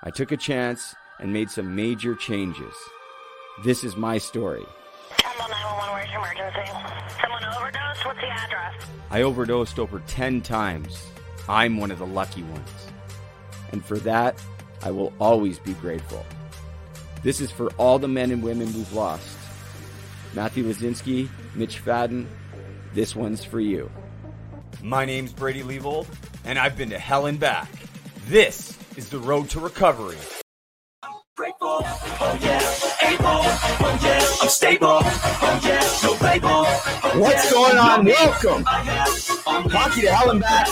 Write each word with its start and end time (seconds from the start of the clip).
I 0.00 0.10
took 0.10 0.30
a 0.30 0.36
chance 0.36 0.94
and 1.18 1.32
made 1.32 1.50
some 1.50 1.74
major 1.74 2.14
changes. 2.14 2.74
This 3.64 3.82
is 3.82 3.96
my 3.96 4.18
story. 4.18 4.64
Temple 5.16 5.48
911, 5.48 5.94
where's 5.94 6.10
your 6.12 6.20
emergency? 6.20 6.72
Someone 7.20 7.44
overdosed? 7.44 8.06
What's 8.06 8.20
the 8.20 8.28
address? 8.28 8.74
I 9.10 9.22
overdosed 9.22 9.80
over 9.80 9.98
10 10.06 10.42
times. 10.42 11.04
I'm 11.48 11.78
one 11.78 11.90
of 11.90 11.98
the 11.98 12.06
lucky 12.06 12.44
ones. 12.44 12.70
And 13.72 13.84
for 13.84 13.98
that, 13.98 14.40
I 14.82 14.92
will 14.92 15.12
always 15.18 15.58
be 15.58 15.72
grateful. 15.74 16.24
This 17.24 17.40
is 17.40 17.50
for 17.50 17.68
all 17.72 17.98
the 17.98 18.06
men 18.06 18.30
and 18.30 18.40
women 18.40 18.72
we've 18.74 18.92
lost. 18.92 19.36
Matthew 20.32 20.62
Lazinski, 20.62 21.28
Mitch 21.56 21.80
Fadden, 21.80 22.28
this 22.94 23.16
one's 23.16 23.44
for 23.44 23.58
you. 23.58 23.90
My 24.80 25.04
name's 25.04 25.32
Brady 25.32 25.64
Leavold, 25.64 26.06
and 26.44 26.56
I've 26.56 26.76
been 26.76 26.90
to 26.90 26.98
hell 27.00 27.26
and 27.26 27.40
back. 27.40 27.68
This 28.28 28.76
is 28.98 29.08
the 29.08 29.18
road 29.18 29.48
to 29.48 29.58
recovery. 29.58 30.18
Grateful, 31.34 31.80
oh 31.80 32.38
yeah, 32.42 32.60
able, 33.08 33.24
oh 33.24 33.98
yeah, 34.02 34.42
I'm 34.42 34.48
stable, 34.50 34.98
oh 35.00 35.60
yeah, 35.64 35.80
no. 36.02 36.64
Oh 37.04 37.20
What's 37.20 37.46
yeah, 37.46 37.50
going 37.52 37.78
on? 37.78 38.04
Welcome. 38.04 38.64
Hockey 38.66 40.02
to 40.02 40.12
Hell 40.12 40.30
and 40.32 40.42
Back, 40.42 40.68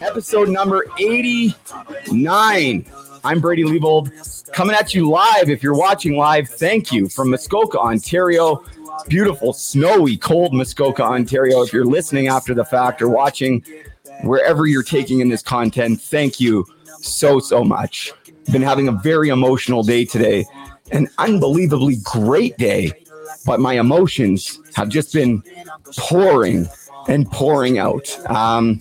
episode 0.00 0.48
number 0.48 0.86
89. 0.98 2.86
I'm 3.24 3.40
Brady 3.40 3.64
Leavold, 3.64 4.52
coming 4.54 4.74
at 4.74 4.94
you 4.94 5.10
live. 5.10 5.50
If 5.50 5.62
you're 5.62 5.76
watching 5.76 6.16
live, 6.16 6.48
thank 6.48 6.90
you 6.90 7.10
from 7.10 7.28
Muskoka, 7.28 7.78
Ontario. 7.78 8.64
Beautiful, 9.06 9.52
snowy, 9.52 10.16
cold 10.16 10.54
Muskoka, 10.54 11.02
Ontario. 11.02 11.60
If 11.60 11.74
you're 11.74 11.84
listening 11.84 12.28
after 12.28 12.54
the 12.54 12.64
fact 12.64 13.02
or 13.02 13.10
watching 13.10 13.62
wherever 14.22 14.66
you're 14.66 14.82
taking 14.82 15.20
in 15.20 15.28
this 15.28 15.42
content, 15.42 16.00
thank 16.00 16.40
you 16.40 16.66
so, 17.00 17.38
so 17.38 17.64
much. 17.64 18.12
Been 18.50 18.62
having 18.62 18.88
a 18.88 18.92
very 18.92 19.28
emotional 19.28 19.82
day 19.82 20.04
today, 20.04 20.46
an 20.90 21.08
unbelievably 21.18 21.96
great 22.02 22.56
day, 22.56 22.92
but 23.44 23.60
my 23.60 23.74
emotions 23.74 24.60
have 24.74 24.88
just 24.88 25.12
been 25.12 25.42
pouring 25.96 26.66
and 27.08 27.30
pouring 27.30 27.78
out. 27.78 28.18
Um, 28.30 28.80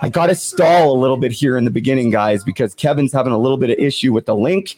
I 0.00 0.08
got 0.08 0.26
to 0.26 0.34
stall 0.34 0.92
a 0.92 0.98
little 0.98 1.16
bit 1.16 1.30
here 1.30 1.56
in 1.56 1.64
the 1.64 1.70
beginning, 1.70 2.10
guys, 2.10 2.42
because 2.42 2.74
Kevin's 2.74 3.12
having 3.12 3.32
a 3.32 3.38
little 3.38 3.56
bit 3.56 3.70
of 3.70 3.78
issue 3.78 4.12
with 4.12 4.26
the 4.26 4.34
link. 4.34 4.76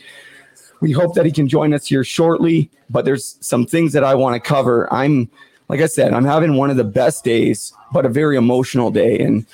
We 0.81 0.93
hope 0.93 1.15
that 1.15 1.25
he 1.25 1.33
can 1.33 1.49
join 1.49 1.73
us 1.73 1.87
here 1.87 2.05
shortly, 2.05 2.71
but 2.91 3.05
there's 3.05 3.39
some 3.41 3.65
things 3.65 3.93
that 3.95 4.05
I 4.05 4.15
want 4.15 4.35
to 4.35 4.41
cover. 4.41 4.93
I'm, 4.93 5.31
like 5.69 5.81
I 5.81 5.87
said, 5.87 6.13
I'm 6.13 6.27
having 6.27 6.57
one 6.57 6.69
of 6.69 6.77
the 6.77 6.85
best 6.85 7.25
days, 7.25 7.73
but 7.93 8.05
a 8.05 8.11
very 8.11 8.37
emotional 8.37 8.91
day. 8.91 9.19
And 9.19 9.47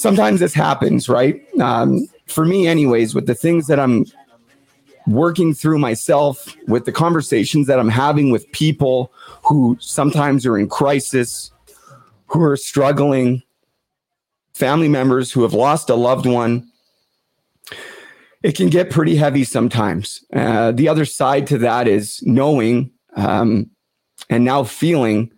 sometimes 0.00 0.40
this 0.40 0.54
happens, 0.54 1.08
right? 1.08 1.42
Um, 1.60 2.06
for 2.26 2.44
me, 2.44 2.66
anyways, 2.66 3.14
with 3.14 3.26
the 3.26 3.34
things 3.34 3.66
that 3.66 3.78
I'm 3.78 4.06
working 5.06 5.54
through 5.54 5.78
myself, 5.78 6.56
with 6.68 6.84
the 6.84 6.92
conversations 6.92 7.66
that 7.66 7.78
I'm 7.78 7.88
having 7.88 8.30
with 8.30 8.50
people 8.52 9.12
who 9.42 9.76
sometimes 9.80 10.46
are 10.46 10.58
in 10.58 10.68
crisis, 10.68 11.50
who 12.26 12.42
are 12.42 12.56
struggling, 12.56 13.42
family 14.54 14.88
members 14.88 15.32
who 15.32 15.42
have 15.42 15.54
lost 15.54 15.90
a 15.90 15.94
loved 15.94 16.26
one. 16.26 16.66
It 18.42 18.56
can 18.56 18.68
get 18.68 18.90
pretty 18.90 19.16
heavy 19.16 19.44
sometimes. 19.44 20.24
Uh, 20.32 20.72
the 20.72 20.88
other 20.88 21.04
side 21.04 21.46
to 21.48 21.58
that 21.58 21.88
is 21.88 22.22
knowing 22.22 22.90
um, 23.16 23.70
and 24.30 24.44
now 24.44 24.64
feeling 24.64 25.30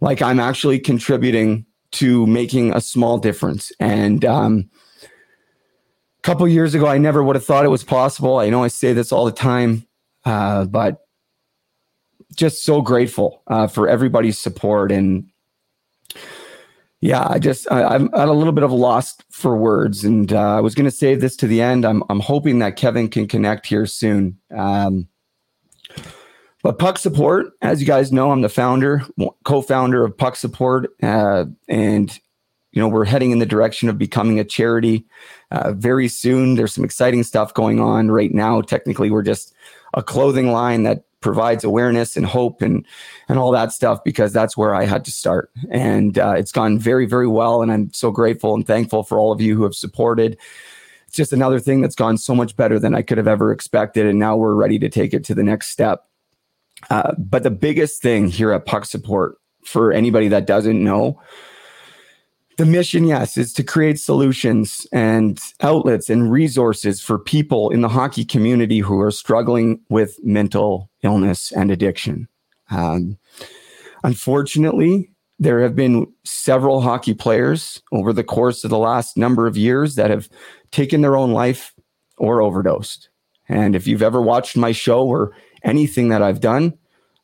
like 0.00 0.20
I'm 0.20 0.40
actually 0.40 0.78
contributing 0.78 1.64
to 1.92 2.26
making 2.26 2.74
a 2.74 2.80
small 2.80 3.18
difference. 3.18 3.72
And 3.80 4.24
um, 4.24 4.70
a 5.02 6.22
couple 6.22 6.46
years 6.48 6.74
ago, 6.74 6.86
I 6.86 6.98
never 6.98 7.22
would 7.22 7.36
have 7.36 7.44
thought 7.44 7.64
it 7.64 7.68
was 7.68 7.84
possible. 7.84 8.38
I 8.38 8.50
know 8.50 8.64
I 8.64 8.68
say 8.68 8.92
this 8.92 9.12
all 9.12 9.24
the 9.24 9.32
time, 9.32 9.86
uh, 10.24 10.64
but 10.66 11.06
just 12.34 12.64
so 12.64 12.80
grateful 12.80 13.42
uh, 13.46 13.66
for 13.66 13.88
everybody's 13.88 14.38
support 14.38 14.90
and 14.90 15.28
yeah, 17.02 17.26
I 17.28 17.40
just 17.40 17.70
I, 17.70 17.82
I'm 17.82 18.08
at 18.14 18.28
a 18.28 18.32
little 18.32 18.52
bit 18.52 18.62
of 18.62 18.70
a 18.70 18.76
loss 18.76 19.16
for 19.32 19.56
words, 19.56 20.04
and 20.04 20.32
uh, 20.32 20.56
I 20.56 20.60
was 20.60 20.76
going 20.76 20.88
to 20.88 20.96
save 20.96 21.20
this 21.20 21.34
to 21.38 21.48
the 21.48 21.60
end. 21.60 21.84
I'm 21.84 22.04
I'm 22.08 22.20
hoping 22.20 22.60
that 22.60 22.76
Kevin 22.76 23.08
can 23.08 23.26
connect 23.26 23.66
here 23.66 23.86
soon. 23.86 24.38
Um, 24.56 25.08
but 26.62 26.78
Puck 26.78 26.98
Support, 26.98 27.52
as 27.60 27.80
you 27.80 27.86
guys 27.86 28.12
know, 28.12 28.30
I'm 28.30 28.42
the 28.42 28.48
founder, 28.48 29.02
co-founder 29.44 30.04
of 30.04 30.16
Puck 30.16 30.36
Support, 30.36 30.90
uh, 31.02 31.46
and 31.68 32.18
you 32.72 32.80
know, 32.80 32.88
we're 32.88 33.04
heading 33.04 33.32
in 33.32 33.38
the 33.38 33.46
direction 33.46 33.88
of 33.88 33.98
becoming 33.98 34.40
a 34.40 34.44
charity 34.44 35.04
uh, 35.50 35.72
very 35.72 36.08
soon. 36.08 36.54
There's 36.54 36.72
some 36.72 36.84
exciting 36.84 37.22
stuff 37.22 37.52
going 37.52 37.80
on 37.80 38.10
right 38.10 38.32
now. 38.32 38.62
Technically, 38.62 39.10
we're 39.10 39.22
just 39.22 39.54
a 39.94 40.02
clothing 40.02 40.52
line 40.52 40.84
that 40.84 41.04
provides 41.20 41.64
awareness 41.64 42.16
and 42.16 42.26
hope 42.26 42.62
and 42.62 42.84
and 43.28 43.38
all 43.38 43.52
that 43.52 43.72
stuff 43.72 44.02
because 44.04 44.32
that's 44.32 44.56
where 44.56 44.74
I 44.74 44.86
had 44.86 45.04
to 45.04 45.10
start. 45.10 45.50
And 45.70 46.18
uh, 46.18 46.34
it's 46.36 46.50
gone 46.50 46.78
very, 46.78 47.06
very 47.06 47.28
well. 47.28 47.62
And 47.62 47.70
I'm 47.70 47.92
so 47.92 48.10
grateful 48.10 48.54
and 48.54 48.66
thankful 48.66 49.02
for 49.02 49.18
all 49.18 49.32
of 49.32 49.40
you 49.40 49.54
who 49.54 49.64
have 49.64 49.74
supported. 49.74 50.38
It's 51.06 51.16
just 51.16 51.32
another 51.34 51.60
thing 51.60 51.82
that's 51.82 51.94
gone 51.94 52.16
so 52.16 52.34
much 52.34 52.56
better 52.56 52.78
than 52.78 52.94
I 52.94 53.02
could 53.02 53.18
have 53.18 53.28
ever 53.28 53.52
expected. 53.52 54.06
And 54.06 54.18
now 54.18 54.34
we're 54.36 54.54
ready 54.54 54.78
to 54.78 54.88
take 54.88 55.12
it 55.12 55.24
to 55.24 55.34
the 55.34 55.42
next 55.42 55.68
step. 55.68 56.06
Uh, 56.90 57.12
but 57.18 57.42
the 57.42 57.50
biggest 57.50 58.02
thing 58.02 58.28
here 58.28 58.52
at 58.52 58.66
Puck 58.66 58.84
Support, 58.84 59.36
for 59.64 59.92
anybody 59.92 60.28
that 60.28 60.46
doesn't 60.46 60.82
know, 60.82 61.20
the 62.58 62.66
mission, 62.66 63.04
yes, 63.06 63.36
is 63.36 63.52
to 63.54 63.62
create 63.62 63.98
solutions 63.98 64.86
and 64.92 65.40
outlets 65.60 66.10
and 66.10 66.30
resources 66.30 67.00
for 67.00 67.18
people 67.18 67.70
in 67.70 67.80
the 67.80 67.88
hockey 67.88 68.24
community 68.24 68.80
who 68.80 69.00
are 69.00 69.10
struggling 69.10 69.80
with 69.88 70.18
mental 70.22 70.90
illness 71.02 71.50
and 71.52 71.70
addiction. 71.70 72.28
Um, 72.70 73.18
unfortunately, 74.04 75.10
there 75.38 75.60
have 75.60 75.74
been 75.74 76.06
several 76.24 76.80
hockey 76.80 77.14
players 77.14 77.82
over 77.90 78.12
the 78.12 78.24
course 78.24 78.64
of 78.64 78.70
the 78.70 78.78
last 78.78 79.16
number 79.16 79.46
of 79.46 79.56
years 79.56 79.94
that 79.94 80.10
have 80.10 80.28
taken 80.70 81.00
their 81.00 81.16
own 81.16 81.32
life 81.32 81.74
or 82.18 82.42
overdosed. 82.42 83.08
And 83.48 83.74
if 83.74 83.86
you've 83.86 84.02
ever 84.02 84.22
watched 84.22 84.56
my 84.56 84.72
show 84.72 85.04
or 85.04 85.32
anything 85.64 86.08
that 86.08 86.22
I've 86.22 86.40
done, 86.40 86.76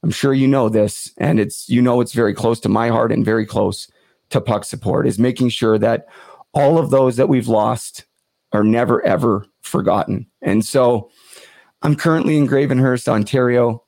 I'm 0.03 0.11
sure 0.11 0.33
you 0.33 0.47
know 0.47 0.69
this, 0.69 1.13
and 1.19 1.41
it's 1.41 1.69
you 1.69 1.83
know 1.83 2.01
it's 2.01 2.13
very 2.13 2.35
close 2.35 2.61
to 2.61 2.69
my 2.69 2.89
heart 2.89 3.13
and 3.13 3.25
very 3.25 3.47
close 3.47 3.91
to 4.31 4.41
puck 4.41 4.65
support 4.65 5.07
is 5.07 5.19
making 5.19 5.49
sure 5.49 5.79
that 5.79 6.07
all 6.53 6.79
of 6.79 6.91
those 6.91 7.17
that 7.17 7.29
we've 7.29 7.49
lost 7.49 8.05
are 8.53 8.65
never 8.65 9.05
ever 9.05 9.47
forgotten. 9.63 10.27
And 10.43 10.65
so 10.65 11.11
I'm 11.83 11.97
currently 11.97 12.37
in 12.37 12.47
Gravenhurst, 12.47 13.09
Ontario, 13.09 13.85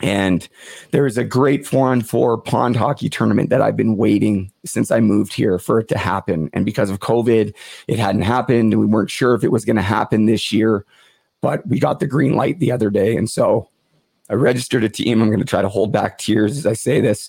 and 0.00 0.48
there 0.90 1.06
is 1.06 1.16
a 1.16 1.24
great 1.24 1.66
four 1.66 1.88
on 1.88 2.00
four 2.00 2.38
pond 2.38 2.76
hockey 2.76 3.08
tournament 3.08 3.50
that 3.50 3.62
I've 3.62 3.76
been 3.76 3.96
waiting 3.96 4.50
since 4.64 4.90
I 4.90 5.00
moved 5.00 5.32
here 5.32 5.58
for 5.58 5.78
it 5.78 5.88
to 5.88 5.98
happen. 5.98 6.50
And 6.52 6.64
because 6.64 6.90
of 6.90 6.98
COVID, 6.98 7.54
it 7.86 7.98
hadn't 7.98 8.22
happened. 8.22 8.78
We 8.78 8.86
weren't 8.86 9.10
sure 9.10 9.34
if 9.34 9.44
it 9.44 9.52
was 9.52 9.64
going 9.64 9.76
to 9.76 9.82
happen 9.82 10.26
this 10.26 10.52
year, 10.52 10.84
but 11.40 11.66
we 11.68 11.78
got 11.78 12.00
the 12.00 12.06
green 12.06 12.34
light 12.34 12.58
the 12.58 12.72
other 12.72 12.90
day. 12.90 13.16
And 13.16 13.30
so 13.30 13.68
I 14.32 14.34
registered 14.34 14.82
a 14.82 14.88
team. 14.88 15.20
I'm 15.20 15.28
going 15.28 15.40
to 15.40 15.44
try 15.44 15.60
to 15.60 15.68
hold 15.68 15.92
back 15.92 16.16
tears 16.16 16.56
as 16.56 16.66
I 16.66 16.72
say 16.72 17.02
this. 17.02 17.28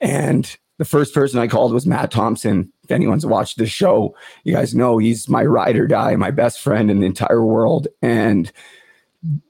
And 0.00 0.56
the 0.78 0.84
first 0.84 1.12
person 1.12 1.40
I 1.40 1.48
called 1.48 1.72
was 1.72 1.84
Matt 1.84 2.12
Thompson. 2.12 2.72
If 2.84 2.92
anyone's 2.92 3.26
watched 3.26 3.58
this 3.58 3.70
show, 3.70 4.14
you 4.44 4.54
guys 4.54 4.72
know 4.72 4.98
he's 4.98 5.28
my 5.28 5.44
ride 5.44 5.76
or 5.76 5.88
die, 5.88 6.14
my 6.14 6.30
best 6.30 6.60
friend 6.60 6.90
in 6.90 7.00
the 7.00 7.06
entire 7.06 7.44
world. 7.44 7.88
And 8.00 8.52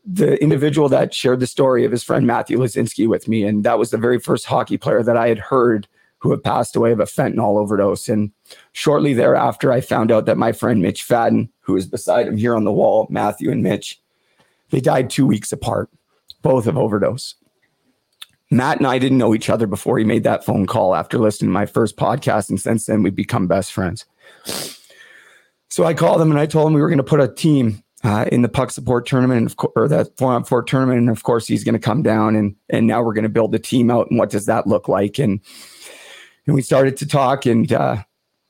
the 0.06 0.42
individual 0.42 0.88
that 0.88 1.12
shared 1.12 1.40
the 1.40 1.46
story 1.46 1.84
of 1.84 1.92
his 1.92 2.02
friend 2.02 2.26
Matthew 2.26 2.58
Lazinski 2.58 3.06
with 3.06 3.28
me, 3.28 3.44
and 3.44 3.64
that 3.64 3.78
was 3.78 3.90
the 3.90 3.98
very 3.98 4.18
first 4.18 4.46
hockey 4.46 4.78
player 4.78 5.02
that 5.02 5.16
I 5.18 5.28
had 5.28 5.38
heard 5.38 5.86
who 6.20 6.30
had 6.30 6.42
passed 6.42 6.74
away 6.74 6.90
of 6.90 7.00
a 7.00 7.04
fentanyl 7.04 7.58
overdose. 7.58 8.08
And 8.08 8.32
shortly 8.72 9.12
thereafter, 9.12 9.70
I 9.70 9.82
found 9.82 10.10
out 10.10 10.24
that 10.24 10.38
my 10.38 10.52
friend 10.52 10.80
Mitch 10.80 11.06
Fadden, 11.06 11.50
who 11.60 11.76
is 11.76 11.86
beside 11.86 12.26
him 12.26 12.38
here 12.38 12.56
on 12.56 12.64
the 12.64 12.72
wall, 12.72 13.06
Matthew 13.10 13.50
and 13.50 13.62
Mitch, 13.62 14.00
they 14.70 14.80
died 14.80 15.10
two 15.10 15.26
weeks 15.26 15.52
apart, 15.52 15.90
both 16.42 16.66
of 16.66 16.76
overdose. 16.76 17.34
Matt 18.50 18.78
and 18.78 18.86
I 18.86 18.98
didn't 18.98 19.18
know 19.18 19.34
each 19.34 19.50
other 19.50 19.66
before 19.66 19.98
he 19.98 20.04
made 20.04 20.24
that 20.24 20.44
phone 20.44 20.66
call 20.66 20.94
after 20.94 21.18
listening 21.18 21.50
to 21.50 21.52
my 21.52 21.66
first 21.66 21.96
podcast. 21.96 22.48
And 22.48 22.60
since 22.60 22.86
then, 22.86 23.02
we've 23.02 23.14
become 23.14 23.46
best 23.46 23.72
friends. 23.72 24.06
So 25.68 25.84
I 25.84 25.92
called 25.92 26.20
him 26.20 26.30
and 26.30 26.40
I 26.40 26.46
told 26.46 26.68
him 26.68 26.74
we 26.74 26.80
were 26.80 26.88
going 26.88 26.96
to 26.96 27.04
put 27.04 27.20
a 27.20 27.28
team 27.28 27.82
uh, 28.04 28.26
in 28.32 28.42
the 28.42 28.48
puck 28.48 28.70
support 28.70 29.06
tournament 29.06 29.54
co- 29.56 29.72
or 29.76 29.86
that 29.88 30.16
four 30.16 30.32
on 30.32 30.44
four 30.44 30.62
tournament. 30.62 30.98
And 30.98 31.10
of 31.10 31.22
course, 31.24 31.46
he's 31.46 31.62
going 31.62 31.74
to 31.74 31.78
come 31.78 32.02
down 32.02 32.36
and, 32.36 32.56
and 32.70 32.86
now 32.86 33.02
we're 33.02 33.12
going 33.12 33.24
to 33.24 33.28
build 33.28 33.52
the 33.52 33.58
team 33.58 33.90
out. 33.90 34.08
And 34.08 34.18
what 34.18 34.30
does 34.30 34.46
that 34.46 34.66
look 34.66 34.88
like? 34.88 35.18
And, 35.18 35.40
and 36.46 36.54
we 36.54 36.62
started 36.62 36.96
to 36.98 37.06
talk 37.06 37.44
and 37.44 37.70
uh, 37.70 37.98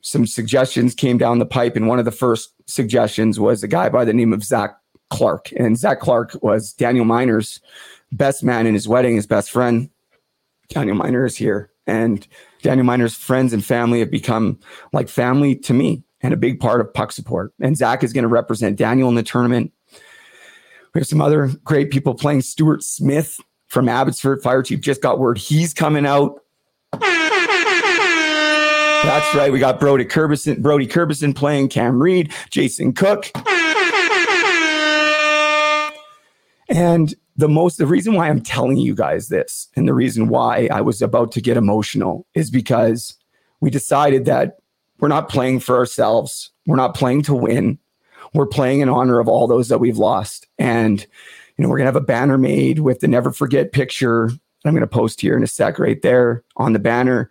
some 0.00 0.26
suggestions 0.26 0.94
came 0.94 1.18
down 1.18 1.40
the 1.40 1.46
pipe. 1.46 1.74
And 1.74 1.88
one 1.88 1.98
of 1.98 2.04
the 2.04 2.12
first 2.12 2.52
suggestions 2.66 3.40
was 3.40 3.64
a 3.64 3.68
guy 3.68 3.88
by 3.88 4.04
the 4.04 4.12
name 4.12 4.32
of 4.32 4.44
Zach 4.44 4.77
Clark. 5.10 5.52
And 5.56 5.78
Zach 5.78 6.00
Clark 6.00 6.36
was 6.42 6.72
Daniel 6.72 7.04
Miner's 7.04 7.60
best 8.12 8.42
man 8.42 8.66
in 8.66 8.74
his 8.74 8.88
wedding, 8.88 9.16
his 9.16 9.26
best 9.26 9.50
friend. 9.50 9.90
Daniel 10.68 10.96
Miner 10.96 11.24
is 11.24 11.36
here. 11.36 11.70
And 11.86 12.26
Daniel 12.62 12.84
Miner's 12.84 13.14
friends 13.14 13.52
and 13.52 13.64
family 13.64 14.00
have 14.00 14.10
become 14.10 14.58
like 14.92 15.08
family 15.08 15.54
to 15.56 15.72
me 15.72 16.02
and 16.20 16.34
a 16.34 16.36
big 16.36 16.60
part 16.60 16.80
of 16.80 16.92
puck 16.92 17.12
support. 17.12 17.52
And 17.60 17.76
Zach 17.76 18.02
is 18.02 18.12
going 18.12 18.22
to 18.22 18.28
represent 18.28 18.76
Daniel 18.76 19.08
in 19.08 19.14
the 19.14 19.22
tournament. 19.22 19.72
We 20.94 21.00
have 21.00 21.08
some 21.08 21.20
other 21.20 21.48
great 21.64 21.90
people 21.90 22.14
playing. 22.14 22.42
Stuart 22.42 22.82
Smith 22.82 23.40
from 23.66 23.88
Abbotsford 23.88 24.42
Fire 24.42 24.62
Chief 24.62 24.80
just 24.80 25.00
got 25.02 25.18
word 25.18 25.38
he's 25.38 25.72
coming 25.72 26.06
out. 26.06 26.40
That's 29.02 29.34
right. 29.34 29.52
We 29.52 29.58
got 29.58 29.78
Brody 29.78 30.04
Curbison, 30.04 30.60
Brody 30.60 30.86
Curbison 30.86 31.34
playing 31.34 31.68
Cam 31.68 32.02
Reed, 32.02 32.32
Jason 32.50 32.92
Cook. 32.92 33.30
And 36.68 37.14
the 37.36 37.48
most 37.48 37.78
the 37.78 37.86
reason 37.86 38.14
why 38.14 38.28
I'm 38.28 38.40
telling 38.40 38.76
you 38.76 38.94
guys 38.94 39.28
this 39.28 39.68
and 39.76 39.88
the 39.88 39.94
reason 39.94 40.28
why 40.28 40.68
I 40.70 40.80
was 40.80 41.00
about 41.00 41.32
to 41.32 41.40
get 41.40 41.56
emotional 41.56 42.26
is 42.34 42.50
because 42.50 43.14
we 43.60 43.70
decided 43.70 44.24
that 44.26 44.58
we're 44.98 45.08
not 45.08 45.28
playing 45.28 45.60
for 45.60 45.76
ourselves. 45.76 46.50
We're 46.66 46.76
not 46.76 46.94
playing 46.94 47.22
to 47.22 47.34
win. 47.34 47.78
We're 48.34 48.46
playing 48.46 48.80
in 48.80 48.88
honor 48.88 49.20
of 49.20 49.28
all 49.28 49.46
those 49.46 49.68
that 49.68 49.78
we've 49.78 49.98
lost. 49.98 50.46
And 50.58 51.00
you 51.56 51.62
know, 51.62 51.68
we're 51.68 51.78
going 51.78 51.86
to 51.86 51.92
have 51.92 51.96
a 51.96 52.00
banner 52.00 52.38
made 52.38 52.80
with 52.80 53.00
the 53.00 53.08
never 53.08 53.32
forget 53.32 53.72
picture. 53.72 54.30
I'm 54.64 54.72
going 54.72 54.80
to 54.80 54.86
post 54.86 55.20
here 55.20 55.36
in 55.36 55.42
a 55.42 55.46
sec 55.46 55.78
right 55.78 56.00
there 56.02 56.44
on 56.56 56.72
the 56.72 56.78
banner. 56.78 57.30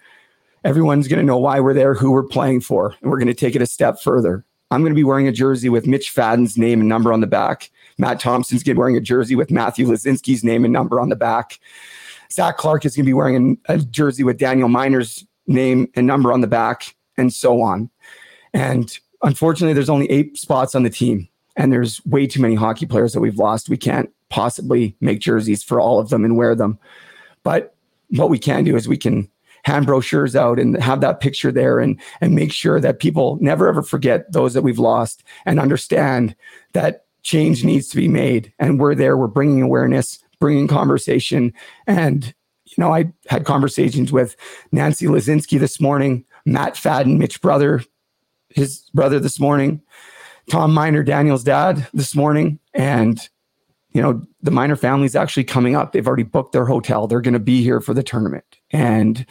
Everyone's 0.64 1.08
going 1.08 1.20
to 1.20 1.26
know 1.26 1.38
why 1.38 1.60
we're 1.60 1.74
there, 1.74 1.94
who 1.94 2.12
we're 2.12 2.24
playing 2.24 2.62
for, 2.62 2.96
and 3.02 3.12
we're 3.12 3.20
going 3.20 3.28
to 3.28 3.34
take 3.34 3.56
it 3.56 3.62
a 3.62 3.68
step 3.68 4.02
further. 4.02 4.44
I'm 4.72 4.82
going 4.82 4.92
to 4.92 5.00
be 5.00 5.04
wearing 5.04 5.28
a 5.28 5.32
jersey 5.32 5.70
with 5.70 5.88
Mitch 5.88 6.10
Fadden's 6.10 6.58
name 6.58 6.82
and 6.82 6.90
number 6.90 7.14
on 7.14 7.22
the 7.22 7.28
back. 7.28 7.70
Matt 7.98 8.20
Thompson's 8.20 8.64
going 8.64 8.74
to 8.74 8.76
be 8.76 8.80
wearing 8.80 8.98
a 8.98 9.02
jersey 9.02 9.36
with 9.36 9.52
Matthew 9.52 9.88
Lazinski's 9.88 10.44
name 10.44 10.64
and 10.64 10.74
number 10.74 11.00
on 11.00 11.10
the 11.10 11.16
back. 11.16 11.60
Zach 12.32 12.58
Clark 12.58 12.86
is 12.86 12.96
going 12.96 13.06
to 13.06 13.10
be 13.10 13.14
wearing 13.14 13.58
a, 13.68 13.76
a 13.76 13.78
jersey 13.80 14.24
with 14.24 14.38
Daniel 14.38 14.70
Miner's 14.70 15.26
name 15.48 15.88
and 15.96 16.06
number 16.06 16.32
on 16.32 16.42
the 16.42 16.48
back, 16.48 16.96
and 17.18 17.34
so 17.34 17.62
on. 17.62 17.90
And 18.54 18.98
unfortunately, 19.24 19.74
there's 19.74 19.90
only 19.90 20.10
eight 20.12 20.38
spots 20.38 20.76
on 20.76 20.84
the 20.84 20.90
team, 20.90 21.28
and 21.56 21.72
there's 21.72 22.06
way 22.06 22.28
too 22.28 22.42
many 22.42 22.56
hockey 22.56 22.86
players 22.86 23.14
that 23.14 23.22
we've 23.22 23.40
lost. 23.40 23.70
We 23.70 23.78
can't 23.78 24.10
possibly 24.30 24.96
make 25.00 25.20
jerseys 25.20 25.64
for 25.64 25.80
all 25.80 26.00
of 26.00 26.10
them 26.10 26.26
and 26.26 26.38
wear 26.38 26.54
them. 26.54 26.78
But 27.44 27.76
what 28.10 28.30
we 28.30 28.40
can 28.40 28.64
do 28.64 28.76
is 28.76 28.88
we 28.88 28.98
can 28.98 29.30
hand 29.64 29.86
brochures 29.86 30.36
out 30.36 30.60
and 30.60 30.82
have 30.82 31.02
that 31.02 31.20
picture 31.20 31.52
there 31.52 31.80
and 31.80 32.00
and 32.22 32.36
make 32.36 32.54
sure 32.54 32.80
that 32.80 33.00
people 33.00 33.38
never 33.42 33.68
ever 33.68 33.84
forget 33.84 34.32
those 34.32 34.54
that 34.54 34.62
we've 34.62 34.80
lost 34.80 35.24
and 35.46 35.60
understand 35.60 36.36
that 36.74 37.07
change 37.28 37.66
needs 37.66 37.90
to 37.90 37.98
be 37.98 38.08
made. 38.08 38.54
And 38.58 38.80
we're 38.80 38.96
there 38.96 39.18
we're 39.18 39.28
bringing 39.28 39.62
awareness 39.62 40.20
bringing 40.40 40.68
conversation. 40.68 41.54
And 41.86 42.34
you 42.66 42.76
know 42.78 42.94
i 42.94 43.06
had 43.30 43.46
conversations 43.46 44.12
with 44.12 44.36
nancy 44.74 45.06
lazinski 45.06 45.58
this 45.58 45.80
morning 45.80 46.26
matt 46.46 46.76
fadden 46.76 47.18
mitch 47.18 47.42
brother 47.42 47.82
his 48.50 48.90
brother 48.94 49.22
this 49.22 49.40
morning 49.40 49.82
tom 50.50 50.74
miner 50.74 51.02
daniel's 51.02 51.46
dad 51.46 51.88
this 51.94 52.16
morning. 52.16 52.60
And 52.74 53.20
you 53.92 54.02
know 54.02 54.22
the 54.42 54.52
miner 54.52 54.76
family's 54.76 55.16
actually 55.16 55.44
coming 55.44 55.76
up. 55.76 55.92
They've 55.92 56.08
already 56.08 56.24
booked 56.24 56.52
their 56.54 56.66
hotel. 56.66 57.08
They're 57.08 57.22
going 57.22 57.34
to 57.34 57.40
be 57.40 57.64
here 57.64 57.82
for 57.82 57.94
the 57.94 58.04
tournament. 58.04 58.58
And 58.72 59.26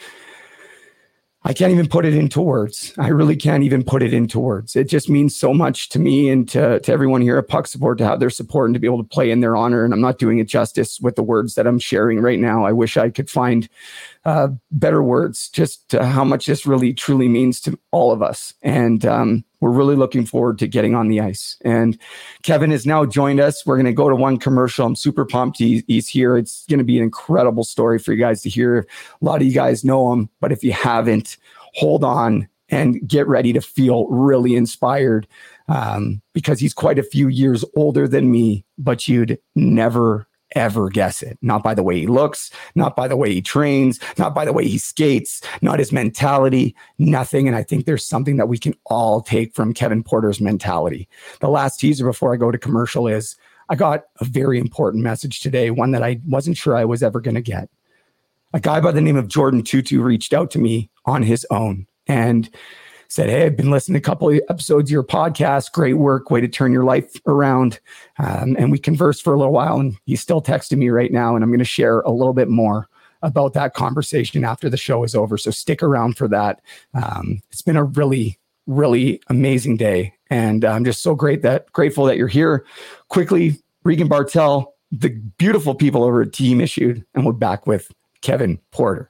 I 1.47 1.53
can't 1.53 1.71
even 1.71 1.87
put 1.87 2.03
it 2.03 2.13
into 2.13 2.41
words. 2.41 2.93
I 2.97 3.07
really 3.07 3.37
can't 3.37 3.63
even 3.63 3.81
put 3.81 4.03
it 4.03 4.13
into 4.13 4.37
words. 4.37 4.75
It 4.75 4.89
just 4.89 5.09
means 5.09 5.33
so 5.33 5.53
much 5.53 5.87
to 5.89 5.99
me 5.99 6.27
and 6.27 6.47
to, 6.49 6.81
to 6.81 6.91
everyone 6.91 7.21
here 7.21 7.37
at 7.37 7.47
Puck 7.47 7.67
Support 7.67 7.99
to 7.99 8.05
have 8.05 8.19
their 8.19 8.29
support 8.29 8.67
and 8.67 8.73
to 8.73 8.81
be 8.81 8.85
able 8.85 9.01
to 9.01 9.07
play 9.07 9.31
in 9.31 9.39
their 9.39 9.55
honor. 9.55 9.85
And 9.85 9.93
I'm 9.93 10.01
not 10.01 10.19
doing 10.19 10.39
it 10.39 10.49
justice 10.49 10.99
with 10.99 11.15
the 11.15 11.23
words 11.23 11.55
that 11.55 11.65
I'm 11.65 11.79
sharing 11.79 12.19
right 12.19 12.37
now. 12.37 12.65
I 12.65 12.73
wish 12.73 12.97
I 12.97 13.09
could 13.09 13.29
find 13.29 13.69
uh, 14.25 14.49
better 14.71 15.01
words, 15.01 15.47
just 15.47 15.93
how 15.93 16.25
much 16.25 16.47
this 16.47 16.65
really 16.65 16.93
truly 16.93 17.29
means 17.29 17.61
to 17.61 17.79
all 17.91 18.11
of 18.11 18.21
us. 18.21 18.53
And 18.61 19.05
um, 19.05 19.45
we're 19.59 19.71
really 19.71 19.95
looking 19.95 20.25
forward 20.25 20.59
to 20.59 20.67
getting 20.67 20.95
on 20.95 21.07
the 21.07 21.19
ice. 21.19 21.57
And 21.63 21.97
Kevin 22.43 22.71
has 22.71 22.85
now 22.85 23.05
joined 23.05 23.39
us. 23.39 23.65
We're 23.65 23.75
going 23.75 23.85
to 23.85 23.93
go 23.93 24.09
to 24.09 24.15
one 24.15 24.37
commercial. 24.37 24.85
I'm 24.85 24.95
super 24.95 25.25
pumped 25.25 25.57
he, 25.57 25.83
he's 25.87 26.07
here. 26.07 26.37
It's 26.37 26.65
going 26.67 26.79
to 26.79 26.85
be 26.85 26.97
an 26.97 27.03
incredible 27.03 27.63
story 27.63 27.99
for 27.99 28.13
you 28.13 28.19
guys 28.19 28.41
to 28.43 28.49
hear. 28.49 28.87
A 29.21 29.25
lot 29.25 29.41
of 29.41 29.47
you 29.47 29.53
guys 29.53 29.83
know 29.83 30.13
him, 30.13 30.29
but 30.39 30.51
if 30.51 30.63
you 30.63 30.73
haven't, 30.73 31.37
hold 31.73 32.03
on 32.03 32.47
and 32.69 33.07
get 33.07 33.27
ready 33.27 33.53
to 33.53 33.61
feel 33.61 34.07
really 34.07 34.55
inspired 34.55 35.27
um, 35.69 36.21
because 36.33 36.59
he's 36.59 36.73
quite 36.73 36.99
a 36.99 37.03
few 37.03 37.27
years 37.27 37.63
older 37.75 38.07
than 38.07 38.29
me, 38.29 38.65
but 38.77 39.07
you'd 39.07 39.39
never 39.55 40.26
ever 40.55 40.89
guess 40.89 41.21
it. 41.21 41.37
Not 41.41 41.63
by 41.63 41.73
the 41.73 41.83
way 41.83 41.99
he 41.99 42.07
looks, 42.07 42.51
not 42.75 42.95
by 42.95 43.07
the 43.07 43.17
way 43.17 43.33
he 43.33 43.41
trains, 43.41 43.99
not 44.17 44.33
by 44.33 44.45
the 44.45 44.53
way 44.53 44.67
he 44.67 44.77
skates, 44.77 45.41
not 45.61 45.79
his 45.79 45.91
mentality, 45.91 46.75
nothing. 46.97 47.47
And 47.47 47.55
I 47.55 47.63
think 47.63 47.85
there's 47.85 48.05
something 48.05 48.37
that 48.37 48.47
we 48.47 48.57
can 48.57 48.73
all 48.85 49.21
take 49.21 49.53
from 49.53 49.73
Kevin 49.73 50.03
Porter's 50.03 50.41
mentality. 50.41 51.07
The 51.39 51.49
last 51.49 51.79
teaser 51.79 52.05
before 52.05 52.33
I 52.33 52.37
go 52.37 52.51
to 52.51 52.57
commercial 52.57 53.07
is 53.07 53.35
I 53.69 53.75
got 53.75 54.05
a 54.19 54.25
very 54.25 54.59
important 54.59 55.03
message 55.03 55.41
today, 55.41 55.71
one 55.71 55.91
that 55.91 56.03
I 56.03 56.21
wasn't 56.27 56.57
sure 56.57 56.75
I 56.75 56.85
was 56.85 57.03
ever 57.03 57.19
going 57.19 57.35
to 57.35 57.41
get. 57.41 57.69
A 58.53 58.59
guy 58.59 58.79
by 58.79 58.91
the 58.91 59.01
name 59.01 59.17
of 59.17 59.27
Jordan 59.27 59.61
Tootoo 59.61 60.01
reached 60.01 60.33
out 60.33 60.51
to 60.51 60.59
me 60.59 60.89
on 61.05 61.23
his 61.23 61.45
own 61.51 61.85
and 62.07 62.49
said, 63.07 63.29
Hey, 63.29 63.45
I've 63.45 63.57
been 63.57 63.71
listening 63.71 64.01
to 64.01 64.05
a 64.05 64.09
couple 64.09 64.29
of 64.29 64.39
episodes 64.49 64.89
of 64.89 64.93
your 64.93 65.03
podcast. 65.03 65.71
Great 65.71 65.93
work. 65.93 66.29
Way 66.29 66.41
to 66.41 66.47
turn 66.47 66.73
your 66.73 66.83
life 66.83 67.13
around. 67.25 67.79
Um, 68.19 68.55
and 68.57 68.71
we 68.71 68.79
conversed 68.79 69.23
for 69.23 69.33
a 69.33 69.37
little 69.37 69.53
while, 69.53 69.79
and 69.79 69.95
he's 70.05 70.21
still 70.21 70.41
texting 70.41 70.77
me 70.77 70.89
right 70.89 71.11
now. 71.11 71.35
And 71.35 71.43
I'm 71.43 71.49
going 71.49 71.59
to 71.59 71.65
share 71.65 72.01
a 72.01 72.11
little 72.11 72.33
bit 72.33 72.49
more 72.49 72.87
about 73.23 73.53
that 73.53 73.73
conversation 73.73 74.43
after 74.43 74.69
the 74.69 74.77
show 74.77 75.03
is 75.03 75.15
over. 75.15 75.37
So 75.37 75.51
stick 75.51 75.81
around 75.81 76.17
for 76.17 76.27
that. 76.27 76.61
Um, 76.93 77.41
it's 77.51 77.61
been 77.61 77.77
a 77.77 77.83
really, 77.83 78.37
really 78.67 79.21
amazing 79.27 79.77
day. 79.77 80.13
And 80.29 80.65
I'm 80.65 80.85
just 80.85 81.01
so 81.01 81.15
great 81.15 81.41
that 81.41 81.71
grateful 81.71 82.05
that 82.05 82.17
you're 82.17 82.27
here. 82.27 82.65
Quickly, 83.09 83.55
Regan 83.83 84.07
Bartel, 84.07 84.73
the 84.91 85.09
beautiful 85.37 85.73
people 85.73 86.03
over 86.03 86.21
at 86.21 86.33
Team 86.33 86.61
Issued, 86.61 87.05
and 87.15 87.25
we're 87.25 87.31
back 87.31 87.65
with 87.65 87.91
Kevin 88.21 88.59
Porter. 88.71 89.09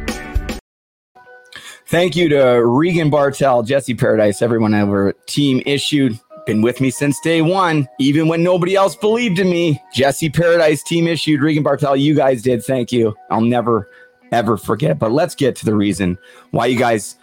Thank 1.91 2.15
you 2.15 2.29
to 2.29 2.65
Regan 2.65 3.09
Bartel, 3.09 3.63
Jesse 3.63 3.93
Paradise, 3.93 4.41
everyone 4.41 4.73
over 4.73 5.11
Team 5.25 5.61
Issued. 5.65 6.17
Been 6.45 6.61
with 6.61 6.79
me 6.79 6.89
since 6.89 7.19
day 7.19 7.41
one, 7.41 7.85
even 7.99 8.29
when 8.29 8.41
nobody 8.41 8.75
else 8.75 8.95
believed 8.95 9.39
in 9.39 9.49
me. 9.49 9.77
Jesse 9.93 10.29
Paradise, 10.29 10.83
Team 10.83 11.05
Issued, 11.05 11.41
Regan 11.41 11.63
Bartel, 11.63 11.97
you 11.97 12.15
guys 12.15 12.41
did. 12.41 12.63
Thank 12.63 12.93
you. 12.93 13.13
I'll 13.29 13.41
never, 13.41 13.89
ever 14.31 14.55
forget. 14.55 14.99
But 14.99 15.11
let's 15.11 15.35
get 15.35 15.53
to 15.57 15.65
the 15.65 15.75
reason 15.75 16.17
why 16.51 16.67
you 16.67 16.79
guys 16.79 17.17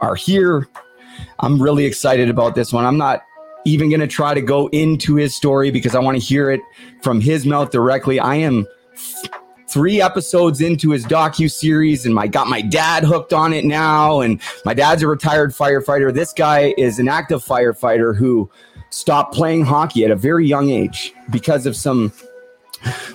are 0.00 0.16
here. 0.16 0.66
I'm 1.38 1.62
really 1.62 1.84
excited 1.84 2.28
about 2.28 2.56
this 2.56 2.72
one. 2.72 2.84
I'm 2.84 2.98
not 2.98 3.22
even 3.66 3.88
going 3.88 4.00
to 4.00 4.08
try 4.08 4.34
to 4.34 4.42
go 4.42 4.66
into 4.70 5.14
his 5.14 5.36
story 5.36 5.70
because 5.70 5.94
I 5.94 6.00
want 6.00 6.16
to 6.16 6.20
hear 6.20 6.50
it 6.50 6.60
from 7.04 7.20
his 7.20 7.46
mouth 7.46 7.70
directly. 7.70 8.18
I 8.18 8.34
am 8.34 8.66
three 9.68 10.00
episodes 10.00 10.60
into 10.60 10.90
his 10.90 11.04
docu 11.04 11.50
series 11.50 12.06
and 12.06 12.18
I 12.18 12.26
got 12.26 12.48
my 12.48 12.60
dad 12.62 13.04
hooked 13.04 13.32
on 13.32 13.52
it 13.52 13.64
now 13.64 14.20
and 14.20 14.40
my 14.64 14.74
dad's 14.74 15.02
a 15.02 15.06
retired 15.06 15.54
firefighter. 15.54 16.12
This 16.12 16.32
guy 16.32 16.74
is 16.78 16.98
an 16.98 17.08
active 17.08 17.44
firefighter 17.44 18.16
who 18.16 18.50
stopped 18.90 19.34
playing 19.34 19.64
hockey 19.64 20.04
at 20.04 20.10
a 20.10 20.16
very 20.16 20.46
young 20.46 20.70
age 20.70 21.12
because 21.30 21.66
of 21.66 21.76
some 21.76 22.12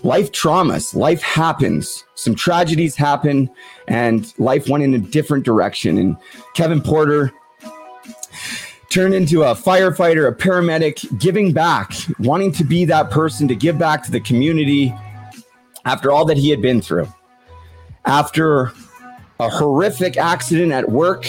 life 0.04 0.32
traumas. 0.32 0.94
Life 0.94 1.22
happens. 1.24 2.04
Some 2.16 2.36
tragedies 2.36 2.96
happen 2.96 3.50
and 3.88 4.32
life 4.38 4.70
went 4.70 4.84
in 4.84 4.94
a 4.94 5.00
different 5.00 5.46
direction. 5.46 5.98
And 5.98 6.18
kevin 6.54 6.82
porter 6.82 7.34
turned 8.90 9.16
into 9.16 9.42
a 9.42 9.56
firefighter 9.56 10.28
a 10.28 10.36
paramedic 10.36 11.20
giving 11.20 11.52
back 11.52 11.92
wanting 12.20 12.52
to 12.52 12.64
be 12.64 12.86
that 12.86 13.10
person 13.10 13.48
to 13.48 13.56
give 13.56 13.80
back 13.80 14.04
to 14.04 14.12
the 14.12 14.20
community 14.20 14.94
after 15.86 16.12
all 16.12 16.26
that 16.26 16.38
he 16.38 16.50
had 16.50 16.62
been 16.62 16.82
through, 16.82 17.08
after 18.06 18.72
a 19.40 19.50
horrific 19.50 20.18
accident 20.18 20.72
at 20.72 20.90
work 20.90 21.26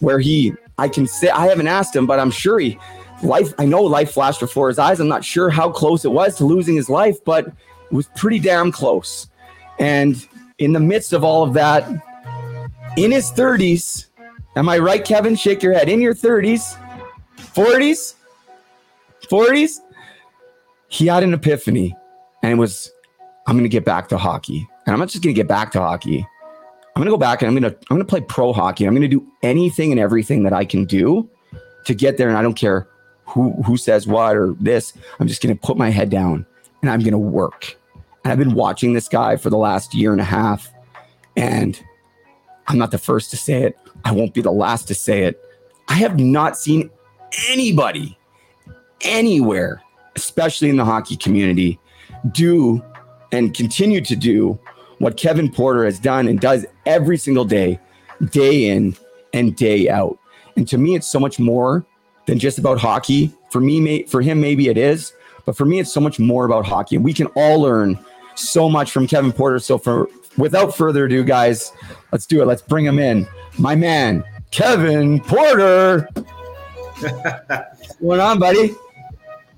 where 0.00 0.18
he, 0.18 0.52
I 0.78 0.88
can 0.88 1.06
say, 1.06 1.28
I 1.28 1.46
haven't 1.46 1.68
asked 1.68 1.94
him, 1.94 2.06
but 2.06 2.18
I'm 2.18 2.30
sure 2.30 2.58
he, 2.58 2.78
life, 3.22 3.52
I 3.58 3.64
know 3.64 3.82
life 3.82 4.12
flashed 4.12 4.40
before 4.40 4.68
his 4.68 4.78
eyes. 4.78 5.00
I'm 5.00 5.08
not 5.08 5.24
sure 5.24 5.50
how 5.50 5.70
close 5.70 6.04
it 6.04 6.12
was 6.12 6.36
to 6.36 6.44
losing 6.44 6.76
his 6.76 6.90
life, 6.90 7.22
but 7.24 7.46
it 7.46 7.54
was 7.92 8.08
pretty 8.16 8.38
damn 8.38 8.72
close. 8.72 9.28
And 9.78 10.26
in 10.58 10.72
the 10.72 10.80
midst 10.80 11.12
of 11.12 11.22
all 11.24 11.42
of 11.42 11.54
that, 11.54 11.88
in 12.96 13.10
his 13.10 13.30
30s, 13.30 14.06
am 14.56 14.68
I 14.68 14.78
right, 14.78 15.04
Kevin? 15.04 15.36
Shake 15.36 15.62
your 15.62 15.74
head. 15.74 15.88
In 15.88 16.00
your 16.00 16.14
30s, 16.14 16.78
40s, 17.38 18.14
40s, 19.28 19.80
he 20.88 21.06
had 21.06 21.22
an 21.22 21.34
epiphany 21.34 21.94
and 22.42 22.52
it 22.52 22.56
was 22.56 22.92
I'm 23.46 23.54
going 23.54 23.64
to 23.64 23.68
get 23.68 23.84
back 23.84 24.08
to 24.08 24.18
hockey. 24.18 24.68
And 24.86 24.92
I'm 24.92 24.98
not 24.98 25.08
just 25.08 25.22
going 25.22 25.34
to 25.34 25.38
get 25.38 25.48
back 25.48 25.72
to 25.72 25.80
hockey. 25.80 26.26
I'm 26.94 27.02
going 27.02 27.06
to 27.06 27.12
go 27.12 27.18
back 27.18 27.42
and 27.42 27.48
I'm 27.48 27.60
going 27.60 27.70
to 27.70 27.78
I'm 27.90 27.96
going 27.96 28.06
to 28.06 28.10
play 28.10 28.20
pro 28.22 28.52
hockey. 28.52 28.86
I'm 28.86 28.94
going 28.94 29.02
to 29.02 29.08
do 29.08 29.26
anything 29.42 29.92
and 29.92 30.00
everything 30.00 30.44
that 30.44 30.52
I 30.52 30.64
can 30.64 30.84
do 30.84 31.28
to 31.84 31.94
get 31.94 32.16
there 32.16 32.28
and 32.28 32.38
I 32.38 32.42
don't 32.42 32.54
care 32.54 32.88
who 33.26 33.52
who 33.62 33.76
says 33.76 34.06
what 34.06 34.36
or 34.36 34.54
this. 34.60 34.92
I'm 35.20 35.28
just 35.28 35.42
going 35.42 35.54
to 35.54 35.60
put 35.60 35.76
my 35.76 35.90
head 35.90 36.10
down 36.10 36.46
and 36.80 36.90
I'm 36.90 37.00
going 37.00 37.12
to 37.12 37.18
work. 37.18 37.76
And 38.24 38.32
I've 38.32 38.38
been 38.38 38.54
watching 38.54 38.94
this 38.94 39.08
guy 39.08 39.36
for 39.36 39.50
the 39.50 39.58
last 39.58 39.94
year 39.94 40.12
and 40.12 40.20
a 40.20 40.24
half 40.24 40.72
and 41.36 41.80
I'm 42.68 42.78
not 42.78 42.90
the 42.90 42.98
first 42.98 43.30
to 43.30 43.36
say 43.36 43.62
it. 43.62 43.78
I 44.04 44.12
won't 44.12 44.34
be 44.34 44.40
the 44.40 44.52
last 44.52 44.88
to 44.88 44.94
say 44.94 45.24
it. 45.24 45.40
I 45.88 45.94
have 45.94 46.18
not 46.18 46.56
seen 46.58 46.90
anybody 47.48 48.18
anywhere, 49.02 49.82
especially 50.16 50.68
in 50.68 50.76
the 50.76 50.84
hockey 50.84 51.16
community, 51.16 51.78
do 52.32 52.82
and 53.32 53.54
continue 53.54 54.00
to 54.00 54.16
do 54.16 54.58
what 54.98 55.16
Kevin 55.16 55.50
Porter 55.50 55.84
has 55.84 55.98
done 55.98 56.28
and 56.28 56.40
does 56.40 56.66
every 56.86 57.18
single 57.18 57.44
day, 57.44 57.78
day 58.30 58.68
in 58.70 58.96
and 59.32 59.54
day 59.56 59.88
out. 59.88 60.18
And 60.56 60.66
to 60.68 60.78
me, 60.78 60.94
it's 60.94 61.06
so 61.06 61.20
much 61.20 61.38
more 61.38 61.84
than 62.26 62.38
just 62.38 62.58
about 62.58 62.78
hockey. 62.78 63.32
For 63.50 63.60
me, 63.60 64.04
for 64.04 64.22
him, 64.22 64.40
maybe 64.40 64.68
it 64.68 64.78
is, 64.78 65.12
but 65.44 65.56
for 65.56 65.64
me, 65.64 65.78
it's 65.78 65.92
so 65.92 66.00
much 66.00 66.18
more 66.18 66.44
about 66.44 66.66
hockey. 66.66 66.96
And 66.96 67.04
we 67.04 67.12
can 67.12 67.26
all 67.28 67.60
learn 67.60 67.98
so 68.34 68.68
much 68.68 68.90
from 68.90 69.06
Kevin 69.06 69.32
Porter. 69.32 69.58
So, 69.58 69.78
for 69.78 70.08
without 70.36 70.76
further 70.76 71.06
ado, 71.06 71.24
guys, 71.24 71.72
let's 72.12 72.26
do 72.26 72.42
it. 72.42 72.46
Let's 72.46 72.62
bring 72.62 72.84
him 72.84 72.98
in. 72.98 73.26
My 73.58 73.74
man, 73.74 74.24
Kevin 74.50 75.20
Porter. 75.20 76.08
What's 77.00 77.96
going 78.00 78.20
on, 78.20 78.38
buddy? 78.38 78.74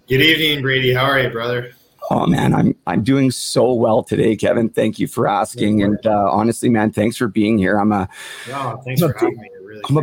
Good 0.09 0.23
evening, 0.23 0.63
Brady. 0.63 0.93
How 0.93 1.05
are 1.05 1.21
you, 1.21 1.31
brother? 1.31 1.73
Oh 2.11 2.27
man, 2.27 2.55
I'm 2.55 2.75
I'm 2.87 3.03
doing 3.03 3.31
so 3.31 3.73
well 3.73 4.03
today, 4.03 4.35
Kevin. 4.35 4.71
Thank 4.71 4.99
you 4.99 5.07
for 5.07 5.29
asking, 5.29 5.83
and 5.83 6.05
uh, 6.07 6.31
honestly, 6.31 6.69
man, 6.69 6.91
thanks 6.91 7.17
for 7.17 7.29
being 7.29 7.59
here. 7.59 7.79
I'm 7.79 7.93
a 7.93 8.09
no, 8.49 8.81
thanks 8.85 9.03
I'm 9.03 9.13
for 9.13 9.19
having 9.19 9.39
me. 9.39 9.51
Really 9.63 9.83
I'm 9.89 9.97
a, 9.99 10.03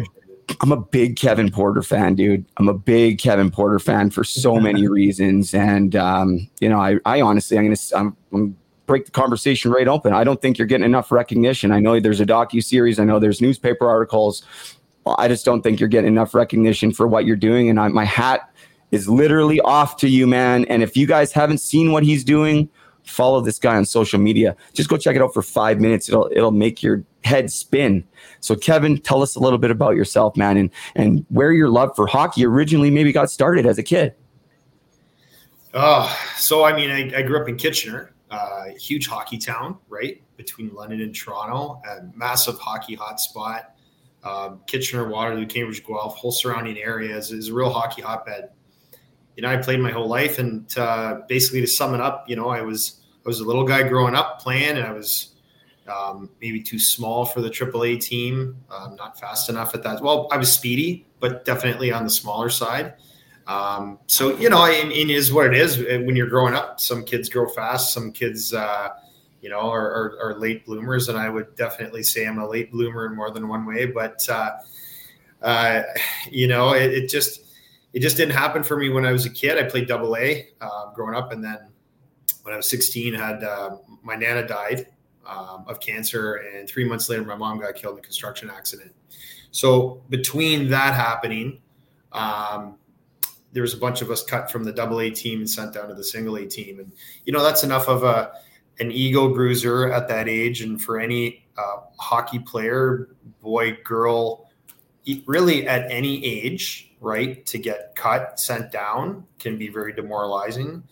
I'm 0.61 0.71
a 0.71 0.79
big 0.79 1.15
Kevin 1.15 1.49
Porter 1.49 1.81
fan, 1.81 2.13
dude. 2.13 2.45
I'm 2.57 2.67
a 2.67 2.73
big 2.73 3.17
Kevin 3.17 3.49
Porter 3.49 3.79
fan 3.79 4.11
for 4.11 4.23
so 4.23 4.57
many 4.59 4.87
reasons, 4.99 5.53
and 5.53 5.95
um, 5.95 6.47
you 6.59 6.69
know, 6.69 6.79
I 6.79 6.97
I 7.05 7.21
honestly, 7.21 7.57
I'm 7.57 7.65
gonna 7.65 7.77
I'm, 7.95 8.15
I'm 8.33 8.57
break 8.85 9.05
the 9.05 9.11
conversation 9.11 9.71
right 9.71 9.87
open. 9.87 10.13
I 10.13 10.23
don't 10.23 10.39
think 10.39 10.59
you're 10.59 10.67
getting 10.67 10.85
enough 10.85 11.11
recognition. 11.11 11.71
I 11.71 11.79
know 11.79 11.99
there's 11.99 12.21
a 12.21 12.25
docu 12.25 12.63
series. 12.63 12.99
I 12.99 13.03
know 13.03 13.17
there's 13.17 13.41
newspaper 13.41 13.89
articles. 13.89 14.43
I 15.07 15.27
just 15.27 15.45
don't 15.45 15.61
think 15.61 15.79
you're 15.79 15.89
getting 15.89 16.07
enough 16.07 16.33
recognition 16.33 16.91
for 16.91 17.07
what 17.07 17.25
you're 17.25 17.35
doing, 17.35 17.69
and 17.69 17.79
I, 17.79 17.87
my 17.89 18.05
hat 18.05 18.49
is 18.91 19.07
literally 19.07 19.59
off 19.61 19.97
to 19.97 20.09
you, 20.09 20.27
man. 20.27 20.65
And 20.65 20.83
if 20.83 20.95
you 20.95 21.07
guys 21.07 21.31
haven't 21.31 21.59
seen 21.59 21.91
what 21.91 22.03
he's 22.03 22.23
doing, 22.23 22.69
follow 23.03 23.41
this 23.41 23.59
guy 23.59 23.75
on 23.75 23.85
social 23.85 24.19
media. 24.19 24.55
Just 24.73 24.89
go 24.89 24.97
check 24.97 25.15
it 25.15 25.21
out 25.21 25.33
for 25.33 25.41
five 25.41 25.79
minutes. 25.79 26.09
It'll 26.09 26.29
it'll 26.31 26.51
make 26.51 26.83
your 26.83 27.03
head 27.23 27.51
spin. 27.51 28.03
So, 28.39 28.55
Kevin, 28.55 28.97
tell 28.97 29.21
us 29.21 29.35
a 29.35 29.39
little 29.39 29.59
bit 29.59 29.71
about 29.71 29.95
yourself, 29.95 30.35
man, 30.35 30.57
and 30.57 30.69
and 30.95 31.25
where 31.29 31.51
your 31.51 31.69
love 31.69 31.95
for 31.95 32.07
hockey 32.07 32.45
originally 32.45 32.91
maybe 32.91 33.11
got 33.11 33.29
started 33.29 33.65
as 33.65 33.77
a 33.77 33.83
kid. 33.83 34.13
Oh, 35.73 36.17
so 36.37 36.63
I 36.63 36.75
mean, 36.75 36.89
I, 36.89 37.19
I 37.19 37.21
grew 37.21 37.39
up 37.41 37.49
in 37.49 37.57
Kitchener, 37.57 38.13
uh, 38.31 38.65
huge 38.79 39.07
hockey 39.07 39.37
town, 39.37 39.77
right 39.89 40.21
between 40.37 40.73
London 40.73 41.01
and 41.01 41.13
Toronto, 41.15 41.81
a 41.87 42.03
massive 42.15 42.57
hockey 42.59 42.95
hotspot. 42.95 43.65
Um, 44.23 44.61
Kitchener, 44.65 45.07
Waterloo, 45.07 45.45
Cambridge, 45.45 45.85
Guelph, 45.85 46.15
whole 46.17 46.31
surrounding 46.31 46.77
areas 46.79 47.31
is 47.31 47.49
a 47.49 47.53
real 47.53 47.69
hockey 47.69 48.01
hotbed 48.01 48.49
you 49.35 49.41
know, 49.43 49.49
I 49.49 49.57
played 49.57 49.79
my 49.79 49.91
whole 49.91 50.07
life, 50.07 50.39
and 50.39 50.65
uh, 50.77 51.21
basically 51.27 51.61
to 51.61 51.67
sum 51.67 51.93
it 51.93 52.01
up, 52.01 52.29
you 52.29 52.35
know, 52.35 52.49
I 52.49 52.61
was 52.61 53.01
I 53.25 53.29
was 53.29 53.39
a 53.39 53.43
little 53.43 53.65
guy 53.65 53.83
growing 53.83 54.15
up 54.15 54.39
playing, 54.39 54.77
and 54.77 54.85
I 54.85 54.91
was 54.91 55.35
um, 55.87 56.29
maybe 56.41 56.61
too 56.61 56.79
small 56.79 57.25
for 57.25 57.41
the 57.41 57.49
AAA 57.49 58.01
team, 58.01 58.57
um, 58.71 58.95
not 58.95 59.19
fast 59.19 59.49
enough 59.49 59.75
at 59.75 59.83
that. 59.83 60.01
Well, 60.01 60.27
I 60.31 60.37
was 60.37 60.51
speedy, 60.51 61.05
but 61.19 61.45
definitely 61.45 61.91
on 61.91 62.03
the 62.03 62.09
smaller 62.09 62.49
side. 62.49 62.93
Um, 63.47 63.99
so 64.07 64.35
you 64.37 64.49
know, 64.49 64.65
it, 64.65 64.91
it 64.91 65.09
is 65.09 65.31
what 65.31 65.45
it 65.45 65.53
is. 65.53 65.77
When 65.77 66.15
you're 66.15 66.29
growing 66.29 66.55
up, 66.55 66.79
some 66.79 67.03
kids 67.03 67.29
grow 67.29 67.47
fast, 67.47 67.93
some 67.93 68.11
kids, 68.11 68.53
uh, 68.53 68.89
you 69.41 69.49
know, 69.49 69.59
are, 69.59 69.85
are, 69.85 70.19
are, 70.21 70.39
late 70.39 70.65
bloomers, 70.65 71.09
and 71.09 71.17
I 71.17 71.29
would 71.29 71.55
definitely 71.55 72.01
say 72.01 72.25
I'm 72.25 72.39
a 72.39 72.47
late 72.47 72.71
bloomer 72.71 73.05
in 73.05 73.15
more 73.15 73.29
than 73.29 73.47
one 73.47 73.65
way. 73.67 73.85
But 73.85 74.27
uh, 74.27 74.51
uh, 75.43 75.83
you 76.31 76.47
know, 76.47 76.73
it, 76.73 76.91
it, 76.91 77.09
just 77.09 77.44
it 77.95 78.01
just 78.01 78.17
didn't 78.17 78.33
happen 78.33 78.61
for 78.61 78.75
me 78.75 78.89
when 78.89 79.05
I 79.05 79.13
was 79.13 79.25
a 79.25 79.29
kid. 79.29 79.57
I 79.57 79.63
played 79.63 79.87
double 79.87 80.17
A 80.17 80.49
uh, 80.59 80.91
growing 80.93 81.15
up, 81.15 81.31
and 81.31 81.41
then 81.41 81.69
when 82.43 82.53
I 82.53 82.57
was 82.57 82.69
16, 82.69 83.13
had 83.13 83.41
uh, 83.41 83.77
my 84.03 84.15
nana 84.15 84.45
died 84.45 84.87
um, 85.25 85.63
of 85.65 85.79
cancer, 85.79 86.35
and 86.35 86.67
three 86.67 86.83
months 86.83 87.07
later, 87.07 87.23
my 87.23 87.37
mom 87.37 87.57
got 87.57 87.73
killed 87.75 87.93
in 87.93 87.99
a 87.99 88.03
construction 88.03 88.51
accident. 88.53 88.93
So 89.51 90.03
between 90.09 90.67
that 90.71 90.93
happening, 90.93 91.61
um, 92.11 92.77
there 93.53 93.61
was 93.61 93.73
a 93.73 93.77
bunch 93.77 94.01
of 94.01 94.11
us 94.11 94.23
cut 94.23 94.51
from 94.51 94.65
the 94.65 94.73
double 94.73 94.99
A 94.99 95.09
team 95.09 95.39
and 95.39 95.49
sent 95.49 95.73
down 95.73 95.87
to 95.87 95.93
the 95.93 96.03
single 96.03 96.35
A 96.35 96.45
team, 96.45 96.79
and 96.79 96.91
you 97.23 97.31
know 97.31 97.41
that's 97.41 97.63
enough 97.63 97.87
of 97.87 98.03
a 98.03 98.33
an 98.79 98.91
ego 98.91 99.33
bruiser 99.33 99.89
at 99.89 100.09
that 100.09 100.27
age, 100.27 100.59
and 100.59 100.81
for 100.81 100.99
any 100.99 101.47
uh, 101.57 101.77
hockey 101.97 102.39
player, 102.39 103.15
boy, 103.41 103.77
girl, 103.85 104.49
really 105.25 105.65
at 105.65 105.89
any 105.89 106.25
age, 106.25 106.91
right, 107.05 107.45
to 107.45 107.59
get 107.59 107.95
cut, 107.95 108.39
sent 108.39 108.71
down 108.71 109.23
can 109.37 109.57
be 109.57 109.69
very 109.69 109.93
demoralizing. 109.93 110.83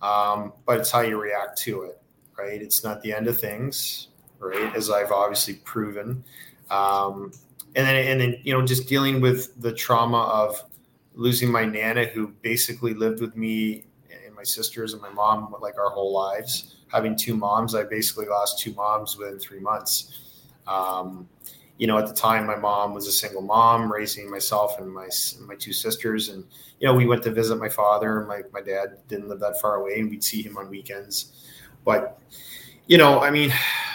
Um, 0.00 0.52
but 0.64 0.78
it's 0.78 0.90
how 0.92 1.00
you 1.00 1.20
react 1.20 1.58
to 1.62 1.82
it, 1.82 2.00
right? 2.38 2.62
It's 2.62 2.84
not 2.84 3.02
the 3.02 3.12
end 3.12 3.26
of 3.26 3.40
things, 3.40 4.08
right? 4.38 4.74
As 4.76 4.88
I've 4.88 5.10
obviously 5.10 5.54
proven. 5.54 6.22
Um, 6.70 7.32
and 7.74 7.86
then, 7.86 7.96
and 7.96 8.20
then, 8.20 8.40
you 8.44 8.52
know, 8.52 8.64
just 8.64 8.88
dealing 8.88 9.20
with 9.20 9.60
the 9.60 9.72
trauma 9.72 10.22
of 10.22 10.62
losing 11.14 11.50
my 11.50 11.64
nana, 11.64 12.04
who 12.04 12.28
basically 12.42 12.94
lived 12.94 13.20
with 13.20 13.36
me 13.36 13.84
and 14.24 14.34
my 14.36 14.44
sisters 14.44 14.92
and 14.92 15.02
my 15.02 15.10
mom 15.10 15.52
like 15.60 15.76
our 15.76 15.90
whole 15.90 16.12
lives. 16.12 16.76
Having 16.92 17.16
two 17.16 17.36
moms, 17.36 17.74
I 17.74 17.82
basically 17.82 18.26
lost 18.26 18.60
two 18.60 18.72
moms 18.74 19.16
within 19.16 19.40
three 19.40 19.60
months. 19.60 20.44
Um, 20.68 21.28
you 21.78 21.86
know, 21.86 21.96
at 21.96 22.08
the 22.08 22.14
time, 22.14 22.44
my 22.44 22.56
mom 22.56 22.92
was 22.92 23.06
a 23.06 23.12
single 23.12 23.40
mom, 23.40 23.90
raising 23.90 24.28
myself 24.28 24.78
and 24.80 24.92
my 24.92 25.08
my 25.46 25.54
two 25.54 25.72
sisters, 25.72 26.28
and 26.28 26.44
you 26.80 26.88
know, 26.88 26.94
we 26.94 27.06
went 27.06 27.22
to 27.22 27.30
visit 27.30 27.56
my 27.56 27.68
father. 27.68 28.24
My 28.24 28.42
my 28.52 28.60
dad 28.60 28.98
didn't 29.06 29.28
live 29.28 29.40
that 29.40 29.60
far 29.60 29.76
away, 29.76 30.00
and 30.00 30.10
we'd 30.10 30.24
see 30.24 30.42
him 30.42 30.58
on 30.58 30.68
weekends. 30.68 31.46
But 31.84 32.20
you 32.88 32.98
know, 32.98 33.20
I 33.20 33.30
mean, 33.30 33.52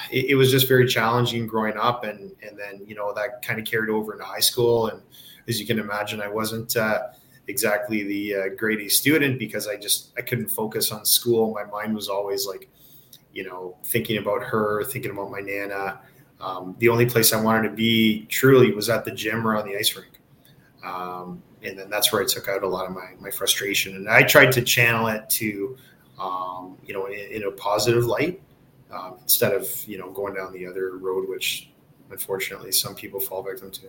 it, 0.10 0.28
it 0.30 0.36
was 0.36 0.50
just 0.50 0.68
very 0.68 0.88
challenging 0.88 1.46
growing 1.46 1.78
up, 1.78 2.06
and 2.06 2.32
and 2.42 2.58
then 2.58 2.82
you 2.88 2.96
know 2.96 3.14
that 3.14 3.42
kind 3.42 3.60
of 3.60 3.66
carried 3.66 3.90
over 3.90 4.14
into 4.14 4.24
high 4.24 4.40
school, 4.40 4.88
and 4.88 5.02
as 5.50 5.60
you 5.60 5.68
can 5.68 5.78
imagine, 5.78 6.22
I 6.22 6.30
wasn't. 6.30 6.76
Uh, 6.76 7.04
exactly 7.48 8.04
the 8.04 8.36
uh, 8.36 8.48
grade 8.56 8.80
A 8.80 8.90
student 8.90 9.38
because 9.38 9.68
I 9.68 9.76
just 9.76 10.14
I 10.18 10.22
couldn't 10.22 10.48
focus 10.48 10.94
on 10.94 11.04
school. 11.04 11.54
My 11.54 11.66
mind 11.66 11.94
was 11.94 12.08
always 12.08 12.48
like, 12.48 12.70
you 13.34 13.44
know, 13.44 13.76
thinking 13.84 14.18
about 14.18 14.44
her, 14.44 14.84
thinking 14.86 15.12
about 15.12 15.30
my 15.30 15.42
nana, 15.42 16.00
um, 16.44 16.76
the 16.80 16.90
only 16.90 17.06
place 17.06 17.32
I 17.32 17.42
wanted 17.42 17.70
to 17.70 17.74
be 17.74 18.26
truly 18.26 18.74
was 18.74 18.90
at 18.90 19.06
the 19.06 19.12
gym 19.12 19.48
or 19.48 19.56
on 19.56 19.66
the 19.66 19.78
ice 19.78 19.96
rink. 19.96 20.20
Um, 20.84 21.42
and 21.64 21.80
then 21.80 21.90
that's 21.90 22.12
where 22.12 22.22
I 22.22 22.26
took 22.26 22.50
out 22.50 22.64
a 22.64 22.68
lot 22.68 22.86
of 22.86 22.92
my, 22.92 23.12
my 23.22 23.32
frustration. 23.32 23.96
And 23.96 24.10
I 24.10 24.24
tried 24.24 24.52
to 24.52 24.62
channel 24.62 25.08
it 25.08 25.30
to, 25.30 25.78
um, 26.20 26.78
you 26.86 26.94
know, 26.94 27.06
in, 27.06 27.32
in, 27.32 27.44
a 27.44 27.52
positive 27.52 28.06
light 28.06 28.42
um, 28.92 29.16
instead 29.22 29.54
of, 29.54 29.70
you 29.88 29.98
know, 29.98 30.12
going 30.12 30.34
down 30.34 30.52
the 30.52 30.68
other 30.68 30.98
road, 30.98 31.30
which 31.30 31.70
unfortunately 32.12 32.74
some 32.74 32.94
people 32.94 33.22
fall 33.22 33.42
victim 33.42 33.72
to. 33.72 33.88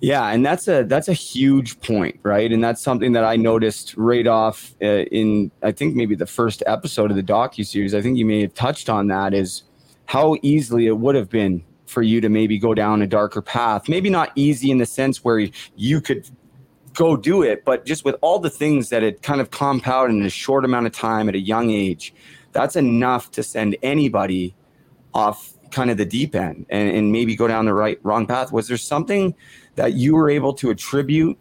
Yeah, 0.00 0.28
and 0.28 0.46
that's 0.46 0.66
a 0.66 0.84
that's 0.84 1.08
a 1.08 1.12
huge 1.12 1.78
point, 1.80 2.18
right? 2.22 2.50
And 2.50 2.64
that's 2.64 2.80
something 2.80 3.12
that 3.12 3.24
I 3.24 3.36
noticed 3.36 3.94
right 3.98 4.26
off 4.26 4.74
uh, 4.80 4.86
in 4.86 5.50
I 5.62 5.72
think 5.72 5.94
maybe 5.94 6.14
the 6.14 6.26
first 6.26 6.62
episode 6.66 7.10
of 7.10 7.16
the 7.16 7.22
docu 7.22 7.66
series. 7.66 7.94
I 7.94 8.00
think 8.00 8.16
you 8.16 8.24
may 8.24 8.40
have 8.40 8.54
touched 8.54 8.88
on 8.88 9.08
that. 9.08 9.34
Is 9.34 9.64
how 10.10 10.34
easily 10.42 10.88
it 10.88 10.98
would 10.98 11.14
have 11.14 11.30
been 11.30 11.62
for 11.86 12.02
you 12.02 12.20
to 12.20 12.28
maybe 12.28 12.58
go 12.58 12.74
down 12.74 13.00
a 13.00 13.06
darker 13.06 13.40
path. 13.40 13.88
Maybe 13.88 14.10
not 14.10 14.32
easy 14.34 14.72
in 14.72 14.78
the 14.78 14.84
sense 14.84 15.22
where 15.22 15.46
you 15.76 16.00
could 16.00 16.28
go 16.94 17.16
do 17.16 17.44
it, 17.44 17.64
but 17.64 17.84
just 17.84 18.04
with 18.04 18.16
all 18.20 18.40
the 18.40 18.50
things 18.50 18.88
that 18.88 19.04
it 19.04 19.22
kind 19.22 19.40
of 19.40 19.52
compound 19.52 20.10
in 20.10 20.26
a 20.26 20.28
short 20.28 20.64
amount 20.64 20.86
of 20.86 20.92
time 20.92 21.28
at 21.28 21.36
a 21.36 21.38
young 21.38 21.70
age, 21.70 22.12
that's 22.50 22.74
enough 22.74 23.30
to 23.30 23.44
send 23.44 23.76
anybody 23.84 24.52
off 25.14 25.52
kind 25.70 25.92
of 25.92 25.96
the 25.96 26.04
deep 26.04 26.34
end 26.34 26.66
and, 26.70 26.90
and 26.90 27.12
maybe 27.12 27.36
go 27.36 27.46
down 27.46 27.66
the 27.66 27.72
right 27.72 28.00
wrong 28.02 28.26
path. 28.26 28.50
Was 28.50 28.66
there 28.66 28.78
something 28.78 29.32
that 29.76 29.92
you 29.92 30.16
were 30.16 30.28
able 30.28 30.54
to 30.54 30.70
attribute 30.70 31.38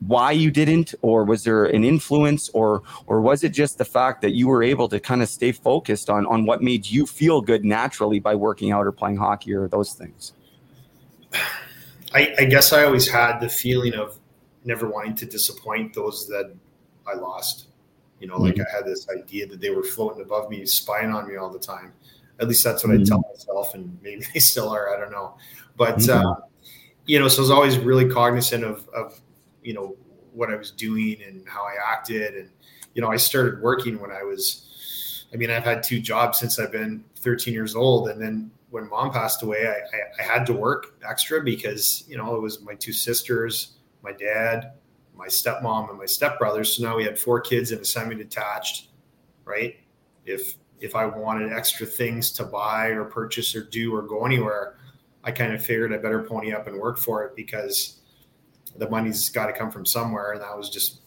why 0.00 0.30
you 0.30 0.50
didn't 0.50 0.94
or 1.02 1.24
was 1.24 1.44
there 1.44 1.64
an 1.64 1.84
influence 1.84 2.48
or 2.50 2.82
or 3.06 3.20
was 3.20 3.42
it 3.42 3.50
just 3.50 3.78
the 3.78 3.84
fact 3.84 4.20
that 4.20 4.32
you 4.32 4.46
were 4.46 4.62
able 4.62 4.88
to 4.88 5.00
kind 5.00 5.22
of 5.22 5.28
stay 5.28 5.52
focused 5.52 6.10
on 6.10 6.26
on 6.26 6.44
what 6.44 6.62
made 6.62 6.88
you 6.88 7.06
feel 7.06 7.40
good 7.40 7.64
naturally 7.64 8.20
by 8.20 8.34
working 8.34 8.72
out 8.72 8.86
or 8.86 8.92
playing 8.92 9.16
hockey 9.16 9.54
or 9.54 9.68
those 9.68 9.94
things 9.94 10.34
i, 12.14 12.34
I 12.38 12.44
guess 12.44 12.72
i 12.72 12.84
always 12.84 13.08
had 13.08 13.40
the 13.40 13.48
feeling 13.48 13.94
of 13.94 14.18
never 14.64 14.88
wanting 14.88 15.14
to 15.16 15.26
disappoint 15.26 15.94
those 15.94 16.26
that 16.28 16.54
i 17.06 17.14
lost 17.14 17.68
you 18.20 18.26
know 18.26 18.36
like 18.36 18.54
mm-hmm. 18.54 18.62
i 18.72 18.76
had 18.76 18.84
this 18.84 19.08
idea 19.08 19.46
that 19.46 19.60
they 19.60 19.70
were 19.70 19.82
floating 19.82 20.22
above 20.22 20.50
me 20.50 20.66
spying 20.66 21.10
on 21.10 21.26
me 21.26 21.36
all 21.36 21.50
the 21.50 21.58
time 21.58 21.92
at 22.38 22.48
least 22.48 22.62
that's 22.62 22.84
what 22.84 22.92
mm-hmm. 22.92 23.02
i 23.02 23.06
tell 23.06 23.24
myself 23.32 23.74
and 23.74 23.98
maybe 24.02 24.24
they 24.34 24.40
still 24.40 24.68
are 24.68 24.94
i 24.94 25.00
don't 25.00 25.10
know 25.10 25.36
but 25.76 25.96
mm-hmm. 25.96 26.26
uh, 26.26 26.34
you 27.06 27.18
know 27.18 27.28
so 27.28 27.40
i 27.40 27.42
was 27.42 27.50
always 27.50 27.78
really 27.78 28.06
cognizant 28.06 28.62
of, 28.62 28.86
of 28.88 29.20
you 29.66 29.74
know 29.74 29.96
what 30.32 30.50
I 30.50 30.56
was 30.56 30.70
doing 30.70 31.16
and 31.26 31.46
how 31.48 31.64
I 31.64 31.74
acted. 31.92 32.34
And 32.34 32.50
you 32.94 33.02
know 33.02 33.10
I 33.10 33.16
started 33.16 33.60
working 33.60 34.00
when 34.00 34.12
I 34.12 34.22
was 34.22 35.26
I 35.32 35.36
mean 35.36 35.50
I've 35.50 35.64
had 35.64 35.82
two 35.82 36.00
jobs 36.00 36.38
since 36.38 36.58
I've 36.58 36.72
been 36.72 37.04
13 37.16 37.52
years 37.52 37.74
old. 37.74 38.08
And 38.08 38.22
then 38.22 38.50
when 38.70 38.88
mom 38.88 39.10
passed 39.12 39.42
away 39.42 39.66
I, 39.66 39.72
I, 39.72 40.00
I 40.20 40.22
had 40.22 40.46
to 40.46 40.52
work 40.52 40.98
extra 41.08 41.42
because 41.42 42.04
you 42.08 42.16
know 42.16 42.36
it 42.36 42.40
was 42.40 42.62
my 42.62 42.74
two 42.74 42.92
sisters 42.92 43.78
my 44.02 44.12
dad 44.12 44.72
my 45.16 45.26
stepmom 45.26 45.88
and 45.88 45.98
my 45.98 46.04
stepbrothers. 46.04 46.76
So 46.76 46.84
now 46.84 46.96
we 46.96 47.04
had 47.04 47.18
four 47.18 47.40
kids 47.40 47.72
in 47.72 47.80
a 47.80 47.84
semi-detached 47.84 48.88
right? 49.44 49.76
If 50.24 50.56
if 50.80 50.94
I 50.94 51.06
wanted 51.06 51.52
extra 51.52 51.86
things 51.86 52.30
to 52.32 52.44
buy 52.44 52.88
or 52.88 53.04
purchase 53.04 53.56
or 53.56 53.62
do 53.64 53.94
or 53.94 54.02
go 54.02 54.26
anywhere 54.26 54.76
I 55.24 55.32
kind 55.32 55.52
of 55.52 55.64
figured 55.64 55.92
I 55.92 55.96
better 55.96 56.22
pony 56.22 56.52
up 56.52 56.68
and 56.68 56.78
work 56.78 56.98
for 56.98 57.24
it 57.24 57.34
because 57.34 58.00
the 58.78 58.88
money's 58.88 59.28
got 59.30 59.46
to 59.46 59.52
come 59.52 59.70
from 59.70 59.86
somewhere. 59.86 60.32
And 60.32 60.40
that 60.40 60.56
was 60.56 60.70
just, 60.70 61.00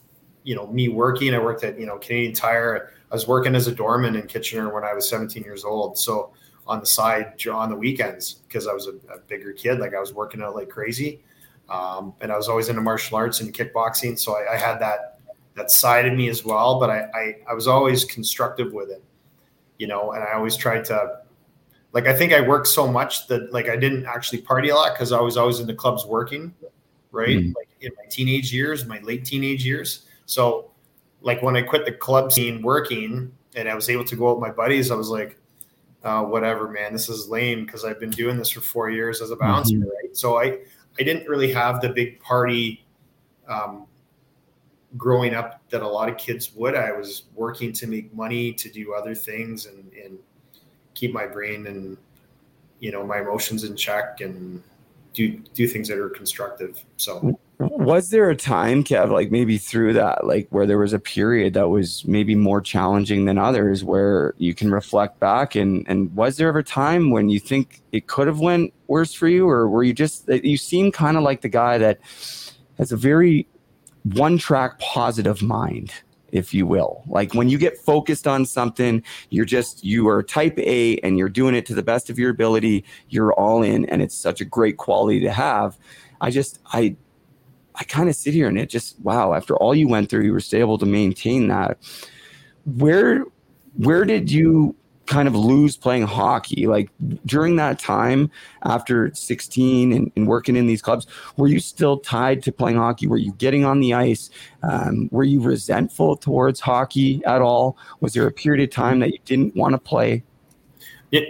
you 0.44 0.56
know, 0.56 0.68
me 0.68 0.90
working. 0.90 1.34
I 1.34 1.40
worked 1.40 1.64
at, 1.64 1.80
you 1.80 1.86
know, 1.86 1.98
Canadian 1.98 2.34
Tire. 2.34 2.94
I 3.12 3.14
was 3.14 3.28
working 3.28 3.56
as 3.56 3.68
a 3.68 3.72
doorman 3.72 4.16
in 4.16 4.28
Kitchener 4.28 4.74
when 4.74 4.84
I 4.84 4.94
was 4.94 5.08
17 5.10 5.44
years 5.44 5.64
old. 5.64 5.98
So 5.98 6.34
on 6.68 6.80
the 6.80 6.86
side 6.86 7.34
on 7.52 7.70
the 7.70 7.76
weekends, 7.76 8.36
because 8.48 8.68
I 8.68 8.74
was 8.74 8.88
a, 8.88 8.92
a, 9.14 9.20
bigger 9.28 9.52
kid, 9.54 9.80
like 9.80 9.96
I 9.96 10.00
was 10.00 10.14
working 10.14 10.42
out 10.42 10.56
like 10.56 10.70
crazy. 10.70 11.20
Um, 11.68 12.14
and 12.22 12.32
I 12.32 12.38
was 12.38 12.48
always 12.48 12.70
into 12.70 12.82
martial 12.82 13.18
arts 13.18 13.42
and 13.42 13.54
kickboxing. 13.54 14.18
So 14.18 14.36
I, 14.36 14.54
I 14.54 14.58
had 14.58 14.80
that, 14.80 15.20
that 15.56 15.72
side 15.72 16.06
of 16.06 16.14
me 16.14 16.30
as 16.30 16.46
well, 16.46 16.80
but 16.80 16.90
I, 16.90 17.08
I, 17.14 17.36
I 17.50 17.54
was 17.54 17.68
always 17.68 18.06
constructive 18.06 18.72
with 18.72 18.90
it, 18.92 19.04
you 19.78 19.88
know, 19.88 20.12
and 20.12 20.24
I 20.24 20.34
always 20.34 20.56
tried 20.56 20.86
to, 20.86 21.20
like, 21.92 22.08
I 22.08 22.14
think 22.14 22.34
I 22.34 22.42
worked 22.42 22.68
so 22.68 22.88
much 22.88 23.28
that 23.28 23.52
like 23.52 23.68
I 23.68 23.76
didn't 23.76 24.06
actually 24.06 24.42
party 24.42 24.70
a 24.70 24.76
lot 24.76 24.94
because 24.94 25.12
I 25.12 25.20
was 25.20 25.38
always 25.38 25.60
in 25.60 25.66
the 25.66 25.74
clubs 25.74 26.06
working 26.06 26.54
right? 27.12 27.38
Mm-hmm. 27.38 27.54
Like 27.56 27.70
in 27.82 27.92
my 27.98 28.06
teenage 28.10 28.54
years, 28.54 28.86
my 28.86 29.00
late 29.00 29.26
teenage 29.26 29.66
years. 29.66 30.06
So, 30.26 30.72
like 31.22 31.42
when 31.42 31.56
I 31.56 31.62
quit 31.62 31.86
the 31.86 31.92
club 31.92 32.32
scene 32.32 32.62
working 32.62 33.32
and 33.56 33.68
I 33.68 33.76
was 33.76 33.90
able 33.90 34.06
to 34.06 34.16
go 34.16 34.30
out 34.30 34.40
with 34.40 34.48
my 34.48 34.54
buddies, 34.54 34.92
I 34.92 34.96
was 34.96 35.10
like, 35.10 35.38
uh, 36.04 36.24
whatever, 36.24 36.70
man, 36.70 36.94
this 36.94 37.10
is 37.10 37.28
lame 37.28 37.66
because 37.66 37.84
I've 37.84 38.00
been 38.00 38.12
doing 38.12 38.38
this 38.38 38.50
for 38.50 38.62
four 38.62 38.90
years 38.90 39.22
as 39.22 39.32
a 39.32 39.36
bouncer, 39.36 39.76
mm-hmm. 39.76 39.90
right? 39.90 40.16
So 40.16 40.40
I, 40.40 40.60
I 40.98 41.04
didn't 41.04 41.28
really 41.28 41.52
have 41.52 41.82
the 41.82 41.90
big 41.90 42.20
party 42.22 42.86
um, 43.48 43.86
growing 44.98 45.34
up 45.34 45.62
that 45.70 45.82
a 45.82 45.88
lot 45.88 46.10
of 46.10 46.18
kids 46.18 46.54
would. 46.56 46.76
I 46.76 46.92
was 46.92 47.24
working 47.36 47.74
to 47.74 47.88
make 47.88 48.14
money, 48.14 48.54
to 48.54 48.70
do 48.70 48.94
other 48.94 49.14
things, 49.14 49.66
and, 49.66 49.92
and 49.94 50.18
keep 50.94 51.14
my 51.14 51.26
brain 51.26 51.68
and 51.68 51.98
you 52.80 52.92
know 52.92 53.06
my 53.06 53.20
emotions 53.20 53.64
in 53.64 53.76
check 53.76 54.22
and 54.22 54.62
do 55.14 55.38
do 55.54 55.68
things 55.68 55.88
that 55.88 55.98
are 55.98 56.10
constructive. 56.10 56.84
So. 56.98 57.40
Was 57.62 58.10
there 58.10 58.30
a 58.30 58.38
time, 58.38 58.86
Kev, 58.86 59.12
like 59.12 59.32
maybe 59.32 59.58
through 59.58 59.92
that, 59.94 60.26
like 60.26 60.48
where 60.50 60.66
there 60.66 60.78
was 60.78 60.94
a 60.94 61.00
period 61.00 61.54
that 61.56 61.68
was 61.68 62.06
maybe 62.08 62.34
more 62.34 62.62
challenging 62.62 63.26
than 63.26 63.38
others, 63.38 63.84
where 63.84 64.34
you 64.38 64.56
can 64.56 64.72
reflect 64.72 65.20
back? 65.20 65.56
And 65.56 65.86
and 65.86 66.16
was 66.16 66.38
there 66.38 66.48
ever 66.48 66.60
a 66.60 66.64
time 66.64 67.12
when 67.12 67.28
you 67.28 67.38
think 67.38 67.82
it 67.92 68.08
could 68.08 68.28
have 68.28 68.40
went 68.40 68.74
worse 68.88 69.14
for 69.14 69.28
you, 69.28 69.50
or 69.50 69.68
were 69.68 69.84
you 69.84 69.94
just 69.94 70.30
you 70.30 70.56
seem 70.56 70.90
kind 70.90 71.18
of 71.18 71.24
like 71.24 71.42
the 71.42 71.50
guy 71.50 71.78
that 71.80 72.00
has 72.78 72.94
a 72.94 72.98
very 72.98 73.46
one 74.04 74.38
track 74.38 74.80
positive 74.80 75.42
mind 75.42 75.92
if 76.32 76.54
you 76.54 76.66
will. 76.66 77.04
Like 77.08 77.34
when 77.34 77.50
you 77.50 77.58
get 77.58 77.78
focused 77.78 78.28
on 78.28 78.46
something, 78.46 79.04
you're 79.30 79.46
just, 79.46 79.84
you 79.84 80.08
are 80.08 80.24
type 80.24 80.58
A 80.60 80.98
and 80.98 81.18
you're 81.18 81.30
doing 81.30 81.56
it 81.56 81.66
to 81.68 81.76
the 81.76 81.84
best 81.84 82.10
of 82.10 82.20
your 82.20 82.30
ability. 82.30 82.86
You're 83.10 83.34
all 83.34 83.64
in, 83.64 83.86
and 83.86 84.02
it's 84.02 84.16
such 84.16 84.42
a 84.42 84.46
great 84.46 84.78
quality 84.78 85.20
to 85.22 85.32
have. 85.32 85.78
I 86.22 86.32
just, 86.32 86.60
I, 86.74 86.96
I 87.76 87.84
kind 87.86 88.10
of 88.10 88.16
sit 88.16 88.34
here 88.34 88.48
and 88.48 88.60
it 88.60 88.70
just 88.70 89.00
wow. 89.02 89.34
After 89.34 89.56
all 89.56 89.74
you 89.74 89.88
went 89.88 90.10
through, 90.10 90.26
you 90.26 90.34
were 90.34 90.42
able 90.52 90.78
to 90.78 90.86
maintain 90.86 91.48
that. 91.48 91.78
Where 92.66 93.24
where 93.78 94.04
did 94.04 94.30
you 94.30 94.76
kind 95.10 95.28
of 95.28 95.36
lose 95.36 95.76
playing 95.76 96.04
hockey? 96.04 96.68
Like 96.68 96.90
during 97.26 97.58
that 97.58 97.80
time 97.80 98.32
after 98.64 99.14
16 99.14 99.92
and, 99.92 100.12
and, 100.16 100.28
working 100.28 100.56
in 100.56 100.68
these 100.68 100.82
clubs, 100.82 101.08
were 101.36 101.48
you 101.48 101.60
still 101.60 101.98
tied 101.98 102.44
to 102.44 102.52
playing 102.52 102.78
hockey? 102.78 103.08
Were 103.08 103.18
you 103.18 103.34
getting 103.34 103.66
on 103.66 103.80
the 103.82 103.94
ice? 103.94 104.30
Um, 104.64 105.10
were 105.12 105.24
you 105.24 105.42
resentful 105.42 106.16
towards 106.16 106.60
hockey 106.60 107.22
at 107.26 107.42
all? 107.42 107.78
Was 108.00 108.14
there 108.14 108.28
a 108.28 108.32
period 108.32 108.64
of 108.64 108.74
time 108.74 109.00
that 109.00 109.10
you 109.10 109.20
didn't 109.26 109.56
want 109.56 109.74
to 109.74 109.80
play? 109.80 110.24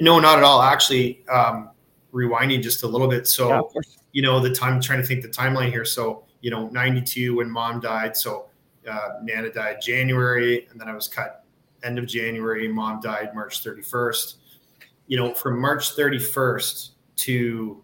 No, 0.01 0.19
not 0.19 0.37
at 0.37 0.43
all. 0.43 0.61
Actually, 0.61 1.25
um, 1.29 1.69
rewinding 2.13 2.61
just 2.61 2.83
a 2.83 2.87
little 2.87 3.07
bit. 3.07 3.27
So, 3.27 3.49
yeah, 3.49 3.81
you 4.11 4.21
know, 4.21 4.39
the 4.39 4.53
time, 4.53 4.75
I'm 4.75 4.81
trying 4.81 4.99
to 4.99 5.07
think 5.07 5.21
the 5.21 5.29
timeline 5.29 5.71
here. 5.71 5.85
So, 5.85 6.25
you 6.41 6.51
know, 6.51 6.67
92 6.69 7.37
when 7.37 7.49
mom 7.49 7.79
died. 7.79 8.17
So, 8.17 8.47
uh, 8.89 9.19
Nana 9.23 9.51
died 9.51 9.77
January, 9.81 10.67
and 10.69 10.79
then 10.79 10.89
I 10.89 10.93
was 10.93 11.07
cut 11.07 11.45
end 11.83 11.99
of 11.99 12.05
January. 12.05 12.67
Mom 12.67 12.99
died 13.01 13.33
March 13.33 13.63
31st. 13.63 14.35
You 15.07 15.17
know, 15.17 15.33
from 15.33 15.59
March 15.59 15.95
31st 15.95 16.89
to, 17.17 17.83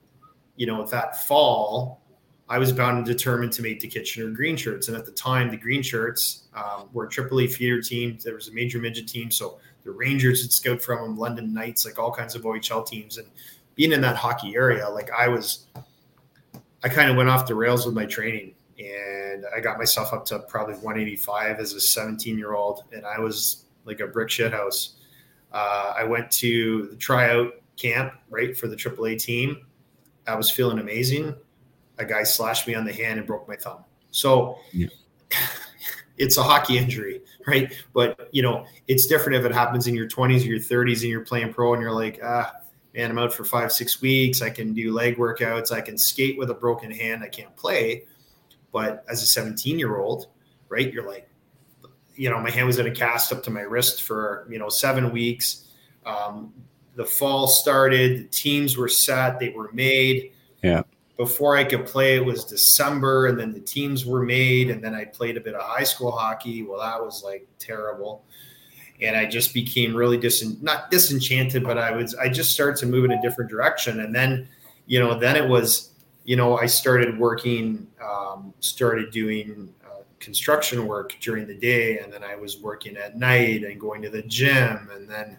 you 0.55 0.67
know, 0.67 0.85
that 0.85 1.25
fall, 1.25 2.01
I 2.47 2.59
was 2.59 2.71
bound 2.71 2.97
and 2.97 3.05
determined 3.05 3.51
to 3.53 3.63
make 3.63 3.79
the 3.79 3.87
Kitchener 3.87 4.29
Green 4.29 4.55
Shirts. 4.55 4.87
And 4.87 4.95
at 4.95 5.05
the 5.05 5.11
time, 5.11 5.49
the 5.49 5.57
Green 5.57 5.81
Shirts 5.81 6.43
um, 6.53 6.89
were 6.93 7.05
a 7.05 7.09
Triple 7.09 7.39
A 7.39 7.47
feeder 7.47 7.81
team. 7.81 8.19
There 8.23 8.35
was 8.35 8.49
a 8.49 8.53
major 8.53 8.77
midget 8.77 9.07
team. 9.07 9.31
So 9.31 9.57
the 9.83 9.91
Rangers 9.91 10.43
would 10.43 10.51
scout 10.51 10.81
from 10.81 11.01
them, 11.01 11.17
London 11.17 11.53
Knights, 11.53 11.85
like 11.85 11.97
all 11.97 12.11
kinds 12.11 12.35
of 12.35 12.43
OHL 12.43 12.85
teams. 12.85 13.17
And 13.17 13.27
being 13.73 13.91
in 13.91 14.01
that 14.01 14.15
hockey 14.15 14.55
area, 14.55 14.87
like 14.87 15.09
I 15.11 15.27
was, 15.27 15.65
I 16.83 16.89
kind 16.89 17.09
of 17.09 17.17
went 17.17 17.29
off 17.29 17.47
the 17.47 17.55
rails 17.55 17.85
with 17.85 17.95
my 17.95 18.05
training 18.05 18.53
and 18.77 19.45
I 19.55 19.59
got 19.59 19.77
myself 19.77 20.13
up 20.13 20.25
to 20.25 20.39
probably 20.39 20.75
185 20.75 21.59
as 21.59 21.73
a 21.73 21.79
17 21.79 22.37
year 22.37 22.53
old. 22.53 22.83
And 22.91 23.05
I 23.05 23.19
was 23.19 23.64
like 23.85 23.99
a 23.99 24.07
brick 24.07 24.29
shit 24.29 24.51
house. 24.51 24.95
Uh, 25.51 25.93
I 25.97 26.03
went 26.03 26.29
to 26.31 26.87
the 26.87 26.95
tryout 26.97 27.53
camp, 27.77 28.13
right, 28.29 28.55
for 28.57 28.67
the 28.67 28.75
AAA 28.75 29.21
team. 29.21 29.65
I 30.27 30.35
was 30.35 30.49
feeling 30.49 30.79
amazing. 30.79 31.35
A 31.97 32.05
guy 32.05 32.23
slashed 32.23 32.67
me 32.67 32.75
on 32.75 32.85
the 32.85 32.91
hand 32.91 33.19
and 33.19 33.27
broke 33.27 33.47
my 33.47 33.55
thumb. 33.55 33.85
So 34.11 34.57
yeah. 34.73 34.87
it's 36.17 36.37
a 36.37 36.43
hockey 36.43 36.77
injury, 36.77 37.21
right? 37.47 37.73
But, 37.93 38.29
you 38.31 38.41
know, 38.41 38.65
it's 38.87 39.05
different 39.05 39.37
if 39.37 39.45
it 39.45 39.53
happens 39.53 39.87
in 39.87 39.95
your 39.95 40.07
20s 40.07 40.41
or 40.41 40.47
your 40.47 40.59
30s 40.59 41.01
and 41.01 41.09
you're 41.09 41.25
playing 41.25 41.53
pro 41.53 41.73
and 41.73 41.81
you're 41.81 41.91
like, 41.91 42.19
ah, 42.23 42.53
man, 42.95 43.11
I'm 43.11 43.17
out 43.17 43.33
for 43.33 43.43
five, 43.43 43.71
six 43.71 44.01
weeks. 44.01 44.41
I 44.41 44.49
can 44.49 44.73
do 44.73 44.93
leg 44.93 45.17
workouts. 45.17 45.71
I 45.71 45.81
can 45.81 45.97
skate 45.97 46.37
with 46.37 46.49
a 46.49 46.53
broken 46.53 46.91
hand. 46.91 47.23
I 47.23 47.27
can't 47.27 47.55
play. 47.55 48.05
But 48.71 49.05
as 49.09 49.21
a 49.21 49.25
17 49.25 49.77
year 49.79 49.97
old, 49.97 50.27
right, 50.69 50.91
you're 50.91 51.07
like, 51.07 51.29
you 52.15 52.29
know, 52.29 52.39
my 52.39 52.49
hand 52.49 52.67
was 52.67 52.79
in 52.79 52.87
a 52.87 52.91
cast 52.91 53.31
up 53.31 53.43
to 53.43 53.51
my 53.51 53.61
wrist 53.61 54.03
for, 54.03 54.47
you 54.49 54.59
know, 54.59 54.69
seven 54.69 55.11
weeks. 55.11 55.65
Um, 56.05 56.53
the 56.95 57.05
fall 57.05 57.47
started, 57.47 58.19
the 58.19 58.27
teams 58.29 58.77
were 58.77 58.87
set, 58.87 59.39
they 59.39 59.49
were 59.49 59.69
made. 59.73 60.31
Yeah. 60.63 60.83
Before 61.17 61.55
I 61.55 61.63
could 61.63 61.85
play, 61.85 62.17
it 62.17 62.25
was 62.25 62.43
December, 62.43 63.27
and 63.27 63.39
then 63.39 63.53
the 63.53 63.59
teams 63.61 64.05
were 64.05 64.23
made, 64.23 64.69
and 64.69 64.83
then 64.83 64.93
I 64.93 65.05
played 65.05 65.37
a 65.37 65.39
bit 65.39 65.55
of 65.55 65.61
high 65.61 65.83
school 65.83 66.11
hockey. 66.11 66.63
Well, 66.63 66.79
that 66.79 67.01
was 67.01 67.23
like 67.23 67.47
terrible. 67.57 68.23
And 69.01 69.15
I 69.15 69.25
just 69.25 69.53
became 69.53 69.95
really 69.95 70.17
dis 70.17 70.43
not 70.61 70.89
disenchanted, 70.91 71.63
but 71.63 71.77
I 71.77 71.91
was 71.91 72.15
I 72.15 72.29
just 72.29 72.51
started 72.51 72.77
to 72.77 72.85
move 72.85 73.05
in 73.05 73.11
a 73.11 73.21
different 73.21 73.49
direction. 73.49 74.01
And 74.01 74.13
then, 74.13 74.47
you 74.87 74.99
know, 74.99 75.17
then 75.17 75.35
it 75.35 75.47
was, 75.47 75.91
you 76.23 76.35
know, 76.35 76.57
I 76.57 76.65
started 76.65 77.17
working, 77.17 77.87
um, 78.01 78.53
started 78.59 79.11
doing 79.11 79.73
construction 80.19 80.87
work 80.87 81.15
during 81.21 81.47
the 81.47 81.55
day 81.55 81.99
and 81.99 82.11
then 82.11 82.23
I 82.23 82.35
was 82.35 82.59
working 82.59 82.97
at 82.97 83.17
night 83.17 83.63
and 83.63 83.79
going 83.79 84.01
to 84.01 84.09
the 84.09 84.23
gym 84.23 84.89
and 84.93 85.09
then 85.09 85.37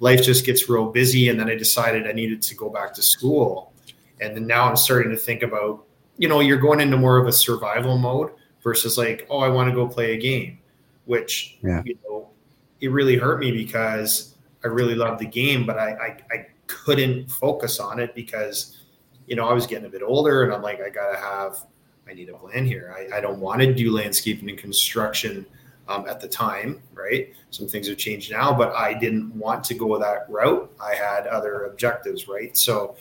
life 0.00 0.22
just 0.22 0.44
gets 0.44 0.68
real 0.68 0.90
busy 0.90 1.28
and 1.28 1.38
then 1.38 1.48
I 1.48 1.54
decided 1.54 2.06
I 2.06 2.12
needed 2.12 2.42
to 2.42 2.54
go 2.54 2.68
back 2.68 2.94
to 2.94 3.02
school. 3.02 3.72
And 4.20 4.36
then 4.36 4.46
now 4.46 4.68
I'm 4.68 4.76
starting 4.76 5.10
to 5.10 5.16
think 5.16 5.42
about, 5.42 5.84
you 6.18 6.28
know, 6.28 6.40
you're 6.40 6.58
going 6.58 6.80
into 6.80 6.96
more 6.96 7.18
of 7.18 7.26
a 7.26 7.32
survival 7.32 7.98
mode 7.98 8.32
versus 8.62 8.98
like, 8.98 9.26
oh, 9.30 9.38
I 9.38 9.48
want 9.48 9.68
to 9.70 9.74
go 9.74 9.86
play 9.86 10.14
a 10.14 10.18
game, 10.18 10.58
which 11.06 11.58
yeah. 11.62 11.82
you 11.84 11.96
know, 12.04 12.28
it 12.80 12.88
really 12.88 13.16
hurt 13.16 13.40
me 13.40 13.52
because 13.52 14.36
I 14.64 14.68
really 14.68 14.94
loved 14.94 15.20
the 15.20 15.26
game, 15.26 15.66
but 15.66 15.78
I, 15.78 15.90
I, 15.92 16.34
I 16.34 16.46
couldn't 16.66 17.30
focus 17.30 17.80
on 17.80 18.00
it 18.00 18.14
because, 18.14 18.84
you 19.26 19.36
know, 19.36 19.48
I 19.48 19.52
was 19.52 19.66
getting 19.66 19.86
a 19.86 19.88
bit 19.88 20.02
older 20.02 20.42
and 20.42 20.52
I'm 20.52 20.62
like, 20.62 20.80
I 20.80 20.90
gotta 20.90 21.16
have 21.16 21.64
I 22.08 22.14
need 22.14 22.28
a 22.28 22.34
plan 22.34 22.64
here. 22.64 22.94
I, 22.96 23.18
I 23.18 23.20
don't 23.20 23.40
want 23.40 23.60
to 23.60 23.72
do 23.72 23.92
landscaping 23.92 24.48
and 24.48 24.58
construction 24.58 25.46
um, 25.88 26.06
at 26.08 26.20
the 26.20 26.28
time, 26.28 26.82
right? 26.92 27.34
Some 27.50 27.66
things 27.66 27.88
have 27.88 27.96
changed 27.96 28.30
now, 28.30 28.52
but 28.52 28.74
I 28.74 28.94
didn't 28.94 29.34
want 29.34 29.64
to 29.64 29.74
go 29.74 29.98
that 29.98 30.26
route. 30.28 30.72
I 30.80 30.94
had 30.94 31.26
other 31.26 31.64
objectives, 31.64 32.28
right? 32.28 32.56
So, 32.56 32.96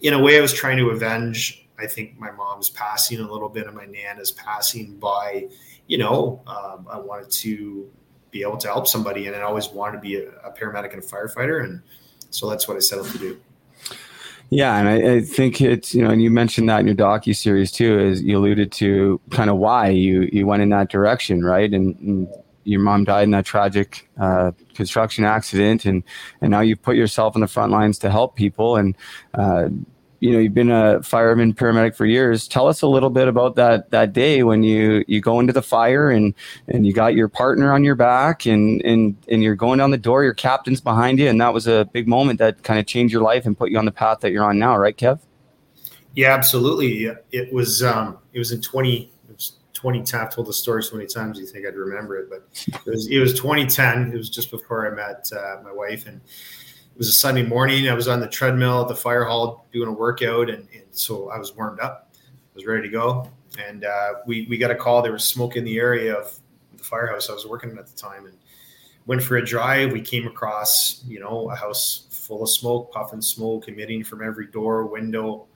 in 0.00 0.14
a 0.14 0.20
way, 0.20 0.38
I 0.38 0.40
was 0.40 0.52
trying 0.52 0.76
to 0.78 0.90
avenge, 0.90 1.66
I 1.78 1.86
think, 1.86 2.18
my 2.18 2.30
mom's 2.30 2.70
passing 2.70 3.20
a 3.20 3.30
little 3.30 3.48
bit 3.48 3.66
of 3.66 3.74
my 3.74 3.86
nana's 3.86 4.32
passing 4.32 4.96
by, 4.96 5.48
you 5.86 5.98
know, 5.98 6.42
um, 6.46 6.86
I 6.90 6.98
wanted 6.98 7.30
to 7.30 7.90
be 8.30 8.42
able 8.42 8.58
to 8.58 8.66
help 8.66 8.86
somebody, 8.86 9.28
and 9.28 9.36
I 9.36 9.42
always 9.42 9.68
wanted 9.68 9.98
to 9.98 10.00
be 10.00 10.16
a, 10.16 10.30
a 10.40 10.52
paramedic 10.52 10.92
and 10.92 11.02
a 11.02 11.06
firefighter. 11.06 11.64
And 11.64 11.80
so 12.30 12.50
that's 12.50 12.66
what 12.66 12.76
I 12.76 12.80
set 12.80 12.98
out 12.98 13.06
to 13.06 13.18
do. 13.18 13.40
Yeah, 14.54 14.76
and 14.78 14.88
I, 14.88 15.14
I, 15.14 15.20
think 15.20 15.60
it's 15.60 15.96
you 15.96 16.04
know, 16.04 16.10
and 16.10 16.22
you 16.22 16.30
mentioned 16.30 16.68
that 16.68 16.78
in 16.78 16.86
your 16.86 16.94
docu 16.94 17.34
series 17.34 17.72
too, 17.72 17.98
is 17.98 18.22
you 18.22 18.38
alluded 18.38 18.70
to 18.74 19.20
kind 19.30 19.50
of 19.50 19.56
why 19.56 19.88
you 19.88 20.28
you 20.32 20.46
went 20.46 20.62
in 20.62 20.68
that 20.68 20.90
direction, 20.90 21.44
right? 21.44 21.72
And, 21.72 21.98
and 21.98 22.28
your 22.62 22.78
mom 22.78 23.02
died 23.02 23.24
in 23.24 23.32
that 23.32 23.46
tragic 23.46 24.08
uh, 24.16 24.52
construction 24.72 25.24
accident, 25.24 25.84
and 25.84 26.04
and 26.40 26.52
now 26.52 26.60
you 26.60 26.76
put 26.76 26.94
yourself 26.94 27.34
in 27.34 27.40
the 27.40 27.48
front 27.48 27.72
lines 27.72 27.98
to 27.98 28.12
help 28.12 28.36
people, 28.36 28.76
and 28.76 28.96
uh, 29.34 29.70
you 30.24 30.32
know 30.32 30.38
you've 30.38 30.54
been 30.54 30.70
a 30.70 31.02
fireman 31.02 31.52
paramedic 31.52 31.94
for 31.94 32.06
years. 32.06 32.48
Tell 32.48 32.66
us 32.66 32.80
a 32.80 32.86
little 32.86 33.10
bit 33.10 33.28
about 33.28 33.56
that 33.56 33.90
that 33.90 34.14
day 34.14 34.42
when 34.42 34.62
you 34.62 35.04
you 35.06 35.20
go 35.20 35.38
into 35.38 35.52
the 35.52 35.60
fire 35.60 36.10
and 36.10 36.32
and 36.66 36.86
you 36.86 36.94
got 36.94 37.14
your 37.14 37.28
partner 37.28 37.74
on 37.74 37.84
your 37.84 37.94
back 37.94 38.46
and 38.46 38.80
and 38.86 39.16
and 39.28 39.42
you're 39.42 39.54
going 39.54 39.80
down 39.80 39.90
the 39.90 39.98
door 39.98 40.24
your 40.24 40.32
captain's 40.32 40.80
behind 40.80 41.18
you 41.18 41.28
and 41.28 41.38
that 41.42 41.52
was 41.52 41.66
a 41.66 41.84
big 41.92 42.08
moment 42.08 42.38
that 42.38 42.62
kind 42.62 42.80
of 42.80 42.86
changed 42.86 43.12
your 43.12 43.20
life 43.20 43.44
and 43.44 43.58
put 43.58 43.70
you 43.70 43.76
on 43.76 43.84
the 43.84 43.92
path 43.92 44.20
that 44.20 44.32
you're 44.32 44.44
on 44.44 44.58
now 44.58 44.74
right 44.78 44.96
kev? 44.96 45.20
Yeah 46.14 46.32
absolutely. 46.32 47.10
It 47.30 47.52
was 47.52 47.82
um 47.82 48.16
it 48.32 48.38
was 48.38 48.50
in 48.50 48.62
20 48.62 49.12
it 49.28 49.36
was 49.36 49.52
2010 49.74 50.20
i've 50.20 50.34
told 50.34 50.46
the 50.46 50.54
story 50.54 50.82
so 50.82 50.96
many 50.96 51.06
times 51.06 51.38
you 51.38 51.44
think 51.44 51.66
i'd 51.66 51.74
remember 51.74 52.16
it 52.16 52.30
but 52.30 52.48
it 52.86 52.90
was 52.90 53.06
it 53.08 53.18
was 53.18 53.34
2010 53.34 54.12
it 54.12 54.16
was 54.16 54.30
just 54.30 54.50
before 54.50 54.90
i 54.90 54.94
met 54.94 55.28
uh, 55.36 55.56
my 55.62 55.72
wife 55.72 56.06
and 56.06 56.22
it 56.94 56.98
was 56.98 57.08
a 57.08 57.12
Sunday 57.14 57.42
morning. 57.42 57.88
I 57.88 57.94
was 57.94 58.06
on 58.06 58.20
the 58.20 58.28
treadmill 58.28 58.82
at 58.82 58.88
the 58.88 58.94
fire 58.94 59.24
hall 59.24 59.66
doing 59.72 59.88
a 59.88 59.92
workout, 59.92 60.48
and, 60.48 60.68
and 60.72 60.84
so 60.92 61.28
I 61.28 61.38
was 61.38 61.52
warmed 61.56 61.80
up. 61.80 62.12
I 62.14 62.54
was 62.54 62.66
ready 62.66 62.82
to 62.82 62.88
go, 62.88 63.28
and 63.66 63.84
uh, 63.84 64.14
we 64.26 64.46
we 64.48 64.58
got 64.58 64.70
a 64.70 64.76
call. 64.76 65.02
There 65.02 65.10
was 65.10 65.24
smoke 65.24 65.56
in 65.56 65.64
the 65.64 65.76
area 65.76 66.14
of 66.14 66.38
the 66.76 66.84
firehouse 66.84 67.28
I 67.28 67.32
was 67.32 67.46
working 67.46 67.76
at 67.76 67.88
the 67.88 67.96
time, 67.96 68.26
and 68.26 68.38
went 69.06 69.24
for 69.24 69.38
a 69.38 69.44
drive. 69.44 69.90
We 69.90 70.02
came 70.02 70.28
across 70.28 71.02
you 71.04 71.18
know 71.18 71.50
a 71.50 71.56
house 71.56 72.06
full 72.10 72.44
of 72.44 72.50
smoke, 72.50 72.92
puffing 72.92 73.20
smoke 73.20 73.66
emitting 73.66 74.04
from 74.04 74.22
every 74.22 74.46
door, 74.46 74.86
window. 74.86 75.46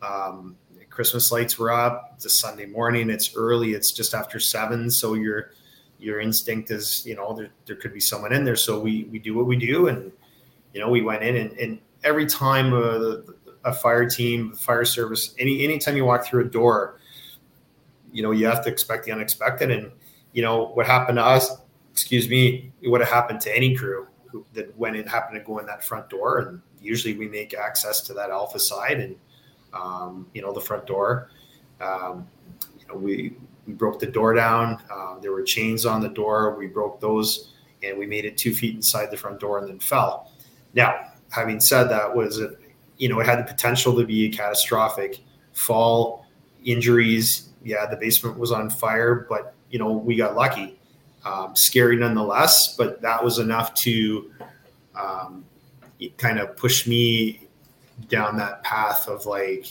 Um, 0.00 0.56
Christmas 0.88 1.30
lights 1.30 1.58
were 1.58 1.70
up. 1.70 2.12
It's 2.14 2.24
a 2.24 2.30
Sunday 2.30 2.64
morning. 2.64 3.10
It's 3.10 3.36
early. 3.36 3.74
It's 3.74 3.92
just 3.92 4.14
after 4.14 4.40
seven, 4.40 4.90
so 4.90 5.12
your 5.12 5.50
your 5.98 6.20
instinct 6.20 6.70
is 6.70 7.04
you 7.04 7.16
know 7.16 7.34
there, 7.34 7.50
there 7.66 7.76
could 7.76 7.92
be 7.92 8.00
someone 8.00 8.32
in 8.32 8.46
there. 8.46 8.56
So 8.56 8.80
we 8.80 9.04
we 9.04 9.18
do 9.18 9.34
what 9.34 9.44
we 9.44 9.56
do 9.56 9.88
and 9.88 10.10
you 10.76 10.82
know, 10.82 10.90
we 10.90 11.00
went 11.00 11.22
in 11.22 11.36
and, 11.36 11.52
and 11.52 11.78
every 12.04 12.26
time 12.26 12.74
a, 12.74 13.22
a 13.64 13.72
fire 13.72 14.06
team, 14.06 14.52
fire 14.52 14.84
service, 14.84 15.34
any 15.38 15.64
anytime 15.64 15.96
you 15.96 16.04
walk 16.04 16.26
through 16.26 16.42
a 16.42 16.48
door, 16.48 17.00
you 18.12 18.22
know, 18.22 18.30
you 18.30 18.44
have 18.44 18.62
to 18.64 18.68
expect 18.68 19.06
the 19.06 19.10
unexpected. 19.12 19.70
And 19.70 19.90
you 20.34 20.42
know 20.42 20.66
what 20.74 20.84
happened 20.84 21.16
to 21.16 21.24
us, 21.24 21.50
excuse 21.92 22.28
me, 22.28 22.70
it 22.82 22.90
would 22.90 23.00
have 23.00 23.08
happened 23.08 23.40
to 23.40 23.56
any 23.56 23.74
crew 23.74 24.06
who, 24.26 24.44
that 24.52 24.76
when 24.76 24.94
it 24.94 25.08
happened 25.08 25.40
to 25.40 25.46
go 25.46 25.60
in 25.60 25.64
that 25.64 25.82
front 25.82 26.10
door. 26.10 26.40
And 26.40 26.60
usually 26.78 27.16
we 27.16 27.26
make 27.26 27.54
access 27.54 28.02
to 28.02 28.12
that 28.12 28.28
alpha 28.28 28.58
side 28.58 29.00
and 29.00 29.16
um, 29.72 30.26
you 30.34 30.42
know 30.42 30.52
the 30.52 30.60
front 30.60 30.86
door. 30.86 31.30
Um, 31.80 32.28
you 32.78 32.86
know, 32.86 32.96
we 32.96 33.34
we 33.66 33.72
broke 33.72 33.98
the 33.98 34.08
door 34.08 34.34
down. 34.34 34.82
Uh, 34.90 35.20
there 35.20 35.32
were 35.32 35.42
chains 35.42 35.86
on 35.86 36.02
the 36.02 36.10
door. 36.10 36.54
We 36.54 36.66
broke 36.66 37.00
those, 37.00 37.54
and 37.82 37.96
we 37.98 38.06
made 38.06 38.26
it 38.26 38.36
two 38.36 38.52
feet 38.52 38.74
inside 38.74 39.10
the 39.10 39.16
front 39.16 39.40
door, 39.40 39.58
and 39.58 39.66
then 39.66 39.78
fell. 39.78 40.32
Now, 40.76 41.10
having 41.30 41.58
said 41.58 41.84
that, 41.88 42.14
was 42.14 42.38
it, 42.38 42.56
you 42.98 43.08
know, 43.08 43.18
it 43.18 43.26
had 43.26 43.40
the 43.40 43.44
potential 43.44 43.96
to 43.96 44.04
be 44.06 44.26
a 44.26 44.30
catastrophic. 44.30 45.24
Fall 45.52 46.24
injuries, 46.64 47.48
yeah, 47.64 47.86
the 47.86 47.96
basement 47.96 48.38
was 48.38 48.52
on 48.52 48.70
fire, 48.70 49.26
but 49.28 49.54
you 49.70 49.80
know, 49.80 49.90
we 49.90 50.14
got 50.14 50.36
lucky. 50.36 50.78
Um, 51.24 51.56
scary 51.56 51.96
nonetheless, 51.96 52.76
but 52.76 53.02
that 53.02 53.24
was 53.24 53.40
enough 53.40 53.74
to 53.74 54.30
um, 54.94 55.44
kind 56.18 56.38
of 56.38 56.56
push 56.56 56.86
me 56.86 57.48
down 58.08 58.36
that 58.36 58.62
path 58.62 59.08
of 59.08 59.26
like, 59.26 59.66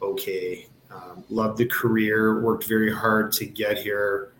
okay, 0.00 0.66
Um, 0.90 1.22
loved 1.28 1.58
the 1.58 1.66
career, 1.66 2.40
worked 2.40 2.64
very 2.66 2.90
hard 2.90 3.30
to 3.32 3.44
get 3.44 3.76
here, 3.76 4.32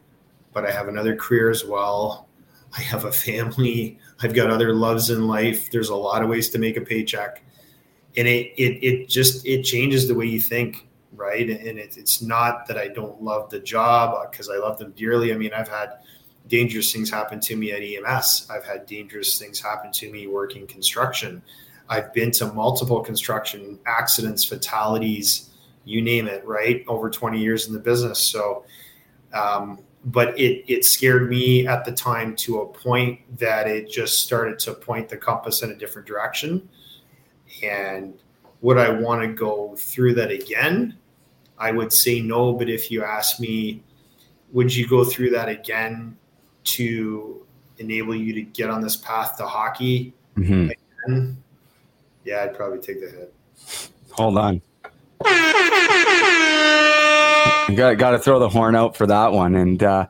but 0.54 0.64
I 0.64 0.70
have 0.70 0.88
another 0.88 1.14
career 1.14 1.50
as 1.50 1.62
well. 1.62 2.26
I 2.76 2.80
have 2.80 3.04
a 3.04 3.12
family. 3.12 3.98
I've 4.20 4.34
got 4.34 4.50
other 4.50 4.72
loves 4.74 5.10
in 5.10 5.26
life. 5.26 5.70
There's 5.70 5.90
a 5.90 5.96
lot 5.96 6.22
of 6.22 6.28
ways 6.28 6.50
to 6.50 6.58
make 6.58 6.76
a 6.76 6.80
paycheck, 6.80 7.42
and 8.16 8.26
it 8.26 8.52
it 8.56 8.84
it 8.84 9.08
just 9.08 9.46
it 9.46 9.62
changes 9.62 10.08
the 10.08 10.14
way 10.14 10.26
you 10.26 10.40
think, 10.40 10.88
right? 11.14 11.48
And 11.48 11.78
it, 11.78 11.96
it's 11.96 12.20
not 12.20 12.66
that 12.66 12.76
I 12.76 12.88
don't 12.88 13.22
love 13.22 13.50
the 13.50 13.60
job 13.60 14.30
because 14.30 14.48
I 14.50 14.56
love 14.56 14.78
them 14.78 14.92
dearly. 14.96 15.32
I 15.32 15.36
mean, 15.36 15.52
I've 15.52 15.68
had 15.68 15.98
dangerous 16.48 16.92
things 16.92 17.10
happen 17.10 17.40
to 17.40 17.56
me 17.56 17.72
at 17.72 17.82
EMS. 17.82 18.48
I've 18.50 18.64
had 18.64 18.86
dangerous 18.86 19.38
things 19.38 19.60
happen 19.60 19.92
to 19.92 20.10
me 20.10 20.26
working 20.26 20.66
construction. 20.66 21.42
I've 21.88 22.12
been 22.12 22.30
to 22.32 22.52
multiple 22.52 23.00
construction 23.00 23.78
accidents, 23.86 24.44
fatalities, 24.44 25.50
you 25.84 26.02
name 26.02 26.26
it, 26.26 26.44
right? 26.44 26.84
Over 26.86 27.08
20 27.08 27.40
years 27.40 27.66
in 27.66 27.72
the 27.72 27.78
business. 27.78 28.18
So, 28.18 28.64
um, 29.32 29.80
but 30.08 30.38
it, 30.38 30.64
it 30.72 30.84
scared 30.84 31.28
me 31.28 31.66
at 31.66 31.84
the 31.84 31.92
time 31.92 32.34
to 32.34 32.60
a 32.60 32.66
point 32.66 33.20
that 33.38 33.66
it 33.66 33.90
just 33.90 34.20
started 34.20 34.58
to 34.60 34.72
point 34.72 35.08
the 35.08 35.16
compass 35.16 35.62
in 35.62 35.70
a 35.70 35.74
different 35.74 36.08
direction. 36.08 36.66
And 37.62 38.14
would 38.62 38.78
I 38.78 38.88
want 38.88 39.20
to 39.22 39.28
go 39.28 39.74
through 39.76 40.14
that 40.14 40.30
again? 40.30 40.96
I 41.58 41.72
would 41.72 41.92
say 41.92 42.20
no. 42.22 42.54
But 42.54 42.70
if 42.70 42.90
you 42.90 43.04
ask 43.04 43.38
me, 43.38 43.82
would 44.52 44.74
you 44.74 44.88
go 44.88 45.04
through 45.04 45.30
that 45.30 45.48
again 45.50 46.16
to 46.64 47.44
enable 47.76 48.14
you 48.14 48.32
to 48.32 48.42
get 48.42 48.70
on 48.70 48.80
this 48.80 48.96
path 48.96 49.36
to 49.36 49.46
hockey? 49.46 50.14
Mhm. 50.36 50.74
Again? 51.04 51.42
Yeah, 52.24 52.44
I'd 52.44 52.56
probably 52.56 52.78
take 52.78 53.00
the 53.00 53.10
hit. 53.10 53.34
Hold 54.12 54.38
on. 54.38 54.62
Got, 57.74 57.98
got 57.98 58.10
to 58.12 58.18
throw 58.18 58.38
the 58.38 58.48
horn 58.48 58.74
out 58.74 58.96
for 58.96 59.06
that 59.06 59.32
one 59.32 59.54
and 59.54 59.82
uh, 59.82 60.06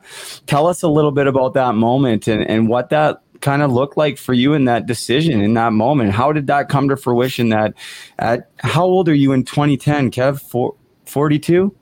tell 0.47 0.67
us 0.67 0.81
a 0.81 0.87
little 0.87 1.11
bit 1.11 1.27
about 1.27 1.53
that 1.55 1.75
moment 1.75 2.27
and, 2.27 2.41
and 2.49 2.69
what 2.69 2.89
that 2.89 3.21
kind 3.41 3.61
of 3.61 3.71
looked 3.71 3.97
like 3.97 4.17
for 4.17 4.33
you 4.33 4.53
in 4.53 4.65
that 4.65 4.85
decision 4.85 5.41
in 5.41 5.53
that 5.53 5.73
moment. 5.73 6.11
How 6.11 6.31
did 6.31 6.47
that 6.47 6.69
come 6.69 6.89
to 6.89 6.97
fruition? 6.97 7.49
That 7.49 7.73
at 8.17 8.49
how 8.59 8.85
old 8.85 9.09
are 9.09 9.13
you 9.13 9.31
in 9.33 9.43
2010, 9.43 10.11
Kev? 10.11 10.41
Four, 10.41 10.75
42? 11.05 11.75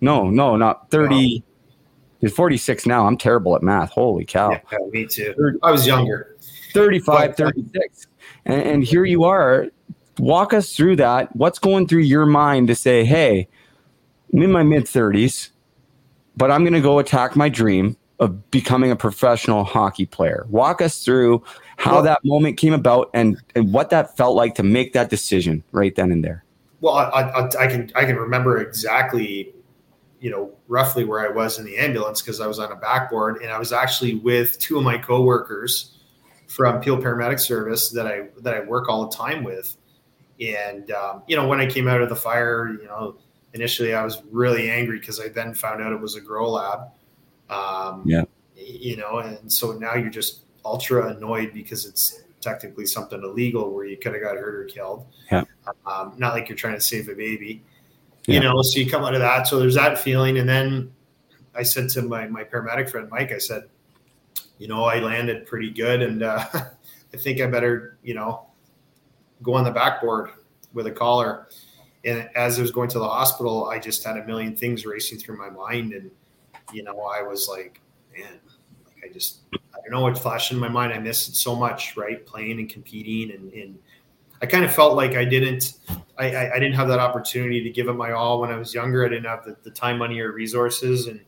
No, 0.00 0.28
no, 0.28 0.56
not 0.56 0.90
30. 0.90 1.42
You're 2.20 2.30
46 2.30 2.86
now. 2.86 3.06
I'm 3.06 3.16
terrible 3.16 3.56
at 3.56 3.62
math. 3.62 3.90
Holy 3.90 4.24
cow. 4.24 4.50
Yeah, 4.50 4.78
me 4.90 5.06
too. 5.06 5.58
I 5.62 5.72
was 5.72 5.86
younger. 5.86 6.36
35, 6.72 7.36
36. 7.36 8.06
And, 8.44 8.62
and 8.62 8.84
here 8.84 9.04
you 9.04 9.24
are. 9.24 9.66
Walk 10.18 10.52
us 10.52 10.74
through 10.76 10.96
that. 10.96 11.34
What's 11.34 11.58
going 11.58 11.88
through 11.88 12.02
your 12.02 12.26
mind 12.26 12.68
to 12.68 12.74
say, 12.74 13.04
hey, 13.04 13.48
I'm 14.32 14.42
in 14.42 14.52
my 14.52 14.62
mid 14.62 14.84
30s, 14.84 15.50
but 16.36 16.50
I'm 16.50 16.62
going 16.62 16.72
to 16.72 16.80
go 16.80 16.98
attack 16.98 17.36
my 17.36 17.48
dream 17.48 17.96
of 18.18 18.50
becoming 18.50 18.90
a 18.90 18.96
professional 18.96 19.64
hockey 19.64 20.06
player. 20.06 20.46
Walk 20.48 20.80
us 20.80 21.04
through 21.04 21.42
how 21.76 21.94
Well- 21.94 22.02
that 22.04 22.20
moment 22.24 22.56
came 22.56 22.72
about 22.72 23.10
and, 23.14 23.36
and 23.54 23.72
what 23.72 23.90
that 23.90 24.16
felt 24.16 24.36
like 24.36 24.54
to 24.56 24.62
make 24.62 24.92
that 24.92 25.10
decision 25.10 25.62
right 25.72 25.94
then 25.94 26.12
and 26.12 26.24
there. 26.24 26.44
Well, 26.80 26.94
I, 26.94 27.06
I, 27.06 27.46
I 27.60 27.66
can 27.68 27.92
I 27.94 28.04
can 28.04 28.16
remember 28.16 28.58
exactly, 28.60 29.54
you 30.18 30.30
know, 30.32 30.52
roughly 30.66 31.04
where 31.04 31.20
I 31.20 31.32
was 31.32 31.60
in 31.60 31.64
the 31.64 31.78
ambulance 31.78 32.20
because 32.20 32.40
I 32.40 32.48
was 32.48 32.58
on 32.58 32.72
a 32.72 32.76
backboard 32.76 33.40
and 33.40 33.52
I 33.52 33.58
was 33.58 33.72
actually 33.72 34.16
with 34.16 34.58
two 34.58 34.78
of 34.78 34.82
my 34.82 34.98
coworkers 34.98 35.96
from 36.48 36.80
Peel 36.80 36.98
Paramedic 36.98 37.38
Service 37.38 37.90
that 37.90 38.08
I 38.08 38.30
that 38.40 38.54
I 38.54 38.60
work 38.60 38.88
all 38.88 39.08
the 39.08 39.16
time 39.16 39.44
with. 39.44 39.76
And 40.40 40.90
um, 40.90 41.22
you 41.28 41.36
know, 41.36 41.46
when 41.46 41.60
I 41.60 41.66
came 41.66 41.86
out 41.86 42.00
of 42.00 42.08
the 42.08 42.16
fire, 42.16 42.68
you 42.68 42.84
know, 42.86 43.16
initially 43.54 43.94
I 43.94 44.04
was 44.04 44.22
really 44.30 44.70
angry 44.70 44.98
because 44.98 45.20
I 45.20 45.28
then 45.28 45.54
found 45.54 45.82
out 45.82 45.92
it 45.92 46.00
was 46.00 46.16
a 46.16 46.20
grow 46.20 46.50
lab. 46.50 46.80
Um, 47.50 48.02
Yeah. 48.06 48.24
You 48.54 48.96
know, 48.96 49.18
and 49.18 49.50
so 49.50 49.72
now 49.72 49.94
you're 49.94 50.10
just 50.10 50.42
ultra 50.64 51.08
annoyed 51.08 51.52
because 51.52 51.84
it's 51.84 52.22
technically 52.40 52.86
something 52.86 53.22
illegal 53.22 53.72
where 53.72 53.84
you 53.84 53.96
could 53.96 54.12
have 54.12 54.22
got 54.22 54.36
hurt 54.36 54.54
or 54.54 54.64
killed. 54.64 55.06
Yeah. 55.30 55.44
Um, 55.86 56.14
not 56.16 56.34
like 56.34 56.48
you're 56.48 56.56
trying 56.56 56.74
to 56.74 56.80
save 56.80 57.08
a 57.08 57.14
baby. 57.14 57.62
Yeah. 58.26 58.34
You 58.34 58.40
know, 58.40 58.62
so 58.62 58.78
you 58.78 58.88
come 58.88 59.04
out 59.04 59.14
of 59.14 59.20
that. 59.20 59.46
So 59.46 59.58
there's 59.58 59.74
that 59.74 59.98
feeling. 59.98 60.38
And 60.38 60.48
then 60.48 60.92
I 61.54 61.62
said 61.62 61.88
to 61.90 62.02
my, 62.02 62.26
my 62.28 62.44
paramedic 62.44 62.90
friend, 62.90 63.08
Mike, 63.10 63.32
I 63.32 63.38
said, 63.38 63.64
you 64.58 64.68
know, 64.68 64.84
I 64.84 65.00
landed 65.00 65.46
pretty 65.46 65.70
good 65.70 66.02
and 66.02 66.22
uh, 66.22 66.44
I 66.54 67.16
think 67.16 67.40
I 67.40 67.46
better, 67.46 67.98
you 68.02 68.14
know, 68.14 68.46
go 69.42 69.54
on 69.54 69.64
the 69.64 69.70
backboard 69.70 70.30
with 70.72 70.86
a 70.86 70.92
collar. 70.92 71.48
And 72.04 72.28
as 72.34 72.58
I 72.58 72.62
was 72.62 72.70
going 72.70 72.88
to 72.90 72.98
the 72.98 73.08
hospital, 73.08 73.68
I 73.68 73.78
just 73.78 74.02
had 74.02 74.16
a 74.16 74.24
million 74.24 74.56
things 74.56 74.84
racing 74.84 75.18
through 75.18 75.38
my 75.38 75.50
mind. 75.50 75.92
And, 75.92 76.10
you 76.72 76.82
know, 76.82 77.00
I 77.00 77.22
was 77.22 77.48
like, 77.48 77.80
man, 78.16 78.40
like 78.84 79.04
I 79.04 79.12
just, 79.12 79.40
I 79.54 79.78
don't 79.82 79.92
know 79.92 80.02
what 80.02 80.18
flashed 80.18 80.52
in 80.52 80.58
my 80.58 80.68
mind. 80.68 80.92
I 80.92 80.98
missed 80.98 81.36
so 81.36 81.54
much, 81.54 81.96
right? 81.96 82.24
Playing 82.26 82.58
and 82.58 82.68
competing. 82.68 83.34
And, 83.34 83.52
and 83.52 83.78
I 84.40 84.46
kind 84.46 84.64
of 84.64 84.74
felt 84.74 84.96
like 84.96 85.14
I 85.14 85.24
didn't, 85.24 85.74
I, 86.18 86.34
I, 86.34 86.54
I 86.54 86.58
didn't 86.58 86.74
have 86.74 86.88
that 86.88 86.98
opportunity 86.98 87.62
to 87.62 87.70
give 87.70 87.88
it 87.88 87.92
my 87.92 88.10
all 88.10 88.40
when 88.40 88.50
I 88.50 88.56
was 88.56 88.74
younger. 88.74 89.06
I 89.06 89.08
didn't 89.08 89.26
have 89.26 89.44
the, 89.44 89.56
the 89.62 89.70
time, 89.70 89.98
money, 89.98 90.20
or 90.20 90.32
resources. 90.32 91.06
And, 91.06 91.20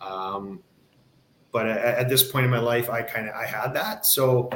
um, 0.00 0.60
but 1.52 1.68
at, 1.68 1.78
at 1.78 2.08
this 2.08 2.28
point 2.28 2.44
in 2.44 2.50
my 2.50 2.58
life, 2.58 2.90
I 2.90 3.02
kind 3.02 3.28
of, 3.28 3.34
I 3.36 3.46
had 3.46 3.72
that. 3.74 4.06
So 4.06 4.50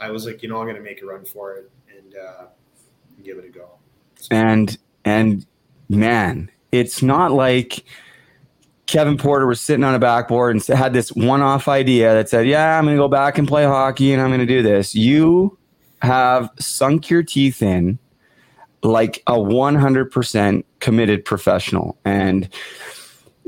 I 0.00 0.10
was 0.10 0.26
like, 0.26 0.42
you 0.42 0.48
know, 0.48 0.58
I'm 0.58 0.64
going 0.64 0.76
to 0.76 0.82
make 0.82 1.02
a 1.02 1.06
run 1.06 1.24
for 1.24 1.54
it 1.54 1.70
and, 1.96 2.16
uh, 2.16 2.46
give 3.22 3.38
it 3.38 3.44
a 3.44 3.48
go. 3.48 3.70
and 4.30 4.76
and 5.06 5.46
man, 5.88 6.50
it's 6.72 7.00
not 7.00 7.32
like 7.32 7.84
Kevin 8.86 9.16
Porter 9.16 9.46
was 9.46 9.60
sitting 9.60 9.84
on 9.84 9.94
a 9.94 9.98
backboard 9.98 10.54
and 10.54 10.64
had 10.66 10.92
this 10.92 11.10
one-off 11.12 11.68
idea 11.68 12.12
that 12.12 12.28
said, 12.28 12.46
"Yeah, 12.46 12.76
I'm 12.76 12.84
going 12.84 12.96
to 12.96 13.02
go 13.02 13.08
back 13.08 13.38
and 13.38 13.48
play 13.48 13.64
hockey, 13.64 14.12
and 14.12 14.20
I'm 14.20 14.28
going 14.28 14.40
to 14.40 14.46
do 14.46 14.62
this." 14.62 14.94
You 14.94 15.56
have 16.02 16.50
sunk 16.58 17.08
your 17.08 17.22
teeth 17.22 17.62
in 17.62 17.98
like 18.82 19.22
a 19.26 19.32
100% 19.32 20.64
committed 20.80 21.24
professional, 21.24 21.96
and 22.04 22.48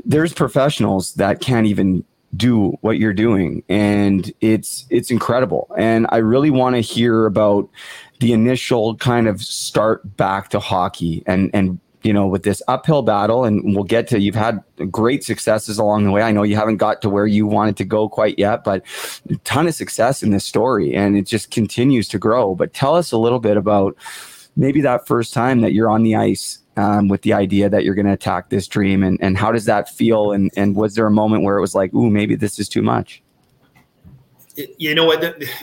there's 0.05 0.33
professionals 0.33 1.13
that 1.15 1.41
can't 1.41 1.67
even 1.67 2.03
do 2.35 2.71
what 2.81 2.97
you're 2.97 3.13
doing. 3.13 3.63
And 3.69 4.31
it's 4.39 4.85
it's 4.89 5.11
incredible. 5.11 5.71
And 5.77 6.07
i 6.09 6.17
really 6.17 6.51
want 6.51 6.75
to 6.75 6.81
hear 6.81 7.25
about 7.25 7.69
the 8.19 8.33
initial 8.33 8.95
kind 8.95 9.27
of 9.27 9.41
start 9.41 10.17
back 10.17 10.49
to 10.49 10.59
hockey. 10.59 11.23
And 11.25 11.49
and 11.53 11.79
you 12.03 12.13
know 12.13 12.27
with 12.27 12.43
this 12.43 12.61
uphill 12.67 13.01
battle 13.01 13.43
and 13.43 13.75
we'll 13.75 13.83
get 13.83 14.07
to 14.07 14.19
you've 14.19 14.35
had 14.35 14.63
great 14.89 15.23
successes 15.23 15.77
along 15.77 16.05
the 16.05 16.11
way. 16.11 16.21
I 16.21 16.31
know 16.31 16.43
you 16.43 16.55
haven't 16.55 16.77
got 16.77 17.01
to 17.01 17.09
where 17.09 17.27
you 17.27 17.45
wanted 17.45 17.75
to 17.77 17.85
go 17.85 18.07
quite 18.07 18.39
yet 18.39 18.63
but 18.63 18.85
a 19.29 19.35
ton 19.43 19.67
of 19.67 19.75
success 19.75 20.23
in 20.23 20.31
this 20.31 20.45
story 20.45 20.95
and 20.95 21.17
it 21.17 21.23
just 21.23 21.51
continues 21.51 22.07
to 22.09 22.17
grow. 22.17 22.55
But 22.55 22.73
tell 22.73 22.95
us 22.95 23.11
a 23.11 23.17
little 23.17 23.39
bit 23.39 23.57
about 23.57 23.97
maybe 24.55 24.79
that 24.81 25.07
first 25.07 25.33
time 25.33 25.61
that 25.61 25.73
you're 25.73 25.89
on 25.89 26.03
the 26.03 26.15
ice 26.15 26.59
um, 26.77 27.09
with 27.09 27.23
the 27.23 27.33
idea 27.33 27.69
that 27.69 27.83
you're 27.83 27.95
going 27.95 28.05
to 28.05 28.13
attack 28.13 28.49
this 28.49 28.67
dream 28.67 29.03
and, 29.03 29.17
and 29.21 29.37
how 29.37 29.51
does 29.51 29.65
that 29.65 29.89
feel? 29.89 30.31
And, 30.31 30.51
and 30.55 30.77
was 30.77 30.95
there 30.95 31.05
a 31.05 31.11
moment 31.11 31.43
where 31.43 31.57
it 31.57 31.61
was 31.61 31.75
like 31.75 31.93
ooh 31.93 32.09
maybe 32.09 32.35
this 32.35 32.59
is 32.59 32.69
too 32.69 32.81
much 32.81 33.21
It- 34.59 34.75
you 34.77 34.93
know 34.93 35.05
what? 35.05 35.21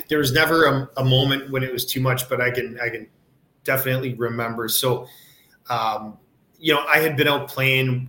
There 0.08 0.18
was 0.18 0.32
never 0.32 0.64
a, 0.64 0.90
a 0.96 1.04
moment 1.04 1.50
when 1.50 1.62
it 1.62 1.72
was 1.72 1.84
too 1.84 2.00
much, 2.00 2.28
but 2.28 2.40
I 2.40 2.50
can 2.50 2.78
I 2.80 2.88
can 2.88 3.06
definitely 3.64 4.14
remember. 4.14 4.68
So, 4.68 5.06
um, 5.68 6.18
you 6.58 6.72
know, 6.74 6.84
I 6.86 6.98
had 6.98 7.16
been 7.16 7.28
out 7.28 7.48
playing 7.48 8.08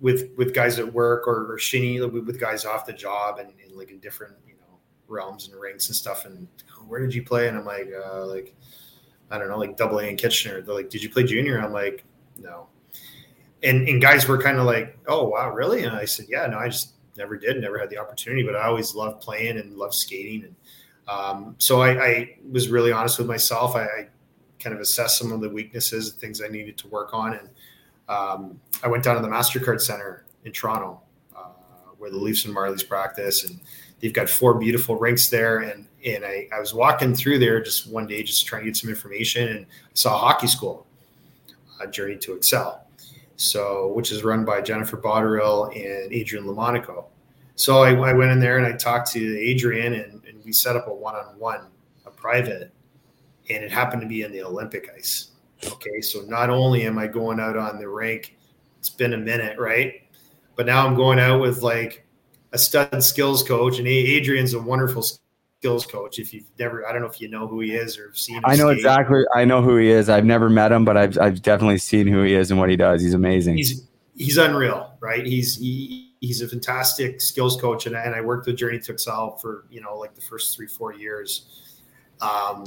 with 0.00 0.30
with 0.36 0.54
guys 0.54 0.78
at 0.78 0.92
work 0.92 1.26
or, 1.28 1.52
or 1.52 1.58
shinny 1.58 2.00
with 2.00 2.40
guys 2.40 2.64
off 2.64 2.86
the 2.86 2.92
job 2.92 3.38
and, 3.38 3.52
and 3.64 3.76
like 3.76 3.90
in 3.90 3.98
different 3.98 4.34
you 4.46 4.54
know 4.54 4.78
realms 5.06 5.48
and 5.48 5.60
ranks 5.60 5.88
and 5.88 5.96
stuff. 5.96 6.24
And 6.24 6.48
"Oh, 6.76 6.84
where 6.84 7.00
did 7.00 7.14
you 7.14 7.22
play? 7.22 7.48
And 7.48 7.56
I'm 7.58 7.66
like, 7.66 7.90
uh, 7.92 8.24
like 8.26 8.54
I 9.30 9.38
don't 9.38 9.48
know, 9.48 9.58
like 9.58 9.76
Double 9.76 9.98
A 9.98 10.04
in 10.04 10.16
Kitchener. 10.16 10.62
They're 10.62 10.74
like, 10.74 10.90
did 10.90 11.02
you 11.02 11.10
play 11.10 11.24
junior? 11.24 11.60
I'm 11.60 11.72
like, 11.72 12.04
no. 12.38 12.68
And 13.62 13.86
and 13.86 14.00
guys 14.00 14.26
were 14.26 14.40
kind 14.42 14.58
of 14.58 14.64
like, 14.66 14.98
oh 15.06 15.28
wow, 15.28 15.50
really? 15.50 15.84
And 15.84 15.94
I 15.94 16.04
said, 16.06 16.26
yeah, 16.28 16.46
no, 16.46 16.58
I 16.58 16.68
just 16.68 16.91
never 17.16 17.36
did, 17.36 17.60
never 17.60 17.78
had 17.78 17.90
the 17.90 17.98
opportunity, 17.98 18.42
but 18.42 18.56
I 18.56 18.64
always 18.64 18.94
loved 18.94 19.20
playing 19.20 19.58
and 19.58 19.76
loved 19.76 19.94
skating. 19.94 20.44
And 20.44 20.56
um, 21.08 21.54
so 21.58 21.82
I, 21.82 22.04
I 22.04 22.36
was 22.50 22.68
really 22.68 22.92
honest 22.92 23.18
with 23.18 23.28
myself. 23.28 23.76
I, 23.76 23.84
I 23.84 24.08
kind 24.58 24.74
of 24.74 24.80
assessed 24.80 25.18
some 25.18 25.32
of 25.32 25.40
the 25.40 25.48
weaknesses, 25.48 26.10
and 26.10 26.20
things 26.20 26.40
I 26.40 26.48
needed 26.48 26.78
to 26.78 26.88
work 26.88 27.12
on. 27.12 27.34
And 27.34 27.48
um, 28.08 28.60
I 28.82 28.88
went 28.88 29.04
down 29.04 29.16
to 29.16 29.22
the 29.22 29.28
MasterCard 29.28 29.80
Center 29.80 30.24
in 30.44 30.52
Toronto, 30.52 31.00
uh, 31.36 31.48
where 31.98 32.10
the 32.10 32.18
Leafs 32.18 32.44
and 32.44 32.54
Marlies 32.54 32.86
practice. 32.86 33.44
And 33.44 33.60
they've 34.00 34.12
got 34.12 34.28
four 34.28 34.54
beautiful 34.54 34.96
rinks 34.96 35.28
there. 35.28 35.58
And, 35.58 35.86
and 36.06 36.24
I, 36.24 36.48
I 36.54 36.60
was 36.60 36.74
walking 36.74 37.14
through 37.14 37.38
there 37.40 37.62
just 37.62 37.88
one 37.90 38.06
day, 38.06 38.22
just 38.22 38.46
trying 38.46 38.62
to 38.62 38.66
get 38.66 38.76
some 38.76 38.90
information 38.90 39.48
and 39.48 39.66
saw 39.94 40.14
a 40.14 40.18
hockey 40.18 40.46
school, 40.46 40.86
uh, 41.80 41.86
Journey 41.86 42.16
to 42.18 42.34
Excel 42.34 42.81
so 43.42 43.92
which 43.94 44.12
is 44.12 44.24
run 44.24 44.44
by 44.44 44.60
Jennifer 44.60 44.96
Botterill 44.96 45.74
and 45.74 46.12
Adrian 46.12 46.46
Lomonaco. 46.46 47.06
So 47.54 47.82
I, 47.82 47.90
I 47.92 48.12
went 48.12 48.30
in 48.30 48.40
there 48.40 48.58
and 48.58 48.66
I 48.66 48.76
talked 48.76 49.10
to 49.12 49.38
Adrian 49.38 49.94
and, 49.94 50.24
and 50.24 50.44
we 50.44 50.52
set 50.52 50.76
up 50.76 50.88
a 50.88 50.94
one-on-one, 50.94 51.66
a 52.06 52.10
private, 52.10 52.72
and 53.50 53.64
it 53.64 53.70
happened 53.70 54.02
to 54.02 54.08
be 54.08 54.22
in 54.22 54.32
the 54.32 54.42
Olympic 54.42 54.90
ice. 54.96 55.32
Okay, 55.64 56.00
so 56.00 56.22
not 56.22 56.50
only 56.50 56.86
am 56.86 56.98
I 56.98 57.06
going 57.06 57.38
out 57.38 57.56
on 57.56 57.78
the 57.78 57.88
rink 57.88 58.36
it's 58.82 58.90
been 58.90 59.12
a 59.12 59.16
minute, 59.16 59.60
right? 59.60 60.02
But 60.56 60.66
now 60.66 60.84
I'm 60.84 60.96
going 60.96 61.20
out 61.20 61.40
with 61.40 61.62
like 61.62 62.04
a 62.50 62.58
stud 62.58 63.00
skills 63.00 63.44
coach, 63.44 63.78
and 63.78 63.86
Adrian's 63.86 64.54
a 64.54 64.60
wonderful 64.60 65.06
skills 65.62 65.86
coach. 65.86 66.18
If 66.18 66.34
you've 66.34 66.44
never, 66.58 66.84
I 66.88 66.92
don't 66.92 67.02
know 67.02 67.06
if 67.08 67.20
you 67.20 67.28
know 67.28 67.46
who 67.46 67.60
he 67.60 67.72
is 67.72 67.96
or 67.96 68.12
seen. 68.14 68.36
Him 68.36 68.42
I 68.44 68.56
know 68.56 68.66
skate. 68.66 68.78
exactly. 68.78 69.22
I 69.32 69.44
know 69.44 69.62
who 69.62 69.76
he 69.76 69.88
is. 69.90 70.08
I've 70.08 70.24
never 70.24 70.50
met 70.50 70.72
him, 70.72 70.84
but 70.84 70.96
I've 70.96 71.16
I've 71.18 71.40
definitely 71.40 71.78
seen 71.78 72.08
who 72.08 72.22
he 72.24 72.34
is 72.34 72.50
and 72.50 72.58
what 72.58 72.68
he 72.68 72.74
does. 72.76 73.00
He's 73.00 73.14
amazing. 73.14 73.56
He's 73.58 73.86
he's 74.16 74.38
unreal, 74.38 74.96
right? 75.00 75.24
He's 75.24 75.56
he, 75.56 76.14
he's 76.20 76.42
a 76.42 76.48
fantastic 76.48 77.20
skills 77.20 77.60
coach, 77.60 77.86
and, 77.86 77.96
I- 77.96 78.02
and 78.02 78.14
I 78.14 78.20
worked 78.22 78.46
with 78.48 78.56
Journey 78.56 78.80
to 78.80 78.92
Excel 78.92 79.36
for 79.36 79.64
you 79.70 79.80
know 79.80 79.96
like 79.96 80.14
the 80.16 80.20
first 80.20 80.56
three 80.56 80.66
four 80.66 80.94
years. 80.94 81.46
Um, 82.20 82.64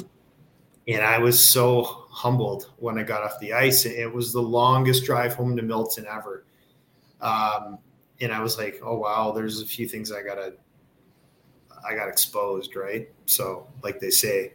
and 0.87 1.03
I 1.03 1.17
was 1.17 1.43
so 1.49 1.83
humbled 2.11 2.71
when 2.77 2.97
I 2.97 3.03
got 3.03 3.23
off 3.23 3.39
the 3.41 3.51
ice. 3.53 3.85
It 3.85 4.13
was 4.13 4.31
the 4.31 4.41
longest 4.41 5.03
drive 5.03 5.33
home 5.33 5.55
to 5.57 5.63
Milton 5.63 6.05
ever. 6.09 6.45
Um, 7.21 7.79
and 8.21 8.31
I 8.31 8.39
was 8.41 8.57
like, 8.57 8.79
oh 8.83 8.95
wow, 8.97 9.31
there's 9.33 9.59
a 9.61 9.65
few 9.65 9.85
things 9.87 10.11
I 10.13 10.21
gotta 10.23 10.53
I 11.87 11.95
got 11.95 12.07
exposed, 12.07 12.75
right? 12.75 13.09
So 13.25 13.67
like 13.83 13.99
they 13.99 14.09
say. 14.09 14.53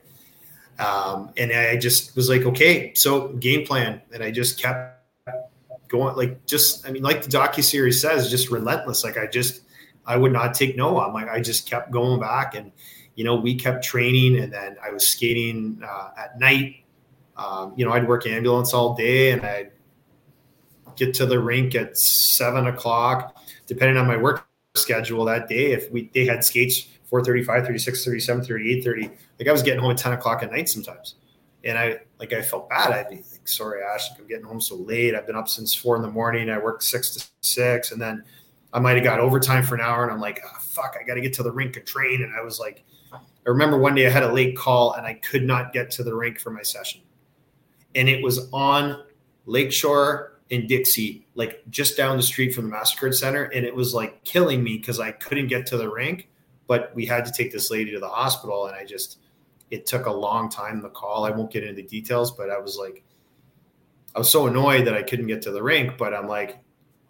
Um, 0.78 1.30
and 1.36 1.52
I 1.52 1.76
just 1.76 2.16
was 2.16 2.30
like, 2.30 2.42
okay, 2.42 2.92
so 2.94 3.28
game 3.34 3.66
plan. 3.66 4.00
And 4.14 4.22
I 4.22 4.30
just 4.30 4.58
kept 4.58 4.96
going 5.88 6.16
like 6.16 6.46
just 6.46 6.88
I 6.88 6.92
mean, 6.92 7.02
like 7.02 7.22
the 7.22 7.28
docu 7.28 7.62
series 7.62 8.00
says, 8.00 8.30
just 8.30 8.50
relentless. 8.50 9.04
Like 9.04 9.18
I 9.18 9.26
just 9.26 9.62
I 10.06 10.16
would 10.16 10.32
not 10.32 10.54
take 10.54 10.76
no. 10.76 10.98
I'm 11.00 11.12
like 11.12 11.28
I 11.28 11.40
just 11.40 11.68
kept 11.68 11.90
going 11.90 12.20
back 12.20 12.54
and 12.54 12.72
you 13.14 13.24
know, 13.24 13.34
we 13.34 13.54
kept 13.54 13.84
training 13.84 14.38
and 14.38 14.52
then 14.52 14.76
I 14.82 14.90
was 14.90 15.06
skating 15.06 15.82
uh, 15.86 16.10
at 16.16 16.38
night. 16.38 16.84
Um, 17.36 17.74
you 17.76 17.84
know, 17.84 17.92
I'd 17.92 18.08
work 18.08 18.26
ambulance 18.26 18.72
all 18.72 18.94
day 18.94 19.32
and 19.32 19.44
I'd 19.44 19.72
get 20.96 21.12
to 21.14 21.26
the 21.26 21.38
rink 21.38 21.74
at 21.74 21.98
seven 21.98 22.66
o'clock, 22.66 23.36
depending 23.66 23.96
on 23.96 24.06
my 24.06 24.16
work 24.16 24.46
schedule 24.74 25.24
that 25.26 25.48
day. 25.48 25.72
If 25.72 25.90
we 25.90 26.10
they 26.14 26.24
had 26.24 26.44
skates 26.44 26.86
4:30, 27.10 27.44
5:30, 27.44 27.74
6:30, 27.78 28.20
7:30, 28.20 28.84
8:30, 28.84 29.10
like 29.38 29.48
I 29.48 29.52
was 29.52 29.62
getting 29.62 29.80
home 29.80 29.90
at 29.90 29.98
10 29.98 30.12
o'clock 30.12 30.42
at 30.42 30.50
night 30.50 30.68
sometimes. 30.68 31.16
And 31.64 31.78
I 31.78 31.98
like 32.18 32.32
I 32.32 32.40
felt 32.40 32.70
bad. 32.70 32.90
I'd 32.90 33.10
be 33.10 33.16
like, 33.16 33.46
sorry, 33.46 33.82
Ash, 33.82 34.08
I'm 34.18 34.26
getting 34.26 34.46
home 34.46 34.60
so 34.60 34.76
late. 34.76 35.14
I've 35.14 35.26
been 35.26 35.36
up 35.36 35.48
since 35.48 35.74
four 35.74 35.96
in 35.96 36.02
the 36.02 36.10
morning. 36.10 36.48
I 36.48 36.58
worked 36.58 36.82
six 36.82 37.10
to 37.10 37.26
six, 37.42 37.92
and 37.92 38.00
then 38.00 38.24
I 38.72 38.78
might 38.78 38.94
have 38.94 39.04
got 39.04 39.20
overtime 39.20 39.62
for 39.62 39.74
an 39.74 39.82
hour, 39.82 40.04
and 40.04 40.12
I'm 40.12 40.20
like, 40.20 40.40
oh, 40.42 40.58
fuck, 40.60 40.96
I 40.98 41.04
got 41.04 41.14
to 41.14 41.20
get 41.20 41.34
to 41.34 41.42
the 41.42 41.52
rink 41.52 41.76
and 41.76 41.86
train. 41.86 42.22
And 42.22 42.34
I 42.34 42.42
was 42.42 42.58
like, 42.58 42.84
I 43.12 43.48
remember 43.48 43.78
one 43.78 43.94
day 43.94 44.06
I 44.06 44.10
had 44.10 44.22
a 44.22 44.32
late 44.32 44.56
call 44.56 44.92
and 44.92 45.06
I 45.06 45.14
could 45.14 45.44
not 45.44 45.72
get 45.72 45.90
to 45.92 46.02
the 46.02 46.14
rink 46.14 46.38
for 46.38 46.50
my 46.50 46.62
session. 46.62 47.00
And 47.94 48.08
it 48.08 48.22
was 48.22 48.48
on 48.52 49.02
Lakeshore 49.46 50.40
in 50.50 50.66
Dixie, 50.66 51.26
like 51.34 51.62
just 51.70 51.96
down 51.96 52.16
the 52.16 52.22
street 52.22 52.54
from 52.54 52.68
the 52.68 52.76
MasterCard 52.76 53.14
Center. 53.14 53.44
And 53.44 53.64
it 53.64 53.74
was 53.74 53.94
like 53.94 54.22
killing 54.24 54.62
me 54.62 54.76
because 54.76 55.00
I 55.00 55.12
couldn't 55.12 55.48
get 55.48 55.66
to 55.66 55.76
the 55.76 55.88
rink, 55.88 56.28
but 56.70 56.94
we 56.94 57.04
had 57.04 57.24
to 57.24 57.32
take 57.32 57.50
this 57.50 57.68
lady 57.68 57.90
to 57.90 57.98
the 57.98 58.08
hospital. 58.08 58.68
And 58.68 58.76
I 58.76 58.84
just, 58.84 59.18
it 59.72 59.86
took 59.86 60.06
a 60.06 60.12
long 60.12 60.48
time, 60.48 60.80
the 60.80 60.88
call. 60.88 61.24
I 61.24 61.30
won't 61.30 61.50
get 61.50 61.64
into 61.64 61.74
the 61.74 61.88
details, 61.88 62.30
but 62.30 62.48
I 62.48 62.60
was 62.60 62.78
like, 62.78 63.02
I 64.14 64.20
was 64.20 64.30
so 64.30 64.46
annoyed 64.46 64.86
that 64.86 64.94
I 64.94 65.02
couldn't 65.02 65.26
get 65.26 65.42
to 65.42 65.50
the 65.50 65.60
rink, 65.60 65.98
but 65.98 66.14
I'm 66.14 66.28
like, 66.28 66.58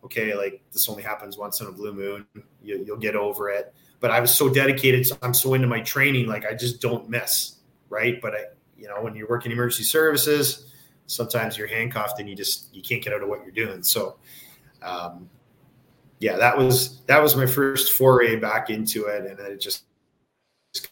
okay, 0.03 0.35
like 0.35 0.63
this 0.73 0.89
only 0.89 1.03
happens 1.03 1.37
once 1.37 1.61
in 1.61 1.67
a 1.67 1.73
blue 1.73 1.93
moon. 1.93 2.25
You, 2.63 2.83
you'll 2.87 2.97
get 2.97 3.17
over 3.17 3.51
it 3.51 3.75
but 4.01 4.11
I 4.11 4.19
was 4.21 4.35
so 4.35 4.49
dedicated. 4.49 5.07
So 5.07 5.17
I'm 5.21 5.35
so 5.35 5.53
into 5.53 5.67
my 5.67 5.81
training, 5.81 6.27
like 6.27 6.47
I 6.47 6.55
just 6.55 6.81
don't 6.81 7.11
miss, 7.11 7.57
right? 7.91 8.19
But 8.21 8.35
I, 8.35 8.45
you 8.79 8.89
know, 8.89 9.03
when 9.03 9.15
you're 9.15 9.29
working 9.29 9.53
emergency 9.53 9.85
services, 9.85 10.73
sometimes 11.07 11.59
you're 11.59 11.69
handcuffed 11.69 12.19
and 12.19 12.27
you 12.29 12.35
just 12.35 12.75
you 12.75 12.81
can't 12.81 13.03
get 13.05 13.13
out 13.13 13.23
of 13.23 13.29
what 13.29 13.43
you're 13.43 13.67
doing. 13.67 13.83
So, 13.83 14.17
um, 14.83 15.29
yeah, 16.21 16.37
that 16.37 16.57
was 16.57 17.01
that 17.07 17.23
was 17.23 17.35
my 17.35 17.47
first 17.47 17.93
foray 17.93 18.37
back 18.37 18.69
into 18.69 19.07
it, 19.07 19.25
and 19.25 19.41
it 19.41 19.59
just, 19.59 19.85
just 20.75 20.91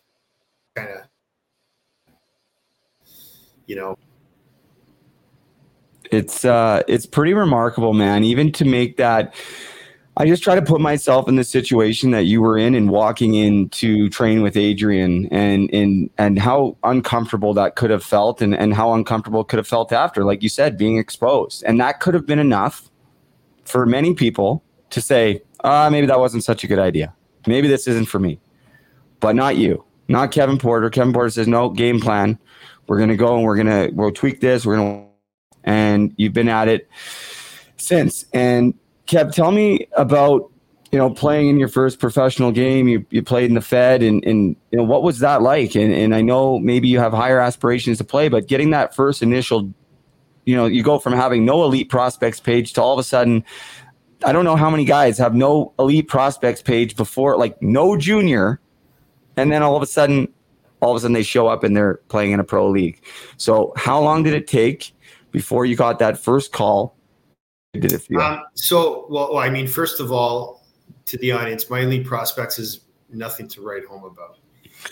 kind 0.75 0.89
of, 0.89 1.03
you 3.67 3.77
know, 3.77 3.97
it's 6.11 6.47
uh 6.47 6.83
it's 6.89 7.05
pretty 7.05 7.35
remarkable 7.35 7.93
man. 7.93 8.25
Even 8.25 8.51
to 8.53 8.65
make 8.65 8.97
that 8.97 9.35
i 10.17 10.27
just 10.27 10.43
try 10.43 10.57
to 10.57 10.63
put 10.63 10.81
myself 10.81 11.29
in 11.29 11.37
the 11.37 11.45
situation 11.45 12.11
that 12.11 12.25
you 12.25 12.43
were 12.43 12.59
in 12.59 12.75
and 12.75 12.91
walking 12.91 13.35
in 13.35 13.69
to 13.69 14.09
train 14.09 14.43
with 14.43 14.57
adrian 14.57 15.27
and 15.31 15.73
and 15.73 16.11
and 16.19 16.41
how 16.41 16.77
uncomfortable 16.83 17.55
that 17.55 17.77
could 17.77 17.89
have 17.89 18.03
felt 18.03 18.43
and 18.43 18.53
and 18.57 18.75
how 18.75 18.95
uncomfortable 18.95 19.45
could 19.45 19.59
have 19.59 19.69
felt 19.69 19.93
after 19.93 20.25
like 20.25 20.43
you 20.43 20.49
said 20.49 20.77
being 20.77 20.99
exposed. 20.99 21.63
And 21.65 21.81
that 21.81 22.01
could 22.01 22.15
have 22.15 22.27
been 22.27 22.41
enough 22.41 22.91
for 23.65 23.87
many 23.87 24.13
people 24.13 24.65
to 24.91 25.01
say 25.01 25.43
ah 25.65 25.89
maybe 25.91 26.07
that 26.07 26.19
wasn't 26.19 26.43
such 26.43 26.65
a 26.65 26.67
good 26.67 26.79
idea 26.79 27.15
maybe 27.47 27.69
this 27.69 27.87
isn't 27.87 28.07
for 28.07 28.19
me 28.19 28.39
but 29.21 29.35
not 29.35 29.57
you 29.57 29.85
not 30.09 30.31
kevin 30.31 30.59
porter 30.59 30.91
kevin 30.91 31.13
porter 31.13 31.31
says 31.31 31.49
no 31.49 31.69
game 31.71 32.01
plan 32.01 32.39
we're 32.87 32.97
going 32.97 33.09
to 33.09 33.17
go 33.17 33.37
and 33.37 33.45
we're 33.45 33.57
going 33.57 33.67
to 33.67 33.95
we'll 33.95 34.11
tweak 34.11 34.41
this 34.41 34.65
we're 34.65 34.77
going 34.77 35.03
to 35.03 35.09
and 35.69 36.15
you've 36.17 36.33
been 36.33 36.49
at 36.49 36.67
it 36.67 36.89
since. 37.77 38.25
And 38.33 38.75
Kev, 39.07 39.33
tell 39.33 39.53
me 39.53 39.87
about 39.97 40.51
you 40.91 40.99
know 40.99 41.11
playing 41.11 41.49
in 41.49 41.59
your 41.59 41.69
first 41.69 42.01
professional 42.01 42.51
game. 42.51 42.89
You, 42.89 43.05
you 43.11 43.23
played 43.23 43.49
in 43.49 43.55
the 43.55 43.61
Fed, 43.61 44.03
and, 44.03 44.25
and 44.25 44.57
you 44.71 44.79
know 44.79 44.85
what 44.85 45.03
was 45.03 45.21
that 45.21 45.43
like? 45.43 45.75
And 45.75 45.93
and 45.93 46.15
I 46.15 46.23
know 46.23 46.59
maybe 46.59 46.89
you 46.89 46.99
have 46.99 47.13
higher 47.13 47.39
aspirations 47.39 47.99
to 47.99 48.05
play, 48.05 48.29
but 48.29 48.49
getting 48.49 48.71
that 48.71 48.95
first 48.95 49.23
initial, 49.23 49.73
you 50.45 50.57
know, 50.57 50.67
you 50.67 50.83
go 50.83 50.99
from 50.99 51.13
having 51.13 51.45
no 51.45 51.65
elite 51.65 51.91
prospects 51.91 52.41
page 52.41 52.73
to 52.75 52.83
all 52.83 52.93
of 52.93 52.99
a 52.99 53.05
sudden. 53.05 53.45
I 54.25 54.33
don't 54.33 54.45
know 54.45 54.57
how 54.57 54.71
many 54.71 54.85
guys 54.85 55.17
have 55.19 55.35
no 55.35 55.73
elite 55.79 56.09
prospects 56.09 56.61
page 56.61 56.97
before, 56.97 57.37
like 57.37 57.61
no 57.63 57.97
junior, 57.97 58.61
and 59.37 59.53
then 59.53 59.63
all 59.63 59.77
of 59.77 59.83
a 59.83 59.87
sudden, 59.87 60.29
all 60.81 60.91
of 60.91 60.97
a 60.97 61.01
sudden 61.01 61.13
they 61.15 61.23
show 61.23 61.47
up 61.47 61.63
and 61.63 61.77
they're 61.77 62.01
playing 62.09 62.33
in 62.33 62.41
a 62.41 62.45
pro 62.45 62.69
league. 62.69 63.01
So, 63.37 63.73
how 63.77 64.01
long 64.01 64.25
did 64.25 64.35
it 64.35 64.47
take 64.47 64.93
before 65.31 65.67
you 65.67 65.77
got 65.77 66.01
that 66.01 66.19
first 66.19 66.53
call? 66.53 66.97
Did 67.75 67.93
it 67.93 68.01
feel? 68.01 68.21
Um, 68.21 68.43
so, 68.55 69.07
well, 69.09 69.39
I 69.39 69.51
mean, 69.51 69.69
first 69.69 70.01
of 70.01 70.11
all, 70.11 70.65
to 71.05 71.17
the 71.19 71.31
audience, 71.33 71.71
my 71.71 71.81
elite 71.81 72.07
prospects 72.07 72.59
is 72.59 72.81
nothing 73.11 73.47
to 73.49 73.63
write 73.63 73.85
home 73.85 74.05
about, 74.05 74.39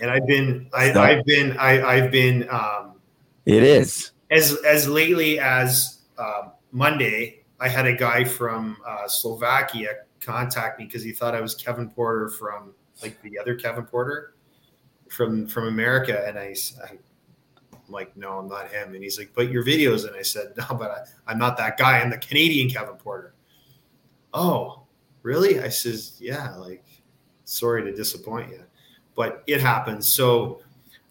and 0.01 0.11
I've 0.11 0.27
been, 0.27 0.69
I. 0.73 0.93
I've 0.93 1.25
been, 1.25 1.57
I, 1.59 1.83
I've 1.83 2.11
been, 2.13 2.49
um, 2.49 3.01
it 3.45 3.63
is. 3.63 4.13
as 4.31 4.57
as 4.65 4.89
lately 4.89 5.41
as 5.41 5.99
um, 6.19 6.53
Monday, 6.71 7.36
I 7.61 7.69
had 7.69 7.87
a 7.87 7.95
guy 7.95 8.25
from 8.25 8.77
uh, 8.87 9.09
Slovakia 9.09 9.89
contact 10.21 10.79
me 10.79 10.87
because 10.87 11.03
he 11.03 11.13
thought 11.13 11.35
I 11.35 11.41
was 11.41 11.55
Kevin 11.55 11.89
Porter 11.91 12.29
from 12.29 12.75
like 13.03 13.21
the 13.23 13.39
other 13.39 13.55
Kevin 13.55 13.85
Porter 13.85 14.35
from 15.09 15.47
from 15.47 15.69
America, 15.69 16.27
and 16.27 16.39
i 16.39 16.55
i'm 16.83 16.99
like, 17.89 18.17
no, 18.17 18.39
I'm 18.39 18.49
not 18.49 18.69
him. 18.69 18.95
And 18.95 19.03
he's 19.03 19.19
like, 19.19 19.31
but 19.35 19.51
your 19.51 19.65
videos, 19.65 20.07
and 20.07 20.17
I 20.17 20.23
said, 20.23 20.53
no, 20.57 20.77
but 20.77 20.91
I, 20.91 21.31
I'm 21.31 21.39
not 21.39 21.57
that 21.59 21.79
guy. 21.79 22.01
I'm 22.01 22.11
the 22.11 22.19
Canadian 22.19 22.69
Kevin 22.69 22.97
Porter. 22.97 23.35
Oh, 24.35 24.83
really? 25.23 25.61
I 25.61 25.69
says, 25.69 26.17
yeah. 26.21 26.55
Like, 26.57 26.85
sorry 27.45 27.85
to 27.85 27.93
disappoint 27.95 28.51
you, 28.51 28.63
but 29.15 29.43
it 29.47 29.61
happens. 29.61 30.09
So 30.09 30.61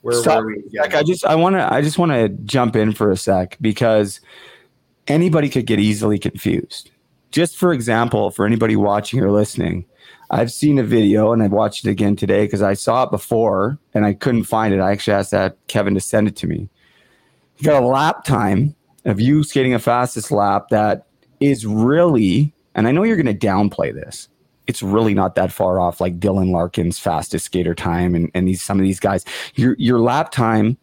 where 0.01 0.21
Stop. 0.21 0.43
were 0.43 0.47
we? 0.47 0.59
again? 0.59 0.81
Like 0.81 0.93
I 0.93 1.01
just 1.01 1.25
I 1.25 1.33
want 1.33 1.55
to 1.55 1.73
I 1.73 1.81
just 1.81 1.97
want 1.97 2.11
to 2.11 2.29
jump 2.29 2.75
in 2.75 2.91
for 2.91 3.09
a 3.09 3.17
sec 3.17 3.57
because 3.59 4.19
anybody 5.07 5.49
could 5.49 5.65
get 5.65 5.79
easily 5.79 6.19
confused. 6.19 6.91
Just 7.31 7.57
for 7.57 7.73
example, 7.73 8.31
for 8.31 8.45
anybody 8.45 8.75
watching 8.75 9.19
or 9.19 9.31
listening, 9.31 9.85
I've 10.31 10.51
seen 10.51 10.79
a 10.79 10.83
video 10.83 11.33
and 11.33 11.43
I 11.43 11.47
watched 11.47 11.85
it 11.85 11.91
again 11.91 12.15
today 12.15 12.45
because 12.45 12.61
I 12.61 12.73
saw 12.73 13.03
it 13.03 13.11
before 13.11 13.77
and 13.93 14.05
I 14.05 14.13
couldn't 14.13 14.43
find 14.43 14.73
it. 14.73 14.79
I 14.79 14.91
actually 14.91 15.13
asked 15.13 15.31
that 15.31 15.57
Kevin 15.67 15.93
to 15.93 15.99
send 15.99 16.27
it 16.27 16.35
to 16.37 16.47
me. 16.47 16.69
You 17.57 17.65
got 17.65 17.83
a 17.83 17.85
lap 17.85 18.23
time 18.23 18.75
of 19.05 19.19
you 19.19 19.43
skating 19.43 19.73
a 19.73 19.79
fastest 19.79 20.31
lap 20.31 20.69
that 20.69 21.05
is 21.39 21.65
really, 21.65 22.53
and 22.73 22.87
I 22.87 22.91
know 22.91 23.03
you're 23.03 23.21
going 23.21 23.37
to 23.37 23.47
downplay 23.47 23.93
this. 23.93 24.27
It's 24.67 24.81
really 24.81 25.13
not 25.13 25.35
that 25.35 25.51
far 25.51 25.79
off, 25.79 26.01
like 26.01 26.19
Dylan 26.19 26.49
Larkin's 26.51 26.97
fastest 26.97 27.45
skater 27.45 27.75
time, 27.75 28.15
and, 28.15 28.31
and 28.33 28.47
these 28.47 28.63
some 28.63 28.79
of 28.79 28.83
these 28.83 28.99
guys. 28.99 29.23
Your 29.53 29.75
your 29.77 29.99
lap 29.99 30.31
time 30.31 30.77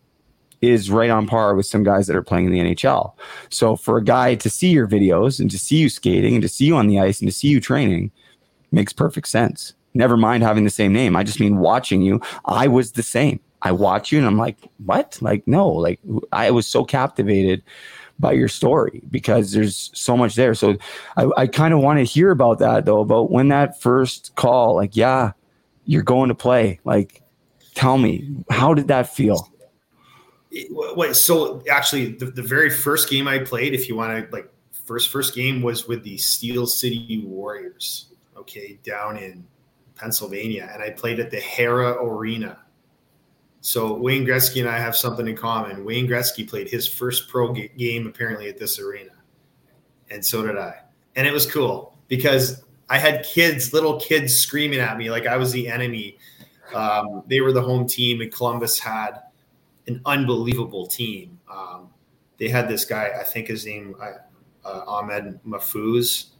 is 0.63 0.91
right 0.91 1.11
on 1.11 1.27
par 1.27 1.55
with 1.55 1.67
some 1.67 1.83
guys 1.83 2.07
that 2.07 2.17
are 2.17 2.23
playing 2.23 2.47
in 2.47 2.53
the 2.53 2.61
NHL. 2.61 3.13
So 3.51 3.77
for 3.77 3.99
a 3.99 4.05
guy 4.05 4.37
to 4.37 4.49
see 4.49 4.71
your 4.71 4.87
videos 4.87 5.41
and 5.41 5.51
to 5.51 5.59
see 5.59 5.77
you 5.77 5.89
skating 5.89 6.35
and 6.35 6.43
to 6.43 6.49
see 6.49 6.65
you 6.65 6.77
on 6.77 6.87
the 6.87 7.01
ice 7.01 7.21
and 7.21 7.29
to 7.29 7.37
see 7.37 7.49
you 7.49 7.61
training 7.61 8.13
makes 8.71 8.93
perfect 8.93 9.29
sense. 9.29 9.75
Never 9.95 10.17
mind 10.17 10.43
having 10.43 10.65
the 10.65 10.71
same 10.71 10.93
name. 10.93 11.17
I 11.17 11.25
just 11.25 11.41
mean 11.41 11.59
watching 11.59 12.01
you. 12.01 12.21
I 12.47 12.69
was 12.69 12.93
the 12.93 13.03
same. 13.03 13.41
I 13.61 13.73
watch 13.73 14.11
you 14.11 14.19
and 14.19 14.27
I'm 14.27 14.39
like, 14.39 14.57
what? 14.85 15.19
Like, 15.21 15.47
no, 15.47 15.69
like 15.69 16.01
I 16.33 16.51
was 16.51 16.67
so 16.67 16.85
captivated 16.85 17.63
by 18.19 18.33
your 18.33 18.49
story 18.49 19.03
because 19.11 19.53
there's 19.53 19.91
so 19.95 20.17
much 20.17 20.37
there. 20.37 20.55
So 20.55 20.77
I, 21.17 21.29
I 21.37 21.47
kind 21.49 21.75
of 21.75 21.81
want 21.81 21.99
to 21.99 22.05
hear 22.05 22.31
about 22.31 22.61
that 22.61 22.87
though, 22.87 23.01
about 23.01 23.31
when 23.31 23.49
that 23.49 23.81
first 23.81 24.35
call, 24.37 24.77
like, 24.77 24.97
yeah, 24.97 25.33
you're 25.85 26.03
going 26.03 26.29
to 26.29 26.35
play. 26.35 26.81
Like, 26.85 27.23
tell 27.75 27.99
me, 27.99 28.29
how 28.51 28.75
did 28.75 28.89
that 28.89 29.13
feel? 29.13 29.52
So 31.13 31.63
actually, 31.71 32.13
the, 32.13 32.27
the 32.27 32.43
very 32.43 32.71
first 32.71 33.09
game 33.09 33.27
I 33.27 33.39
played, 33.39 33.75
if 33.75 33.89
you 33.89 33.97
want 33.97 34.29
to 34.29 34.35
like 34.35 34.53
first 34.85 35.11
first 35.11 35.35
game 35.35 35.63
was 35.63 35.89
with 35.89 36.03
the 36.05 36.17
Steel 36.19 36.67
City 36.67 37.23
Warriors. 37.27 38.07
Okay, 38.37 38.79
down 38.83 39.17
in 39.17 39.47
Pennsylvania, 39.95 40.69
and 40.73 40.83
I 40.83 40.91
played 40.91 41.21
at 41.21 41.31
the 41.31 41.41
Hara 41.41 41.93
Arena. 42.05 42.59
So 43.61 43.95
Wayne 43.95 44.27
Gretzky 44.27 44.61
and 44.61 44.69
I 44.69 44.79
have 44.79 44.97
something 44.97 45.29
in 45.29 45.37
common. 45.37 45.85
Wayne 45.85 46.09
Gretzky 46.09 46.49
played 46.49 46.69
his 46.69 46.89
first 46.89 47.29
pro 47.29 47.53
ga- 47.53 47.71
game 47.79 48.09
apparently 48.09 48.49
at 48.49 48.59
this 48.59 48.81
arena, 48.81 49.13
and 50.11 50.25
so 50.25 50.45
did 50.45 50.59
I. 50.59 50.81
And 51.15 51.27
it 51.27 51.33
was 51.33 51.47
cool 51.47 51.97
because 52.09 52.65
I 52.91 52.99
had 52.99 53.25
kids, 53.25 53.73
little 53.73 54.01
kids, 54.01 54.37
screaming 54.37 54.81
at 54.81 54.99
me 54.99 55.11
like 55.11 55.27
I 55.27 55.37
was 55.37 55.53
the 55.53 55.69
enemy. 55.69 56.19
Um, 56.75 57.23
they 57.27 57.41
were 57.41 57.53
the 57.53 57.63
home 57.63 57.87
team, 57.87 58.21
and 58.21 58.33
Columbus 58.33 58.79
had 58.79 59.21
an 59.87 60.01
unbelievable 60.07 60.87
team. 60.87 61.39
Um, 61.51 61.91
they 62.39 62.49
had 62.49 62.69
this 62.69 62.85
guy, 62.85 63.11
I 63.19 63.25
think 63.25 63.49
his 63.49 63.67
name 63.67 63.95
uh, 64.65 64.83
Ahmed 64.87 65.41
Mafuz. 65.45 66.31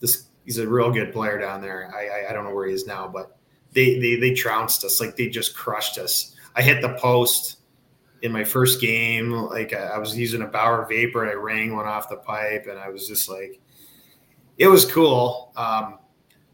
This 0.00 0.28
he's 0.44 0.58
a 0.58 0.68
real 0.68 0.90
good 0.90 1.12
player 1.12 1.38
down 1.38 1.60
there. 1.60 1.92
I, 1.94 2.24
I 2.26 2.30
I 2.30 2.32
don't 2.32 2.44
know 2.44 2.54
where 2.54 2.66
he 2.66 2.74
is 2.74 2.86
now, 2.86 3.08
but 3.08 3.36
they 3.72 3.98
they 3.98 4.16
they 4.16 4.34
trounced 4.34 4.84
us 4.84 5.00
like 5.00 5.16
they 5.16 5.28
just 5.28 5.56
crushed 5.56 5.98
us. 5.98 6.34
I 6.56 6.62
hit 6.62 6.82
the 6.82 6.94
post 6.94 7.58
in 8.22 8.32
my 8.32 8.44
first 8.44 8.80
game. 8.80 9.32
Like 9.32 9.72
I, 9.72 9.88
I 9.88 9.98
was 9.98 10.16
using 10.16 10.42
a 10.42 10.46
Bauer 10.46 10.86
Vapor, 10.88 11.28
I 11.28 11.34
rang 11.34 11.74
one 11.74 11.86
off 11.86 12.08
the 12.08 12.16
pipe, 12.16 12.66
and 12.68 12.78
I 12.78 12.88
was 12.88 13.06
just 13.06 13.28
like, 13.28 13.60
it 14.56 14.66
was 14.66 14.90
cool. 14.90 15.52
Um, 15.56 15.97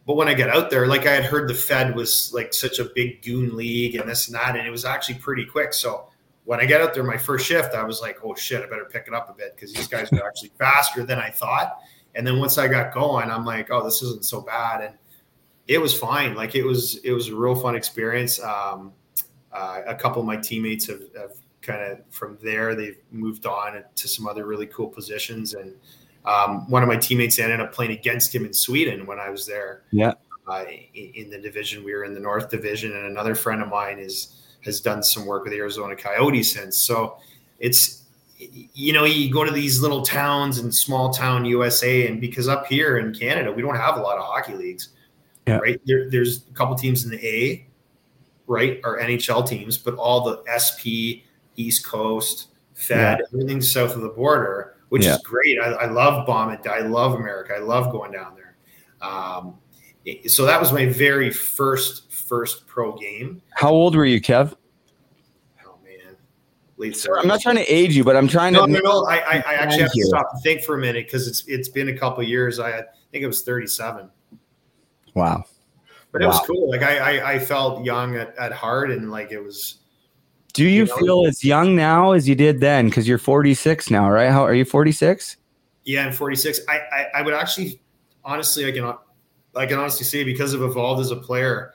but 0.06 0.16
when 0.16 0.28
I 0.28 0.34
got 0.34 0.50
out 0.50 0.70
there, 0.70 0.86
like 0.86 1.06
I 1.06 1.12
had 1.12 1.24
heard 1.24 1.48
the 1.48 1.54
Fed 1.54 1.94
was 1.94 2.32
like 2.34 2.52
such 2.52 2.78
a 2.78 2.84
big 2.84 3.22
goon 3.22 3.56
league 3.56 3.94
and 3.96 4.08
this 4.08 4.28
and 4.28 4.34
that, 4.34 4.56
and 4.56 4.66
it 4.66 4.70
was 4.70 4.84
actually 4.84 5.16
pretty 5.16 5.46
quick. 5.46 5.72
So 5.72 6.08
when 6.44 6.60
I 6.60 6.66
got 6.66 6.82
out 6.82 6.92
there, 6.92 7.02
my 7.02 7.16
first 7.16 7.46
shift, 7.46 7.74
I 7.74 7.84
was 7.84 8.02
like, 8.02 8.18
oh 8.22 8.34
shit, 8.34 8.62
I 8.62 8.66
better 8.66 8.84
pick 8.84 9.04
it 9.06 9.14
up 9.14 9.30
a 9.30 9.32
bit 9.32 9.56
because 9.56 9.72
these 9.72 9.88
guys 9.88 10.10
were 10.10 10.26
actually 10.26 10.52
faster 10.58 11.04
than 11.04 11.18
I 11.18 11.30
thought. 11.30 11.78
And 12.14 12.26
then 12.26 12.38
once 12.38 12.58
I 12.58 12.68
got 12.68 12.92
going, 12.92 13.30
I'm 13.30 13.44
like, 13.44 13.70
oh, 13.70 13.82
this 13.82 14.02
isn't 14.02 14.24
so 14.24 14.42
bad. 14.42 14.82
And 14.82 14.94
it 15.66 15.78
was 15.78 15.96
fine. 15.98 16.34
Like 16.34 16.54
it 16.54 16.64
was, 16.64 16.96
it 16.96 17.12
was 17.12 17.28
a 17.28 17.34
real 17.34 17.54
fun 17.54 17.74
experience. 17.74 18.40
Um, 18.42 18.92
uh, 19.52 19.80
a 19.86 19.94
couple 19.94 20.20
of 20.20 20.26
my 20.26 20.36
teammates 20.36 20.86
have, 20.86 21.00
have 21.16 21.32
kind 21.62 21.80
of 21.80 22.00
from 22.10 22.38
there, 22.42 22.74
they've 22.74 22.98
moved 23.10 23.46
on 23.46 23.82
to 23.94 24.08
some 24.08 24.26
other 24.26 24.44
really 24.46 24.66
cool 24.66 24.88
positions. 24.88 25.54
And 25.54 25.74
um, 26.24 26.68
one 26.70 26.82
of 26.82 26.88
my 26.88 26.96
teammates 26.96 27.38
ended 27.38 27.60
up 27.60 27.72
playing 27.72 27.92
against 27.92 28.34
him 28.34 28.44
in 28.44 28.52
Sweden 28.52 29.06
when 29.06 29.20
I 29.20 29.30
was 29.30 29.46
there. 29.46 29.82
Yeah. 29.90 30.14
Uh, 30.46 30.64
in, 30.94 31.30
the 31.30 31.38
division, 31.38 31.82
we 31.84 31.94
were 31.94 32.04
in 32.04 32.12
the 32.12 32.20
North 32.20 32.50
Division, 32.50 32.92
and 32.94 33.06
another 33.06 33.34
friend 33.34 33.62
of 33.62 33.68
mine 33.68 33.98
is 33.98 34.40
has 34.62 34.80
done 34.80 35.02
some 35.02 35.26
work 35.26 35.42
with 35.44 35.52
the 35.52 35.58
Arizona 35.58 35.94
Coyotes 35.96 36.52
since. 36.52 36.76
So 36.78 37.16
it's 37.60 38.02
you 38.38 38.92
know 38.92 39.04
you 39.04 39.32
go 39.32 39.44
to 39.44 39.50
these 39.50 39.80
little 39.80 40.02
towns 40.02 40.58
and 40.58 40.74
small 40.74 41.10
town 41.14 41.46
USA, 41.46 42.06
and 42.06 42.20
because 42.20 42.46
up 42.46 42.66
here 42.66 42.98
in 42.98 43.14
Canada 43.14 43.50
we 43.52 43.62
don't 43.62 43.76
have 43.76 43.96
a 43.96 44.00
lot 44.00 44.18
of 44.18 44.24
hockey 44.24 44.54
leagues, 44.54 44.90
Yeah. 45.46 45.58
right? 45.58 45.80
There, 45.86 46.10
there's 46.10 46.46
a 46.46 46.52
couple 46.52 46.74
teams 46.74 47.04
in 47.04 47.10
the 47.10 47.26
A, 47.26 47.66
right, 48.46 48.80
are 48.84 48.98
NHL 48.98 49.48
teams, 49.48 49.78
but 49.78 49.94
all 49.94 50.20
the 50.24 50.42
SP, 50.52 51.24
East 51.56 51.86
Coast, 51.86 52.48
Fed, 52.74 53.22
everything's 53.32 53.72
south 53.72 53.94
of 53.96 54.02
the 54.02 54.08
border, 54.08 54.73
which 54.94 55.06
Yeah. 55.06 55.16
is 55.16 55.22
great. 55.22 55.58
I, 55.58 55.72
I 55.72 55.86
love 55.90 56.24
Bomb 56.24 56.56
I 56.70 56.78
love 56.82 57.14
America. 57.14 57.52
I 57.52 57.58
love 57.58 57.90
going 57.90 58.12
down 58.12 58.36
there. 58.36 58.56
Um, 59.02 59.58
it- 60.04 60.30
so 60.30 60.44
that 60.46 60.60
was 60.60 60.72
my 60.72 60.86
very 60.86 61.32
first 61.32 62.12
first 62.12 62.64
pro 62.68 62.92
game. 62.96 63.42
How 63.56 63.70
old 63.70 63.96
were 63.96 64.04
you, 64.04 64.20
Kev? 64.20 64.54
Oh 65.66 65.74
man, 65.84 66.14
late 66.76 67.04
I'm 67.12 67.26
not 67.26 67.40
trying 67.40 67.56
to 67.56 67.64
age 67.64 67.96
you, 67.96 68.04
but 68.04 68.14
I'm 68.14 68.28
trying 68.28 68.52
no, 68.52 68.66
to. 68.66 68.72
no, 68.72 68.78
no. 68.78 69.04
I, 69.06 69.16
I, 69.16 69.34
I 69.44 69.54
actually 69.54 69.82
have 69.82 69.90
to 69.90 70.04
stop 70.04 70.28
and 70.32 70.42
think 70.44 70.62
for 70.62 70.76
a 70.76 70.78
minute 70.78 71.06
because 71.06 71.26
it's 71.26 71.42
it's 71.48 71.68
been 71.68 71.88
a 71.88 71.98
couple 71.98 72.22
years. 72.22 72.60
I, 72.60 72.68
I 72.70 72.82
think 73.10 73.24
it 73.24 73.26
was 73.26 73.42
37, 73.42 74.08
Wow. 75.14 75.42
but 76.12 76.22
it 76.22 76.26
was 76.26 76.38
cool. 76.46 76.70
Like 76.70 76.82
I, 76.84 77.18
I, 77.18 77.32
I 77.32 77.38
felt 77.40 77.84
young 77.84 78.14
at, 78.14 78.36
at 78.38 78.52
heart, 78.52 78.92
and 78.92 79.10
like 79.10 79.32
it 79.32 79.40
was. 79.40 79.80
Do 80.54 80.64
you, 80.64 80.70
You 80.70 80.84
know- 80.86 80.96
feel 80.96 81.26
as 81.26 81.44
young 81.44 81.76
now 81.76 82.12
as 82.12 82.28
you 82.28 82.34
did 82.34 82.60
then? 82.60 82.86
Because 82.86 83.06
you're 83.06 83.18
46 83.18 83.90
now, 83.90 84.10
right? 84.10 84.30
How 84.30 84.44
are 84.44 84.54
you? 84.54 84.64
46? 84.64 85.36
Yeah, 85.84 86.06
I'm 86.06 86.12
46. 86.12 86.60
I, 86.68 86.78
I, 86.78 87.06
I 87.16 87.22
would 87.22 87.34
actually, 87.34 87.80
honestly, 88.24 88.66
I 88.66 88.72
can, 88.72 88.94
I 89.54 89.66
can 89.66 89.78
honestly 89.78 90.06
say 90.06 90.24
because 90.24 90.54
I've 90.54 90.62
evolved 90.62 91.00
as 91.00 91.10
a 91.10 91.16
player, 91.16 91.74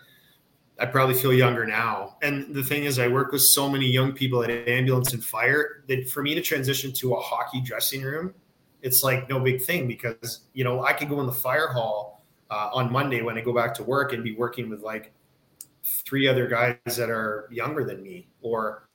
I 0.80 0.86
probably 0.86 1.16
feel 1.16 1.34
younger 1.34 1.66
now. 1.66 2.16
And 2.22 2.56
the 2.56 2.64
thing 2.64 2.86
is, 2.86 3.00
I 3.00 3.10
work 3.10 3.34
with 3.34 3.42
so 3.42 3.70
many 3.70 3.86
young 3.86 4.14
people 4.14 4.44
at 4.44 4.50
ambulance 4.50 5.14
and 5.14 5.24
fire 5.24 5.84
that 5.88 6.10
for 6.10 6.24
me 6.24 6.34
to 6.36 6.42
transition 6.42 6.94
to 6.94 7.16
a 7.16 7.20
hockey 7.20 7.60
dressing 7.60 8.02
room, 8.02 8.34
it's 8.82 9.04
like 9.04 9.30
no 9.30 9.42
big 9.42 9.62
thing 9.62 9.90
because 9.90 10.44
you 10.54 10.64
know 10.64 10.86
I 10.86 10.94
could 10.94 11.10
go 11.10 11.20
in 11.20 11.26
the 11.26 11.34
fire 11.34 11.68
hall 11.68 12.24
uh, 12.50 12.70
on 12.72 12.90
Monday 12.90 13.22
when 13.22 13.38
I 13.38 13.42
go 13.42 13.54
back 13.54 13.74
to 13.74 13.84
work 13.84 14.14
and 14.14 14.24
be 14.24 14.34
working 14.34 14.70
with 14.70 14.82
like 14.82 15.12
three 15.84 16.30
other 16.30 16.48
guys 16.48 16.78
that 16.96 17.10
are 17.10 17.50
younger 17.52 17.84
than 17.84 18.02
me 18.02 18.29
or 18.42 18.88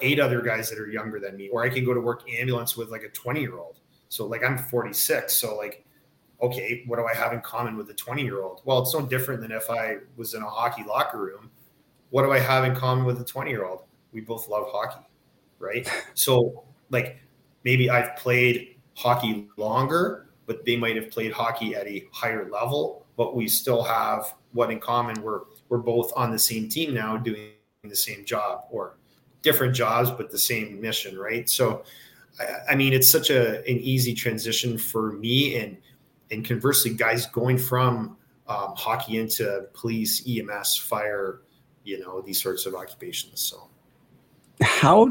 eight 0.00 0.18
other 0.18 0.40
guys 0.40 0.70
that 0.70 0.78
are 0.78 0.88
younger 0.88 1.20
than 1.20 1.36
me 1.36 1.48
or 1.50 1.62
i 1.62 1.68
can 1.68 1.84
go 1.84 1.92
to 1.92 2.00
work 2.00 2.28
ambulance 2.30 2.76
with 2.76 2.90
like 2.90 3.02
a 3.02 3.08
20 3.08 3.40
year 3.40 3.58
old 3.58 3.80
so 4.08 4.26
like 4.26 4.42
i'm 4.44 4.56
46 4.56 5.32
so 5.32 5.56
like 5.56 5.84
okay 6.42 6.84
what 6.86 6.96
do 6.96 7.06
i 7.06 7.14
have 7.14 7.32
in 7.32 7.40
common 7.40 7.76
with 7.76 7.90
a 7.90 7.94
20 7.94 8.22
year 8.22 8.42
old 8.42 8.62
well 8.64 8.80
it's 8.80 8.94
no 8.94 9.02
different 9.02 9.40
than 9.40 9.52
if 9.52 9.68
i 9.70 9.96
was 10.16 10.34
in 10.34 10.42
a 10.42 10.48
hockey 10.48 10.84
locker 10.84 11.20
room. 11.20 11.50
What 12.10 12.24
do 12.24 12.32
i 12.32 12.38
have 12.38 12.64
in 12.64 12.74
common 12.74 13.04
with 13.04 13.20
a 13.20 13.24
20 13.24 13.50
year 13.50 13.64
old 13.64 13.84
we 14.12 14.20
both 14.20 14.48
love 14.48 14.66
hockey 14.70 15.06
right? 15.58 15.88
So 16.14 16.64
like 16.90 17.20
maybe 17.64 17.90
i've 17.90 18.16
played 18.16 18.76
hockey 18.94 19.48
longer 19.56 20.26
but 20.46 20.64
they 20.64 20.76
might 20.76 20.96
have 20.96 21.10
played 21.10 21.32
hockey 21.32 21.74
at 21.74 21.86
a 21.86 22.06
higher 22.12 22.48
level 22.50 23.06
but 23.16 23.36
we 23.36 23.46
still 23.46 23.82
have 23.82 24.32
what 24.52 24.70
in 24.70 24.80
common. 24.80 25.22
We're 25.22 25.42
we're 25.68 25.78
both 25.78 26.12
on 26.16 26.30
the 26.30 26.38
same 26.38 26.68
team 26.68 26.94
now 26.94 27.16
doing 27.16 27.50
the 27.88 27.96
same 27.96 28.24
job 28.26 28.64
or 28.70 28.96
different 29.42 29.74
jobs 29.74 30.10
but 30.10 30.30
the 30.30 30.38
same 30.38 30.78
mission 30.80 31.18
right 31.18 31.48
so 31.48 31.82
i, 32.38 32.72
I 32.72 32.74
mean 32.74 32.92
it's 32.92 33.08
such 33.08 33.30
a 33.30 33.60
an 33.60 33.78
easy 33.78 34.14
transition 34.14 34.76
for 34.76 35.12
me 35.12 35.56
and 35.56 35.78
and 36.30 36.44
conversely 36.44 36.92
guys 36.92 37.26
going 37.26 37.56
from 37.56 38.18
um, 38.48 38.74
hockey 38.76 39.16
into 39.18 39.66
police 39.72 40.22
ems 40.28 40.76
fire 40.76 41.40
you 41.84 41.98
know 42.00 42.20
these 42.20 42.40
sorts 42.42 42.66
of 42.66 42.74
occupations 42.74 43.40
so 43.40 43.68
How 44.60 45.08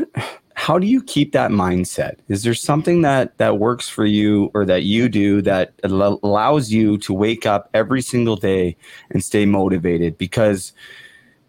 how 0.54 0.78
do 0.78 0.86
you 0.86 1.02
keep 1.02 1.32
that 1.32 1.52
mindset? 1.52 2.18
Is 2.28 2.44
there 2.44 2.54
something 2.54 3.02
that 3.02 3.36
that 3.38 3.58
works 3.58 3.88
for 3.88 4.06
you 4.06 4.52
or 4.54 4.66
that 4.66 4.84
you 4.84 5.08
do 5.10 5.42
that 5.42 5.74
allows 5.84 6.70
you 6.70 6.98
to 7.00 7.14
wake 7.14 7.46
up 7.46 7.70
every 7.74 8.02
single 8.02 8.36
day 8.36 8.76
and 9.10 9.24
stay 9.24 9.46
motivated? 9.46 10.18
Because 10.18 10.74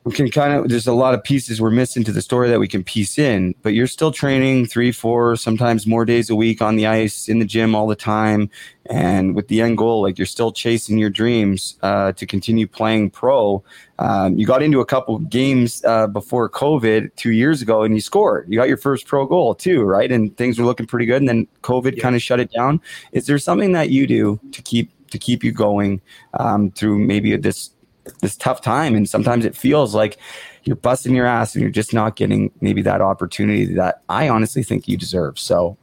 we 0.05 0.13
can 0.13 0.31
kind 0.31 0.55
of 0.55 0.69
there's 0.71 0.87
a 0.87 0.95
lot 0.95 1.13
of 1.13 1.23
pieces 1.23 1.61
we're 1.61 1.71
missing 1.71 2.03
to 2.05 2.13
the 2.13 2.23
story 2.23 2.49
that 2.49 2.59
we 2.59 2.67
can 2.67 2.83
piece 2.83 3.19
in, 3.19 3.55
but 3.63 3.75
you're 3.75 3.87
still 3.87 4.11
training 4.11 4.65
three, 4.67 4.93
four, 4.93 5.37
sometimes 5.37 5.87
more 5.87 6.07
days 6.07 6.31
a 6.31 6.35
week 6.35 6.63
on 6.63 6.77
the 6.77 6.87
ice 6.87 7.29
in 7.29 7.39
the 7.39 7.45
gym 7.45 7.75
all 7.75 7.87
the 7.87 7.95
time, 7.95 8.49
and 8.87 9.35
with 9.37 9.49
the 9.49 9.61
end 9.61 9.77
goal, 9.77 10.01
like 10.01 10.17
you're 10.19 10.25
still 10.27 10.53
chasing 10.53 10.97
your 10.97 11.11
dreams 11.11 11.77
uh, 11.83 12.13
to 12.13 12.25
continue 12.25 12.67
playing 12.67 13.11
pro. 13.11 13.63
Um, 13.99 14.39
you 14.39 14.47
got 14.47 14.63
into 14.63 14.81
a 14.81 14.87
couple 14.87 15.19
games 15.19 15.85
uh, 15.85 16.07
before 16.07 16.49
COVID 16.49 17.15
two 17.17 17.33
years 17.33 17.61
ago, 17.61 17.83
and 17.83 17.95
you 17.95 18.01
scored. 18.01 18.47
You 18.49 18.59
got 18.59 18.69
your 18.69 18.79
first 18.79 19.07
pro 19.07 19.27
goal 19.27 19.55
too, 19.55 19.83
right? 19.83 20.11
And 20.11 20.35
things 20.39 20.59
were 20.59 20.65
looking 20.65 20.87
pretty 20.87 21.05
good. 21.05 21.21
And 21.21 21.29
then 21.29 21.47
COVID 21.63 21.97
Yeah. 21.97 22.03
kind 22.03 22.17
of 22.17 22.23
shut 22.23 22.41
it 22.41 22.51
down. 22.51 22.81
Is 23.13 23.27
there 23.27 23.39
something 23.39 23.73
that 23.73 23.91
you 23.91 24.07
do 24.07 24.41
to 24.53 24.63
keep 24.63 24.91
to 25.11 25.19
keep 25.19 25.45
you 25.45 25.53
going 25.53 26.01
um, 26.39 26.71
through 26.71 27.01
maybe 27.01 27.37
this 27.37 27.71
this 28.19 28.37
tough 28.37 28.61
time? 28.61 28.95
And 28.95 29.09
sometimes 29.09 29.45
it 29.45 29.57
feels 29.57 29.95
like 29.95 30.19
you're 30.65 30.77
busting 30.77 31.15
your 31.15 31.27
ass 31.27 31.55
and 31.55 31.63
you're 31.63 31.71
just 31.71 31.95
not 31.95 32.17
getting 32.17 32.51
maybe 32.61 32.83
that 32.83 33.01
opportunity 33.01 33.65
that 33.75 34.03
I 34.09 34.29
honestly 34.29 34.63
think 34.63 34.89
you 34.89 34.97
deserve. 34.97 35.39
So, 35.39 35.77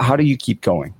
how 0.00 0.16
do 0.16 0.24
you 0.24 0.36
keep 0.36 0.60
going? 0.60 0.94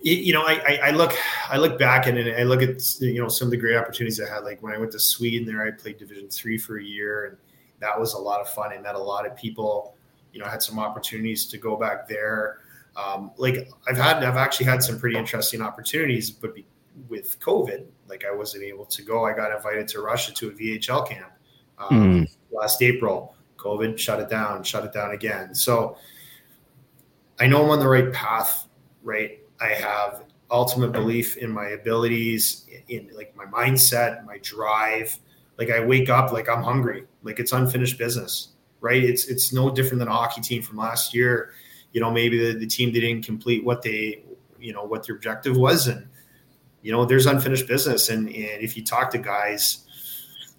you, 0.00 0.32
know, 0.32 0.42
I, 0.42 0.52
I, 0.66 0.78
I 0.84 0.90
look, 0.90 1.12
I 1.48 1.56
look 1.56 1.78
back 1.78 2.06
and 2.06 2.18
I 2.18 2.44
look 2.44 2.62
at 2.62 3.00
you 3.00 3.20
know 3.20 3.28
some 3.28 3.46
of 3.46 3.50
the 3.50 3.56
great 3.56 3.76
opportunities 3.76 4.20
I 4.20 4.28
had. 4.28 4.44
Like 4.44 4.62
when 4.62 4.72
I 4.72 4.78
went 4.78 4.92
to 4.92 4.98
Sweden, 4.98 5.46
there 5.46 5.66
I 5.66 5.70
played 5.70 5.98
Division 5.98 6.28
three 6.28 6.58
for 6.58 6.78
a 6.78 6.82
year, 6.82 7.26
and 7.26 7.36
that 7.80 7.98
was 7.98 8.14
a 8.14 8.18
lot 8.18 8.40
of 8.40 8.48
fun. 8.48 8.72
I 8.72 8.78
met 8.78 8.94
a 8.94 9.02
lot 9.02 9.26
of 9.26 9.36
people. 9.36 9.96
You 10.32 10.40
know, 10.40 10.46
I 10.46 10.50
had 10.50 10.62
some 10.62 10.78
opportunities 10.78 11.46
to 11.46 11.58
go 11.58 11.76
back 11.76 12.08
there. 12.08 12.60
Um, 12.96 13.30
like 13.36 13.68
I've 13.88 13.96
had, 13.96 14.22
I've 14.24 14.36
actually 14.36 14.66
had 14.66 14.82
some 14.82 14.98
pretty 14.98 15.16
interesting 15.16 15.62
opportunities, 15.62 16.30
but 16.30 16.54
be, 16.54 16.66
with 17.08 17.38
COVID, 17.40 17.86
like 18.08 18.24
I 18.24 18.34
wasn't 18.34 18.64
able 18.64 18.86
to 18.86 19.02
go. 19.02 19.24
I 19.24 19.32
got 19.32 19.54
invited 19.54 19.88
to 19.88 20.00
Russia 20.00 20.32
to 20.34 20.48
a 20.48 20.52
VHL 20.52 21.08
camp 21.08 21.32
um, 21.78 22.26
last 22.50 22.82
April. 22.82 23.34
COVID 23.56 23.98
shut 23.98 24.20
it 24.20 24.28
down, 24.28 24.62
shut 24.62 24.84
it 24.84 24.92
down 24.92 25.12
again. 25.12 25.54
So 25.54 25.96
I 27.40 27.46
know 27.46 27.64
I'm 27.64 27.70
on 27.70 27.80
the 27.80 27.88
right 27.88 28.12
path, 28.12 28.68
right? 29.02 29.40
I 29.60 29.68
have 29.68 30.24
ultimate 30.50 30.92
belief 30.92 31.36
in 31.36 31.50
my 31.50 31.68
abilities, 31.68 32.66
in, 32.88 33.08
in 33.08 33.16
like 33.16 33.34
my 33.36 33.44
mindset, 33.44 34.24
my 34.24 34.38
drive. 34.38 35.18
Like 35.58 35.70
I 35.70 35.84
wake 35.84 36.08
up 36.08 36.32
like 36.32 36.48
I'm 36.48 36.62
hungry, 36.62 37.04
like 37.22 37.40
it's 37.40 37.52
unfinished 37.52 37.98
business, 37.98 38.50
right? 38.80 39.02
It's 39.02 39.26
it's 39.26 39.52
no 39.52 39.70
different 39.70 39.98
than 39.98 40.08
a 40.08 40.12
hockey 40.12 40.40
team 40.40 40.62
from 40.62 40.76
last 40.76 41.12
year. 41.12 41.52
You 41.92 42.00
know, 42.00 42.10
maybe 42.10 42.38
the, 42.38 42.58
the 42.58 42.66
team 42.66 42.92
didn't 42.92 43.22
complete 43.22 43.64
what 43.64 43.82
they 43.82 44.22
you 44.60 44.72
know 44.72 44.84
what 44.84 45.06
their 45.06 45.16
objective 45.16 45.56
was 45.56 45.88
and 45.88 46.06
you 46.82 46.92
know 46.92 47.04
there's 47.04 47.26
unfinished 47.26 47.66
business. 47.66 48.08
And 48.08 48.28
and 48.28 48.62
if 48.62 48.76
you 48.76 48.84
talk 48.84 49.10
to 49.10 49.18
guys 49.18 49.84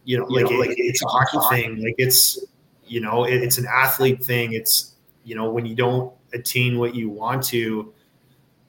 you 0.06 0.18
know 0.18 0.26
like, 0.26 0.70
it, 0.70 0.80
it's 0.80 1.04
a 1.04 1.08
hockey 1.08 1.38
thing. 1.50 1.84
Like 1.84 1.96
it's 1.98 2.40
you 2.86 3.02
know 3.02 3.26
it, 3.26 3.36
it's 3.44 3.58
an 3.58 3.68
athlete 3.68 4.24
thing. 4.24 4.54
It's 4.54 4.96
you 5.24 5.36
know 5.36 5.50
when 5.50 5.66
you 5.66 5.76
don't 5.76 6.14
attain 6.34 6.78
what 6.78 6.96
you 6.96 7.10
want 7.10 7.44
to 7.44 7.94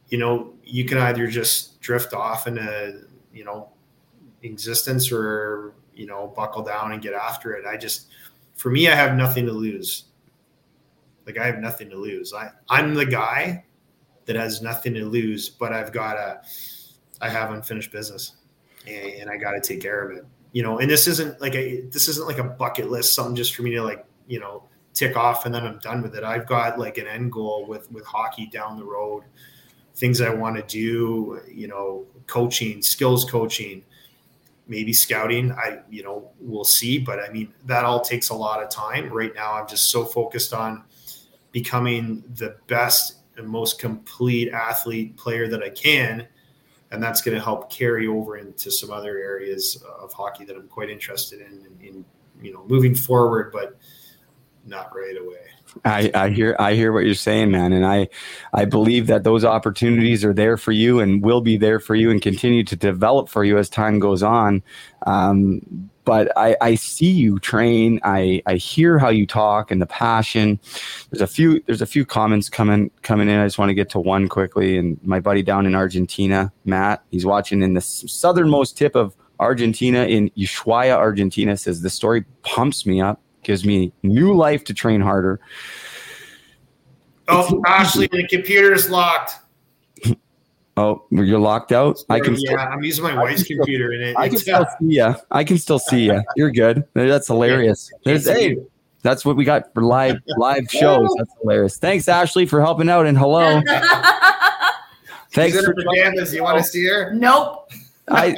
you 0.09 0.19
know 0.19 0.55
you 0.65 0.85
can 0.85 0.99
either 0.99 1.27
just 1.27 1.81
drift 1.81 2.13
off 2.13 2.47
into 2.47 3.03
you 3.33 3.45
know 3.45 3.71
existence 4.43 5.11
or 5.13 5.75
you 5.95 6.07
know 6.07 6.33
buckle 6.37 6.63
down 6.63 6.93
and 6.93 7.03
get 7.03 7.15
after 7.15 7.55
it. 7.55 7.65
I 7.67 7.77
just 7.77 8.09
for 8.55 8.71
me 8.71 8.89
i 8.89 8.95
have 8.95 9.17
nothing 9.17 9.47
to 9.47 9.53
lose. 9.53 10.05
Like 11.27 11.39
i 11.39 11.47
have 11.47 11.59
nothing 11.59 11.89
to 11.91 11.97
lose. 11.97 12.35
I 12.35 12.51
i'm 12.69 12.95
the 12.95 13.07
guy 13.07 13.65
that 14.27 14.37
has 14.37 14.61
nothing 14.61 14.95
to 14.95 15.05
lose 15.07 15.49
but 15.49 15.73
i've 15.73 15.93
got 15.93 16.17
a 16.17 16.43
i 17.21 17.29
have 17.29 17.53
unfinished 17.53 17.93
business 17.93 18.33
and, 18.87 19.15
and 19.15 19.31
i 19.31 19.37
got 19.37 19.53
to 19.53 19.61
take 19.61 19.81
care 19.81 20.09
of 20.09 20.17
it. 20.17 20.25
You 20.53 20.63
know 20.63 20.79
and 20.79 20.91
this 20.91 21.07
isn't 21.07 21.41
like 21.41 21.55
a 21.55 21.83
this 21.83 22.09
isn't 22.09 22.27
like 22.27 22.39
a 22.39 22.45
bucket 22.45 22.91
list 22.91 23.15
something 23.15 23.37
just 23.37 23.55
for 23.55 23.63
me 23.63 23.71
to 23.73 23.83
like 23.83 24.05
you 24.27 24.41
know 24.41 24.65
tick 24.95 25.17
off 25.17 25.47
and 25.47 25.55
then 25.55 25.65
i'm 25.65 25.79
done 25.79 26.03
with 26.03 26.17
it. 26.17 26.25
I've 26.25 26.47
got 26.47 26.79
like 26.79 26.99
an 26.99 27.07
end 27.07 27.31
goal 27.33 27.67
with 27.67 27.91
with 27.93 28.05
hockey 28.05 28.47
down 28.47 28.79
the 28.79 28.85
road 28.85 29.25
things 29.97 30.21
i 30.21 30.33
want 30.33 30.57
to 30.57 30.63
do 30.63 31.41
you 31.53 31.69
know 31.69 32.07
coaching 32.27 32.83
skills 32.83 33.25
coaching 33.25 33.85
maybe 34.67 34.93
scouting. 34.93 35.51
I 35.53 35.81
you 35.91 36.03
know 36.03 36.31
we'll 36.41 36.65
see 36.65 36.99
but 36.99 37.19
i 37.19 37.29
mean 37.31 37.53
that 37.67 37.85
all 37.85 38.01
takes 38.01 38.31
a 38.31 38.35
lot 38.35 38.63
of 38.63 38.71
time. 38.71 39.11
Right 39.11 39.35
now 39.35 39.55
i'm 39.55 39.69
just 39.69 39.91
so 39.91 40.05
focused 40.05 40.53
on 40.53 40.85
becoming 41.53 42.23
the 42.37 42.57
best 42.69 43.17
and 43.37 43.49
most 43.49 43.79
complete 43.79 44.53
athlete 44.53 45.17
player 45.17 45.49
that 45.49 45.63
i 45.63 45.71
can 45.71 46.27
and 46.91 47.03
that's 47.03 47.21
going 47.21 47.37
to 47.37 47.43
help 47.43 47.71
carry 47.71 48.07
over 48.07 48.37
into 48.37 48.71
some 48.71 48.91
other 48.91 49.19
areas 49.19 49.83
of 50.01 50.13
hockey 50.13 50.45
that 50.45 50.57
i'm 50.57 50.69
quite 50.69 50.91
interested 50.91 51.41
in 51.41 51.67
in, 51.81 51.87
in 51.87 52.05
you 52.43 52.53
know 52.53 52.65
moving 52.69 52.95
forward 52.95 53.53
but 53.53 53.79
not 54.67 54.95
right 54.95 55.17
away 55.21 55.39
I, 55.85 56.11
I 56.15 56.29
hear 56.31 56.57
I 56.59 56.75
hear 56.75 56.93
what 56.93 57.05
you're 57.05 57.15
saying, 57.15 57.51
man, 57.51 57.73
and 57.73 57.87
I 57.87 58.09
I 58.53 58.65
believe 58.65 59.07
that 59.07 59.25
those 59.25 59.45
opportunities 59.45 60.25
are 60.25 60.33
there 60.33 60.57
for 60.57 60.73
you 60.73 61.01
and 61.01 61.23
will 61.23 61.41
be 61.41 61.57
there 61.57 61.79
for 61.79 61.95
you 61.95 62.11
and 62.11 62.21
continue 62.21 62.65
to 62.65 62.77
develop 62.77 63.29
for 63.29 63.45
you 63.45 63.59
as 63.59 63.69
time 63.69 63.99
goes 63.99 64.23
on. 64.23 64.63
Um, 65.07 65.91
but 66.11 66.37
I, 66.37 66.57
I 66.61 66.75
see 66.75 67.13
you 67.13 67.39
train. 67.39 68.01
I, 68.03 68.43
I 68.45 68.57
hear 68.57 68.99
how 68.99 69.11
you 69.11 69.29
talk 69.29 69.71
and 69.71 69.81
the 69.81 69.87
passion. 69.87 70.59
There's 71.09 71.21
a 71.21 71.27
few 71.29 71.63
there's 71.67 71.83
a 71.83 71.87
few 71.87 72.05
comments 72.05 72.49
coming 72.49 72.91
coming 73.03 73.29
in. 73.29 73.39
I 73.39 73.47
just 73.47 73.59
want 73.59 73.69
to 73.69 73.75
get 73.75 73.91
to 73.91 74.01
one 74.01 74.27
quickly. 74.27 74.77
And 74.77 74.99
my 75.05 75.21
buddy 75.21 75.45
down 75.45 75.67
in 75.67 75.77
Argentina, 75.77 76.53
Matt, 76.65 77.05
he's 77.13 77.25
watching 77.25 77.63
in 77.63 77.75
the 77.75 77.81
southernmost 77.81 78.77
tip 78.77 78.97
of 78.97 79.15
Argentina 79.39 80.05
in 80.07 80.31
Ushuaia, 80.31 80.97
Argentina. 80.97 81.57
Says 81.57 81.81
the 81.81 81.89
story 81.89 82.25
pumps 82.43 82.85
me 82.85 83.01
up 83.01 83.21
gives 83.45 83.65
me 83.65 83.93
new 84.03 84.35
life 84.35 84.65
to 84.65 84.75
train 84.75 85.01
harder. 85.01 85.39
Oh, 87.29 87.63
Ashley, 87.69 88.09
the 88.09 88.27
computer 88.27 88.73
is 88.73 88.91
locked. 88.91 89.35
Oh, 90.81 91.05
you're 91.11 91.39
locked 91.39 91.73
out. 91.73 91.99
Sorry, 91.99 92.21
I 92.21 92.25
can. 92.25 92.35
Yeah, 92.35 92.53
Still, 92.53 92.59
I'm 92.59 92.83
using 92.83 93.05
my 93.05 93.15
wife's 93.15 93.43
still, 93.43 93.59
computer, 93.59 93.93
and 93.93 94.03
it, 94.03 94.17
I 94.17 94.29
can 94.29 94.35
it's, 94.35 94.43
still 94.43 94.65
see 94.81 94.97
you. 94.97 95.15
I 95.31 95.45
can 95.45 95.59
still 95.59 95.79
see 95.79 96.05
you. 96.07 96.23
You're 96.37 96.51
good. 96.51 96.85
That's 96.95 97.27
hilarious. 97.27 97.93
There's 98.05 98.27
hey, 98.27 98.57
that's 99.03 99.25
what 99.25 99.37
we 99.37 99.45
got 99.45 99.75
for 99.75 99.83
live 99.83 100.17
live 100.39 100.65
shows. 100.71 101.15
That's 101.19 101.31
hilarious. 101.43 101.77
Thanks, 101.77 102.09
Ashley, 102.09 102.47
for 102.47 102.63
helping 102.63 102.89
out, 102.89 103.05
and 103.05 103.19
hello. 103.19 103.61
Thanks 105.33 105.55
She's 105.55 105.57
in 105.57 105.65
for 105.65 105.81
her 105.81 105.85
pajamas. 105.87 106.35
You 106.35 106.43
want 106.43 106.59
to 106.59 106.65
see 106.65 106.87
her? 106.87 107.13
Nope. 107.13 107.71
I 108.09 108.37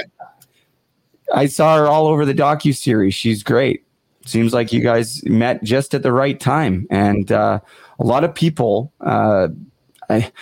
I 1.32 1.46
saw 1.46 1.76
her 1.76 1.86
all 1.86 2.08
over 2.08 2.24
the 2.24 2.34
docu 2.34 2.74
series. 2.74 3.14
She's 3.14 3.44
great. 3.44 3.86
Seems 4.26 4.52
like 4.52 4.72
you 4.72 4.80
guys 4.80 5.24
met 5.24 5.62
just 5.62 5.94
at 5.94 6.02
the 6.02 6.12
right 6.12 6.38
time, 6.40 6.88
and 6.90 7.30
uh, 7.30 7.60
a 8.00 8.04
lot 8.04 8.24
of 8.24 8.34
people. 8.34 8.92
Uh, 9.00 9.48
I, 10.10 10.32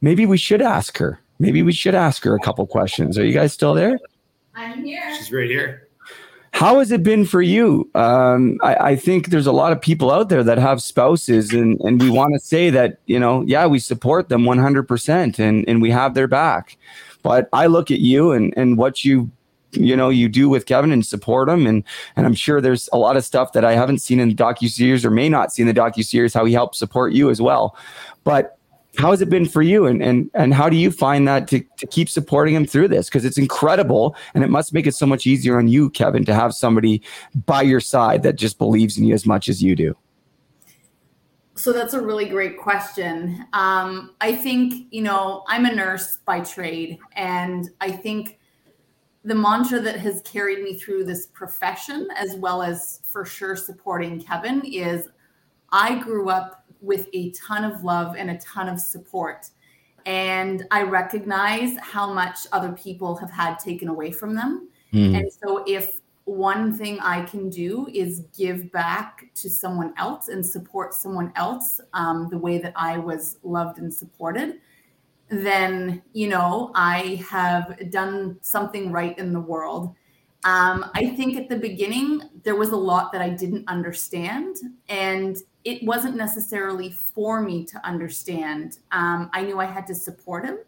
maybe 0.00 0.24
we 0.24 0.38
should 0.38 0.62
ask 0.62 0.98
her. 0.98 1.20
Maybe 1.38 1.62
we 1.62 1.72
should 1.72 1.94
ask 1.94 2.24
her 2.24 2.34
a 2.34 2.40
couple 2.40 2.66
questions. 2.66 3.18
Are 3.18 3.24
you 3.24 3.32
guys 3.32 3.52
still 3.52 3.74
there? 3.74 3.98
I'm 4.54 4.84
here. 4.84 5.14
She's 5.16 5.32
right 5.32 5.48
here. 5.48 5.88
How 6.52 6.78
has 6.80 6.90
it 6.90 7.02
been 7.02 7.24
for 7.24 7.40
you? 7.40 7.88
Um, 7.94 8.58
I, 8.62 8.74
I 8.74 8.96
think 8.96 9.28
there's 9.28 9.46
a 9.46 9.52
lot 9.52 9.70
of 9.70 9.80
people 9.80 10.10
out 10.10 10.28
there 10.28 10.42
that 10.42 10.58
have 10.58 10.82
spouses, 10.82 11.52
and, 11.52 11.78
and 11.82 12.02
we 12.02 12.10
want 12.10 12.34
to 12.34 12.40
say 12.40 12.70
that, 12.70 12.98
you 13.06 13.20
know, 13.20 13.42
yeah, 13.42 13.66
we 13.66 13.78
support 13.78 14.28
them 14.28 14.42
100% 14.42 15.38
and, 15.38 15.64
and 15.68 15.80
we 15.80 15.90
have 15.90 16.14
their 16.14 16.26
back. 16.26 16.76
But 17.22 17.48
I 17.52 17.66
look 17.66 17.90
at 17.90 18.00
you 18.00 18.32
and, 18.32 18.52
and 18.56 18.76
what 18.76 19.04
you 19.04 19.30
you 19.72 19.94
know 19.94 20.08
you 20.08 20.28
do 20.28 20.48
with 20.48 20.66
Kevin 20.66 20.90
and 20.92 21.04
support 21.04 21.48
him 21.48 21.66
and 21.66 21.84
and 22.16 22.24
I'm 22.24 22.34
sure 22.34 22.58
there's 22.60 22.88
a 22.92 22.96
lot 22.96 23.18
of 23.18 23.24
stuff 23.24 23.52
that 23.52 23.66
I 23.66 23.74
haven't 23.74 23.98
seen 23.98 24.18
in 24.18 24.30
the 24.30 24.34
docu 24.34 24.68
series 24.68 25.04
or 25.04 25.10
may 25.10 25.28
not 25.28 25.52
see 25.52 25.60
in 25.60 25.68
the 25.68 25.74
docu 25.74 26.02
series 26.02 26.32
how 26.32 26.46
he 26.46 26.54
helped 26.54 26.74
support 26.74 27.12
you 27.12 27.28
as 27.28 27.40
well. 27.40 27.76
But 28.24 28.57
how 28.98 29.12
has 29.12 29.20
it 29.20 29.30
been 29.30 29.46
for 29.46 29.62
you? 29.62 29.86
And 29.86 30.02
and 30.02 30.30
and 30.34 30.52
how 30.52 30.68
do 30.68 30.76
you 30.76 30.90
find 30.90 31.26
that 31.28 31.46
to, 31.48 31.60
to 31.78 31.86
keep 31.86 32.08
supporting 32.08 32.54
him 32.54 32.66
through 32.66 32.88
this? 32.88 33.08
Because 33.08 33.24
it's 33.24 33.38
incredible 33.38 34.16
and 34.34 34.42
it 34.42 34.50
must 34.50 34.74
make 34.74 34.86
it 34.86 34.94
so 34.94 35.06
much 35.06 35.26
easier 35.26 35.56
on 35.58 35.68
you 35.68 35.88
kevin 35.90 36.24
to 36.24 36.34
have 36.34 36.52
somebody 36.52 37.00
by 37.46 37.62
your 37.62 37.80
side 37.80 38.24
that 38.24 38.34
just 38.36 38.58
believes 38.58 38.98
in 38.98 39.04
you 39.04 39.14
as 39.14 39.24
much 39.24 39.48
as 39.48 39.62
you 39.62 39.76
do. 39.76 39.96
So 41.54 41.72
that's 41.72 41.94
a 41.94 42.00
really 42.00 42.28
great 42.28 42.56
question. 42.56 43.44
Um, 43.52 44.14
I 44.20 44.32
think, 44.32 44.86
you 44.90 45.02
know, 45.02 45.44
I'm 45.48 45.64
a 45.64 45.74
nurse 45.74 46.18
by 46.24 46.40
trade, 46.40 46.98
and 47.16 47.68
I 47.80 47.90
think 47.90 48.38
the 49.24 49.34
mantra 49.34 49.80
that 49.80 49.98
has 49.98 50.22
carried 50.22 50.62
me 50.62 50.78
through 50.78 51.04
this 51.04 51.26
profession, 51.26 52.08
as 52.16 52.36
well 52.36 52.62
as 52.62 53.00
for 53.02 53.24
sure 53.24 53.56
supporting 53.56 54.20
Kevin, 54.20 54.62
is 54.64 55.08
I 55.72 55.98
grew 55.98 56.30
up 56.30 56.57
with 56.80 57.08
a 57.12 57.30
ton 57.32 57.64
of 57.64 57.84
love 57.84 58.16
and 58.16 58.30
a 58.30 58.38
ton 58.38 58.68
of 58.68 58.80
support. 58.80 59.50
And 60.06 60.66
I 60.70 60.82
recognize 60.82 61.76
how 61.80 62.12
much 62.12 62.46
other 62.52 62.72
people 62.72 63.16
have 63.16 63.30
had 63.30 63.58
taken 63.58 63.88
away 63.88 64.10
from 64.10 64.34
them. 64.34 64.68
Mm. 64.92 65.18
And 65.18 65.32
so 65.32 65.64
if 65.66 66.00
one 66.24 66.74
thing 66.74 66.98
I 67.00 67.22
can 67.22 67.48
do 67.48 67.88
is 67.92 68.24
give 68.36 68.70
back 68.70 69.24
to 69.34 69.48
someone 69.48 69.94
else 69.96 70.28
and 70.28 70.44
support 70.44 70.94
someone 70.94 71.32
else 71.36 71.80
um, 71.94 72.28
the 72.30 72.38
way 72.38 72.58
that 72.58 72.74
I 72.76 72.98
was 72.98 73.38
loved 73.42 73.78
and 73.78 73.92
supported, 73.92 74.60
then, 75.30 76.02
you 76.12 76.28
know, 76.28 76.70
I 76.74 77.22
have 77.28 77.90
done 77.90 78.38
something 78.40 78.92
right 78.92 79.18
in 79.18 79.32
the 79.32 79.40
world. 79.40 79.94
Um, 80.44 80.90
I 80.94 81.14
think 81.16 81.36
at 81.36 81.48
the 81.48 81.56
beginning, 81.56 82.22
there 82.44 82.56
was 82.56 82.70
a 82.70 82.76
lot 82.76 83.10
that 83.12 83.20
I 83.20 83.30
didn't 83.30 83.66
understand, 83.68 84.56
and 84.88 85.36
it 85.64 85.82
wasn't 85.82 86.16
necessarily 86.16 86.90
for 86.90 87.40
me 87.40 87.64
to 87.64 87.86
understand. 87.86 88.78
Um, 88.92 89.30
I 89.32 89.42
knew 89.42 89.60
I 89.60 89.66
had 89.66 89.86
to 89.88 89.94
support 89.94 90.44
him. 90.44 90.58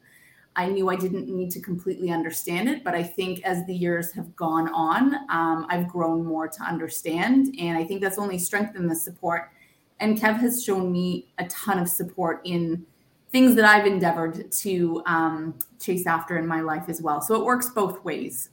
I 0.56 0.66
knew 0.66 0.88
I 0.90 0.96
didn't 0.96 1.28
need 1.28 1.50
to 1.52 1.60
completely 1.60 2.10
understand 2.10 2.68
it, 2.68 2.82
but 2.82 2.94
I 2.94 3.02
think 3.02 3.42
as 3.44 3.64
the 3.66 3.74
years 3.74 4.12
have 4.12 4.34
gone 4.34 4.68
on, 4.74 5.14
um, 5.30 5.66
I've 5.70 5.88
grown 5.88 6.24
more 6.24 6.48
to 6.48 6.62
understand. 6.62 7.54
And 7.58 7.78
I 7.78 7.84
think 7.84 8.00
that's 8.00 8.18
only 8.18 8.36
strengthened 8.36 8.90
the 8.90 8.96
support. 8.96 9.52
And 10.00 10.18
Kev 10.18 10.38
has 10.40 10.64
shown 10.64 10.90
me 10.90 11.28
a 11.38 11.46
ton 11.46 11.78
of 11.78 11.88
support 11.88 12.40
in 12.44 12.84
things 13.30 13.54
that 13.54 13.64
I've 13.64 13.86
endeavored 13.86 14.50
to 14.50 15.02
um, 15.06 15.54
chase 15.78 16.06
after 16.06 16.36
in 16.36 16.46
my 16.46 16.60
life 16.60 16.88
as 16.88 17.00
well. 17.00 17.20
So 17.20 17.36
it 17.36 17.44
works 17.44 17.70
both 17.70 18.02
ways. 18.04 18.50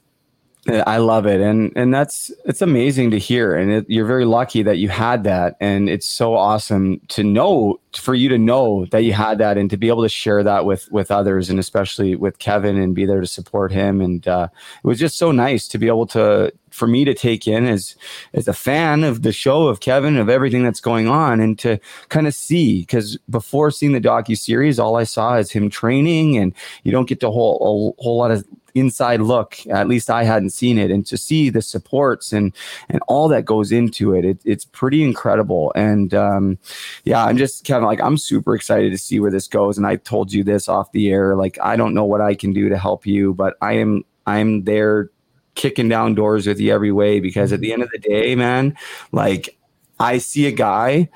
I 0.69 0.97
love 0.97 1.25
it, 1.25 1.39
and 1.39 1.71
and 1.75 1.93
that's 1.93 2.31
it's 2.45 2.61
amazing 2.61 3.11
to 3.11 3.19
hear, 3.19 3.55
and 3.55 3.71
it, 3.71 3.85
you're 3.89 4.05
very 4.05 4.25
lucky 4.25 4.63
that 4.63 4.77
you 4.77 4.89
had 4.89 5.23
that, 5.23 5.55
and 5.61 5.89
it's 5.89 6.07
so 6.07 6.35
awesome 6.35 6.99
to 7.09 7.23
know 7.23 7.79
for 7.95 8.13
you 8.13 8.27
to 8.29 8.37
know 8.37 8.85
that 8.91 9.03
you 9.03 9.13
had 9.13 9.37
that, 9.37 9.57
and 9.57 9.69
to 9.69 9.77
be 9.77 9.87
able 9.87 10.03
to 10.03 10.09
share 10.09 10.43
that 10.43 10.65
with 10.65 10.91
with 10.91 11.09
others, 11.09 11.49
and 11.49 11.59
especially 11.59 12.15
with 12.15 12.39
Kevin, 12.39 12.77
and 12.77 12.95
be 12.95 13.05
there 13.05 13.21
to 13.21 13.27
support 13.27 13.71
him, 13.71 14.01
and 14.01 14.27
uh, 14.27 14.49
it 14.83 14.87
was 14.87 14.99
just 14.99 15.17
so 15.17 15.31
nice 15.31 15.67
to 15.69 15.77
be 15.77 15.87
able 15.87 16.07
to 16.07 16.51
for 16.69 16.87
me 16.87 17.05
to 17.05 17.13
take 17.13 17.47
in 17.47 17.65
as 17.65 17.95
as 18.33 18.47
a 18.47 18.53
fan 18.53 19.03
of 19.03 19.21
the 19.21 19.31
show 19.31 19.67
of 19.67 19.79
Kevin 19.79 20.17
of 20.17 20.29
everything 20.29 20.63
that's 20.63 20.81
going 20.81 21.07
on, 21.07 21.39
and 21.39 21.57
to 21.59 21.79
kind 22.09 22.27
of 22.27 22.33
see 22.33 22.81
because 22.81 23.17
before 23.29 23.71
seeing 23.71 23.93
the 23.93 24.01
docu 24.01 24.37
series, 24.37 24.79
all 24.79 24.97
I 24.97 25.03
saw 25.03 25.35
is 25.37 25.51
him 25.51 25.69
training, 25.69 26.37
and 26.37 26.53
you 26.83 26.91
don't 26.91 27.07
get 27.07 27.21
to 27.21 27.31
whole 27.31 27.95
a 27.97 28.03
whole 28.03 28.17
lot 28.17 28.31
of 28.31 28.45
inside 28.79 29.21
look 29.21 29.57
at 29.67 29.87
least 29.87 30.09
i 30.09 30.23
hadn't 30.23 30.49
seen 30.49 30.77
it 30.77 30.91
and 30.91 31.05
to 31.05 31.17
see 31.17 31.49
the 31.49 31.61
supports 31.61 32.33
and 32.33 32.53
and 32.89 32.99
all 33.07 33.27
that 33.27 33.45
goes 33.45 33.71
into 33.71 34.13
it, 34.13 34.25
it 34.25 34.39
it's 34.45 34.65
pretty 34.65 35.03
incredible. 35.03 35.71
And 35.75 36.13
um 36.13 36.57
yeah 37.03 37.23
i'm 37.25 37.37
just 37.37 37.65
kind 37.65 37.83
of 37.83 37.87
like 37.87 38.01
i'm 38.01 38.17
super 38.17 38.55
excited 38.55 38.91
to 38.91 38.97
see 38.97 39.19
where 39.19 39.31
this 39.31 39.47
goes 39.47 39.77
and 39.77 39.87
i 39.87 39.95
told 39.95 40.31
you 40.31 40.43
this 40.43 40.67
off 40.69 40.91
the 40.91 41.09
air 41.09 41.35
like 41.35 41.57
i 41.61 41.75
don't 41.75 41.93
know 41.93 42.05
what 42.05 42.21
i 42.21 42.35
can 42.35 42.53
do 42.53 42.69
to 42.69 42.77
help 42.77 43.05
you 43.05 43.33
but 43.33 43.55
i 43.61 43.73
am 43.73 44.03
i'm 44.25 44.63
there 44.63 45.09
kicking 45.55 45.89
down 45.89 46.13
doors 46.13 46.45
with 46.45 46.59
you 46.59 46.71
every 46.71 46.91
way 46.91 47.19
because 47.19 47.51
at 47.51 47.61
the 47.61 47.73
end 47.73 47.81
of 47.81 47.89
the 47.91 47.99
day 47.99 48.35
man 48.35 48.75
like 49.11 49.57
i 49.99 50.17
see 50.17 50.45
a 50.45 50.51
guy 50.51 51.09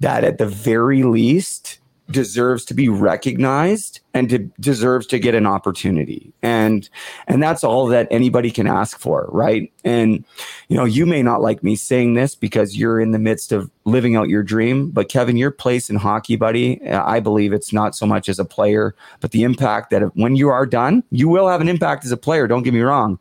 that 0.00 0.24
at 0.24 0.38
the 0.38 0.46
very 0.46 1.02
least 1.02 1.78
deserves 2.10 2.64
to 2.66 2.74
be 2.74 2.88
recognized 2.88 4.00
and 4.14 4.30
to, 4.30 4.38
deserves 4.60 5.06
to 5.08 5.18
get 5.18 5.34
an 5.34 5.46
opportunity. 5.46 6.32
And 6.42 6.88
and 7.26 7.42
that's 7.42 7.62
all 7.62 7.86
that 7.88 8.08
anybody 8.10 8.50
can 8.50 8.66
ask 8.66 8.98
for 8.98 9.28
right? 9.30 9.72
And 9.84 10.24
you 10.68 10.76
know 10.76 10.84
you 10.84 11.06
may 11.06 11.22
not 11.22 11.40
like 11.40 11.62
me 11.62 11.76
saying 11.76 12.14
this 12.14 12.34
because 12.34 12.76
you're 12.76 13.00
in 13.00 13.12
the 13.12 13.18
midst 13.18 13.52
of 13.52 13.70
living 13.84 14.16
out 14.16 14.28
your 14.28 14.42
dream 14.42 14.90
but 14.90 15.08
kevin 15.08 15.36
your 15.36 15.50
place 15.50 15.88
in 15.88 15.96
hockey 15.96 16.36
buddy 16.36 16.86
i 16.90 17.18
believe 17.20 17.52
it's 17.52 17.72
not 17.72 17.94
so 17.94 18.06
much 18.06 18.28
as 18.28 18.38
a 18.38 18.44
player 18.44 18.94
but 19.20 19.30
the 19.30 19.42
impact 19.44 19.90
that 19.90 20.02
when 20.16 20.36
you 20.36 20.48
are 20.48 20.66
done 20.66 21.02
you 21.10 21.28
will 21.28 21.48
have 21.48 21.60
an 21.60 21.68
impact 21.68 22.04
as 22.04 22.12
a 22.12 22.16
player 22.16 22.46
don't 22.46 22.62
get 22.62 22.74
me 22.74 22.80
wrong. 22.80 23.18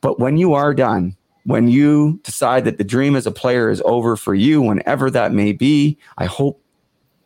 But 0.00 0.20
when 0.20 0.36
you 0.36 0.54
are 0.54 0.74
done 0.74 1.16
when 1.44 1.68
you 1.68 2.20
decide 2.24 2.64
that 2.64 2.78
the 2.78 2.84
dream 2.84 3.14
as 3.14 3.26
a 3.26 3.30
player 3.30 3.70
is 3.70 3.82
over 3.84 4.16
for 4.16 4.34
you 4.34 4.60
whenever 4.60 5.10
that 5.10 5.32
may 5.32 5.52
be 5.52 5.98
i 6.18 6.24
hope 6.24 6.60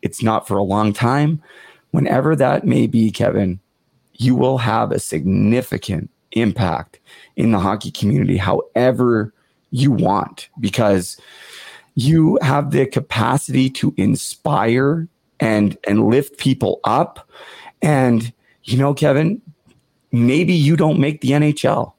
it's 0.01 0.23
not 0.23 0.47
for 0.47 0.57
a 0.57 0.63
long 0.63 0.93
time. 0.93 1.41
Whenever 1.91 2.35
that 2.35 2.65
may 2.65 2.87
be, 2.87 3.11
Kevin, 3.11 3.59
you 4.13 4.35
will 4.35 4.57
have 4.57 4.91
a 4.91 4.99
significant 4.99 6.09
impact 6.31 6.99
in 7.35 7.51
the 7.51 7.59
hockey 7.59 7.91
community, 7.91 8.37
however 8.37 9.33
you 9.71 9.91
want, 9.91 10.49
because 10.59 11.17
you 11.95 12.37
have 12.41 12.71
the 12.71 12.85
capacity 12.85 13.69
to 13.69 13.93
inspire 13.97 15.07
and 15.39 15.77
and 15.85 16.07
lift 16.07 16.37
people 16.37 16.79
up. 16.83 17.29
And 17.81 18.31
you 18.63 18.77
know, 18.77 18.93
Kevin, 18.93 19.41
maybe 20.11 20.53
you 20.53 20.77
don't 20.77 20.99
make 20.99 21.21
the 21.21 21.31
NHL, 21.31 21.93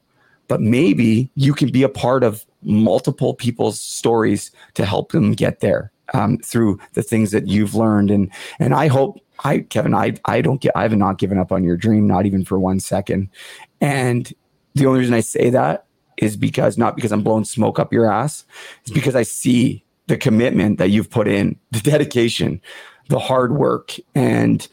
but 0.47 0.61
maybe 0.61 1.29
you 1.35 1.53
can 1.53 1.71
be 1.71 1.83
a 1.83 1.89
part 1.89 2.23
of 2.23 2.45
multiple 2.63 3.33
people's 3.33 3.79
stories 3.79 4.49
to 4.75 4.85
help 4.85 5.11
them 5.11 5.33
get 5.33 5.59
there 5.59 5.92
um, 6.13 6.37
through 6.39 6.79
the 6.93 7.03
things 7.03 7.31
that 7.31 7.47
you've 7.47 7.75
learned. 7.75 8.11
And 8.11 8.31
and 8.59 8.73
I 8.73 8.87
hope 8.87 9.19
I 9.43 9.59
Kevin, 9.59 9.93
I 9.93 10.15
I 10.25 10.41
don't 10.41 10.61
get 10.61 10.75
I 10.75 10.83
have 10.83 10.95
not 10.95 11.17
given 11.17 11.37
up 11.37 11.51
on 11.51 11.63
your 11.63 11.77
dream, 11.77 12.07
not 12.07 12.25
even 12.25 12.43
for 12.43 12.59
one 12.59 12.79
second. 12.79 13.29
And 13.81 14.31
the 14.75 14.85
only 14.85 14.99
reason 14.99 15.13
I 15.13 15.21
say 15.21 15.49
that 15.49 15.85
is 16.17 16.37
because 16.37 16.77
not 16.77 16.95
because 16.95 17.11
I'm 17.11 17.23
blowing 17.23 17.45
smoke 17.45 17.79
up 17.79 17.93
your 17.93 18.11
ass, 18.11 18.45
it's 18.81 18.91
because 18.91 19.15
I 19.15 19.23
see 19.23 19.83
the 20.07 20.17
commitment 20.17 20.77
that 20.79 20.89
you've 20.89 21.09
put 21.09 21.27
in, 21.27 21.57
the 21.71 21.79
dedication, 21.79 22.61
the 23.09 23.19
hard 23.19 23.55
work, 23.55 23.95
and 24.13 24.67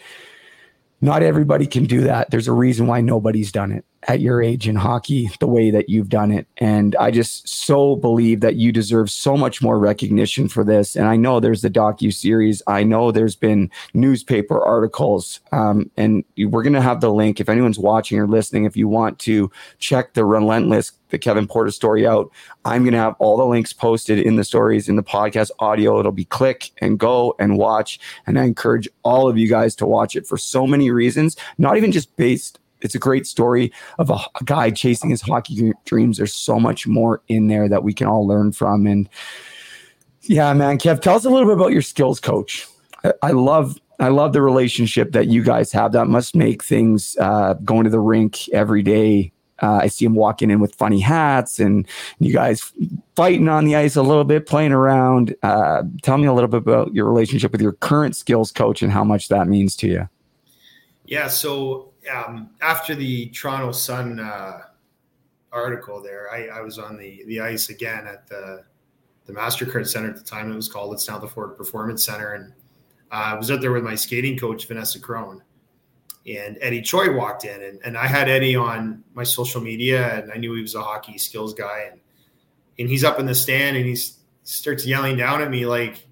not 1.01 1.22
everybody 1.22 1.66
can 1.66 1.85
do 1.85 2.03
that. 2.03 2.31
There's 2.31 2.49
a 2.49 2.53
reason 2.53 2.87
why 2.87 3.01
nobody's 3.01 3.53
done 3.53 3.72
it 3.72 3.85
at 4.09 4.20
your 4.20 4.42
age 4.42 4.66
in 4.66 4.76
hockey 4.76 5.30
the 5.40 5.46
way 5.46 5.70
that 5.70 5.88
you've 5.88 6.09
done 6.09 6.30
it. 6.30 6.46
And 6.57 6.96
I 6.96 7.11
just 7.11 7.48
so 7.48 7.96
believe 7.96 8.40
that 8.40 8.57
you 8.57 8.72
deserve 8.72 9.11
so 9.11 9.36
much 9.36 9.61
more 9.61 9.78
recognition 9.78 10.48
for 10.48 10.64
this. 10.64 10.96
And 10.96 11.07
I 11.07 11.16
know 11.16 11.38
there's 11.38 11.62
the 11.62 11.70
docu 11.70 12.12
series. 12.12 12.62
I 12.66 12.82
know 12.82 13.12
there's 13.12 13.36
been 13.36 13.70
newspaper 13.92 14.62
articles, 14.62 15.40
um, 15.53 15.90
and 15.96 16.24
we're 16.38 16.62
going 16.62 16.72
to 16.72 16.80
have 16.80 17.01
the 17.01 17.12
link 17.12 17.40
if 17.40 17.48
anyone's 17.48 17.78
watching 17.78 18.18
or 18.18 18.26
listening. 18.26 18.64
If 18.64 18.76
you 18.76 18.88
want 18.88 19.18
to 19.20 19.51
check 19.78 20.14
the 20.14 20.24
relentless 20.24 20.92
the 21.11 21.18
Kevin 21.18 21.46
Porter 21.46 21.70
story 21.70 22.07
out. 22.07 22.30
I'm 22.64 22.82
going 22.82 22.92
to 22.92 22.98
have 22.98 23.16
all 23.18 23.36
the 23.36 23.44
links 23.44 23.72
posted 23.72 24.18
in 24.18 24.36
the 24.36 24.44
stories 24.44 24.88
in 24.88 24.96
the 24.96 25.03
podcast 25.03 25.51
audio. 25.59 25.98
It'll 25.98 26.12
be 26.12 26.24
click 26.24 26.70
and 26.78 26.98
go 26.98 27.34
and 27.38 27.59
watch. 27.59 27.98
And 28.26 28.38
I 28.38 28.44
encourage 28.44 28.88
all 29.03 29.28
of 29.28 29.36
you 29.36 29.48
guys 29.48 29.74
to 29.76 29.86
watch 29.86 30.14
it 30.16 30.26
for 30.26 30.38
so 30.38 30.66
many 30.66 30.90
reasons, 30.90 31.36
not 31.59 31.76
even 31.76 31.90
just 31.90 32.16
based. 32.16 32.59
It's 32.83 32.95
a 32.95 32.99
great 32.99 33.26
story 33.26 33.72
of 33.99 34.11
a, 34.11 34.14
a 34.14 34.45
guy 34.45 34.70
chasing 34.70 35.11
his 35.11 35.20
hockey 35.20 35.72
dreams. 35.85 36.16
There's 36.16 36.35
so 36.35 36.59
much 36.59 36.87
more 36.87 37.22
in 37.28 37.49
there 37.49 37.68
that 37.68 37.83
we 37.83 37.93
can 37.93 38.07
all 38.07 38.26
learn 38.26 38.53
from. 38.53 38.87
And 38.87 39.09
yeah, 40.22 40.53
man, 40.53 40.78
Kev, 40.78 41.01
tell 41.01 41.16
us 41.16 41.24
a 41.24 41.31
little 41.31 41.49
bit 41.49 41.57
about 41.57 41.72
your 41.72 41.83
skills 41.83 42.20
coach. 42.20 42.66
I, 43.05 43.12
I 43.22 43.31
love 43.31 43.78
I 43.99 44.09
love 44.09 44.33
the 44.33 44.41
relationship 44.41 45.12
that 45.12 45.26
you 45.26 45.43
guys 45.43 45.72
have. 45.72 45.93
That 45.93 46.07
must 46.07 46.35
make 46.35 46.64
things 46.64 47.18
uh, 47.20 47.55
going 47.64 47.85
to 47.85 47.91
the 47.91 48.01
rink 48.01 48.49
every 48.49 48.83
day 48.83 49.33
uh, 49.62 49.81
I 49.83 49.89
see 49.89 50.05
him 50.05 50.14
walking 50.14 50.51
in 50.51 50.61
with 50.61 50.74
funny 50.74 51.01
hats 51.01 51.59
and 51.59 51.87
you 52.18 52.33
guys 52.33 52.72
fighting 53.14 53.49
on 53.49 53.64
the 53.64 53.76
ice 53.76 53.97
a 53.97 54.03
little 54.03 54.24
bit, 54.24 54.47
playing 54.47 54.72
around. 54.72 55.35
Uh, 55.43 55.83
tell 56.03 56.18
me 56.18 56.26
a 56.26 56.33
little 56.33 56.49
bit 56.49 56.59
about 56.59 56.95
your 56.95 57.07
relationship 57.07 57.53
with 57.53 57.61
your 57.61 57.72
current 57.72 58.16
skills 58.16 58.53
coach 58.53 58.83
and 58.83 58.93
how 58.93 59.05
much 59.05 59.28
that 59.28 59.49
means 59.49 59.76
to 59.76 59.89
you. 59.89 60.09
Yeah. 61.05 61.28
So 61.28 61.89
um, 62.11 62.50
after 62.61 62.94
the 62.94 63.26
Toronto 63.30 63.72
Sun 63.72 64.20
uh, 64.20 64.62
article 65.52 66.02
there, 66.02 66.30
I, 66.32 66.46
I, 66.46 66.61
was 66.61 66.78
on 66.78 66.96
the, 66.96 67.22
the 67.26 67.40
ice 67.40 67.70
again 67.70 68.06
at 68.06 68.28
the, 68.28 68.64
the 69.26 69.32
MasterCard 69.32 69.86
Center 69.86 70.11
at 70.11 70.16
the 70.16 70.22
time 70.22 70.50
it 70.50 70.56
was 70.56 70.68
called. 70.68 70.92
It's 70.94 71.08
now 71.08 71.18
the 71.18 71.28
Ford 71.28 71.56
Performance 71.56 72.04
Center. 72.04 72.34
And 72.34 72.52
uh, 73.11 73.32
I 73.32 73.34
was 73.34 73.50
out 73.50 73.61
there 73.61 73.72
with 73.72 73.84
my 73.84 73.94
skating 73.94 74.38
coach, 74.38 74.66
Vanessa 74.66 75.00
Crone 75.00 75.42
and 76.26 76.58
Eddie 76.61 76.82
Choi 76.82 77.14
walked 77.14 77.44
in, 77.44 77.62
and, 77.62 77.80
and 77.84 77.96
I 77.96 78.06
had 78.06 78.28
Eddie 78.28 78.56
on 78.56 79.02
my 79.14 79.24
social 79.24 79.61
media, 79.61 80.20
and 80.20 80.30
I 80.32 80.36
knew 80.36 80.54
he 80.54 80.62
was 80.62 80.74
a 80.74 80.82
hockey 80.82 81.18
skills 81.18 81.54
guy, 81.54 81.88
and 81.90 82.00
and 82.78 82.88
he's 82.88 83.04
up 83.04 83.18
in 83.18 83.26
the 83.26 83.34
stand, 83.34 83.76
and 83.76 83.86
he 83.86 83.96
starts 84.42 84.86
yelling 84.86 85.16
down 85.16 85.42
at 85.42 85.50
me 85.50 85.66
like, 85.66 86.06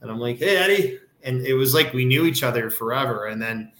and 0.00 0.10
I'm 0.10 0.18
like, 0.18 0.38
hey 0.38 0.56
Eddie, 0.56 0.98
and 1.22 1.46
it 1.46 1.54
was 1.54 1.74
like 1.74 1.92
we 1.92 2.04
knew 2.04 2.24
each 2.24 2.42
other 2.42 2.70
forever, 2.70 3.26
and 3.26 3.40
then. 3.40 3.72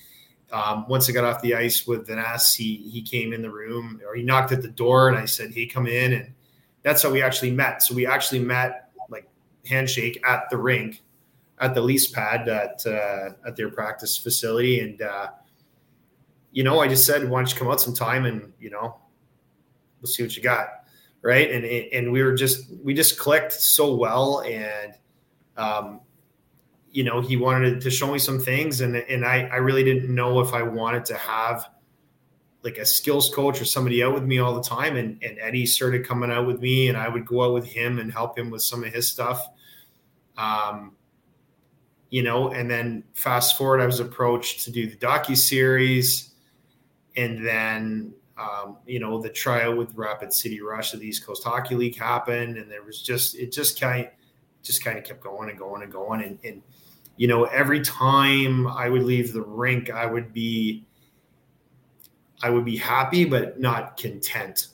Um, 0.53 0.87
once 0.89 1.09
I 1.09 1.13
got 1.13 1.25
off 1.25 1.43
the 1.43 1.55
ice 1.55 1.87
with 1.87 2.07
Vanessa, 2.07 2.63
he 2.63 2.77
he 2.91 3.03
came 3.03 3.33
in 3.33 3.43
the 3.43 3.51
room 3.51 4.01
or 4.07 4.15
he 4.15 4.23
knocked 4.23 4.53
at 4.53 4.63
the 4.63 4.69
door 4.69 5.09
and 5.09 5.17
I 5.17 5.25
said, 5.25 5.53
"Hey, 5.53 5.67
come 5.67 5.87
in." 5.87 6.13
And 6.13 6.33
that's 6.83 7.03
how 7.03 7.11
we 7.11 7.23
actually 7.23 7.53
met. 7.53 7.83
So 7.83 7.95
we 7.95 8.07
actually 8.07 8.41
met 8.41 8.91
like 9.09 9.29
handshake 9.67 10.21
at 10.27 10.51
the 10.51 10.57
rink, 10.57 11.03
at 11.59 11.75
the 11.75 11.81
Leafs 11.81 12.09
pad 12.09 12.49
at 12.49 12.85
uh, 12.87 13.31
at 13.47 13.57
their 13.57 13.71
practice 13.71 14.17
facility, 14.17 14.81
and 14.81 15.03
uh, 15.03 15.29
you 16.53 16.65
know, 16.65 16.81
I 16.81 16.89
just 16.89 17.07
said, 17.07 17.29
why 17.29 17.41
don't 17.41 17.53
you 17.53 17.59
come 17.59 17.69
out 17.69 17.81
sometime 17.81 18.27
and, 18.27 18.53
you 18.59 18.71
know, 18.71 18.97
we'll 20.01 20.11
see 20.11 20.23
what 20.23 20.37
you 20.37 20.43
got. 20.43 20.69
Right. 21.23 21.51
And, 21.51 21.65
and 21.65 22.13
we 22.13 22.23
were 22.23 22.35
just, 22.35 22.65
we 22.83 22.95
just 22.95 23.19
clicked 23.19 23.53
so 23.53 23.95
well. 23.95 24.41
And, 24.41 24.95
um, 25.57 26.01
you 26.93 27.05
know, 27.05 27.21
he 27.21 27.37
wanted 27.37 27.81
to 27.81 27.91
show 27.91 28.13
me 28.13 28.19
some 28.19 28.39
things 28.39 28.81
and, 28.81 28.97
and 28.97 29.25
I, 29.25 29.49
I 29.53 29.57
really 29.57 29.85
didn't 29.85 30.13
know 30.13 30.41
if 30.41 30.53
I 30.53 30.63
wanted 30.63 31.05
to 31.07 31.15
have 31.17 31.69
like 32.63 32.79
a 32.79 32.85
skills 32.85 33.33
coach 33.35 33.61
or 33.61 33.65
somebody 33.65 34.03
out 34.03 34.13
with 34.13 34.25
me 34.25 34.39
all 34.39 34.55
the 34.55 34.63
time. 34.63 34.97
And, 34.97 35.23
and 35.23 35.39
Eddie 35.39 35.67
started 35.67 36.07
coming 36.07 36.31
out 36.31 36.47
with 36.47 36.61
me 36.61 36.89
and 36.89 36.99
I 36.99 37.09
would 37.09 37.25
go 37.25 37.45
out 37.45 37.55
with 37.55 37.67
him 37.67 37.99
and 37.99 38.13
help 38.13 38.39
him 38.39 38.51
with 38.51 38.63
some 38.63 38.85
of 38.85 38.93
his 38.93 39.09
stuff. 39.09 39.47
Um, 40.37 40.97
you 42.11 42.23
know, 42.23 42.51
and 42.51 42.71
then 42.71 43.05
fast 43.15 43.57
forward, 43.57 43.81
I 43.81 43.87
was 43.87 44.01
approached 44.01 44.65
to 44.65 44.73
do 44.73 44.89
the 44.89 44.97
docu 44.97 45.37
series 45.37 46.31
and 47.17 47.45
then 47.47 48.15
um, 48.39 48.79
you 48.87 48.99
know 48.99 49.21
the 49.21 49.29
trial 49.29 49.77
with 49.77 49.95
Rapid 49.95 50.33
City 50.33 50.61
Rush 50.61 50.95
of 50.95 51.01
the 51.01 51.07
East 51.07 51.27
Coast 51.27 51.45
Hockey 51.45 51.75
League 51.75 51.99
happened, 51.99 52.57
and 52.57 52.71
there 52.71 52.83
was 52.83 53.03
just 53.03 53.35
it 53.37 53.53
just 53.53 53.79
kind 53.79 54.09
just 54.63 54.83
kind 54.83 54.99
of 54.99 55.05
kept 55.05 55.21
going 55.21 55.51
and 55.51 55.59
going 55.59 55.83
and 55.83 55.93
going, 55.93 56.23
and, 56.23 56.39
and 56.45 56.63
you 57.21 57.27
know 57.27 57.45
every 57.45 57.83
time 57.83 58.67
I 58.67 58.89
would 58.89 59.03
leave 59.03 59.35
the 59.35 59.43
rink, 59.43 59.91
I 59.91 60.07
would 60.07 60.33
be 60.33 60.87
I 62.43 62.49
would 62.49 62.65
be 62.65 62.79
happy 62.79 63.27
but 63.27 63.61
not 63.61 63.99
content. 63.99 64.69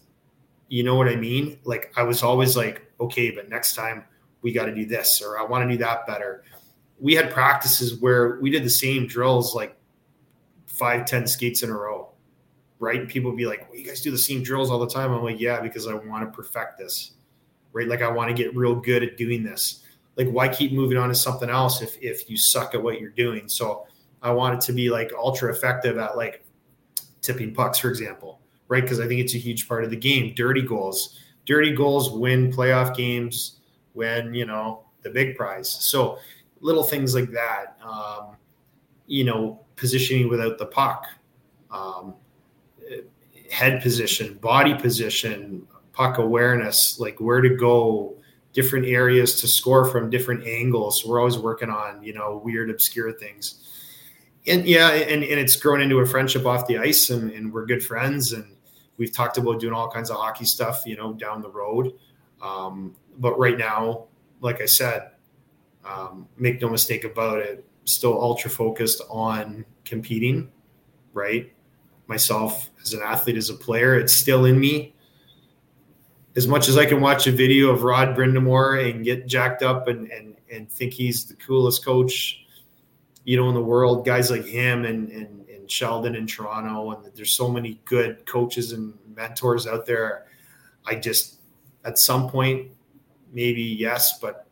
You 0.68 0.84
know 0.84 0.94
what 0.94 1.08
I 1.08 1.16
mean? 1.16 1.58
Like 1.64 1.92
I 1.96 2.04
was 2.04 2.22
always 2.22 2.56
like, 2.56 2.88
okay, 3.00 3.32
but 3.32 3.48
next 3.48 3.74
time 3.74 4.04
we 4.42 4.52
got 4.52 4.66
to 4.66 4.74
do 4.76 4.86
this, 4.86 5.20
or 5.20 5.40
I 5.40 5.42
want 5.42 5.68
to 5.68 5.74
do 5.74 5.82
that 5.82 6.06
better. 6.06 6.44
We 7.00 7.14
had 7.14 7.32
practices 7.32 8.00
where 8.00 8.38
we 8.40 8.48
did 8.50 8.62
the 8.62 8.70
same 8.70 9.08
drills 9.08 9.52
like 9.52 9.76
five, 10.66 11.04
ten 11.04 11.26
skates 11.26 11.64
in 11.64 11.70
a 11.70 11.74
row 11.74 12.12
right? 12.78 13.08
People 13.08 13.32
be 13.32 13.46
like, 13.46 13.66
well, 13.70 13.78
you 13.78 13.86
guys 13.86 14.02
do 14.02 14.10
the 14.10 14.18
same 14.18 14.42
drills 14.42 14.70
all 14.70 14.78
the 14.78 14.86
time. 14.86 15.10
I'm 15.10 15.24
like, 15.24 15.40
yeah, 15.40 15.60
because 15.60 15.86
I 15.86 15.94
want 15.94 16.30
to 16.30 16.36
perfect 16.36 16.78
this, 16.78 17.12
right? 17.72 17.88
Like 17.88 18.02
I 18.02 18.10
want 18.10 18.28
to 18.28 18.34
get 18.34 18.54
real 18.54 18.74
good 18.74 19.02
at 19.02 19.16
doing 19.16 19.42
this. 19.42 19.82
Like, 20.16 20.28
why 20.28 20.48
keep 20.48 20.72
moving 20.72 20.96
on 20.96 21.08
to 21.08 21.14
something 21.14 21.50
else 21.50 21.82
if 21.82 21.96
if 22.00 22.30
you 22.30 22.36
suck 22.36 22.74
at 22.74 22.82
what 22.82 23.00
you're 23.00 23.10
doing? 23.10 23.48
So 23.48 23.86
I 24.22 24.30
want 24.30 24.54
it 24.54 24.60
to 24.66 24.72
be 24.72 24.90
like 24.90 25.12
ultra 25.16 25.52
effective 25.52 25.98
at 25.98 26.16
like 26.16 26.44
tipping 27.20 27.54
pucks, 27.54 27.78
for 27.78 27.88
example, 27.88 28.40
right? 28.68 28.82
Because 28.82 29.00
I 29.00 29.06
think 29.06 29.20
it's 29.20 29.34
a 29.34 29.38
huge 29.38 29.68
part 29.68 29.84
of 29.84 29.90
the 29.90 29.96
game. 29.96 30.34
Dirty 30.34 30.62
goals, 30.62 31.20
dirty 31.44 31.74
goals 31.74 32.10
win 32.10 32.52
playoff 32.52 32.96
games, 32.96 33.60
win 33.94 34.34
you 34.34 34.46
know 34.46 34.84
the 35.02 35.10
big 35.10 35.36
prize. 35.36 35.68
So 35.68 36.18
little 36.60 36.82
things 36.82 37.14
like 37.14 37.30
that. 37.32 37.76
Um, 37.84 38.36
you 39.06 39.24
know, 39.24 39.60
positioning 39.76 40.28
without 40.28 40.58
the 40.58 40.66
puck. 40.66 41.06
Um, 41.70 42.14
head 43.50 43.82
position, 43.82 44.34
body 44.34 44.74
position, 44.74 45.66
puck 45.92 46.18
awareness, 46.18 46.98
like 46.98 47.20
where 47.20 47.40
to 47.40 47.56
go, 47.56 48.16
different 48.56 48.86
areas 48.86 49.38
to 49.42 49.46
score 49.46 49.84
from, 49.84 50.08
different 50.08 50.46
angles. 50.46 51.04
We're 51.04 51.18
always 51.18 51.36
working 51.36 51.68
on, 51.68 52.02
you 52.02 52.14
know, 52.14 52.40
weird, 52.42 52.70
obscure 52.70 53.12
things. 53.12 53.62
And 54.46 54.66
yeah, 54.66 54.92
and, 54.92 55.22
and 55.22 55.38
it's 55.38 55.56
grown 55.56 55.82
into 55.82 55.98
a 55.98 56.06
friendship 56.06 56.46
off 56.46 56.66
the 56.66 56.78
ice, 56.78 57.10
and, 57.10 57.30
and 57.32 57.52
we're 57.52 57.66
good 57.66 57.84
friends. 57.84 58.32
And 58.32 58.56
we've 58.96 59.12
talked 59.12 59.36
about 59.36 59.60
doing 59.60 59.74
all 59.74 59.90
kinds 59.90 60.08
of 60.08 60.16
hockey 60.16 60.46
stuff, 60.46 60.84
you 60.86 60.96
know, 60.96 61.12
down 61.12 61.42
the 61.42 61.50
road. 61.50 61.92
Um, 62.40 62.96
but 63.18 63.38
right 63.38 63.58
now, 63.58 64.06
like 64.40 64.62
I 64.62 64.66
said, 64.66 65.10
um, 65.84 66.26
make 66.38 66.62
no 66.62 66.70
mistake 66.70 67.04
about 67.04 67.40
it, 67.40 67.62
still 67.84 68.18
ultra 68.18 68.48
focused 68.48 69.02
on 69.10 69.66
competing, 69.84 70.50
right? 71.12 71.52
Myself 72.06 72.70
as 72.82 72.94
an 72.94 73.02
athlete, 73.04 73.36
as 73.36 73.50
a 73.50 73.54
player, 73.54 73.98
it's 73.98 74.14
still 74.14 74.46
in 74.46 74.58
me. 74.58 74.94
As 76.36 76.46
much 76.46 76.68
as 76.68 76.76
I 76.76 76.84
can 76.84 77.00
watch 77.00 77.26
a 77.26 77.32
video 77.32 77.70
of 77.70 77.82
Rod 77.82 78.14
Brind'Amour 78.14 78.90
and 78.90 79.04
get 79.04 79.26
jacked 79.26 79.62
up 79.62 79.88
and 79.88 80.10
and 80.10 80.36
and 80.50 80.70
think 80.70 80.92
he's 80.92 81.24
the 81.24 81.34
coolest 81.34 81.84
coach, 81.84 82.44
you 83.24 83.36
know, 83.36 83.48
in 83.48 83.54
the 83.54 83.62
world, 83.62 84.04
guys 84.04 84.30
like 84.30 84.44
him 84.44 84.84
and 84.84 85.10
and, 85.10 85.48
and 85.48 85.70
Sheldon 85.70 86.14
in 86.14 86.26
Toronto, 86.26 86.92
and 86.92 87.10
there's 87.14 87.32
so 87.32 87.48
many 87.48 87.80
good 87.84 88.26
coaches 88.26 88.72
and 88.72 88.92
mentors 89.16 89.66
out 89.66 89.86
there. 89.86 90.26
I 90.84 90.94
just 90.96 91.40
at 91.84 91.98
some 91.98 92.28
point, 92.28 92.70
maybe 93.32 93.62
yes, 93.62 94.18
but 94.18 94.46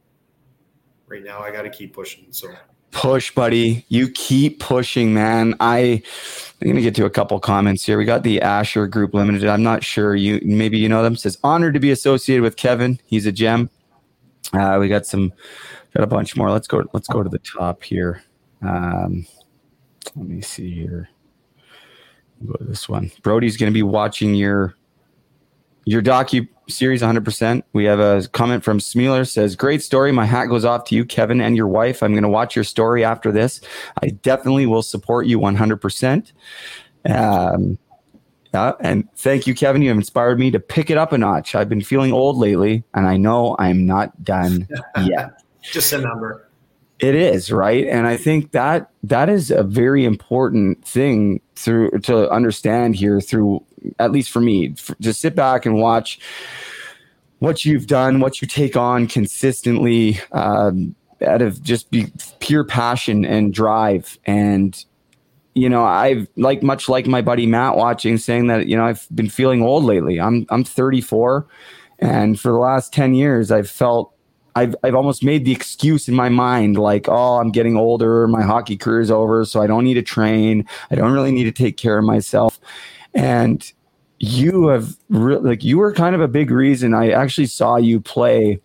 right 1.07 1.23
now 1.23 1.41
I 1.41 1.51
got 1.51 1.63
to 1.63 1.71
keep 1.71 1.93
pushing. 1.93 2.27
So 2.31 2.49
push, 2.95 3.35
buddy. 3.35 3.85
You 3.89 4.09
keep 4.09 4.61
pushing, 4.61 5.13
man. 5.13 5.55
I 5.61 6.03
I'm 6.63 6.69
gonna 6.69 6.81
get 6.81 6.95
to 6.95 7.05
a 7.05 7.11
couple 7.11 7.39
comments 7.41 7.85
here. 7.85 7.99
We 7.99 8.07
got 8.07 8.23
the 8.23 8.41
Asher 8.41 8.87
Group 8.87 9.13
Limited. 9.13 9.47
I'm 9.47 9.63
not 9.63 9.85
sure 9.85 10.15
you 10.15 10.41
maybe 10.43 10.79
you 10.79 10.89
know 10.89 11.03
them. 11.03 11.17
Says 11.17 11.37
honored 11.45 11.75
to 11.75 11.81
be 11.81 11.91
associated 11.91 12.43
with 12.43 12.57
Kevin. 12.57 12.99
He's 13.05 13.27
a 13.27 13.33
gem. 13.33 13.69
Uh, 14.55 14.79
we 14.81 14.89
got 14.89 15.05
some 15.05 15.33
got 15.95 16.05
a 16.05 16.07
bunch 16.07 16.37
more. 16.37 16.51
Let's 16.51 16.69
go. 16.69 16.85
Let's 16.95 17.09
go 17.09 17.23
to 17.23 17.29
the 17.29 17.41
top 17.41 17.83
here. 17.83 18.23
Um, 18.63 19.27
let 20.17 20.27
me 20.27 20.41
see 20.41 20.73
here. 20.73 21.11
Go 22.47 22.55
to 22.55 22.65
this 22.65 22.89
one. 22.89 23.11
Brody's 23.23 23.57
gonna 23.57 23.73
be 23.73 23.83
watching 23.83 24.35
your 24.35 24.75
your 25.85 26.03
docu 26.03 26.49
series 26.69 27.03
100%. 27.03 27.63
We 27.73 27.85
have 27.85 28.01
a 28.01 28.27
comment 28.29 28.65
from 28.65 28.79
Smealer 28.79 29.29
says, 29.29 29.57
Great 29.57 29.83
story. 29.83 30.13
My 30.13 30.25
hat 30.25 30.47
goes 30.47 30.65
off 30.65 30.85
to 30.87 30.95
you, 30.95 31.05
Kevin, 31.05 31.41
and 31.41 31.57
your 31.57 31.69
wife. 31.69 32.03
I'm 32.03 32.13
going 32.13 32.23
to 32.23 32.29
watch 32.29 32.57
your 32.57 32.65
story 32.65 33.05
after 33.05 33.31
this. 33.31 33.61
I 34.03 34.09
definitely 34.09 34.67
will 34.67 34.83
support 34.83 35.27
you 35.27 35.39
100%. 35.39 36.33
Um, 37.07 37.79
yeah, 38.55 38.73
and 38.81 39.09
thank 39.17 39.47
you, 39.47 39.55
Kevin. 39.55 39.83
You 39.83 39.89
have 39.89 39.99
inspired 39.99 40.39
me 40.39 40.51
to 40.53 40.61
pick 40.61 40.89
it 40.89 40.97
up 40.97 41.13
a 41.13 41.19
notch. 41.19 41.55
I've 41.55 41.69
been 41.69 41.83
feeling 41.83 42.13
old 42.13 42.37
lately, 42.37 42.85
and 42.95 43.07
I 43.07 43.17
know 43.17 43.57
I'm 43.59 43.85
not 43.85 44.23
done 44.23 44.69
yet. 45.05 45.43
Just 45.61 45.93
a 45.93 45.99
number. 45.99 46.49
It 47.01 47.17
is 47.17 47.51
right, 47.51 47.85
and 47.89 48.07
I 48.07 48.17
think 48.17 48.53
that 48.53 48.91
that 49.03 49.29
is 49.29 49.51
a 49.51 49.65
very 49.65 50.05
important 50.05 50.87
thing 50.87 51.41
through 51.57 51.91
to 52.03 52.31
understand 52.31 52.95
here. 52.95 53.21
Through 53.21 53.65
at 53.99 54.13
least 54.13 54.31
for 54.31 54.41
me, 54.41 54.75
f- 54.77 54.95
to 55.03 55.13
sit 55.13 55.35
back 55.35 55.67
and 55.67 55.77
watch 55.77 56.19
what 57.39 57.65
you've 57.65 57.87
done, 57.87 58.21
what 58.21 58.41
you 58.41 58.49
take 58.49 58.77
on 58.77 59.07
consistently, 59.07 60.19
um, 60.33 60.95
out 61.27 61.43
of 61.43 61.63
just 61.63 61.89
pure 62.41 62.65
passion 62.65 63.25
and 63.25 63.53
drive. 63.53 64.19
And 64.27 64.85
you 65.55 65.69
know, 65.69 65.85
I've 65.85 66.29
like 66.37 66.63
much 66.63 66.89
like 66.89 67.07
my 67.07 67.23
buddy 67.23 67.47
Matt 67.47 67.77
watching, 67.77 68.19
saying 68.19 68.49
that 68.49 68.67
you 68.67 68.77
know 68.77 68.85
I've 68.85 69.07
been 69.15 69.29
feeling 69.29 69.63
old 69.63 69.85
lately. 69.85 70.21
I'm 70.21 70.47
I'm 70.51 70.65
34, 70.65 71.47
and 72.01 72.39
for 72.39 72.51
the 72.51 72.59
last 72.59 72.93
10 72.93 73.15
years, 73.15 73.53
I've 73.53 73.71
felt 73.71 74.13
I've 74.57 74.75
I've 74.83 74.95
almost 74.95 75.23
made 75.23 75.45
the 75.45 75.53
excuse 75.53 76.09
in 76.09 76.15
my 76.15 76.29
mind 76.29 76.77
like, 76.77 77.09
oh, 77.09 77.39
I'm 77.39 77.53
getting 77.53 77.77
older, 77.77 78.27
my 78.27 78.43
hockey 78.43 78.77
career 78.77 79.01
is 79.01 79.11
over, 79.11 79.45
so 79.45 79.63
I 79.63 79.67
don't 79.67 79.85
need 79.85 79.95
to 79.95 80.03
train. 80.03 80.67
I 80.91 80.97
don't 80.97 81.13
really 81.13 81.33
need 81.33 81.45
to 81.45 81.53
take 81.53 81.77
care 81.77 81.99
of 81.99 82.05
myself. 82.05 82.59
And 83.15 83.73
you 84.19 84.69
have 84.69 84.97
re- 85.09 85.37
like 85.37 85.65
you 85.65 85.79
were 85.79 85.93
kind 85.93 86.15
of 86.15 86.21
a 86.21 86.29
big 86.29 86.51
reason 86.51 86.95
I 86.95 87.11
actually 87.11 87.47
saw 87.47 87.77
you 87.77 88.01
play 88.01 88.61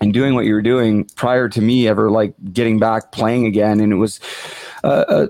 and 0.00 0.12
doing 0.14 0.34
what 0.34 0.46
you 0.46 0.54
were 0.54 0.62
doing 0.62 1.04
prior 1.16 1.48
to 1.48 1.60
me 1.60 1.86
ever 1.86 2.10
like 2.10 2.34
getting 2.52 2.78
back 2.78 3.12
playing 3.12 3.46
again. 3.46 3.80
And 3.80 3.92
it 3.92 3.96
was 3.96 4.18
a, 4.82 5.28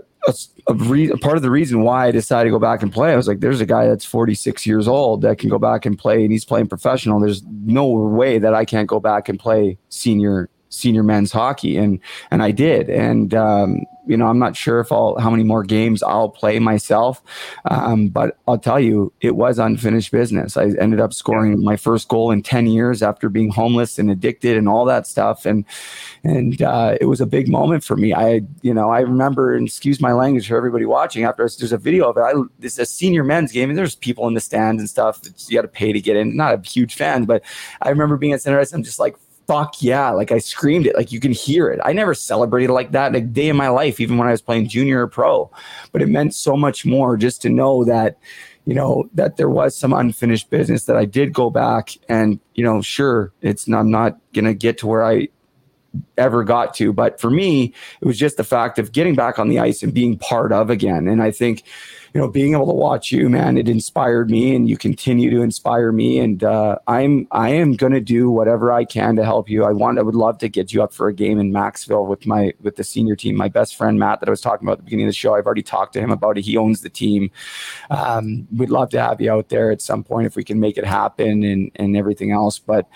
a, 0.68 0.74
re- 0.74 1.10
part 1.20 1.36
of 1.36 1.42
the 1.42 1.50
reason 1.50 1.82
why 1.82 2.06
I 2.06 2.10
decided 2.10 2.44
to 2.44 2.50
go 2.50 2.58
back 2.58 2.82
and 2.82 2.92
play. 2.92 3.12
I 3.12 3.16
was 3.16 3.26
like, 3.26 3.40
there's 3.40 3.60
a 3.60 3.66
guy 3.66 3.86
that's 3.86 4.04
46 4.04 4.66
years 4.66 4.86
old 4.86 5.22
that 5.22 5.38
can 5.38 5.48
go 5.48 5.58
back 5.58 5.86
and 5.86 5.98
play 5.98 6.22
and 6.22 6.32
he's 6.32 6.44
playing 6.44 6.68
professional. 6.68 7.20
There's 7.20 7.42
no 7.44 7.86
way 7.86 8.38
that 8.38 8.54
I 8.54 8.64
can't 8.64 8.88
go 8.88 9.00
back 9.00 9.28
and 9.28 9.38
play 9.38 9.78
senior 9.88 10.48
senior 10.72 11.02
men's 11.02 11.32
hockey 11.32 11.76
and 11.76 11.98
and 12.30 12.44
I 12.44 12.52
did 12.52 12.88
and 12.88 13.34
um, 13.34 13.80
you 14.10 14.16
know 14.16 14.26
I'm 14.26 14.38
not 14.38 14.56
sure 14.56 14.80
if 14.80 14.90
I'll 14.90 15.16
how 15.18 15.30
many 15.30 15.44
more 15.44 15.62
games 15.62 16.02
I'll 16.02 16.28
play 16.28 16.58
myself. 16.58 17.22
Um, 17.64 18.08
but 18.08 18.38
I'll 18.48 18.58
tell 18.58 18.80
you 18.80 19.12
it 19.20 19.36
was 19.36 19.58
unfinished 19.58 20.10
business. 20.10 20.56
I 20.56 20.64
ended 20.80 21.00
up 21.00 21.12
scoring 21.14 21.62
my 21.62 21.76
first 21.76 22.08
goal 22.08 22.30
in 22.30 22.42
10 22.42 22.66
years 22.66 23.02
after 23.02 23.28
being 23.28 23.50
homeless 23.50 23.98
and 23.98 24.10
addicted 24.10 24.56
and 24.56 24.68
all 24.68 24.84
that 24.86 25.06
stuff. 25.06 25.46
And 25.46 25.64
and 26.24 26.60
uh, 26.60 26.96
it 27.00 27.06
was 27.06 27.20
a 27.20 27.26
big 27.26 27.48
moment 27.48 27.84
for 27.84 27.96
me. 27.96 28.12
I 28.12 28.42
you 28.62 28.74
know 28.74 28.90
I 28.90 29.00
remember 29.00 29.54
and 29.54 29.66
excuse 29.66 30.00
my 30.00 30.12
language 30.12 30.48
for 30.48 30.56
everybody 30.56 30.84
watching 30.84 31.24
after 31.24 31.42
there's 31.42 31.72
a 31.72 31.78
video 31.78 32.10
of 32.10 32.16
it. 32.16 32.20
I, 32.20 32.32
it's 32.60 32.78
a 32.78 32.86
senior 32.86 33.24
men's 33.24 33.52
game 33.52 33.70
and 33.70 33.78
there's 33.78 33.94
people 33.94 34.26
in 34.26 34.34
the 34.34 34.40
stands 34.40 34.80
and 34.80 34.90
stuff 34.90 35.20
you 35.48 35.56
got 35.56 35.62
to 35.62 35.68
pay 35.68 35.92
to 35.92 36.00
get 36.00 36.16
in. 36.16 36.36
Not 36.36 36.54
a 36.54 36.68
huge 36.68 36.94
fan 36.96 37.24
but 37.24 37.42
I 37.80 37.90
remember 37.90 38.16
being 38.16 38.32
at 38.32 38.42
center 38.42 38.58
ice 38.58 38.72
I'm 38.72 38.82
just 38.82 38.98
like 38.98 39.16
fuck 39.50 39.82
yeah. 39.82 40.10
Like 40.10 40.30
I 40.30 40.38
screamed 40.38 40.86
it, 40.86 40.94
like 40.94 41.10
you 41.10 41.18
can 41.18 41.32
hear 41.32 41.70
it. 41.70 41.80
I 41.84 41.92
never 41.92 42.14
celebrated 42.14 42.70
like 42.72 42.92
that 42.92 43.16
a 43.16 43.20
day 43.20 43.48
in 43.48 43.56
my 43.56 43.68
life, 43.68 43.98
even 43.98 44.16
when 44.16 44.28
I 44.28 44.30
was 44.30 44.40
playing 44.40 44.68
junior 44.68 45.02
or 45.02 45.08
pro. 45.08 45.50
But 45.90 46.02
it 46.02 46.08
meant 46.08 46.36
so 46.36 46.56
much 46.56 46.86
more 46.86 47.16
just 47.16 47.42
to 47.42 47.48
know 47.48 47.84
that, 47.84 48.16
you 48.64 48.74
know, 48.74 49.10
that 49.14 49.38
there 49.38 49.50
was 49.50 49.76
some 49.76 49.92
unfinished 49.92 50.50
business 50.50 50.84
that 50.84 50.94
I 50.94 51.04
did 51.04 51.32
go 51.32 51.50
back 51.50 51.90
and, 52.08 52.38
you 52.54 52.62
know, 52.62 52.80
sure, 52.80 53.32
it's 53.42 53.66
I'm 53.66 53.90
not 53.90 54.18
gonna 54.34 54.54
get 54.54 54.78
to 54.78 54.86
where 54.86 55.04
I 55.04 55.26
ever 56.16 56.44
got 56.44 56.72
to. 56.74 56.92
But 56.92 57.20
for 57.20 57.28
me, 57.28 57.74
it 58.00 58.06
was 58.06 58.20
just 58.20 58.36
the 58.36 58.44
fact 58.44 58.78
of 58.78 58.92
getting 58.92 59.16
back 59.16 59.40
on 59.40 59.48
the 59.48 59.58
ice 59.58 59.82
and 59.82 59.92
being 59.92 60.16
part 60.16 60.52
of 60.52 60.70
again. 60.70 61.08
And 61.08 61.20
I 61.20 61.32
think, 61.32 61.64
you 62.12 62.20
know, 62.20 62.28
being 62.28 62.54
able 62.54 62.66
to 62.66 62.72
watch 62.72 63.12
you, 63.12 63.28
man, 63.28 63.56
it 63.56 63.68
inspired 63.68 64.30
me, 64.30 64.54
and 64.54 64.68
you 64.68 64.76
continue 64.76 65.30
to 65.30 65.42
inspire 65.42 65.92
me. 65.92 66.18
And 66.18 66.42
uh, 66.42 66.78
I'm 66.88 67.28
I 67.30 67.50
am 67.50 67.74
going 67.74 67.92
to 67.92 68.00
do 68.00 68.30
whatever 68.30 68.72
I 68.72 68.84
can 68.84 69.14
to 69.16 69.24
help 69.24 69.48
you. 69.48 69.64
I 69.64 69.72
want 69.72 69.98
I 69.98 70.02
would 70.02 70.14
love 70.14 70.38
to 70.38 70.48
get 70.48 70.72
you 70.72 70.82
up 70.82 70.92
for 70.92 71.08
a 71.08 71.14
game 71.14 71.38
in 71.38 71.52
Maxville 71.52 72.06
with 72.06 72.26
my 72.26 72.52
with 72.60 72.76
the 72.76 72.84
senior 72.84 73.14
team. 73.14 73.36
My 73.36 73.48
best 73.48 73.76
friend 73.76 73.98
Matt 73.98 74.20
that 74.20 74.28
I 74.28 74.30
was 74.30 74.40
talking 74.40 74.66
about 74.66 74.72
at 74.72 74.78
the 74.78 74.84
beginning 74.84 75.06
of 75.06 75.10
the 75.10 75.14
show. 75.14 75.34
I've 75.34 75.46
already 75.46 75.62
talked 75.62 75.92
to 75.92 76.00
him 76.00 76.10
about 76.10 76.36
it. 76.36 76.44
He 76.44 76.56
owns 76.56 76.80
the 76.80 76.90
team. 76.90 77.30
Um, 77.90 78.48
we'd 78.56 78.70
love 78.70 78.90
to 78.90 79.00
have 79.00 79.20
you 79.20 79.30
out 79.32 79.48
there 79.48 79.70
at 79.70 79.80
some 79.80 80.02
point 80.02 80.26
if 80.26 80.34
we 80.34 80.42
can 80.42 80.58
make 80.58 80.78
it 80.78 80.84
happen 80.84 81.44
and 81.44 81.70
and 81.76 81.96
everything 81.96 82.32
else. 82.32 82.58
But 82.58 82.88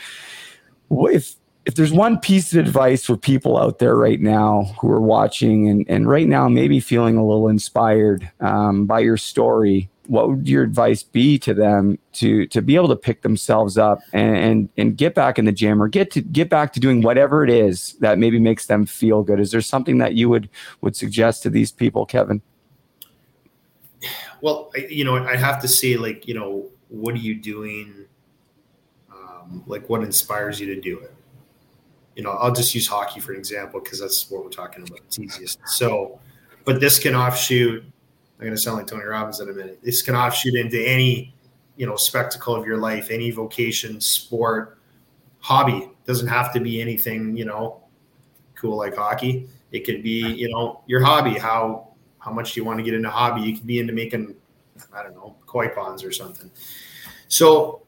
if 0.90 1.36
if 1.66 1.74
there's 1.74 1.92
one 1.92 2.18
piece 2.18 2.52
of 2.52 2.58
advice 2.58 3.04
for 3.04 3.16
people 3.16 3.58
out 3.58 3.78
there 3.78 3.96
right 3.96 4.20
now 4.20 4.64
who 4.80 4.90
are 4.90 5.00
watching 5.00 5.68
and, 5.68 5.86
and 5.88 6.08
right 6.08 6.28
now 6.28 6.48
maybe 6.48 6.78
feeling 6.78 7.16
a 7.16 7.24
little 7.24 7.48
inspired 7.48 8.30
um, 8.40 8.84
by 8.84 9.00
your 9.00 9.16
story, 9.16 9.88
what 10.06 10.28
would 10.28 10.46
your 10.46 10.62
advice 10.62 11.02
be 11.02 11.38
to 11.38 11.54
them 11.54 11.98
to 12.12 12.46
to 12.48 12.60
be 12.60 12.76
able 12.76 12.88
to 12.88 12.96
pick 12.96 13.22
themselves 13.22 13.78
up 13.78 14.00
and, 14.12 14.36
and 14.36 14.68
and 14.76 14.96
get 14.98 15.14
back 15.14 15.38
in 15.38 15.46
the 15.46 15.52
gym 15.52 15.82
or 15.82 15.88
get 15.88 16.10
to 16.10 16.20
get 16.20 16.50
back 16.50 16.74
to 16.74 16.80
doing 16.80 17.00
whatever 17.00 17.42
it 17.42 17.48
is 17.48 17.94
that 18.00 18.18
maybe 18.18 18.38
makes 18.38 18.66
them 18.66 18.84
feel 18.84 19.22
good? 19.22 19.40
Is 19.40 19.50
there 19.50 19.62
something 19.62 19.98
that 19.98 20.14
you 20.14 20.28
would 20.28 20.50
would 20.82 20.94
suggest 20.94 21.42
to 21.44 21.50
these 21.50 21.72
people, 21.72 22.04
Kevin? 22.04 22.42
Well, 24.42 24.70
I, 24.76 24.80
you 24.90 25.04
know, 25.04 25.16
I 25.16 25.36
have 25.36 25.62
to 25.62 25.68
say, 25.68 25.96
like, 25.96 26.28
you 26.28 26.34
know, 26.34 26.66
what 26.88 27.14
are 27.14 27.18
you 27.18 27.34
doing? 27.34 28.04
Um, 29.10 29.62
like, 29.66 29.88
what 29.88 30.02
inspires 30.02 30.60
you 30.60 30.66
to 30.74 30.78
do 30.78 30.98
it? 30.98 31.13
You 32.16 32.22
know, 32.22 32.30
I'll 32.30 32.52
just 32.52 32.74
use 32.74 32.86
hockey 32.86 33.20
for 33.20 33.32
an 33.32 33.38
example 33.38 33.80
because 33.80 34.00
that's 34.00 34.30
what 34.30 34.44
we're 34.44 34.50
talking 34.50 34.86
about. 34.86 35.00
It's 35.06 35.18
easiest. 35.18 35.58
So, 35.66 36.20
but 36.64 36.80
this 36.80 36.98
can 36.98 37.14
offshoot. 37.14 37.82
I'm 37.82 38.40
going 38.44 38.54
to 38.54 38.60
sound 38.60 38.78
like 38.78 38.86
Tony 38.86 39.04
Robbins 39.04 39.40
in 39.40 39.48
a 39.48 39.52
minute. 39.52 39.80
This 39.82 40.02
can 40.02 40.14
offshoot 40.14 40.54
into 40.54 40.80
any, 40.80 41.34
you 41.76 41.86
know, 41.86 41.96
spectacle 41.96 42.54
of 42.54 42.66
your 42.66 42.76
life, 42.76 43.10
any 43.10 43.30
vocation, 43.30 44.00
sport, 44.00 44.78
hobby. 45.40 45.88
Doesn't 46.06 46.28
have 46.28 46.52
to 46.52 46.60
be 46.60 46.80
anything, 46.80 47.36
you 47.36 47.44
know, 47.44 47.82
cool 48.54 48.76
like 48.76 48.96
hockey. 48.96 49.48
It 49.72 49.84
could 49.84 50.02
be, 50.02 50.20
you 50.20 50.48
know, 50.50 50.82
your 50.86 51.02
hobby. 51.02 51.38
How 51.38 51.88
how 52.18 52.32
much 52.32 52.54
do 52.54 52.60
you 52.60 52.64
want 52.64 52.78
to 52.78 52.82
get 52.82 52.94
into 52.94 53.10
hobby? 53.10 53.42
You 53.42 53.56
could 53.56 53.66
be 53.66 53.78
into 53.78 53.92
making, 53.92 54.34
I 54.92 55.02
don't 55.02 55.14
know, 55.14 55.36
koi 55.46 55.68
ponds 55.68 56.04
or 56.04 56.12
something. 56.12 56.50
So, 57.28 57.82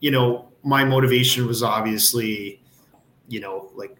you 0.00 0.10
know, 0.10 0.48
my 0.62 0.84
motivation 0.84 1.46
was 1.46 1.62
obviously 1.62 2.59
you 3.30 3.40
know, 3.40 3.70
like 3.74 3.96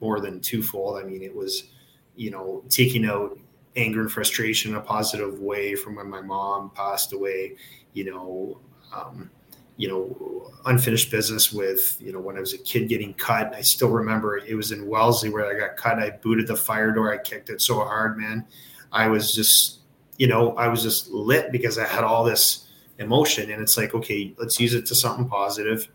more 0.00 0.20
than 0.20 0.40
twofold. 0.40 0.98
I 0.98 1.04
mean, 1.04 1.22
it 1.22 1.34
was, 1.34 1.70
you 2.16 2.30
know, 2.30 2.62
taking 2.68 3.06
out 3.06 3.38
anger 3.76 4.00
and 4.00 4.12
frustration 4.12 4.72
in 4.72 4.76
a 4.76 4.80
positive 4.80 5.38
way 5.38 5.74
from 5.74 5.94
when 5.96 6.10
my 6.10 6.20
mom 6.20 6.70
passed 6.70 7.12
away, 7.12 7.56
you 7.92 8.04
know, 8.04 8.60
um, 8.94 9.30
you 9.76 9.88
know, 9.88 10.50
unfinished 10.64 11.10
business 11.10 11.52
with, 11.52 11.96
you 12.00 12.12
know, 12.12 12.18
when 12.18 12.36
I 12.36 12.40
was 12.40 12.54
a 12.54 12.58
kid 12.58 12.88
getting 12.88 13.14
cut. 13.14 13.54
I 13.54 13.60
still 13.60 13.90
remember 13.90 14.38
it 14.38 14.54
was 14.54 14.72
in 14.72 14.86
Wellesley 14.86 15.28
where 15.28 15.46
I 15.46 15.58
got 15.58 15.76
cut. 15.76 15.98
I 15.98 16.10
booted 16.10 16.46
the 16.46 16.56
fire 16.56 16.92
door. 16.92 17.12
I 17.12 17.18
kicked 17.18 17.50
it 17.50 17.60
so 17.60 17.76
hard, 17.76 18.18
man. 18.18 18.46
I 18.90 19.08
was 19.08 19.34
just, 19.34 19.80
you 20.16 20.26
know, 20.26 20.56
I 20.56 20.68
was 20.68 20.82
just 20.82 21.10
lit 21.10 21.52
because 21.52 21.78
I 21.78 21.86
had 21.86 22.04
all 22.04 22.24
this 22.24 22.68
emotion. 22.98 23.50
And 23.50 23.62
it's 23.62 23.76
like, 23.76 23.94
okay, 23.94 24.34
let's 24.38 24.58
use 24.58 24.74
it 24.74 24.86
to 24.86 24.94
something 24.94 25.28
positive. 25.28 25.88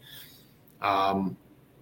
Um, 0.82 1.36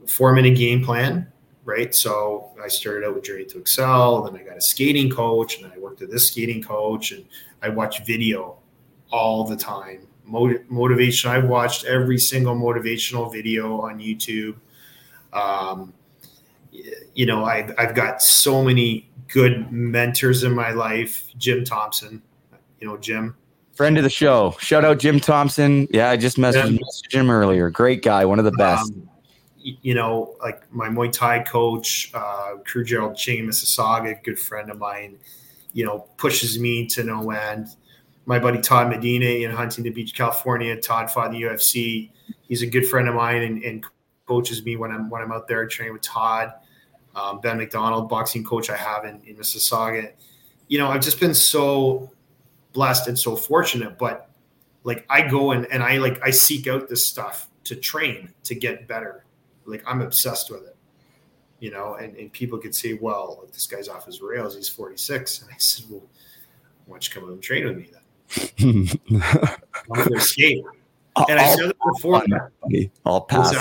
forming 0.07 0.45
a 0.45 0.51
game 0.53 0.83
plan, 0.83 1.31
right? 1.65 1.93
So 1.93 2.51
I 2.63 2.67
started 2.67 3.05
out 3.07 3.15
with 3.15 3.23
Journey 3.23 3.45
to 3.45 3.59
Excel, 3.59 4.23
then 4.23 4.39
I 4.39 4.43
got 4.43 4.57
a 4.57 4.61
skating 4.61 5.09
coach, 5.09 5.55
and 5.55 5.65
then 5.65 5.71
I 5.75 5.79
worked 5.79 6.01
with 6.01 6.11
this 6.11 6.27
skating 6.27 6.61
coach, 6.63 7.11
and 7.11 7.25
I 7.61 7.69
watch 7.69 8.05
video 8.05 8.57
all 9.11 9.43
the 9.43 9.55
time. 9.55 10.07
Mot- 10.25 10.69
motivation. 10.69 11.31
I've 11.31 11.47
watched 11.47 11.85
every 11.85 12.17
single 12.19 12.55
motivational 12.55 13.31
video 13.31 13.81
on 13.81 13.99
YouTube. 13.99 14.55
Um, 15.33 15.93
you 17.13 17.25
know, 17.25 17.45
I've, 17.45 17.73
I've 17.77 17.95
got 17.95 18.21
so 18.21 18.63
many 18.63 19.09
good 19.27 19.71
mentors 19.71 20.43
in 20.43 20.53
my 20.53 20.71
life. 20.71 21.25
Jim 21.37 21.63
Thompson, 21.63 22.21
you 22.79 22.87
know, 22.87 22.97
Jim. 22.97 23.35
Friend 23.73 23.97
of 23.97 24.03
the 24.03 24.09
show. 24.09 24.55
Shout 24.59 24.83
out 24.85 24.99
Jim 24.99 25.19
Thompson. 25.19 25.87
Yeah, 25.91 26.09
I 26.09 26.17
just 26.17 26.37
messaged, 26.37 26.71
Yeah. 26.71 26.77
messaged 26.77 27.13
him 27.13 27.29
earlier. 27.29 27.69
Great 27.69 28.03
guy, 28.03 28.25
one 28.25 28.37
of 28.37 28.45
the 28.45 28.51
best. 28.51 28.91
Um, 28.91 29.08
you 29.61 29.93
know, 29.93 30.35
like 30.41 30.71
my 30.71 30.87
Muay 30.87 31.11
Thai 31.11 31.43
coach, 31.43 32.11
uh, 32.13 32.55
Crew 32.65 32.83
Gerald 32.83 33.15
Ching, 33.15 33.45
Mississauga, 33.45 34.21
good 34.23 34.39
friend 34.39 34.69
of 34.69 34.77
mine, 34.77 35.17
you 35.73 35.85
know, 35.85 36.07
pushes 36.17 36.59
me 36.59 36.85
to 36.87 37.03
no 37.03 37.31
end. 37.31 37.67
My 38.25 38.39
buddy 38.39 38.59
Todd 38.59 38.89
Medina 38.89 39.25
in 39.25 39.51
Huntington 39.51 39.93
Beach, 39.93 40.13
California. 40.13 40.79
Todd 40.79 41.09
fought 41.09 41.31
the 41.31 41.41
UFC. 41.41 42.11
He's 42.47 42.61
a 42.61 42.67
good 42.67 42.87
friend 42.87 43.07
of 43.07 43.15
mine 43.15 43.41
and, 43.41 43.63
and 43.63 43.85
coaches 44.27 44.63
me 44.63 44.75
when 44.75 44.91
I'm 44.91 45.09
when 45.09 45.21
I'm 45.21 45.31
out 45.31 45.47
there 45.47 45.65
training 45.67 45.93
with 45.93 46.03
Todd. 46.03 46.53
Um, 47.15 47.41
ben 47.41 47.57
McDonald, 47.57 48.07
boxing 48.07 48.43
coach 48.43 48.69
I 48.69 48.77
have 48.77 49.03
in, 49.03 49.19
in 49.25 49.35
Mississauga. 49.35 50.11
You 50.67 50.77
know, 50.77 50.89
I've 50.89 51.01
just 51.01 51.19
been 51.19 51.33
so 51.33 52.11
blessed 52.71 53.07
and 53.07 53.17
so 53.17 53.35
fortunate, 53.35 53.97
but 53.97 54.29
like 54.83 55.05
I 55.09 55.27
go 55.27 55.51
and, 55.51 55.65
and 55.71 55.83
I 55.83 55.97
like 55.97 56.21
I 56.23 56.29
seek 56.29 56.67
out 56.67 56.87
this 56.87 57.05
stuff 57.05 57.49
to 57.65 57.75
train 57.75 58.31
to 58.43 58.55
get 58.55 58.87
better. 58.87 59.25
Like 59.69 59.83
I'm 59.87 60.01
obsessed 60.01 60.51
with 60.51 60.63
it. 60.63 60.75
You 61.59 61.71
know, 61.71 61.95
and, 61.95 62.15
and 62.15 62.31
people 62.31 62.57
could 62.57 62.73
say, 62.73 62.93
well, 62.93 63.39
like, 63.41 63.51
this 63.51 63.67
guy's 63.67 63.89
off 63.89 64.05
his 64.05 64.21
rails, 64.21 64.55
he's 64.55 64.69
46. 64.69 65.41
And 65.41 65.51
I 65.51 65.57
said, 65.57 65.85
Well, 65.89 66.03
why 66.85 66.95
don't 66.95 67.07
you 67.07 67.21
come 67.21 67.29
and 67.29 67.41
train 67.41 67.65
with 67.65 67.77
me 67.77 67.89
then? 67.91 67.99
I'm 69.91 70.03
gonna 70.03 70.21
skate. 70.21 70.63
And 71.27 71.39
I 71.39 71.55
said 71.55 71.73
before. 71.93 72.23
I'll 73.05 73.21
pass. 73.21 73.51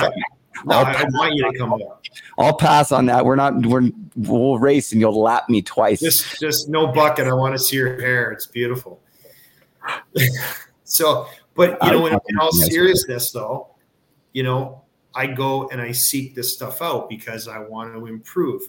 No, 0.64 0.78
I'll, 0.78 0.86
I, 0.86 0.92
I 0.92 1.04
want 1.04 1.34
you 1.34 1.50
to 1.50 1.58
come 1.58 1.72
out. 1.72 2.08
I'll 2.38 2.56
pass 2.56 2.92
on 2.92 3.06
that. 3.06 3.24
We're 3.24 3.36
not. 3.36 3.66
We're 3.66 3.90
we'll 4.16 4.58
race, 4.58 4.92
and 4.92 5.00
you'll 5.00 5.20
lap 5.20 5.48
me 5.48 5.62
twice. 5.62 6.00
Just 6.00 6.40
just 6.40 6.68
no 6.68 6.88
bucket. 6.88 7.26
I 7.26 7.32
want 7.32 7.54
to 7.54 7.58
see 7.58 7.76
your 7.76 8.00
hair. 8.00 8.30
It's 8.32 8.46
beautiful. 8.46 9.00
so, 10.84 11.26
but 11.54 11.78
you 11.82 11.92
know, 11.92 12.06
in, 12.06 12.18
in 12.28 12.38
all 12.38 12.52
seriousness, 12.52 13.30
though, 13.30 13.68
you 14.32 14.42
know, 14.42 14.82
I 15.14 15.26
go 15.26 15.68
and 15.68 15.80
I 15.80 15.92
seek 15.92 16.34
this 16.34 16.52
stuff 16.52 16.82
out 16.82 17.08
because 17.08 17.48
I 17.48 17.58
want 17.58 17.94
to 17.94 18.06
improve. 18.06 18.62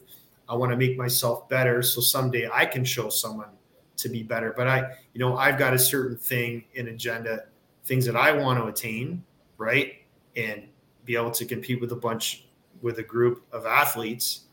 I 0.48 0.56
want 0.56 0.72
to 0.72 0.78
make 0.78 0.98
myself 0.98 1.48
better, 1.48 1.84
so 1.84 2.02
someday 2.02 2.50
I 2.52 2.66
can 2.66 2.84
show 2.84 3.10
someone 3.10 3.50
to 3.98 4.10
be 4.10 4.24
better. 4.24 4.54
But 4.56 4.68
I, 4.68 4.80
you 5.14 5.20
know, 5.20 5.38
I've 5.38 5.58
got 5.58 5.74
a 5.74 5.80
certain 5.80 6.18
thing, 6.18 6.64
an 6.76 6.88
agenda, 6.88 7.46
things 7.84 8.06
that 8.06 8.16
I 8.16 8.32
want 8.32 8.60
to 8.60 8.66
attain, 8.66 9.24
right, 9.58 9.94
and 10.36 10.68
be 11.06 11.16
able 11.16 11.32
to 11.32 11.46
compete 11.46 11.82
with 11.82 11.92
a 11.92 11.96
bunch, 11.96 12.46
with 12.82 13.00
a 13.00 13.04
group 13.04 13.44
of 13.52 13.66
athletes 13.66 14.46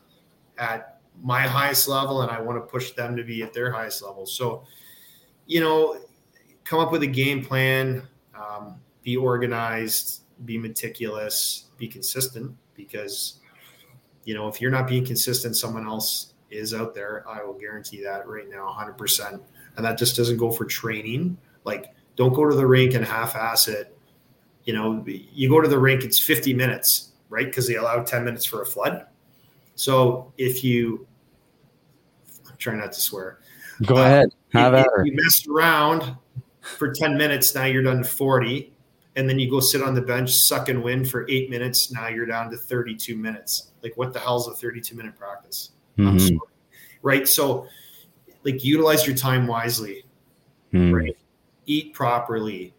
at 0.57 0.99
my 1.23 1.41
highest 1.41 1.87
level 1.87 2.21
and 2.21 2.31
I 2.31 2.41
want 2.41 2.57
to 2.57 2.61
push 2.61 2.91
them 2.91 3.15
to 3.15 3.23
be 3.23 3.41
at 3.43 3.53
their 3.53 3.71
highest 3.71 4.01
level. 4.01 4.25
So, 4.25 4.63
you 5.45 5.61
know, 5.61 5.99
come 6.63 6.79
up 6.79 6.91
with 6.91 7.03
a 7.03 7.07
game 7.07 7.43
plan, 7.43 8.03
um, 8.35 8.75
be 9.03 9.17
organized, 9.17 10.21
be 10.45 10.57
meticulous, 10.57 11.65
be 11.77 11.87
consistent 11.87 12.55
because, 12.75 13.39
you 14.25 14.33
know, 14.33 14.47
if 14.47 14.61
you're 14.61 14.71
not 14.71 14.87
being 14.87 15.05
consistent, 15.05 15.55
someone 15.55 15.87
else 15.87 16.33
is 16.49 16.73
out 16.73 16.93
there. 16.93 17.23
I 17.27 17.43
will 17.43 17.53
guarantee 17.53 18.03
that 18.03 18.27
right 18.27 18.49
now, 18.49 18.75
100%. 18.77 19.39
And 19.75 19.85
that 19.85 19.97
just 19.97 20.15
doesn't 20.15 20.37
go 20.37 20.51
for 20.51 20.65
training. 20.65 21.37
Like, 21.63 21.93
don't 22.15 22.33
go 22.33 22.49
to 22.49 22.55
the 22.55 22.65
rink 22.65 22.93
and 22.93 23.05
half 23.05 23.35
ass 23.35 23.67
it. 23.67 23.97
You 24.63 24.73
know, 24.73 25.03
you 25.05 25.49
go 25.49 25.61
to 25.61 25.67
the 25.67 25.79
rink, 25.79 26.03
it's 26.03 26.19
50 26.19 26.53
minutes, 26.53 27.11
right? 27.29 27.45
Because 27.45 27.67
they 27.67 27.75
allow 27.75 28.03
10 28.03 28.25
minutes 28.25 28.45
for 28.45 28.61
a 28.61 28.65
flood. 28.65 29.05
So 29.75 30.33
if 30.37 30.63
you, 30.63 31.07
I'm 32.49 32.57
trying 32.57 32.79
not 32.79 32.91
to 32.91 32.99
swear. 32.99 33.39
Go 33.85 33.97
ahead. 33.97 34.29
Uh, 34.53 34.59
Have 34.59 34.73
if, 34.73 34.79
at 34.79 34.85
if 34.87 34.91
her. 34.93 35.05
you 35.05 35.13
messed 35.15 35.47
around 35.47 36.17
for 36.61 36.91
10 36.91 37.15
minutes, 37.15 37.53
now 37.53 37.65
you're 37.65 37.83
done 37.83 37.99
to 37.99 38.03
40. 38.03 38.73
And 39.17 39.27
then 39.27 39.39
you 39.39 39.49
go 39.49 39.59
sit 39.59 39.81
on 39.81 39.95
the 39.95 40.01
bench, 40.01 40.31
suck 40.31 40.69
and 40.69 40.81
win 40.83 41.03
for 41.03 41.25
eight 41.27 41.49
minutes. 41.49 41.91
Now 41.91 42.07
you're 42.07 42.27
down 42.27 42.51
to 42.51 42.57
32 42.57 43.15
minutes. 43.17 43.71
Like, 43.81 43.97
what 43.97 44.13
the 44.13 44.19
hell's 44.19 44.47
a 44.47 44.53
32 44.53 44.95
minute 44.95 45.17
practice? 45.17 45.71
I'm 45.97 46.17
Mhm. 46.17 46.37
Right. 47.01 47.27
So, 47.27 47.67
like, 48.43 48.63
utilize 48.63 49.07
your 49.07 49.15
time 49.15 49.47
wisely, 49.47 50.05
Hmm. 50.71 50.93
right? 50.93 51.17
Eat 51.65 51.93
properly, 51.95 52.75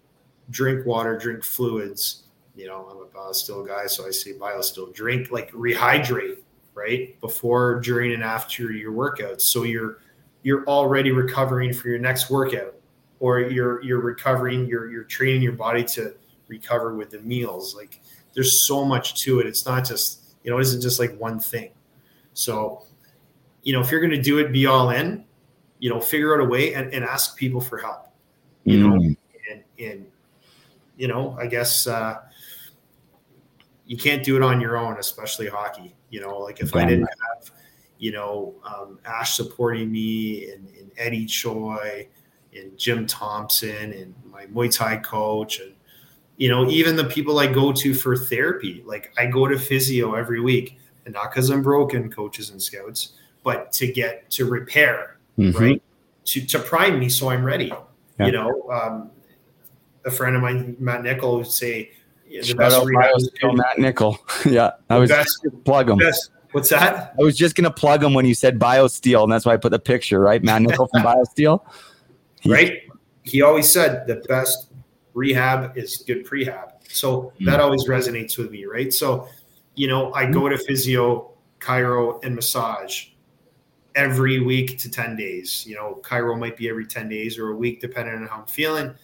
drink 0.51 0.87
water, 0.87 1.19
drink 1.19 1.43
fluids. 1.43 2.23
You 2.55 2.69
know, 2.69 2.89
I'm 2.91 2.99
a 2.99 3.07
BioSteel 3.07 3.67
guy, 3.67 3.87
so 3.87 4.07
I 4.07 4.11
say 4.11 4.33
BioSteel. 4.33 4.95
Drink, 4.95 5.33
like, 5.33 5.51
rehydrate, 5.53 6.39
right? 6.75 7.21
Before, 7.21 7.81
during, 7.81 8.13
and 8.13 8.23
after 8.23 8.71
your 8.73 8.93
workouts. 8.93 9.41
So 9.43 9.65
you're 9.65 9.99
you're 10.45 10.65
already 10.67 11.11
recovering 11.11 11.73
for 11.73 11.89
your 11.89 11.99
next 11.99 12.31
workout, 12.31 12.77
or 13.19 13.41
you're 13.41 13.83
you're 13.83 14.01
recovering, 14.01 14.67
you're 14.67 14.89
you're 14.89 15.03
training 15.05 15.43
your 15.43 15.53
body 15.53 15.83
to 15.83 16.15
recover 16.49 16.95
with 16.97 17.11
the 17.11 17.21
meals. 17.21 17.77
Like, 17.77 18.01
there's 18.35 18.67
so 18.67 18.85
much 18.85 19.21
to 19.23 19.41
it. 19.41 19.47
It's 19.47 19.65
not 19.67 19.85
just 19.85 20.25
you 20.43 20.51
know, 20.51 20.59
it 20.59 20.63
isn't 20.63 20.81
just 20.81 20.99
like 20.99 21.15
one 21.19 21.39
thing. 21.41 21.71
So, 22.33 22.85
you 23.63 23.73
know, 23.73 23.81
if 23.81 23.91
you're 23.91 24.01
going 24.01 24.13
to 24.13 24.23
do 24.23 24.39
it, 24.39 24.53
be 24.53 24.67
all 24.67 24.91
in. 24.91 25.25
You 25.81 25.91
know, 25.91 26.01
figure 26.01 26.35
out 26.35 26.45
a 26.45 26.49
way 26.49 26.75
and, 26.75 26.93
and 26.93 27.05
ask 27.05 27.37
people 27.37 27.61
for 27.61 27.79
help. 27.79 28.09
You 28.65 28.79
know, 28.79 28.97
Mm. 28.97 29.17
and 29.51 29.65
and 29.79 30.07
you 30.97 31.07
know, 31.07 31.37
I 31.39 31.47
guess 31.47 31.87
uh, 31.87 32.17
you 33.87 33.97
can't 33.97 34.25
do 34.25 34.37
it 34.37 34.43
on 34.43 34.61
your 34.61 34.77
own, 34.77 34.99
especially 34.99 35.47
hockey. 35.49 35.95
You 36.11 36.21
know, 36.21 36.39
like 36.39 36.61
if 36.61 36.75
I 36.75 36.85
didn't 36.85 37.09
have, 37.09 37.51
you 37.99 38.13
know, 38.13 38.55
um, 38.65 38.99
Ash 39.05 39.35
supporting 39.37 39.91
me 39.93 40.51
and, 40.51 40.69
and 40.71 40.91
Eddie 40.97 41.27
Choi 41.27 42.09
and 42.55 42.77
Jim 42.79 43.07
Thompson 43.07 43.93
and 43.93 44.15
my 44.25 44.47
Muay 44.47 44.75
Thai 44.75 44.97
coach 44.99 45.61
and 45.61 45.75
you 46.39 46.49
know 46.49 46.69
even 46.71 46.97
the 46.97 47.05
people 47.05 47.39
I 47.39 47.47
go 47.47 47.73
to 47.73 47.93
for 47.95 48.17
therapy. 48.17 48.83
Like 48.87 49.13
I 49.19 49.27
go 49.27 49.47
to 49.47 49.59
physio 49.59 50.15
every 50.15 50.41
week, 50.41 50.79
and 51.05 51.13
not 51.15 51.31
because 51.31 51.51
I'm 51.51 51.63
broken, 51.63 52.11
coaches 52.11 52.49
and 52.51 52.63
scouts, 52.63 53.13
but 53.45 53.71
to 53.73 53.87
get 53.93 54.31
to 54.31 54.47
repair, 54.47 55.19
Mhm. 55.39 55.55
right? 55.61 55.83
To 56.27 56.41
to 56.47 56.59
prime 56.59 56.99
me 56.99 57.09
so 57.11 57.29
I'm 57.31 57.45
ready. 57.45 57.73
Yeah. 58.19 58.27
You 58.27 58.33
know, 58.33 58.71
um, 58.73 59.11
a 60.05 60.11
friend 60.11 60.35
of 60.37 60.43
mine, 60.43 60.77
Matt 60.79 61.03
Nichol, 61.03 61.37
would 61.39 61.47
say 61.47 61.91
the 62.31 62.43
Shout 62.43 62.57
best 62.57 62.77
out 62.77 62.87
rehab 62.87 63.11
is 63.17 63.31
Matt 63.43 63.79
Nichol. 63.79 64.19
yeah, 64.47 64.73
I 64.91 64.99
was 64.99 65.11
best, 65.11 65.47
plug 65.65 65.91
him. 65.91 65.99
best. 65.99 66.31
What's 66.53 66.71
that? 66.71 67.15
I 67.19 67.23
was 67.23 67.37
just 67.37 67.55
gonna 67.57 67.71
plug 67.71 68.03
him 68.03 68.15
when 68.15 68.25
you 68.27 68.35
said 68.35 68.59
BioSteel, 68.59 69.23
and 69.25 69.31
that's 69.33 69.45
why 69.45 69.53
I 69.53 69.57
put 69.59 69.71
the 69.71 69.79
picture. 69.79 70.21
Right, 70.21 70.43
Matt 70.43 70.63
Nichol 70.63 70.89
from 70.89 71.03
BioSteel. 71.05 71.61
Right? 72.47 72.83
He 73.23 73.43
always 73.43 73.71
said 73.71 74.07
the 74.07 74.17
best 74.29 74.68
rehab 75.19 75.77
is 75.77 75.99
good 76.07 76.25
prehab. 76.25 76.73
So 76.89 77.33
hmm. 77.39 77.45
that 77.45 77.61
always 77.61 77.87
resonates 77.87 78.39
with 78.39 78.51
me, 78.51 78.65
right? 78.65 78.93
So, 78.93 79.29
you 79.75 79.89
know, 79.89 80.13
I 80.15 80.31
go 80.31 80.49
to 80.49 80.57
physio, 80.57 81.33
chiro, 81.61 82.23
and 82.25 82.35
massage 82.35 83.09
every 83.95 84.41
week 84.41 84.79
to 84.79 84.91
10 84.91 85.17
days. 85.17 85.65
You 85.67 85.75
know, 85.75 86.01
chiro 86.03 86.39
might 86.39 86.57
be 86.57 86.69
every 86.69 86.87
10 86.87 87.09
days 87.09 87.37
or 87.37 87.51
a 87.51 87.57
week, 87.57 87.81
depending 87.81 88.15
on 88.15 88.27
how 88.27 88.41
I'm 88.41 88.47
feeling. 88.47 88.95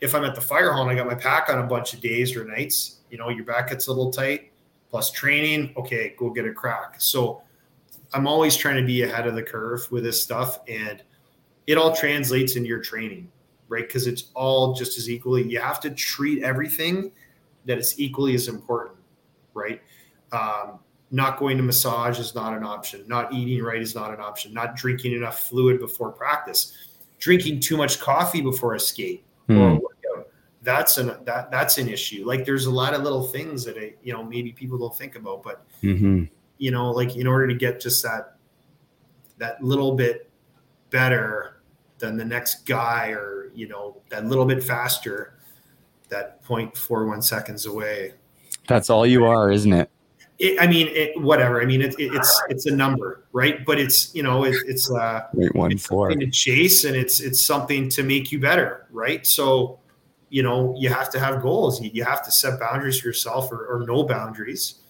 If 0.00 0.14
I'm 0.14 0.24
at 0.24 0.34
the 0.34 0.40
fire 0.40 0.72
hall 0.72 0.82
and 0.82 0.90
I 0.90 0.94
got 0.94 1.06
my 1.06 1.14
pack 1.14 1.48
on 1.48 1.58
a 1.58 1.66
bunch 1.66 1.94
of 1.94 2.00
days 2.00 2.36
or 2.36 2.44
nights, 2.44 2.98
you 3.10 3.18
know, 3.18 3.30
your 3.30 3.44
back 3.44 3.70
gets 3.70 3.86
a 3.86 3.90
little 3.90 4.12
tight, 4.12 4.52
plus 4.90 5.10
training, 5.10 5.72
okay, 5.76 6.14
go 6.18 6.30
get 6.30 6.44
a 6.44 6.52
crack. 6.52 6.96
So 7.00 7.42
I'm 8.12 8.26
always 8.26 8.56
trying 8.56 8.76
to 8.76 8.86
be 8.86 9.02
ahead 9.02 9.26
of 9.26 9.34
the 9.34 9.42
curve 9.42 9.90
with 9.90 10.04
this 10.04 10.22
stuff. 10.22 10.58
And 10.68 11.02
it 11.66 11.78
all 11.78 11.94
translates 11.94 12.56
into 12.56 12.68
your 12.68 12.80
training, 12.80 13.30
right? 13.72 13.86
Because 13.86 14.06
it's 14.06 14.26
all 14.34 14.74
just 14.74 14.98
as 14.98 15.08
equally. 15.08 15.42
You 15.48 15.58
have 15.58 15.80
to 15.80 15.90
treat 15.90 16.42
everything 16.44 17.10
that 17.64 17.78
is 17.78 17.98
equally 17.98 18.34
as 18.34 18.46
important, 18.46 18.98
right? 19.54 19.80
Um, 20.30 20.78
not 21.10 21.38
going 21.38 21.56
to 21.56 21.62
massage 21.62 22.18
is 22.18 22.34
not 22.34 22.56
an 22.56 22.64
option. 22.64 23.04
Not 23.08 23.32
eating 23.32 23.62
right 23.64 23.80
is 23.80 23.94
not 23.94 24.12
an 24.12 24.20
option. 24.20 24.52
Not 24.52 24.76
drinking 24.76 25.12
enough 25.12 25.48
fluid 25.48 25.80
before 25.80 26.10
practice. 26.10 26.88
Drinking 27.18 27.60
too 27.60 27.76
much 27.76 27.98
coffee 27.98 28.40
before 28.40 28.74
a 28.74 28.80
skate 28.80 29.24
or 29.48 29.54
a 29.54 29.74
Hmm. 29.74 29.74
workout. 29.82 30.28
That's 30.62 30.98
an 30.98 31.08
that 31.24 31.50
that's 31.50 31.78
an 31.78 31.88
issue. 31.88 32.24
Like 32.26 32.44
there's 32.44 32.66
a 32.66 32.70
lot 32.70 32.94
of 32.94 33.02
little 33.02 33.24
things 33.24 33.64
that 33.64 33.76
I, 33.76 33.94
you 34.02 34.12
know 34.12 34.22
maybe 34.22 34.52
people 34.52 34.78
don't 34.78 34.96
think 34.96 35.16
about, 35.16 35.42
but 35.42 35.64
Mhm. 35.82 36.28
you 36.58 36.70
know, 36.70 36.90
like 36.90 37.16
in 37.16 37.26
order 37.26 37.46
to 37.46 37.54
get 37.54 37.80
just 37.80 38.02
that 38.04 38.36
that 39.38 39.62
little 39.62 39.94
bit 39.94 40.30
better 40.90 41.62
than 41.98 42.16
the 42.16 42.24
next 42.24 42.64
guy 42.66 43.10
or 43.10 43.41
you 43.54 43.68
know 43.68 44.00
that 44.08 44.26
little 44.26 44.44
bit 44.44 44.62
faster 44.62 45.34
that 46.08 46.44
0.41 46.44 47.22
seconds 47.24 47.66
away 47.66 48.12
That's 48.68 48.90
all 48.90 49.06
you 49.06 49.24
are, 49.24 49.50
isn't 49.50 49.72
it? 49.72 49.90
it, 50.42 50.60
I 50.60 50.66
mean, 50.66 50.88
it, 50.88 51.20
whatever. 51.20 51.62
I 51.62 51.64
mean, 51.64 51.80
it, 51.80 51.94
it, 51.98 52.12
it's 52.14 52.42
it's 52.48 52.66
a 52.66 52.74
number, 52.74 53.24
right? 53.32 53.64
But 53.64 53.78
it's 53.78 54.12
you 54.14 54.22
know, 54.24 54.44
it, 54.44 54.56
it's 54.66 54.90
uh, 54.90 55.28
Eight 55.40 55.54
one 55.54 55.72
it's 55.72 55.86
four. 55.86 56.10
something 56.10 56.26
to 56.26 56.30
chase, 56.32 56.84
and 56.84 56.96
it's 56.96 57.20
it's 57.20 57.44
something 57.44 57.88
to 57.90 58.02
make 58.02 58.32
you 58.32 58.40
better, 58.40 58.86
right? 58.90 59.24
So, 59.24 59.78
you 60.30 60.42
know, 60.42 60.74
you 60.76 60.88
have 60.88 61.10
to 61.10 61.20
have 61.20 61.42
goals. 61.42 61.80
You, 61.80 61.90
you 61.94 62.04
have 62.04 62.24
to 62.24 62.32
set 62.32 62.58
boundaries 62.58 63.00
for 63.00 63.06
yourself, 63.08 63.52
or, 63.52 63.66
or 63.66 63.86
no 63.86 64.02
boundaries. 64.02 64.80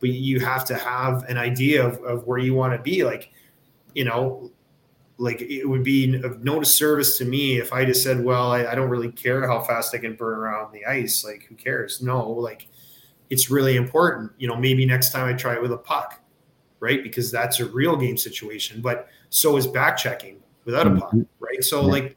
But 0.00 0.10
you 0.10 0.40
have 0.40 0.64
to 0.66 0.74
have 0.74 1.24
an 1.24 1.38
idea 1.38 1.86
of, 1.86 2.02
of 2.02 2.26
where 2.26 2.38
you 2.38 2.54
want 2.54 2.74
to 2.74 2.82
be. 2.82 3.04
Like, 3.04 3.30
you 3.94 4.04
know, 4.04 4.50
like 5.18 5.40
it 5.40 5.64
would 5.64 5.82
be 5.82 6.20
of 6.22 6.44
no 6.44 6.62
service 6.62 7.16
to 7.18 7.24
me 7.24 7.58
if 7.58 7.72
I 7.72 7.84
just 7.84 8.02
said, 8.02 8.22
"Well, 8.22 8.52
I, 8.52 8.66
I 8.66 8.74
don't 8.74 8.90
really 8.90 9.10
care 9.10 9.46
how 9.48 9.60
fast 9.60 9.94
I 9.94 9.98
can 9.98 10.14
burn 10.14 10.38
around 10.38 10.72
the 10.72 10.84
ice. 10.84 11.24
Like, 11.24 11.46
who 11.48 11.54
cares?" 11.54 12.02
No, 12.02 12.30
like 12.30 12.68
it's 13.30 13.50
really 13.50 13.76
important. 13.76 14.32
You 14.38 14.48
know, 14.48 14.56
maybe 14.56 14.84
next 14.84 15.12
time 15.12 15.26
I 15.26 15.32
try 15.32 15.54
it 15.54 15.62
with 15.62 15.72
a 15.72 15.78
puck, 15.78 16.20
right? 16.80 17.02
Because 17.02 17.30
that's 17.30 17.60
a 17.60 17.66
real 17.66 17.96
game 17.96 18.16
situation. 18.16 18.80
But 18.80 19.08
so 19.30 19.56
is 19.56 19.66
back 19.66 19.96
checking 19.96 20.42
without 20.64 20.86
a 20.86 20.90
mm-hmm. 20.90 21.00
puck, 21.00 21.28
right? 21.40 21.64
So 21.64 21.82
like 21.82 22.16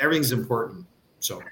everything's 0.00 0.32
important. 0.32 0.86
So 1.20 1.42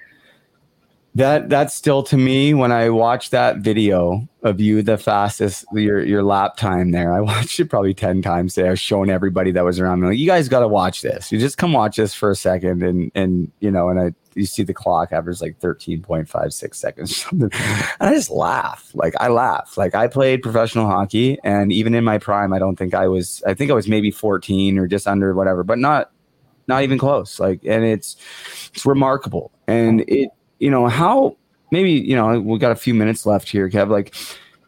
That 1.16 1.48
that's 1.48 1.74
still 1.74 2.02
to 2.02 2.18
me 2.18 2.52
when 2.52 2.72
I 2.72 2.90
watch 2.90 3.30
that 3.30 3.58
video 3.58 4.28
of 4.42 4.60
you 4.60 4.82
the 4.82 4.98
fastest 4.98 5.64
your 5.72 6.04
your 6.04 6.22
lap 6.22 6.58
time 6.58 6.90
there. 6.90 7.10
I 7.10 7.20
watched 7.22 7.58
it 7.58 7.70
probably 7.70 7.94
ten 7.94 8.20
times 8.20 8.54
there, 8.54 8.76
showing 8.76 9.08
everybody 9.08 9.50
that 9.52 9.64
was 9.64 9.80
around 9.80 10.02
me 10.02 10.08
like, 10.08 10.18
you 10.18 10.26
guys 10.26 10.46
got 10.50 10.60
to 10.60 10.68
watch 10.68 11.00
this. 11.00 11.32
You 11.32 11.38
just 11.38 11.56
come 11.56 11.72
watch 11.72 11.96
this 11.96 12.12
for 12.12 12.30
a 12.30 12.36
second, 12.36 12.82
and 12.82 13.10
and 13.14 13.50
you 13.60 13.70
know, 13.70 13.88
and 13.88 13.98
I 13.98 14.14
you 14.34 14.44
see 14.44 14.62
the 14.62 14.74
clock 14.74 15.10
average 15.10 15.40
like 15.40 15.58
thirteen 15.58 16.02
point 16.02 16.28
five 16.28 16.52
six 16.52 16.78
seconds, 16.78 17.12
or 17.12 17.14
something. 17.30 17.50
And 17.54 18.10
I 18.10 18.12
just 18.12 18.30
laugh. 18.30 18.90
Like 18.92 19.14
I 19.18 19.28
laugh. 19.28 19.78
Like 19.78 19.94
I 19.94 20.08
played 20.08 20.42
professional 20.42 20.86
hockey, 20.86 21.38
and 21.42 21.72
even 21.72 21.94
in 21.94 22.04
my 22.04 22.18
prime, 22.18 22.52
I 22.52 22.58
don't 22.58 22.76
think 22.76 22.92
I 22.92 23.08
was. 23.08 23.42
I 23.46 23.54
think 23.54 23.70
I 23.70 23.74
was 23.74 23.88
maybe 23.88 24.10
fourteen 24.10 24.78
or 24.78 24.86
just 24.86 25.08
under 25.08 25.32
whatever, 25.34 25.64
but 25.64 25.78
not 25.78 26.10
not 26.68 26.82
even 26.82 26.98
close. 26.98 27.40
Like, 27.40 27.60
and 27.64 27.86
it's 27.86 28.16
it's 28.74 28.84
remarkable, 28.84 29.50
and 29.66 30.02
it 30.08 30.28
you 30.58 30.70
know 30.70 30.88
how 30.88 31.36
maybe 31.70 31.92
you 31.92 32.16
know 32.16 32.40
we've 32.40 32.60
got 32.60 32.72
a 32.72 32.76
few 32.76 32.94
minutes 32.94 33.26
left 33.26 33.48
here, 33.48 33.68
Kev. 33.68 33.88
Like, 33.88 34.14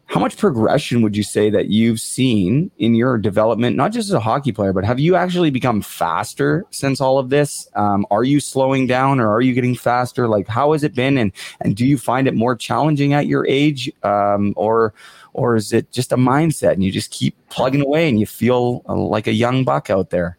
how 0.06 0.20
much 0.20 0.36
progression 0.36 1.02
would 1.02 1.16
you 1.16 1.22
say 1.22 1.50
that 1.50 1.68
you've 1.68 2.00
seen 2.00 2.70
in 2.78 2.94
your 2.94 3.18
development, 3.18 3.76
not 3.76 3.92
just 3.92 4.08
as 4.08 4.14
a 4.14 4.20
hockey 4.20 4.52
player, 4.52 4.72
but 4.72 4.84
have 4.84 4.98
you 4.98 5.16
actually 5.16 5.50
become 5.50 5.82
faster 5.82 6.64
since 6.70 7.00
all 7.00 7.18
of 7.18 7.30
this? 7.30 7.68
Um, 7.74 8.06
are 8.10 8.24
you 8.24 8.40
slowing 8.40 8.86
down, 8.86 9.20
or 9.20 9.30
are 9.30 9.40
you 9.40 9.54
getting 9.54 9.74
faster? 9.74 10.28
Like, 10.28 10.48
how 10.48 10.72
has 10.72 10.84
it 10.84 10.94
been, 10.94 11.18
and 11.18 11.32
and 11.60 11.76
do 11.76 11.86
you 11.86 11.98
find 11.98 12.28
it 12.28 12.34
more 12.34 12.56
challenging 12.56 13.12
at 13.12 13.26
your 13.26 13.46
age, 13.46 13.90
um, 14.02 14.54
or 14.56 14.94
or 15.34 15.56
is 15.56 15.72
it 15.72 15.92
just 15.92 16.12
a 16.12 16.16
mindset 16.16 16.72
and 16.72 16.82
you 16.82 16.90
just 16.90 17.12
keep 17.12 17.36
plugging 17.48 17.82
away 17.82 18.08
and 18.08 18.18
you 18.18 18.26
feel 18.26 18.82
uh, 18.88 18.96
like 18.96 19.26
a 19.26 19.32
young 19.32 19.62
buck 19.64 19.88
out 19.88 20.10
there? 20.10 20.38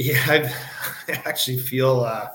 yeah, 0.00 0.16
I 1.08 1.12
actually 1.12 1.58
feel, 1.58 2.00
uh, 2.00 2.28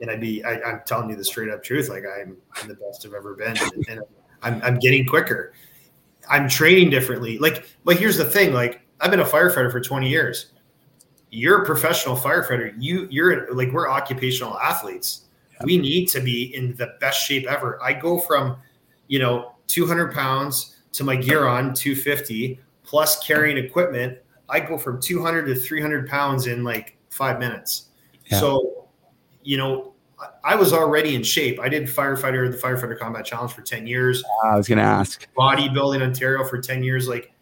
and 0.00 0.10
I'd 0.10 0.20
be, 0.20 0.44
I, 0.44 0.60
I'm 0.62 0.82
telling 0.86 1.10
you 1.10 1.16
the 1.16 1.24
straight 1.24 1.50
up 1.50 1.62
truth. 1.62 1.88
Like 1.88 2.04
I'm, 2.04 2.36
I'm 2.54 2.68
the 2.68 2.74
best 2.74 3.06
I've 3.06 3.14
ever 3.14 3.34
been, 3.34 3.56
and, 3.56 3.84
and 3.88 4.00
I'm, 4.42 4.62
I'm 4.62 4.78
getting 4.78 5.06
quicker. 5.06 5.52
I'm 6.28 6.48
training 6.48 6.90
differently. 6.90 7.38
Like, 7.38 7.68
but 7.84 7.96
here's 7.96 8.16
the 8.16 8.24
thing. 8.24 8.52
Like 8.52 8.80
I've 9.00 9.10
been 9.10 9.20
a 9.20 9.24
firefighter 9.24 9.70
for 9.70 9.80
20 9.80 10.08
years. 10.08 10.52
You're 11.30 11.62
a 11.62 11.66
professional 11.66 12.16
firefighter. 12.16 12.74
You, 12.78 13.08
you're 13.10 13.52
like 13.54 13.72
we're 13.72 13.90
occupational 13.90 14.58
athletes. 14.58 15.22
We 15.64 15.78
need 15.78 16.06
to 16.10 16.20
be 16.20 16.54
in 16.54 16.74
the 16.76 16.94
best 17.00 17.20
shape 17.20 17.46
ever. 17.46 17.82
I 17.82 17.94
go 17.94 18.18
from, 18.18 18.58
you 19.08 19.18
know, 19.18 19.54
200 19.68 20.12
pounds 20.12 20.76
to 20.92 21.04
my 21.04 21.16
gear 21.16 21.46
on 21.46 21.74
250 21.74 22.60
plus 22.84 23.24
carrying 23.26 23.56
equipment. 23.56 24.18
I 24.48 24.60
go 24.60 24.78
from 24.78 25.00
200 25.00 25.46
to 25.46 25.54
300 25.54 26.08
pounds 26.08 26.46
in 26.46 26.62
like 26.62 26.96
five 27.10 27.38
minutes. 27.38 27.86
Yeah. 28.26 28.40
So, 28.40 28.75
you 29.46 29.56
know, 29.56 29.92
I- 30.44 30.56
was 30.56 30.72
already 30.72 31.14
in 31.14 31.22
shape. 31.22 31.60
I 31.60 31.68
did 31.68 31.84
firefighter, 31.84 32.50
the 32.50 32.56
firefighter 32.56 32.98
combat 32.98 33.24
challenge 33.24 33.52
for 33.52 33.62
10 33.62 33.86
years, 33.86 34.24
ah, 34.42 34.54
I 34.54 34.56
was 34.56 34.66
going 34.66 34.78
to 34.78 34.84
ask. 34.84 35.26
bodybuilding 35.36 36.02
Ontario 36.02 36.44
for 36.44 36.60
10 36.60 36.82
years. 36.82 37.06
Like 37.08 37.32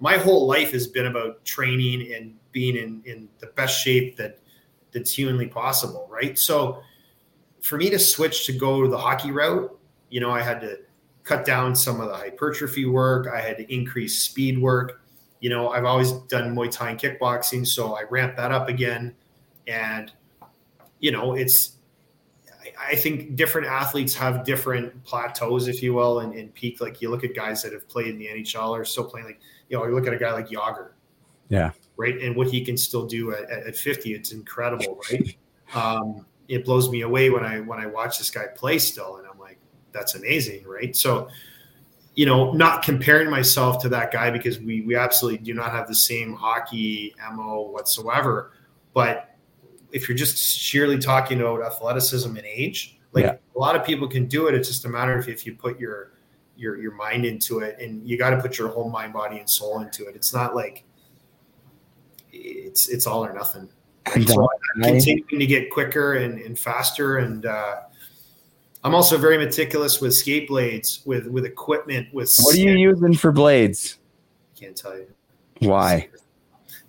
my 0.00 0.16
whole 0.16 0.46
life 0.46 0.72
has 0.72 0.86
been 0.86 1.06
about 1.06 1.44
training 1.44 2.12
and 2.14 2.34
being 2.52 2.76
in, 2.76 3.02
in 3.04 3.28
the 3.38 3.46
best 3.48 3.80
shape 3.82 4.16
that 4.16 4.38
that's 4.92 5.12
humanly 5.12 5.46
possible. 5.46 6.08
Right. 6.10 6.38
So 6.38 6.82
for 7.62 7.76
me 7.76 7.88
to 7.90 7.98
switch 7.98 8.46
to 8.46 8.52
go 8.52 8.88
the 8.88 8.98
hockey 8.98 9.30
route, 9.30 9.78
you 10.08 10.20
know, 10.20 10.30
I 10.30 10.40
had 10.42 10.60
to 10.62 10.78
cut 11.24 11.44
down 11.44 11.76
some 11.76 12.00
of 12.00 12.08
the 12.08 12.16
hypertrophy 12.16 12.86
work. 12.86 13.28
I 13.28 13.40
had 13.40 13.58
to 13.58 13.72
increase 13.72 14.22
speed 14.22 14.58
work. 14.58 15.02
You 15.40 15.50
know, 15.50 15.68
I've 15.68 15.84
always 15.84 16.12
done 16.12 16.56
Muay 16.56 16.70
Thai 16.70 16.90
and 16.90 16.98
kickboxing, 17.00 17.66
so 17.66 17.94
I 17.94 18.04
ramped 18.10 18.36
that 18.38 18.50
up 18.50 18.68
again. 18.68 19.14
And, 19.66 20.10
you 21.00 21.10
know, 21.12 21.34
it's, 21.34 21.72
I- 22.80 22.94
think 22.96 23.36
different 23.36 23.66
athletes 23.66 24.14
have 24.14 24.44
different 24.44 25.02
plateaus, 25.04 25.68
if 25.68 25.82
you 25.82 25.94
will, 25.94 26.20
and, 26.20 26.34
and 26.34 26.52
peak. 26.54 26.80
Like 26.80 27.00
you 27.00 27.10
look 27.10 27.24
at 27.24 27.34
guys 27.34 27.62
that 27.62 27.72
have 27.72 27.88
played 27.88 28.08
in 28.08 28.18
the 28.18 28.26
NHL 28.26 28.70
or 28.70 28.84
still 28.84 29.04
playing, 29.04 29.26
like, 29.26 29.40
you 29.68 29.76
know, 29.76 29.84
you 29.86 29.94
look 29.94 30.06
at 30.06 30.12
a 30.12 30.18
guy 30.18 30.32
like 30.32 30.48
Jagr, 30.48 30.90
Yeah. 31.48 31.72
right? 31.96 32.20
And 32.20 32.36
what 32.36 32.48
he 32.48 32.64
can 32.64 32.76
still 32.76 33.06
do 33.06 33.32
at, 33.32 33.50
at 33.50 33.76
50, 33.76 34.14
it's 34.14 34.32
incredible, 34.32 35.00
right? 35.12 35.36
Um, 35.74 36.24
it 36.48 36.64
blows 36.64 36.88
me 36.90 37.02
away 37.02 37.28
when 37.30 37.44
I 37.44 37.60
when 37.60 37.78
I 37.78 37.86
watch 37.86 38.16
this 38.18 38.30
guy 38.30 38.46
play 38.56 38.78
still, 38.78 39.16
and 39.18 39.26
I'm 39.30 39.38
like, 39.38 39.58
that's 39.92 40.14
amazing, 40.14 40.64
right? 40.66 40.96
So, 40.96 41.28
you 42.14 42.24
know, 42.24 42.52
not 42.52 42.82
comparing 42.82 43.28
myself 43.30 43.82
to 43.82 43.88
that 43.90 44.10
guy 44.10 44.30
because 44.30 44.58
we 44.58 44.80
we 44.80 44.96
absolutely 44.96 45.44
do 45.44 45.52
not 45.52 45.72
have 45.72 45.86
the 45.88 45.94
same 45.94 46.32
hockey 46.34 47.14
mo 47.34 47.68
whatsoever. 47.70 48.52
But 48.94 49.27
if 49.92 50.08
you're 50.08 50.18
just 50.18 50.36
sheerly 50.38 50.98
talking 50.98 51.40
about 51.40 51.62
athleticism 51.62 52.28
and 52.36 52.46
age, 52.46 52.98
like 53.12 53.24
Yeah. 53.24 53.36
a 53.56 53.58
lot 53.58 53.74
of 53.76 53.84
people 53.84 54.06
can 54.08 54.26
do 54.26 54.46
it. 54.48 54.54
It's 54.54 54.68
just 54.68 54.84
a 54.84 54.88
matter 54.88 55.16
of 55.16 55.28
if 55.28 55.46
you 55.46 55.54
put 55.54 55.78
your 55.80 56.12
your 56.56 56.76
your 56.80 56.92
mind 56.92 57.24
into 57.24 57.60
it, 57.60 57.78
and 57.80 58.06
you 58.06 58.18
got 58.18 58.30
to 58.30 58.40
put 58.40 58.58
your 58.58 58.68
whole 58.68 58.90
mind, 58.90 59.12
body, 59.12 59.38
and 59.38 59.48
soul 59.48 59.80
into 59.80 60.06
it. 60.06 60.16
It's 60.16 60.34
not 60.34 60.54
like 60.54 60.84
it's 62.32 62.88
it's 62.88 63.06
all 63.06 63.24
or 63.24 63.32
nothing. 63.32 63.68
And, 64.14 64.28
So 64.28 64.48
I'm 64.76 64.82
continuing 64.82 65.38
to 65.38 65.46
get 65.46 65.70
quicker 65.70 66.14
and, 66.14 66.40
and 66.40 66.58
faster, 66.58 67.18
and 67.18 67.44
uh, 67.46 67.76
I'm 68.84 68.94
also 68.94 69.18
very 69.18 69.38
meticulous 69.38 70.00
with 70.00 70.14
skate 70.14 70.48
blades, 70.48 71.02
with 71.04 71.26
with 71.26 71.44
equipment, 71.44 72.12
with 72.12 72.34
What 72.40 72.54
are 72.54 72.58
you 72.58 72.72
using 72.72 73.14
for 73.14 73.32
blades? 73.32 73.98
I 74.56 74.60
Can't 74.60 74.76
tell 74.76 74.96
you. 74.96 75.06
Why? 75.60 76.08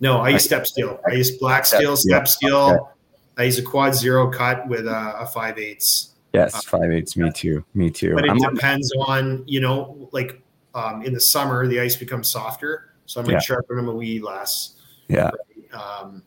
No, 0.00 0.20
I 0.20 0.30
use 0.30 0.44
step 0.44 0.66
steel. 0.66 0.98
I 1.06 1.12
use 1.12 1.36
black 1.36 1.66
steel, 1.66 1.96
step 1.96 2.26
steel. 2.26 2.90
I 3.36 3.44
use 3.44 3.58
a 3.58 3.62
quad 3.62 3.94
zero 3.94 4.30
cut 4.30 4.66
with 4.68 4.86
a, 4.86 5.14
a 5.20 5.26
five 5.26 5.58
eighths. 5.58 6.14
Yes, 6.32 6.64
five 6.64 6.90
eighths. 6.90 7.16
Me 7.16 7.30
too. 7.30 7.64
Me 7.74 7.90
too. 7.90 8.14
But 8.14 8.24
it 8.24 8.30
I'm 8.30 8.38
depends 8.54 8.92
on 8.98 9.44
you 9.46 9.60
know, 9.60 10.08
like 10.12 10.40
um, 10.74 11.02
in 11.02 11.12
the 11.12 11.20
summer 11.20 11.66
the 11.66 11.80
ice 11.80 11.96
becomes 11.96 12.28
softer, 12.30 12.94
so 13.06 13.20
I'm 13.20 13.26
gonna 13.26 13.36
Yeah. 13.36 13.40
sharpen 13.40 13.76
them 13.76 13.88
a 13.88 13.94
wee 13.94 14.20
less. 14.20 14.76
yeah. 15.08 15.30
um, 15.72 16.22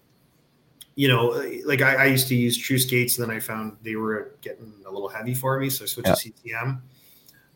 you 0.95 1.07
know, 1.07 1.30
like 1.65 1.82
I, 1.82 1.95
I 1.95 2.05
used 2.05 2.28
to 2.28 2.36
use 2.36 2.55
true 2.55 2.78
skates, 2.78 3.17
and 3.17 3.28
then 3.28 3.36
I 3.36 3.39
found 3.39 3.78
they 3.82 3.95
were 3.95 4.36
getting 4.41 4.71
a 4.86 4.91
little 4.91 5.09
heavy 5.09 5.34
for 5.34 5.59
me, 5.59 5.69
so 5.71 5.86
I 5.86 5.88
switched 5.88 6.09
to 6.09 6.15
CCM. 6.15 6.84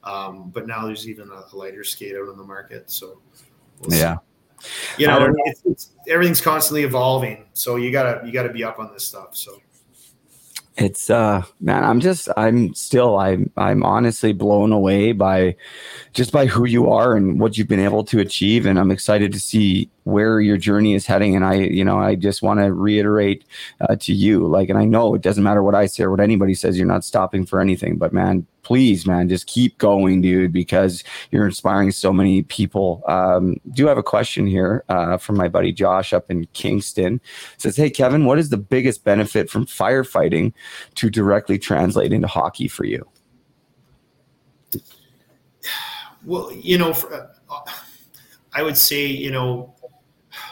Um, 0.03 0.49
but 0.49 0.65
now 0.67 0.85
there's 0.87 1.07
even 1.07 1.29
a, 1.29 1.43
a 1.51 1.55
lighter 1.55 1.83
skate 1.83 2.15
out 2.15 2.29
on 2.29 2.37
the 2.37 2.43
market, 2.43 2.89
so 2.89 3.19
we'll 3.79 3.91
see. 3.91 3.97
You 4.97 5.07
know, 5.07 5.19
know. 5.27 5.33
it's, 5.45 5.61
it's, 5.65 5.91
everything's 6.09 6.41
constantly 6.41 6.83
evolving, 6.83 7.45
so 7.53 7.75
you 7.75 7.91
gotta 7.91 8.25
you 8.25 8.31
gotta 8.31 8.51
be 8.51 8.63
up 8.63 8.79
on 8.79 8.91
this 8.93 9.05
stuff. 9.05 9.35
So 9.35 9.61
It's 10.77 11.09
uh 11.09 11.41
man, 11.59 11.83
I'm 11.83 11.99
just 11.99 12.29
I'm 12.37 12.73
still 12.75 13.17
I'm 13.17 13.51
I'm 13.57 13.83
honestly 13.83 14.31
blown 14.31 14.71
away 14.71 15.11
by 15.11 15.55
just 16.13 16.31
by 16.31 16.45
who 16.45 16.65
you 16.65 16.91
are 16.91 17.15
and 17.15 17.39
what 17.39 17.57
you've 17.57 17.67
been 17.67 17.79
able 17.79 18.03
to 18.05 18.19
achieve 18.19 18.67
and 18.67 18.77
I'm 18.77 18.91
excited 18.91 19.33
to 19.33 19.39
see 19.39 19.89
where 20.03 20.39
your 20.39 20.57
journey 20.57 20.93
is 20.93 21.07
heading 21.07 21.35
and 21.35 21.43
I 21.43 21.55
you 21.55 21.83
know 21.83 21.97
I 21.97 22.13
just 22.13 22.43
want 22.43 22.59
to 22.59 22.71
reiterate 22.71 23.43
uh, 23.81 23.95
to 23.95 24.13
you 24.13 24.45
like 24.45 24.69
and 24.69 24.77
I 24.77 24.85
know 24.85 25.15
it 25.15 25.23
doesn't 25.23 25.43
matter 25.43 25.63
what 25.63 25.73
I 25.73 25.87
say 25.87 26.03
or 26.03 26.11
what 26.11 26.19
anybody 26.19 26.53
says 26.53 26.77
you're 26.77 26.85
not 26.85 27.03
stopping 27.03 27.45
for 27.45 27.59
anything 27.59 27.97
but 27.97 28.13
man 28.13 28.45
please 28.67 29.07
man 29.07 29.29
just 29.29 29.47
keep 29.47 29.77
going 29.77 30.19
dude 30.19 30.51
because 30.51 31.03
you're 31.31 31.45
inspiring 31.45 31.89
so 31.89 32.11
many 32.11 32.43
people 32.43 33.01
um 33.07 33.55
do 33.71 33.87
have 33.87 33.97
a 33.97 34.03
question 34.03 34.45
here 34.45 34.83
uh, 34.89 35.15
from 35.15 35.37
my 35.37 35.47
buddy 35.47 35.71
Josh 35.71 36.11
up 36.11 36.29
in 36.29 36.45
Kingston 36.47 37.21
It 37.53 37.61
says 37.61 37.77
hey 37.77 37.89
Kevin 37.89 38.25
what 38.25 38.37
is 38.37 38.49
the 38.49 38.57
biggest 38.57 39.05
benefit 39.05 39.49
from 39.49 39.65
firefighting 39.65 40.51
to 40.95 41.09
directly 41.09 41.57
translate 41.57 42.11
into 42.11 42.27
hockey 42.27 42.67
for 42.67 42.85
you 42.85 43.07
Well, 46.25 46.51
you 46.51 46.77
know, 46.77 46.93
for, 46.93 47.13
uh, 47.49 47.59
I 48.53 48.61
would 48.61 48.75
say, 48.75 49.05
you 49.05 49.31
know, 49.31 49.73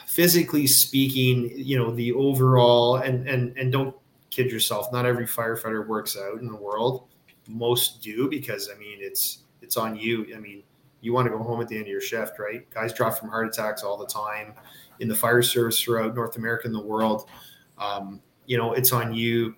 physically 0.08 0.68
speaking, 0.68 1.52
you 1.54 1.78
know, 1.78 1.92
the 1.92 2.14
overall 2.14 2.96
and 2.96 3.28
and 3.28 3.58
and 3.58 3.74
don't 3.74 3.94
kid 4.30 4.52
yourself. 4.52 4.92
Not 4.94 5.06
every 5.06 5.28
firefighter 5.28 5.86
works 5.86 6.18
out 6.18 6.40
in 6.40 6.48
the 6.48 6.56
world. 6.56 7.10
Most 7.48 8.02
do 8.02 8.30
because 8.30 8.70
I 8.74 8.78
mean, 8.78 8.98
it's 9.00 9.40
it's 9.62 9.78
on 9.78 9.96
you. 9.96 10.28
I 10.36 10.40
mean, 10.40 10.64
you 11.02 11.14
want 11.14 11.28
to 11.28 11.32
go 11.32 11.42
home 11.42 11.62
at 11.62 11.68
the 11.68 11.76
end 11.76 11.84
of 11.84 11.90
your 11.90 12.02
shift, 12.02 12.40
right? 12.40 12.70
Guys 12.72 12.94
drop 12.94 13.18
from 13.18 13.30
heart 13.30 13.48
attacks 13.48 13.84
all 13.84 13.98
the 13.98 14.08
time 14.08 14.54
in 15.00 15.08
the 15.08 15.16
fire 15.16 15.42
service 15.42 15.82
throughout 15.82 16.16
North 16.16 16.38
America 16.38 16.68
and 16.68 16.76
the 16.76 16.82
world. 16.82 17.30
Um, 17.78 18.22
you 18.46 18.58
know, 18.58 18.74
it's 18.74 18.92
on 18.92 19.14
you 19.14 19.56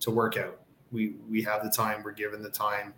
to 0.00 0.10
work 0.10 0.36
out. 0.36 0.60
We 0.92 1.14
we 1.28 1.42
have 1.42 1.62
the 1.62 1.70
time. 1.70 2.02
We're 2.02 2.12
given 2.12 2.42
the 2.42 2.50
time. 2.50 2.94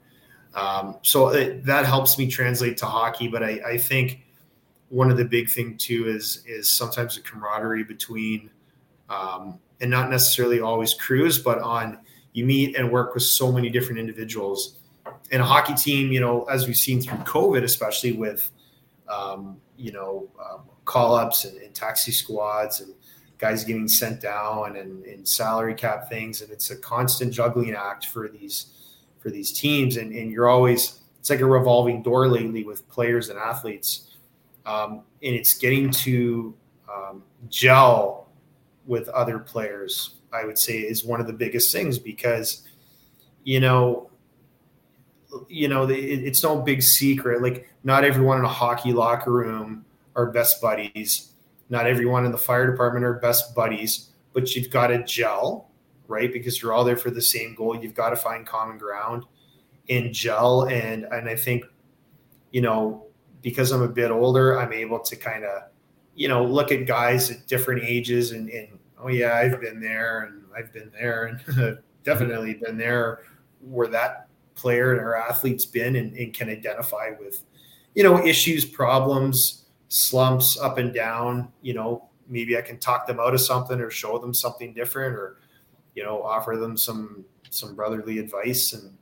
Um, 0.54 0.98
so 1.02 1.28
it, 1.28 1.64
that 1.64 1.86
helps 1.86 2.18
me 2.18 2.28
translate 2.28 2.76
to 2.78 2.86
hockey. 2.86 3.28
But 3.28 3.42
I, 3.42 3.60
I 3.66 3.78
think 3.78 4.20
one 4.88 5.10
of 5.10 5.16
the 5.16 5.24
big 5.24 5.48
thing 5.48 5.76
too 5.76 6.08
is 6.08 6.42
is 6.46 6.68
sometimes 6.68 7.16
the 7.16 7.22
camaraderie 7.22 7.84
between 7.84 8.50
um, 9.08 9.58
and 9.80 9.90
not 9.90 10.10
necessarily 10.10 10.60
always 10.60 10.94
crews, 10.94 11.38
but 11.38 11.58
on 11.58 11.98
you 12.32 12.44
meet 12.44 12.76
and 12.76 12.90
work 12.90 13.14
with 13.14 13.22
so 13.22 13.52
many 13.52 13.68
different 13.68 13.98
individuals. 13.98 14.78
And 15.30 15.42
a 15.42 15.44
hockey 15.44 15.74
team, 15.74 16.12
you 16.12 16.20
know, 16.20 16.44
as 16.44 16.66
we've 16.66 16.76
seen 16.76 17.00
through 17.00 17.18
COVID, 17.18 17.62
especially 17.62 18.12
with 18.12 18.50
um, 19.08 19.60
you 19.76 19.92
know 19.92 20.28
um, 20.40 20.60
call 20.84 21.14
ups 21.14 21.44
and, 21.44 21.56
and, 21.58 21.74
taxi 21.74 22.12
squads 22.12 22.80
and 22.80 22.94
guys 23.38 23.64
getting 23.64 23.88
sent 23.88 24.20
down 24.20 24.76
and, 24.76 25.04
and 25.04 25.26
salary 25.26 25.74
cap 25.74 26.08
things, 26.08 26.40
and 26.40 26.50
it's 26.50 26.70
a 26.70 26.76
constant 26.76 27.32
juggling 27.32 27.74
act 27.74 28.06
for 28.06 28.28
these 28.28 28.66
for 29.18 29.30
these 29.30 29.52
teams. 29.52 29.96
And, 29.96 30.12
and 30.12 30.30
you're 30.30 30.48
always 30.48 31.00
it's 31.18 31.30
like 31.30 31.40
a 31.40 31.46
revolving 31.46 32.02
door 32.02 32.28
lately 32.28 32.64
with 32.64 32.88
players 32.88 33.28
and 33.28 33.38
athletes 33.38 34.12
um, 34.66 35.02
and 35.22 35.34
it's 35.34 35.54
getting 35.54 35.90
to 35.90 36.54
um, 36.92 37.22
gel 37.48 38.28
with 38.86 39.08
other 39.08 39.38
players. 39.38 40.16
I 40.32 40.44
would 40.44 40.58
say 40.58 40.78
is 40.78 41.04
one 41.04 41.20
of 41.20 41.26
the 41.26 41.32
biggest 41.32 41.72
things 41.72 41.98
because, 41.98 42.62
you 43.44 43.60
know, 43.60 44.10
you 45.48 45.68
know, 45.68 45.88
it, 45.88 45.94
it's 45.94 46.42
no 46.42 46.60
big 46.60 46.82
secret. 46.82 47.42
Like, 47.42 47.68
not 47.84 48.04
everyone 48.04 48.38
in 48.38 48.44
a 48.44 48.48
hockey 48.48 48.92
locker 48.92 49.32
room 49.32 49.84
are 50.14 50.30
best 50.30 50.60
buddies. 50.60 51.32
Not 51.70 51.86
everyone 51.86 52.24
in 52.26 52.32
the 52.32 52.38
fire 52.38 52.70
department 52.70 53.04
are 53.04 53.14
best 53.14 53.54
buddies, 53.54 54.10
but 54.32 54.54
you've 54.54 54.70
got 54.70 54.88
to 54.88 55.02
gel, 55.04 55.70
right? 56.06 56.32
Because 56.32 56.60
you're 56.60 56.72
all 56.72 56.84
there 56.84 56.96
for 56.96 57.10
the 57.10 57.22
same 57.22 57.54
goal. 57.54 57.74
You've 57.76 57.94
got 57.94 58.10
to 58.10 58.16
find 58.16 58.46
common 58.46 58.78
ground 58.78 59.24
and 59.88 60.12
gel. 60.12 60.64
And 60.64 61.04
and 61.04 61.28
I 61.28 61.36
think, 61.36 61.64
you 62.50 62.60
know, 62.60 63.06
because 63.40 63.72
I'm 63.72 63.82
a 63.82 63.88
bit 63.88 64.10
older, 64.10 64.58
I'm 64.58 64.72
able 64.72 65.00
to 65.00 65.16
kind 65.16 65.44
of, 65.44 65.62
you 66.14 66.28
know, 66.28 66.44
look 66.44 66.70
at 66.70 66.86
guys 66.86 67.30
at 67.30 67.46
different 67.46 67.82
ages 67.84 68.32
and, 68.32 68.50
and 68.50 68.78
oh 69.02 69.08
yeah, 69.08 69.34
I've 69.36 69.60
been 69.60 69.80
there 69.80 70.22
and 70.22 70.44
I've 70.56 70.72
been 70.72 70.90
there 70.92 71.26
and 71.26 71.78
definitely 72.04 72.54
been 72.54 72.76
there 72.76 73.20
where 73.60 73.88
that 73.88 74.28
player 74.54 74.96
or 74.96 75.16
athlete's 75.16 75.64
been 75.64 75.96
and, 75.96 76.14
and 76.16 76.34
can 76.34 76.48
identify 76.48 77.10
with, 77.18 77.42
you 77.94 78.02
know, 78.02 78.24
issues, 78.24 78.64
problems, 78.64 79.64
slumps 79.88 80.58
up 80.58 80.78
and 80.78 80.94
down, 80.94 81.52
you 81.62 81.74
know, 81.74 82.08
maybe 82.28 82.56
I 82.56 82.62
can 82.62 82.78
talk 82.78 83.06
them 83.06 83.20
out 83.20 83.34
of 83.34 83.40
something 83.40 83.80
or 83.80 83.90
show 83.90 84.18
them 84.18 84.32
something 84.34 84.72
different 84.72 85.14
or, 85.14 85.38
you 85.94 86.02
know, 86.02 86.22
offer 86.22 86.56
them 86.56 86.76
some, 86.76 87.24
some 87.50 87.74
brotherly 87.74 88.18
advice. 88.18 88.72
And, 88.72 88.96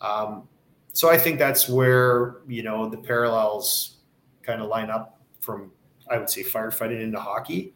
um, 0.00 0.48
so 0.92 1.10
I 1.10 1.18
think 1.18 1.38
that's 1.38 1.68
where 1.68 2.36
you 2.48 2.62
know 2.62 2.88
the 2.88 2.98
parallels 2.98 3.98
kind 4.42 4.60
of 4.60 4.68
line 4.68 4.90
up 4.90 5.20
from 5.40 5.70
I 6.10 6.18
would 6.18 6.30
say 6.30 6.42
firefighting 6.42 7.00
into 7.00 7.20
hockey, 7.20 7.74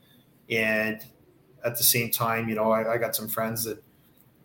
and 0.50 1.04
at 1.64 1.76
the 1.76 1.82
same 1.82 2.10
time, 2.10 2.48
you 2.48 2.54
know, 2.54 2.70
I, 2.70 2.94
I 2.94 2.98
got 2.98 3.16
some 3.16 3.28
friends 3.28 3.64
that 3.64 3.82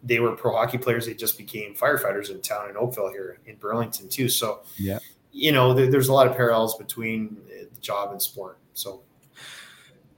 they 0.03 0.20
were 0.20 0.36
pro 0.36 0.53
hockey 0.53 0.78
players. 0.78 1.05
They 1.05 1.13
just 1.13 1.38
became 1.38 1.76
firefighters 1.76 2.30
in 2.30 2.41
town 2.41 2.70
in 2.70 2.78
Oakville 2.78 3.11
here 3.11 3.39
in 3.45 3.57
Burlington 3.57 4.07
too. 4.09 4.30
So 4.30 4.61
yeah, 4.78 4.99
you 5.32 5.51
know, 5.51 5.74
there, 5.74 5.89
there's 5.89 6.07
a 6.07 6.13
lot 6.13 6.28
of 6.28 6.36
parallels 6.36 6.78
between 6.78 7.38
the 7.47 7.80
job 7.82 8.11
and 8.11 8.22
sport. 8.22 8.57
So 8.74 9.01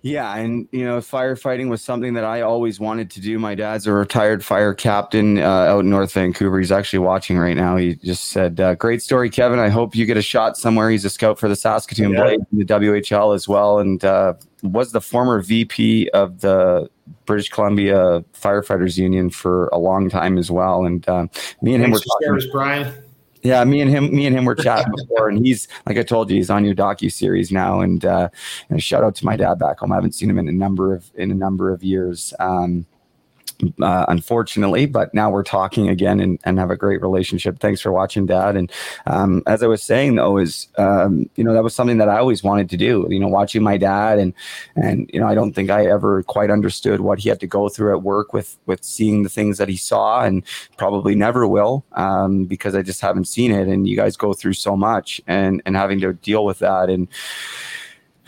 yeah, 0.04 0.36
and 0.36 0.68
you 0.72 0.84
know, 0.84 0.97
firefighting 0.97 1.70
was 1.70 1.84
something 1.84 2.16
that 2.16 2.24
I 2.24 2.41
always 2.41 2.80
wanted 2.80 3.12
to 3.12 3.22
do. 3.22 3.38
My 3.38 3.54
dad's 3.54 3.86
a 3.86 3.93
retired 3.93 4.43
fire 4.43 4.74
captain 4.74 5.38
uh, 5.38 5.43
out 5.43 5.82
in 5.82 5.91
North 5.91 6.12
Vancouver. 6.12 6.58
He's 6.58 6.72
actually 6.72 6.99
watching 6.99 7.38
right 7.38 7.56
now. 7.56 7.78
He 7.78 7.95
just 7.95 8.26
said, 8.26 8.60
uh, 8.60 8.74
"Great 8.74 9.04
story, 9.04 9.30
Kevin. 9.30 9.60
I 9.60 9.70
hope 9.70 9.95
you 9.95 10.08
get 10.08 10.18
a 10.18 10.22
shot 10.24 10.58
somewhere." 10.58 10.89
He's 10.89 11.06
a 11.06 11.10
scout 11.10 11.38
for 11.38 11.47
the 11.47 11.56
Saskatoon 11.56 12.14
yeah. 12.14 12.24
Blade, 12.24 12.39
the 12.52 12.66
WHL 12.66 13.36
as 13.36 13.47
well, 13.47 13.78
and 13.78 14.04
uh, 14.04 14.34
was 14.64 14.91
the 14.91 15.02
former 15.02 15.39
VP 15.39 16.10
of 16.10 16.41
the 16.41 16.89
British 17.26 17.49
Columbia 17.49 18.24
Firefighters 18.34 18.97
Union 18.97 19.30
for 19.30 19.68
a 19.68 19.78
long 19.78 20.10
time 20.10 20.39
as 20.39 20.49
well. 20.49 20.84
And 20.84 21.08
uh, 21.08 21.28
me 21.62 21.76
and 21.76 21.84
Thanks 21.84 22.02
him 22.04 22.32
were 22.32 22.39
talking. 22.39 22.52
Brian. 22.52 22.93
Yeah, 23.44 23.64
me 23.64 23.82
and 23.82 23.89
him, 23.89 24.14
me 24.14 24.28
and 24.28 24.36
him 24.36 24.46
were 24.46 24.56
chatting 24.56 24.94
before, 24.96 25.30
and 25.30 25.44
he's 25.44 25.68
like 25.88 25.98
I 25.98 26.04
told 26.04 26.30
you, 26.30 26.36
he's 26.36 26.50
on 26.50 26.64
your 26.64 26.76
docu 26.76 27.12
series 27.12 27.52
now. 27.52 27.82
And, 27.82 28.06
uh, 28.06 28.30
and 28.70 28.82
shout 28.82 29.04
out 29.04 29.16
to 29.16 29.26
my 29.26 29.36
dad 29.36 29.58
back 29.58 29.80
home. 29.80 29.92
I 29.92 29.96
haven't 29.96 30.14
seen 30.14 30.30
him 30.30 30.38
in 30.38 30.48
a 30.48 30.52
number 30.52 30.94
of 30.94 31.10
in 31.16 31.32
a 31.32 31.36
number 31.36 31.72
of 31.72 31.84
years. 31.84 32.34
Um, 32.39 32.86
uh, 33.82 34.05
unfortunately, 34.07 34.86
but 34.86 35.14
now 35.14 35.30
we're 35.30 35.43
talking 35.43 35.89
again 35.89 36.20
and, 36.20 36.39
and 36.43 36.59
have 36.59 36.72
a 36.72 36.78
great 36.78 37.01
relationship. 37.01 37.59
Thanks 37.59 37.82
for 37.82 37.91
watching, 37.91 38.26
Dad. 38.26 38.55
And 38.55 38.72
um, 39.05 39.43
as 39.47 39.64
I 39.64 39.68
was 39.68 39.84
saying, 39.84 40.16
though, 40.16 40.38
is 40.38 40.68
um, 40.78 41.30
you 41.36 41.43
know 41.43 41.53
that 41.53 41.64
was 41.64 41.76
something 41.76 41.97
that 41.97 42.09
I 42.09 42.18
always 42.18 42.43
wanted 42.43 42.70
to 42.70 42.78
do. 42.78 43.07
You 43.09 43.20
know, 43.20 43.28
watching 43.28 43.64
my 43.64 43.78
dad 43.78 44.20
and 44.20 44.34
and 44.76 45.09
you 45.14 45.20
know 45.20 45.28
I 45.28 45.36
don't 45.36 45.53
think 45.53 45.70
I 45.70 45.86
ever 45.86 46.24
quite 46.24 46.49
understood 46.49 47.01
what 47.01 47.20
he 47.20 47.30
had 47.30 47.39
to 47.41 47.47
go 47.47 47.70
through 47.70 47.95
at 47.95 48.03
work 48.03 48.34
with 48.34 48.57
with 48.66 48.84
seeing 48.84 49.24
the 49.24 49.30
things 49.30 49.57
that 49.57 49.70
he 49.70 49.78
saw, 49.78 50.24
and 50.24 50.43
probably 50.78 51.16
never 51.16 51.47
will 51.47 51.86
um, 51.93 52.45
because 52.45 52.76
I 52.76 52.82
just 52.82 53.01
haven't 53.01 53.26
seen 53.26 53.51
it. 53.51 53.68
And 53.68 53.88
you 53.88 53.95
guys 53.95 54.18
go 54.18 54.34
through 54.34 54.53
so 54.53 54.76
much, 54.76 55.22
and 55.28 55.62
and 55.66 55.76
having 55.76 55.99
to 56.01 56.14
deal 56.14 56.45
with 56.45 56.59
that 56.59 56.89
and 56.89 57.07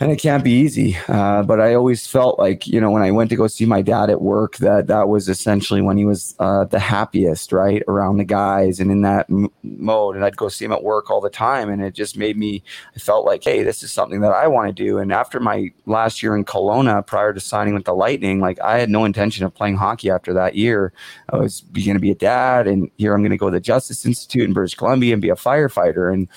and 0.00 0.10
it 0.10 0.16
can't 0.16 0.42
be 0.42 0.50
easy. 0.50 0.96
Uh, 1.06 1.42
but 1.44 1.60
I 1.60 1.74
always 1.74 2.04
felt 2.06 2.38
like, 2.38 2.66
you 2.66 2.80
know, 2.80 2.90
when 2.90 3.02
I 3.02 3.12
went 3.12 3.30
to 3.30 3.36
go 3.36 3.46
see 3.46 3.64
my 3.64 3.80
dad 3.80 4.10
at 4.10 4.20
work, 4.20 4.56
that 4.56 4.88
that 4.88 5.08
was 5.08 5.28
essentially 5.28 5.80
when 5.80 5.96
he 5.96 6.04
was 6.04 6.34
uh, 6.40 6.64
the 6.64 6.80
happiest, 6.80 7.52
right, 7.52 7.80
around 7.86 8.16
the 8.16 8.24
guys 8.24 8.80
and 8.80 8.90
in 8.90 9.02
that 9.02 9.30
m- 9.30 9.52
mode. 9.62 10.16
And 10.16 10.24
I'd 10.24 10.36
go 10.36 10.48
see 10.48 10.64
him 10.64 10.72
at 10.72 10.82
work 10.82 11.10
all 11.10 11.20
the 11.20 11.30
time, 11.30 11.70
and 11.70 11.80
it 11.80 11.94
just 11.94 12.16
made 12.16 12.36
me. 12.36 12.64
I 12.96 12.98
felt 12.98 13.24
like, 13.24 13.44
hey, 13.44 13.62
this 13.62 13.84
is 13.84 13.92
something 13.92 14.20
that 14.22 14.32
I 14.32 14.48
want 14.48 14.68
to 14.68 14.72
do. 14.72 14.98
And 14.98 15.12
after 15.12 15.38
my 15.38 15.70
last 15.86 16.22
year 16.22 16.36
in 16.36 16.44
Kelowna, 16.44 17.06
prior 17.06 17.32
to 17.32 17.40
signing 17.40 17.74
with 17.74 17.84
the 17.84 17.94
Lightning, 17.94 18.40
like 18.40 18.60
I 18.60 18.78
had 18.78 18.90
no 18.90 19.04
intention 19.04 19.44
of 19.44 19.54
playing 19.54 19.76
hockey 19.76 20.10
after 20.10 20.32
that 20.34 20.56
year. 20.56 20.92
I 21.32 21.36
was 21.36 21.60
going 21.72 21.94
to 21.94 22.00
be 22.00 22.10
a 22.10 22.16
dad, 22.16 22.66
and 22.66 22.90
here 22.98 23.14
I'm 23.14 23.20
going 23.20 23.30
to 23.30 23.36
go 23.36 23.46
to 23.46 23.54
the 23.56 23.60
Justice 23.60 24.04
Institute 24.04 24.42
in 24.42 24.54
British 24.54 24.74
Columbia 24.74 25.12
and 25.12 25.22
be 25.22 25.30
a 25.30 25.36
firefighter. 25.36 26.12
And 26.12 26.28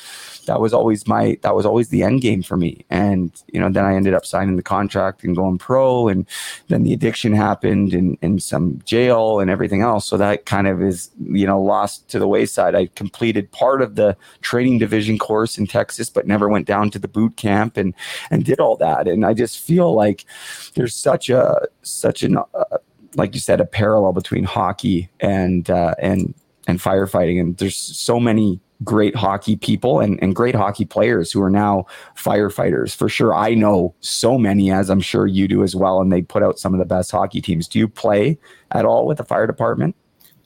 that 0.48 0.60
was 0.60 0.74
always 0.74 1.08
my 1.08 1.38
that 1.43 1.56
was 1.56 1.66
always 1.66 1.89
the 1.89 2.04
end 2.04 2.22
game 2.22 2.41
for 2.41 2.58
me. 2.58 2.86
And 2.89 3.32
you 3.54 3.60
know, 3.60 3.70
then 3.70 3.86
I 3.86 3.93
ended 3.93 4.14
up 4.14 4.26
signing 4.26 4.56
the 4.56 4.64
contract 4.64 5.24
and 5.24 5.36
going 5.36 5.58
pro, 5.58 6.08
and 6.08 6.26
then 6.70 6.84
the 6.84 6.93
addiction 6.93 7.34
happened 7.34 7.93
and 7.93 8.18
and 8.22 8.41
some 8.41 8.82
jail 8.84 9.39
and 9.39 9.50
everything 9.52 9.82
else. 9.82 10.08
So 10.08 10.18
that 10.18 10.45
kind 10.45 10.68
of 10.68 10.82
is 10.82 11.12
you 11.22 11.45
know 11.45 11.62
lost 11.62 12.10
to 12.10 12.20
the 12.20 12.28
wayside. 12.28 12.76
I 12.76 12.88
completed 12.95 13.52
part 13.52 13.82
of 13.82 13.95
the 13.95 14.18
training 14.41 14.80
division 14.80 15.18
course 15.20 15.58
in 15.58 15.68
Texas, 15.68 16.10
but 16.10 16.26
never 16.26 16.50
went 16.50 16.66
down 16.66 16.89
to 16.91 17.00
the 17.00 17.08
boot 17.08 17.38
camp 17.38 17.78
and 17.78 17.93
and 18.32 18.43
did 18.43 18.60
all 18.60 18.78
that. 18.78 19.08
And 19.08 19.26
I 19.26 19.34
just 19.34 19.60
feel 19.60 19.93
like 19.93 20.26
there's 20.74 20.95
such 20.95 21.30
a 21.30 21.68
such 21.84 22.24
an 22.24 22.38
uh, 22.38 22.78
like 23.15 23.34
you 23.34 23.40
said 23.40 23.60
a 23.61 23.65
parallel 23.65 24.14
between 24.14 24.45
hockey 24.45 25.10
and 25.19 25.69
uh, 25.69 25.94
and 25.99 26.34
and 26.68 26.80
firefighting 26.80 27.40
and 27.40 27.57
there's 27.57 27.78
so 27.78 28.19
many 28.19 28.60
great 28.84 29.16
hockey 29.16 29.56
people 29.56 29.99
and, 29.99 30.22
and 30.22 30.36
great 30.36 30.56
hockey 30.56 30.86
players 30.86 31.32
who 31.32 31.41
are 31.41 31.49
now 31.49 31.86
firefighters. 32.16 32.95
For 32.95 33.10
sure, 33.10 33.34
I 33.34 33.54
know 33.54 33.95
so 34.02 34.38
many, 34.38 34.72
as 34.72 34.90
I'm 34.90 35.02
sure 35.02 35.28
you 35.28 35.48
do 35.48 35.64
as 35.64 35.76
well, 35.76 36.02
and 36.02 36.12
they 36.12 36.22
put 36.22 36.44
out 36.44 36.60
some 36.60 36.74
of 36.74 36.80
the 36.80 36.86
best 36.86 37.12
hockey 37.12 37.41
teams. 37.41 37.68
Do 37.68 37.80
you 37.80 37.88
play 37.88 38.38
at 38.72 38.86
all 38.86 39.08
with 39.08 39.18
the 39.18 39.26
fire 39.26 39.48
department? 39.48 39.95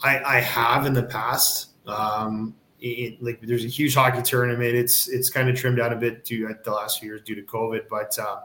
I, 0.03 0.19
I 0.23 0.39
have 0.39 0.85
in 0.85 0.93
the 0.93 1.03
past. 1.03 1.69
Um, 1.87 2.55
it, 2.79 3.21
like 3.21 3.39
there's 3.41 3.65
a 3.65 3.67
huge 3.67 3.93
hockey 3.93 4.21
tournament. 4.23 4.75
It's 4.75 5.07
it's 5.07 5.29
kind 5.29 5.49
of 5.49 5.55
trimmed 5.55 5.77
down 5.77 5.93
a 5.93 5.95
bit 5.95 6.25
due 6.25 6.49
at 6.49 6.63
the 6.63 6.71
last 6.71 6.99
few 6.99 7.09
years 7.09 7.21
due 7.21 7.35
to 7.35 7.43
COVID, 7.43 7.87
but 7.89 8.17
uh, 8.17 8.39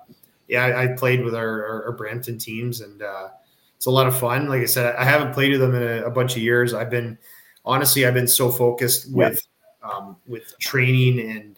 yeah, 0.49 0.65
I, 0.65 0.85
I, 0.85 0.87
played 0.89 1.25
with 1.25 1.35
our, 1.35 1.65
our, 1.65 1.85
our 1.87 1.93
Brampton 1.93 2.39
teams, 2.39 2.81
and 2.81 3.03
uh, 3.03 3.29
it's 3.77 3.87
a 3.87 3.91
lot 3.91 4.07
of 4.07 4.19
fun. 4.19 4.49
Like 4.49 4.63
I 4.63 4.67
said, 4.67 4.95
I 4.97 5.05
haven't 5.05 5.33
played 5.33 5.53
with 5.53 5.61
them 5.61 5.75
in 5.75 5.83
a, 5.83 6.07
a 6.07 6.11
bunch 6.11 6.37
of 6.37 6.43
years. 6.43 6.75
I've 6.75 6.91
been 6.91 7.19
honestly, 7.65 8.07
I've 8.07 8.15
been 8.15 8.29
so 8.29 8.51
focused 8.51 9.11
with 9.13 9.41
um, 9.89 10.17
with 10.27 10.59
training 10.59 11.21
and 11.31 11.57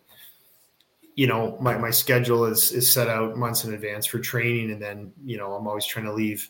you 1.14 1.26
know 1.26 1.58
my, 1.60 1.76
my 1.76 1.90
schedule 1.90 2.44
is 2.44 2.72
is 2.72 2.90
set 2.90 3.08
out 3.08 3.36
months 3.36 3.64
in 3.64 3.74
advance 3.74 4.06
for 4.06 4.18
training. 4.18 4.70
And 4.70 4.80
then 4.80 5.12
you 5.24 5.36
know 5.36 5.54
i'm 5.54 5.66
always 5.66 5.86
trying 5.86 6.06
to 6.06 6.12
leave 6.12 6.48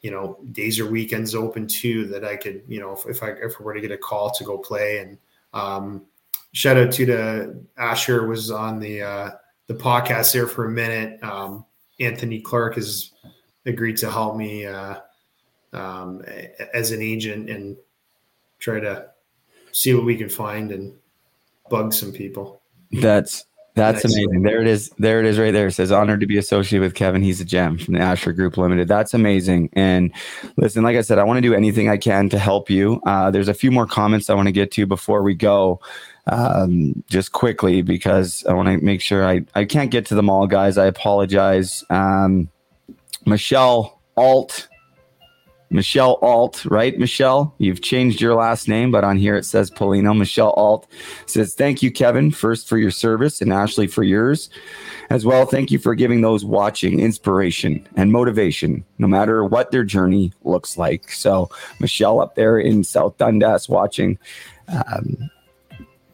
you 0.00 0.10
know 0.10 0.38
days 0.52 0.80
or 0.80 0.86
weekends 0.86 1.34
open 1.34 1.66
too 1.66 2.06
that 2.06 2.24
i 2.24 2.36
could 2.36 2.62
you 2.68 2.80
know 2.80 2.92
if, 2.92 3.06
if 3.06 3.22
i 3.22 3.28
if 3.30 3.54
I 3.58 3.62
were 3.62 3.74
to 3.74 3.80
get 3.80 3.92
a 3.92 3.98
call 3.98 4.30
to 4.32 4.44
go 4.44 4.58
play. 4.58 4.98
And 4.98 5.18
um, 5.52 6.02
shout 6.52 6.76
out 6.76 6.92
to 6.92 7.06
the 7.06 7.64
asher 7.76 8.26
was 8.26 8.50
on 8.50 8.80
the 8.80 9.02
uh, 9.02 9.30
the 9.66 9.74
podcast 9.74 10.32
there 10.32 10.46
for 10.46 10.66
a 10.66 10.70
minute. 10.70 11.22
Um, 11.22 11.64
anthony 12.00 12.40
clark 12.40 12.74
has 12.74 13.12
agreed 13.66 13.96
to 13.98 14.10
help 14.10 14.36
me 14.36 14.66
uh, 14.66 14.96
um, 15.72 16.22
as 16.72 16.90
an 16.90 17.00
agent 17.00 17.48
and 17.48 17.76
try 18.58 18.80
to 18.80 19.10
see 19.74 19.92
what 19.92 20.04
we 20.04 20.16
can 20.16 20.28
find 20.28 20.72
and 20.72 20.94
bug 21.68 21.92
some 21.92 22.12
people. 22.12 22.60
That's 22.92 23.44
That's 23.74 24.04
Nice. 24.04 24.14
amazing. 24.14 24.42
There 24.42 24.60
it 24.60 24.68
is. 24.68 24.90
There 25.00 25.18
it 25.18 25.26
is 25.26 25.36
right 25.36 25.50
there. 25.52 25.66
It 25.66 25.72
says 25.72 25.90
honored 25.90 26.20
to 26.20 26.26
be 26.28 26.38
associated 26.38 26.82
with 26.84 26.94
Kevin. 26.94 27.22
He's 27.22 27.40
a 27.40 27.44
gem 27.44 27.76
from 27.78 27.94
the 27.94 28.00
Asher 28.00 28.32
Group 28.32 28.56
Limited. 28.56 28.86
That's 28.86 29.14
amazing. 29.14 29.70
And 29.72 30.12
listen, 30.56 30.84
like 30.84 30.96
I 30.96 31.00
said, 31.00 31.18
I 31.18 31.24
want 31.24 31.38
to 31.38 31.40
do 31.42 31.54
anything 31.54 31.88
I 31.88 31.96
can 31.96 32.28
to 32.28 32.38
help 32.38 32.70
you. 32.70 33.00
Uh, 33.04 33.32
there's 33.32 33.48
a 33.48 33.54
few 33.54 33.72
more 33.72 33.86
comments 33.86 34.30
I 34.30 34.34
want 34.34 34.46
to 34.46 34.52
get 34.52 34.70
to 34.72 34.86
before 34.86 35.22
we 35.24 35.34
go. 35.34 35.80
Um, 36.28 37.02
just 37.10 37.32
quickly 37.32 37.82
because 37.82 38.44
I 38.48 38.54
want 38.54 38.68
to 38.68 38.78
make 38.78 39.00
sure 39.02 39.28
I, 39.28 39.44
I 39.56 39.64
can't 39.66 39.90
get 39.90 40.06
to 40.06 40.14
them 40.14 40.30
all, 40.30 40.46
guys. 40.46 40.78
I 40.78 40.86
apologize. 40.86 41.82
Um, 41.90 42.48
Michelle 43.26 44.00
Alt. 44.16 44.68
Michelle 45.70 46.18
Alt, 46.22 46.64
right, 46.66 46.98
Michelle? 46.98 47.54
You've 47.58 47.82
changed 47.82 48.20
your 48.20 48.34
last 48.34 48.68
name, 48.68 48.90
but 48.90 49.02
on 49.02 49.16
here 49.16 49.36
it 49.36 49.44
says 49.44 49.70
Polino. 49.70 50.16
Michelle 50.16 50.52
Alt 50.52 50.86
says, 51.26 51.54
Thank 51.54 51.82
you, 51.82 51.90
Kevin, 51.90 52.30
first 52.30 52.68
for 52.68 52.78
your 52.78 52.90
service 52.90 53.40
and 53.40 53.52
Ashley 53.52 53.86
for 53.86 54.04
yours. 54.04 54.50
As 55.10 55.26
well, 55.26 55.46
thank 55.46 55.70
you 55.70 55.78
for 55.78 55.94
giving 55.94 56.20
those 56.20 56.44
watching 56.44 57.00
inspiration 57.00 57.86
and 57.96 58.12
motivation, 58.12 58.84
no 58.98 59.06
matter 59.08 59.44
what 59.44 59.70
their 59.70 59.84
journey 59.84 60.32
looks 60.44 60.78
like. 60.78 61.10
So, 61.10 61.50
Michelle 61.80 62.20
up 62.20 62.34
there 62.34 62.58
in 62.58 62.84
South 62.84 63.16
Dundas 63.18 63.68
watching. 63.68 64.18
Um, 64.68 65.30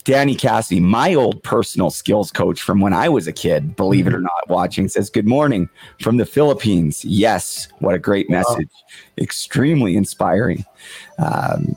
Danny 0.05 0.35
Cassidy, 0.35 0.81
my 0.81 1.15
old 1.15 1.43
personal 1.43 1.91
skills 1.91 2.31
coach 2.31 2.63
from 2.63 2.81
when 2.81 2.93
I 2.93 3.09
was 3.09 3.27
a 3.27 3.33
kid, 3.33 3.77
believe 3.77 4.07
it 4.07 4.15
or 4.15 4.21
not, 4.21 4.49
watching, 4.49 4.89
says, 4.89 5.11
Good 5.11 5.27
morning 5.27 5.69
from 6.01 6.17
the 6.17 6.27
Philippines. 6.27 7.05
Yes, 7.05 7.69
what 7.79 7.95
a 7.95 7.99
great 7.99 8.31
message. 8.31 8.71
Extremely 9.19 9.97
inspiring. 9.97 10.65
Um, 11.19 11.77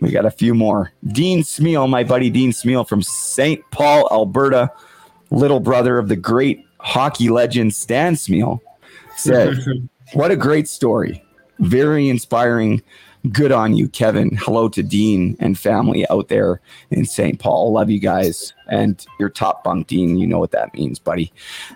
we 0.00 0.10
got 0.10 0.24
a 0.24 0.30
few 0.30 0.54
more. 0.54 0.92
Dean 1.08 1.42
Smyl, 1.42 1.88
my 1.88 2.04
buddy 2.04 2.30
Dean 2.30 2.52
Smyl 2.52 2.88
from 2.88 3.02
St. 3.02 3.62
Paul, 3.70 4.08
Alberta, 4.10 4.70
little 5.30 5.60
brother 5.60 5.98
of 5.98 6.08
the 6.08 6.16
great 6.16 6.64
hockey 6.78 7.28
legend 7.28 7.74
Stan 7.74 8.14
Smyl, 8.14 8.60
said, 9.16 9.54
What 10.12 10.30
a 10.30 10.36
great 10.36 10.68
story. 10.68 11.24
Very 11.58 12.08
inspiring. 12.08 12.82
Good 13.32 13.52
on 13.52 13.74
you, 13.74 13.88
Kevin. 13.88 14.34
Hello 14.36 14.68
to 14.70 14.82
Dean 14.82 15.36
and 15.40 15.58
family 15.58 16.08
out 16.08 16.28
there 16.28 16.60
in 16.90 17.04
St. 17.04 17.38
Paul. 17.38 17.72
Love 17.72 17.90
you 17.90 17.98
guys. 17.98 18.54
And 18.68 19.04
your 19.18 19.28
top 19.28 19.62
bunk, 19.62 19.88
Dean. 19.88 20.16
You 20.16 20.26
know 20.26 20.38
what 20.38 20.52
that 20.52 20.72
means, 20.72 20.98
buddy. 20.98 21.30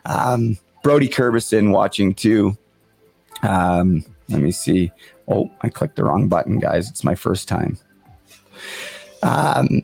Um, 0.06 0.56
Brody 0.82 1.08
Curbison 1.08 1.70
watching 1.70 2.14
too. 2.14 2.56
Um, 3.42 4.04
let 4.30 4.40
me 4.40 4.52
see. 4.52 4.90
Oh, 5.28 5.50
I 5.60 5.68
clicked 5.68 5.96
the 5.96 6.04
wrong 6.04 6.28
button, 6.28 6.58
guys. 6.60 6.88
It's 6.88 7.04
my 7.04 7.14
first 7.14 7.46
time. 7.46 7.78
Um, 9.22 9.82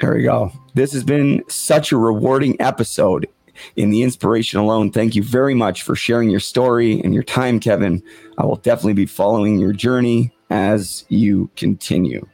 there 0.00 0.14
we 0.14 0.24
go. 0.24 0.52
This 0.74 0.92
has 0.92 1.04
been 1.04 1.42
such 1.48 1.92
a 1.92 1.96
rewarding 1.96 2.60
episode 2.60 3.28
in 3.76 3.90
the 3.90 4.02
inspiration 4.02 4.58
alone. 4.58 4.90
Thank 4.90 5.14
you 5.14 5.22
very 5.22 5.54
much 5.54 5.82
for 5.82 5.94
sharing 5.94 6.28
your 6.28 6.40
story 6.40 7.00
and 7.00 7.14
your 7.14 7.22
time, 7.22 7.60
Kevin. 7.60 8.02
I 8.36 8.44
will 8.44 8.56
definitely 8.56 8.94
be 8.94 9.06
following 9.06 9.58
your 9.58 9.72
journey 9.72 10.32
as 10.52 11.04
you 11.08 11.50
continue. 11.56 12.26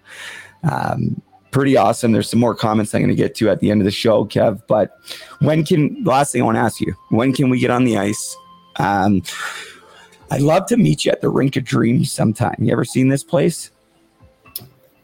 Um, 0.71 1.23
pretty 1.51 1.77
awesome. 1.77 2.13
There's 2.13 2.29
some 2.29 2.41
more 2.41 2.55
comments 2.55 2.95
I'm 2.95 3.01
going 3.01 3.09
to 3.09 3.15
get 3.15 3.35
to 3.37 3.49
at 3.49 3.61
the 3.61 3.71
end 3.71 3.81
of 3.81 3.85
the 3.85 3.91
show, 3.91 4.25
Kev. 4.25 4.61
But 4.67 4.99
when 5.41 5.65
can, 5.65 6.03
last 6.05 6.33
thing 6.33 6.43
I 6.43 6.45
want 6.45 6.57
to 6.57 6.61
ask 6.61 6.81
you, 6.81 6.95
when 7.11 7.33
can 7.33 7.49
we 7.49 7.59
get 7.59 7.71
on 7.71 7.85
the 7.85 7.97
ice? 7.97 8.37
Um, 8.77 9.23
I'd 10.31 10.43
love 10.43 10.67
to 10.67 10.77
meet 10.77 11.05
you 11.05 11.13
at 11.13 11.21
the 11.21 11.31
Rink 11.31 11.57
of 11.57 11.65
Dreams 11.65 12.13
sometime. 12.13 12.57
You 12.59 12.73
ever 12.73 12.85
seen 12.85 13.09
this 13.09 13.25
place? 13.25 13.71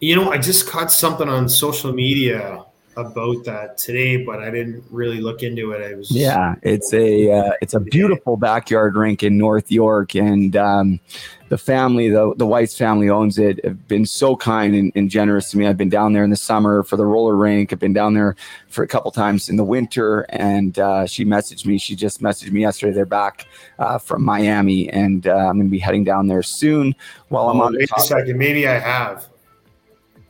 You 0.01 0.17
know, 0.17 0.31
I 0.31 0.39
just 0.39 0.69
caught 0.69 0.93
something 0.93 1.29
on 1.29 1.49
social 1.49 1.93
media 1.93 2.65
about 2.97 3.45
that 3.45 3.77
today, 3.77 4.25
but 4.25 4.41
I 4.41 4.51
didn't 4.51 4.85
really 4.91 5.21
look 5.21 5.43
into 5.43 5.73
it. 5.73 5.83
I 5.83 5.95
was 5.95 6.11
Yeah, 6.11 6.55
it's 6.63 6.93
a 6.93 7.31
uh, 7.31 7.53
it's 7.61 7.75
a 7.75 7.81
beautiful 7.81 8.37
backyard 8.37 8.97
rink 8.97 9.23
in 9.23 9.37
North 9.39 9.71
York, 9.71 10.15
and 10.15 10.57
um, 10.57 11.01
the 11.49 11.59
family, 11.59 12.09
the 12.09 12.35
the 12.37 12.47
Weiss 12.47 12.77
family 12.77 13.11
owns 13.11 13.39
it. 13.39 13.65
Have 13.65 13.87
been 13.89 14.07
so 14.07 14.37
kind 14.37 14.75
and, 14.75 14.93
and 14.95 15.11
generous 15.11 15.51
to 15.51 15.59
me. 15.59 15.67
I've 15.67 15.77
been 15.77 15.89
down 15.89 16.13
there 16.13 16.25
in 16.25 16.31
the 16.31 16.37
summer 16.37 16.83
for 16.83 16.97
the 16.97 17.07
roller 17.07 17.37
rink. 17.37 17.73
I've 17.73 17.79
been 17.79 17.93
down 17.93 18.15
there 18.15 18.37
for 18.69 18.83
a 18.83 18.89
couple 18.89 19.11
times 19.11 19.49
in 19.49 19.57
the 19.57 19.65
winter, 19.65 20.23
and 20.31 20.79
uh, 20.79 21.07
she 21.07 21.25
messaged 21.25 21.67
me. 21.67 21.79
She 21.79 21.97
just 21.97 22.21
messaged 22.21 22.53
me 22.53 22.63
yesterday. 22.63 22.93
They're 22.95 23.07
back 23.07 23.47
uh, 23.79 23.99
from 23.99 24.25
Miami, 24.25 24.89
and 24.91 25.27
uh, 25.27 25.35
I'm 25.35 25.57
going 25.57 25.67
to 25.67 25.71
be 25.71 25.79
heading 25.79 26.05
down 26.05 26.29
there 26.29 26.43
soon. 26.43 26.95
While 27.29 27.49
I'm 27.49 27.61
Oh, 27.61 27.65
on 27.65 27.73
the 27.73 27.79
wait 27.79 27.91
a 27.97 28.01
second. 28.01 28.39
Maybe 28.39 28.67
I 28.69 28.79
have. 28.79 29.29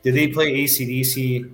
Did 0.03 0.13
they 0.13 0.27
play 0.27 0.63
ACDC 0.63 1.51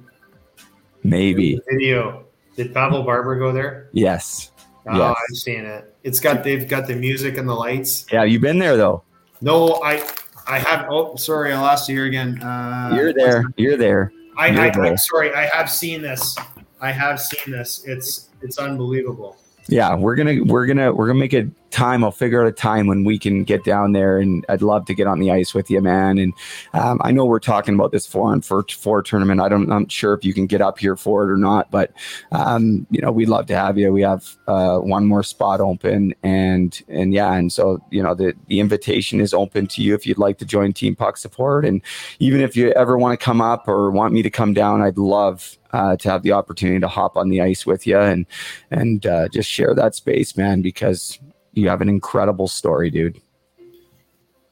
maybe 1.03 1.59
video? 1.69 2.25
Did 2.55 2.73
Pavel 2.73 3.03
Barber 3.03 3.37
go 3.37 3.51
there? 3.51 3.89
yes, 3.93 4.51
Oh, 4.87 4.97
yes, 4.97 5.15
I've 5.29 5.37
seen 5.37 5.63
it. 5.65 5.95
It's 6.03 6.19
got 6.19 6.43
they've 6.43 6.67
got 6.67 6.87
the 6.87 6.95
music 6.95 7.37
and 7.37 7.47
the 7.47 7.53
lights. 7.53 8.05
yeah. 8.11 8.23
You've 8.23 8.41
been 8.41 8.57
there 8.57 8.75
though. 8.77 9.03
No, 9.41 9.75
I 9.83 10.03
I 10.47 10.57
have. 10.59 10.87
Oh, 10.89 11.15
sorry, 11.17 11.53
I 11.53 11.59
lost 11.61 11.87
you 11.87 11.95
here 11.95 12.05
again. 12.05 12.41
Uh, 12.41 12.91
You're 12.95 13.13
there. 13.13 13.43
You're 13.57 13.77
there. 13.77 14.11
I, 14.37 14.47
You're 14.47 14.61
I, 14.61 14.69
there. 14.71 14.85
I'm 14.85 14.97
sorry. 14.97 15.33
I 15.33 15.45
have 15.45 15.69
seen 15.69 16.01
this. 16.01 16.35
I 16.81 16.91
have 16.91 17.21
seen 17.21 17.53
this. 17.53 17.83
It's 17.85 18.29
it's 18.41 18.57
unbelievable. 18.57 19.37
yeah 19.69 19.93
we're 19.95 20.15
gonna 20.15 20.43
we're 20.43 20.65
gonna 20.65 20.91
we're 20.91 21.05
gonna 21.07 21.19
make 21.19 21.33
a 21.33 21.47
time. 21.71 22.03
I'll 22.03 22.11
figure 22.11 22.41
out 22.41 22.47
a 22.47 22.51
time 22.51 22.87
when 22.87 23.03
we 23.03 23.17
can 23.17 23.43
get 23.43 23.63
down 23.63 23.91
there 23.91 24.17
and 24.17 24.45
i'd 24.49 24.61
love 24.61 24.85
to 24.85 24.93
get 24.93 25.07
on 25.07 25.19
the 25.19 25.31
ice 25.31 25.53
with 25.53 25.69
you 25.69 25.81
man. 25.81 26.17
And 26.17 26.33
um, 26.73 26.99
i 27.03 27.11
know 27.11 27.25
we're 27.25 27.39
talking 27.39 27.75
about 27.75 27.91
this 27.91 28.05
four 28.05 28.31
on 28.31 28.41
four, 28.41 28.65
four 28.69 29.01
tournament. 29.01 29.41
I 29.41 29.49
don't 29.49 29.71
i'm 29.71 29.87
sure 29.87 30.13
if 30.13 30.23
you 30.23 30.33
can 30.33 30.47
get 30.47 30.61
up 30.61 30.79
here 30.79 30.95
for 30.95 31.23
it 31.23 31.31
or 31.31 31.37
not 31.37 31.71
but 31.71 31.91
um, 32.31 32.85
you 32.89 33.01
know 33.01 33.11
we'd 33.11 33.29
love 33.29 33.47
to 33.47 33.55
have 33.55 33.77
you. 33.77 33.91
We 33.91 34.01
have 34.01 34.35
uh, 34.47 34.79
one 34.79 35.05
more 35.05 35.23
spot 35.23 35.61
open 35.61 36.13
and 36.23 36.81
and 36.87 37.13
yeah 37.13 37.33
and 37.33 37.51
so 37.51 37.83
you 37.91 38.03
know 38.03 38.13
the 38.13 38.33
the 38.47 38.59
invitation 38.59 39.19
is 39.19 39.33
open 39.33 39.67
to 39.67 39.81
you 39.81 39.95
if 39.95 40.05
you'd 40.05 40.17
like 40.17 40.37
to 40.39 40.45
join 40.45 40.73
team 40.73 40.95
puck 40.95 41.17
support. 41.17 41.65
And 41.65 41.81
even 42.19 42.41
if 42.41 42.55
you 42.55 42.71
ever 42.71 42.97
want 42.97 43.19
to 43.19 43.23
come 43.23 43.41
up 43.41 43.67
or 43.67 43.91
want 43.91 44.13
me 44.13 44.21
to 44.21 44.29
come 44.29 44.53
down 44.53 44.81
i'd 44.81 44.97
love 44.97 45.57
uh, 45.73 45.95
to 45.97 46.09
have 46.09 46.23
the 46.23 46.31
opportunity 46.31 46.79
to 46.79 46.87
hop 46.87 47.17
on 47.17 47.29
the 47.29 47.41
ice 47.41 47.65
with 47.65 47.87
you 47.87 47.97
and 47.97 48.25
and 48.69 49.05
uh, 49.05 49.27
just 49.29 49.49
share 49.49 49.73
that 49.73 49.95
space, 49.95 50.37
man, 50.37 50.61
because 50.61 51.19
you 51.53 51.69
have 51.69 51.81
an 51.81 51.89
incredible 51.89 52.47
story, 52.47 52.89
dude. 52.89 53.21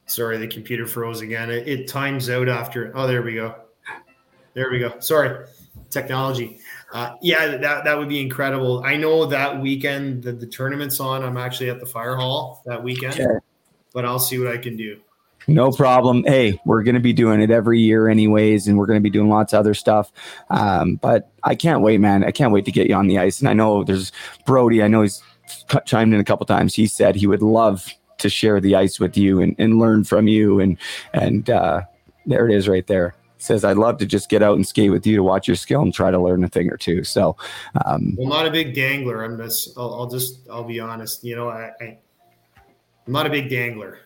Sorry, 0.06 0.38
the 0.38 0.48
computer 0.48 0.86
froze 0.86 1.20
again. 1.20 1.50
It, 1.50 1.68
it 1.68 1.88
times 1.88 2.28
out 2.28 2.48
after. 2.48 2.92
Oh, 2.96 3.06
there 3.06 3.22
we 3.22 3.34
go. 3.34 3.54
There 4.54 4.70
we 4.70 4.80
go. 4.80 4.98
Sorry, 4.98 5.46
technology. 5.90 6.58
Uh, 6.92 7.14
yeah, 7.22 7.56
that 7.56 7.84
that 7.84 7.96
would 7.96 8.08
be 8.08 8.20
incredible. 8.20 8.82
I 8.84 8.96
know 8.96 9.26
that 9.26 9.60
weekend 9.60 10.24
that 10.24 10.40
the 10.40 10.46
tournament's 10.46 10.98
on. 10.98 11.22
I'm 11.22 11.36
actually 11.36 11.70
at 11.70 11.78
the 11.78 11.86
fire 11.86 12.16
hall 12.16 12.62
that 12.66 12.82
weekend, 12.82 13.14
Okay. 13.14 13.38
but 13.94 14.04
I'll 14.04 14.18
see 14.18 14.38
what 14.40 14.48
I 14.48 14.58
can 14.58 14.76
do. 14.76 15.00
No 15.46 15.70
problem. 15.70 16.24
Hey, 16.24 16.60
we're 16.66 16.82
going 16.82 16.96
to 16.96 17.00
be 17.00 17.12
doing 17.12 17.40
it 17.40 17.50
every 17.50 17.80
year, 17.80 18.08
anyways, 18.08 18.66
and 18.66 18.76
we're 18.76 18.86
going 18.86 18.98
to 18.98 19.02
be 19.02 19.10
doing 19.10 19.28
lots 19.28 19.52
of 19.52 19.60
other 19.60 19.74
stuff. 19.74 20.12
Um, 20.50 20.96
but 20.96 21.30
I 21.42 21.54
can't 21.54 21.80
wait, 21.80 21.98
man. 22.00 22.24
I 22.24 22.30
can't 22.30 22.52
wait 22.52 22.64
to 22.66 22.72
get 22.72 22.88
you 22.88 22.94
on 22.94 23.06
the 23.06 23.18
ice. 23.18 23.40
And 23.40 23.48
I 23.48 23.52
know 23.52 23.82
there's 23.82 24.12
Brody. 24.44 24.82
I 24.82 24.88
know 24.88 25.02
he's 25.02 25.22
cut- 25.68 25.86
chimed 25.86 26.14
in 26.14 26.20
a 26.20 26.24
couple 26.24 26.46
times. 26.46 26.74
He 26.74 26.86
said 26.86 27.16
he 27.16 27.26
would 27.26 27.42
love 27.42 27.86
to 28.18 28.28
share 28.28 28.60
the 28.60 28.76
ice 28.76 29.00
with 29.00 29.16
you 29.16 29.40
and, 29.40 29.54
and 29.58 29.78
learn 29.78 30.04
from 30.04 30.28
you. 30.28 30.60
And 30.60 30.76
and 31.12 31.48
uh, 31.48 31.82
there 32.26 32.48
it 32.48 32.54
is, 32.54 32.68
right 32.68 32.86
there. 32.86 33.14
Says 33.38 33.64
I'd 33.64 33.78
love 33.78 33.96
to 33.98 34.06
just 34.06 34.28
get 34.28 34.42
out 34.42 34.56
and 34.56 34.66
skate 34.66 34.90
with 34.90 35.06
you 35.06 35.16
to 35.16 35.22
watch 35.22 35.48
your 35.48 35.56
skill 35.56 35.80
and 35.80 35.94
try 35.94 36.10
to 36.10 36.18
learn 36.18 36.44
a 36.44 36.48
thing 36.48 36.70
or 36.70 36.76
two. 36.76 37.04
So, 37.04 37.36
um, 37.86 38.14
Well, 38.18 38.28
not 38.28 38.46
a 38.46 38.50
big 38.50 38.74
dangler. 38.74 39.24
I'm 39.24 39.38
just. 39.38 39.78
I'll, 39.78 39.94
I'll 39.94 40.10
just. 40.10 40.46
I'll 40.50 40.64
be 40.64 40.78
honest. 40.78 41.24
You 41.24 41.36
know, 41.36 41.48
I, 41.48 41.70
I 41.80 41.98
I'm 43.06 43.12
not 43.12 43.26
a 43.26 43.30
big 43.30 43.48
dangler. 43.48 44.00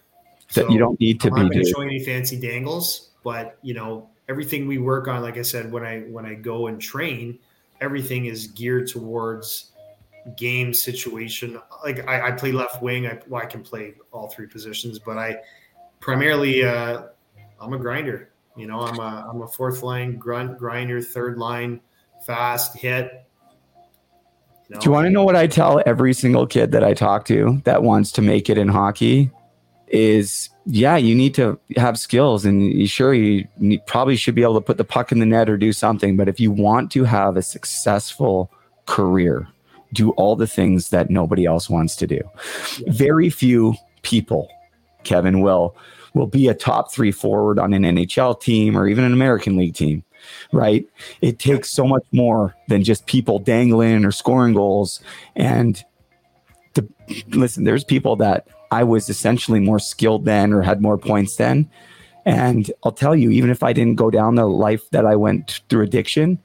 So 0.48 0.68
you 0.70 0.78
don't 0.78 0.98
need 1.00 1.20
to 1.22 1.28
I'm 1.28 1.34
not 1.34 1.50
be. 1.50 1.56
going 1.56 1.64
to 1.64 1.70
show 1.70 1.80
any 1.80 2.04
fancy 2.04 2.38
dangles, 2.38 3.10
but 3.24 3.58
you 3.62 3.74
know 3.74 4.08
everything 4.28 4.68
we 4.68 4.78
work 4.78 5.08
on. 5.08 5.20
Like 5.20 5.36
I 5.36 5.42
said, 5.42 5.72
when 5.72 5.84
I 5.84 6.00
when 6.02 6.24
I 6.24 6.34
go 6.34 6.68
and 6.68 6.80
train, 6.80 7.38
everything 7.80 8.26
is 8.26 8.46
geared 8.46 8.86
towards 8.86 9.72
game 10.36 10.72
situation. 10.74 11.60
Like 11.84 12.06
I, 12.08 12.28
I 12.28 12.30
play 12.32 12.52
left 12.52 12.82
wing. 12.82 13.06
I, 13.06 13.18
well, 13.28 13.42
I 13.42 13.46
can 13.46 13.62
play 13.62 13.94
all 14.12 14.28
three 14.28 14.46
positions, 14.46 14.98
but 14.98 15.18
I 15.18 15.38
primarily 16.00 16.64
uh, 16.64 17.04
I'm 17.60 17.72
a 17.72 17.78
grinder. 17.78 18.30
You 18.56 18.66
know, 18.66 18.80
I'm 18.80 18.98
a 18.98 19.28
I'm 19.28 19.42
a 19.42 19.48
fourth 19.48 19.82
line 19.82 20.16
grunt 20.16 20.58
grinder, 20.58 21.00
third 21.00 21.38
line 21.38 21.80
fast 22.24 22.76
hit. 22.76 23.24
Do 24.70 24.78
you 24.82 24.90
want 24.90 25.06
to 25.06 25.10
know 25.10 25.24
what 25.24 25.36
I 25.36 25.46
tell 25.46 25.82
every 25.84 26.14
single 26.14 26.46
kid 26.46 26.72
that 26.72 26.82
I 26.82 26.94
talk 26.94 27.26
to 27.26 27.60
that 27.64 27.82
wants 27.82 28.10
to 28.12 28.22
make 28.22 28.48
it 28.48 28.58
in 28.58 28.68
hockey? 28.68 29.30
Is 29.88 30.48
yeah, 30.64 30.96
you 30.96 31.14
need 31.14 31.34
to 31.34 31.60
have 31.76 31.98
skills, 31.98 32.44
and 32.44 32.62
you 32.62 32.86
sure 32.86 33.12
you 33.12 33.46
need, 33.58 33.86
probably 33.86 34.16
should 34.16 34.34
be 34.34 34.42
able 34.42 34.54
to 34.54 34.60
put 34.60 34.78
the 34.78 34.84
puck 34.84 35.12
in 35.12 35.18
the 35.18 35.26
net 35.26 35.50
or 35.50 35.56
do 35.56 35.72
something. 35.72 36.16
But 36.16 36.28
if 36.28 36.40
you 36.40 36.50
want 36.50 36.90
to 36.92 37.04
have 37.04 37.36
a 37.36 37.42
successful 37.42 38.50
career, 38.86 39.46
do 39.94 40.10
all 40.10 40.36
the 40.36 40.46
things 40.46 40.90
that 40.90 41.08
nobody 41.08 41.46
else 41.46 41.70
wants 41.70 41.96
to 41.96 42.06
do. 42.06 42.20
Very 42.88 43.30
few 43.30 43.74
people, 44.02 44.50
Kevin, 45.04 45.40
will 45.40 45.76
will 46.14 46.26
be 46.28 46.46
a 46.48 46.54
top 46.54 46.92
three 46.92 47.10
forward 47.10 47.58
on 47.58 47.72
an 47.72 47.82
NHL 47.82 48.40
team 48.40 48.76
or 48.76 48.86
even 48.86 49.04
an 49.04 49.12
American 49.12 49.56
League 49.56 49.74
team. 49.74 50.04
right? 50.52 50.86
It 51.20 51.38
takes 51.38 51.70
so 51.70 51.86
much 51.86 52.04
more 52.12 52.54
than 52.68 52.84
just 52.84 53.06
people 53.06 53.38
dangling 53.38 54.04
or 54.04 54.12
scoring 54.12 54.54
goals. 54.54 55.00
And 55.36 55.82
the, 56.74 56.88
listen, 57.28 57.64
there's 57.64 57.84
people 57.84 58.16
that 58.16 58.48
I 58.70 58.84
was 58.84 59.08
essentially 59.08 59.60
more 59.60 59.78
skilled 59.78 60.24
than 60.24 60.52
or 60.52 60.62
had 60.62 60.80
more 60.80 60.98
points 60.98 61.36
than. 61.36 61.68
And 62.24 62.70
I'll 62.82 62.92
tell 62.92 63.14
you, 63.14 63.30
even 63.30 63.50
if 63.50 63.62
I 63.62 63.72
didn't 63.72 63.96
go 63.96 64.10
down 64.10 64.34
the 64.34 64.46
life 64.46 64.88
that 64.90 65.04
I 65.04 65.16
went 65.16 65.60
through 65.68 65.82
addiction, 65.82 66.38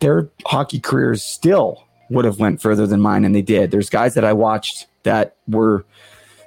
their 0.00 0.28
hockey 0.46 0.80
careers 0.80 1.22
still 1.22 1.84
would 2.10 2.24
have 2.24 2.38
went 2.38 2.60
further 2.60 2.86
than 2.86 3.00
mine 3.00 3.24
and 3.24 3.34
they 3.34 3.42
did. 3.42 3.70
There's 3.70 3.90
guys 3.90 4.14
that 4.14 4.24
i 4.24 4.32
watched 4.32 4.86
that 5.02 5.36
were 5.46 5.84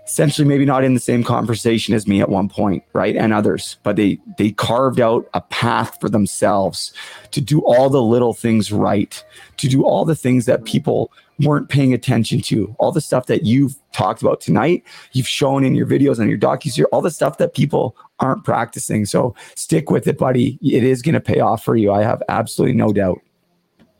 essentially 0.05 0.47
maybe 0.47 0.65
not 0.65 0.83
in 0.83 0.93
the 0.93 0.99
same 0.99 1.23
conversation 1.23 1.93
as 1.93 2.07
me 2.07 2.19
at 2.19 2.29
one 2.29 2.49
point 2.49 2.83
right 2.93 3.15
and 3.15 3.33
others. 3.33 3.77
But 3.83 3.95
they 3.95 4.19
they 4.37 4.51
carved 4.51 4.99
out 4.99 5.29
a 5.33 5.41
path 5.41 5.97
for 6.01 6.09
themselves 6.09 6.91
to 7.31 7.41
do 7.41 7.61
all 7.61 7.89
the 7.89 8.01
little 8.01 8.33
things 8.33 8.71
right 8.71 9.23
to 9.57 9.67
do 9.67 9.85
all 9.85 10.05
the 10.05 10.15
things 10.15 10.45
that 10.45 10.65
people 10.65 11.11
weren't 11.39 11.69
paying 11.69 11.93
attention 11.93 12.41
to. 12.41 12.75
All 12.77 12.91
the 12.91 13.01
stuff 13.01 13.25
that 13.27 13.45
you've 13.45 13.75
talked 13.93 14.21
about 14.21 14.41
tonight 14.41 14.83
you've 15.13 15.27
shown 15.27 15.63
in 15.63 15.75
your 15.75 15.87
videos 15.87 16.19
and 16.19 16.29
your 16.29 16.39
docu 16.39 16.83
all 16.91 17.01
the 17.01 17.11
stuff 17.11 17.37
that 17.37 17.53
people 17.53 17.95
aren't 18.19 18.43
practicing. 18.43 19.05
So 19.05 19.35
stick 19.55 19.89
with 19.89 20.07
it 20.07 20.17
buddy. 20.17 20.57
It 20.61 20.83
is 20.83 21.01
going 21.01 21.13
to 21.13 21.21
pay 21.21 21.39
off 21.39 21.63
for 21.63 21.75
you 21.75 21.91
i 21.91 22.03
have 22.03 22.21
absolutely 22.27 22.75
no 22.75 22.91
doubt 22.91 23.21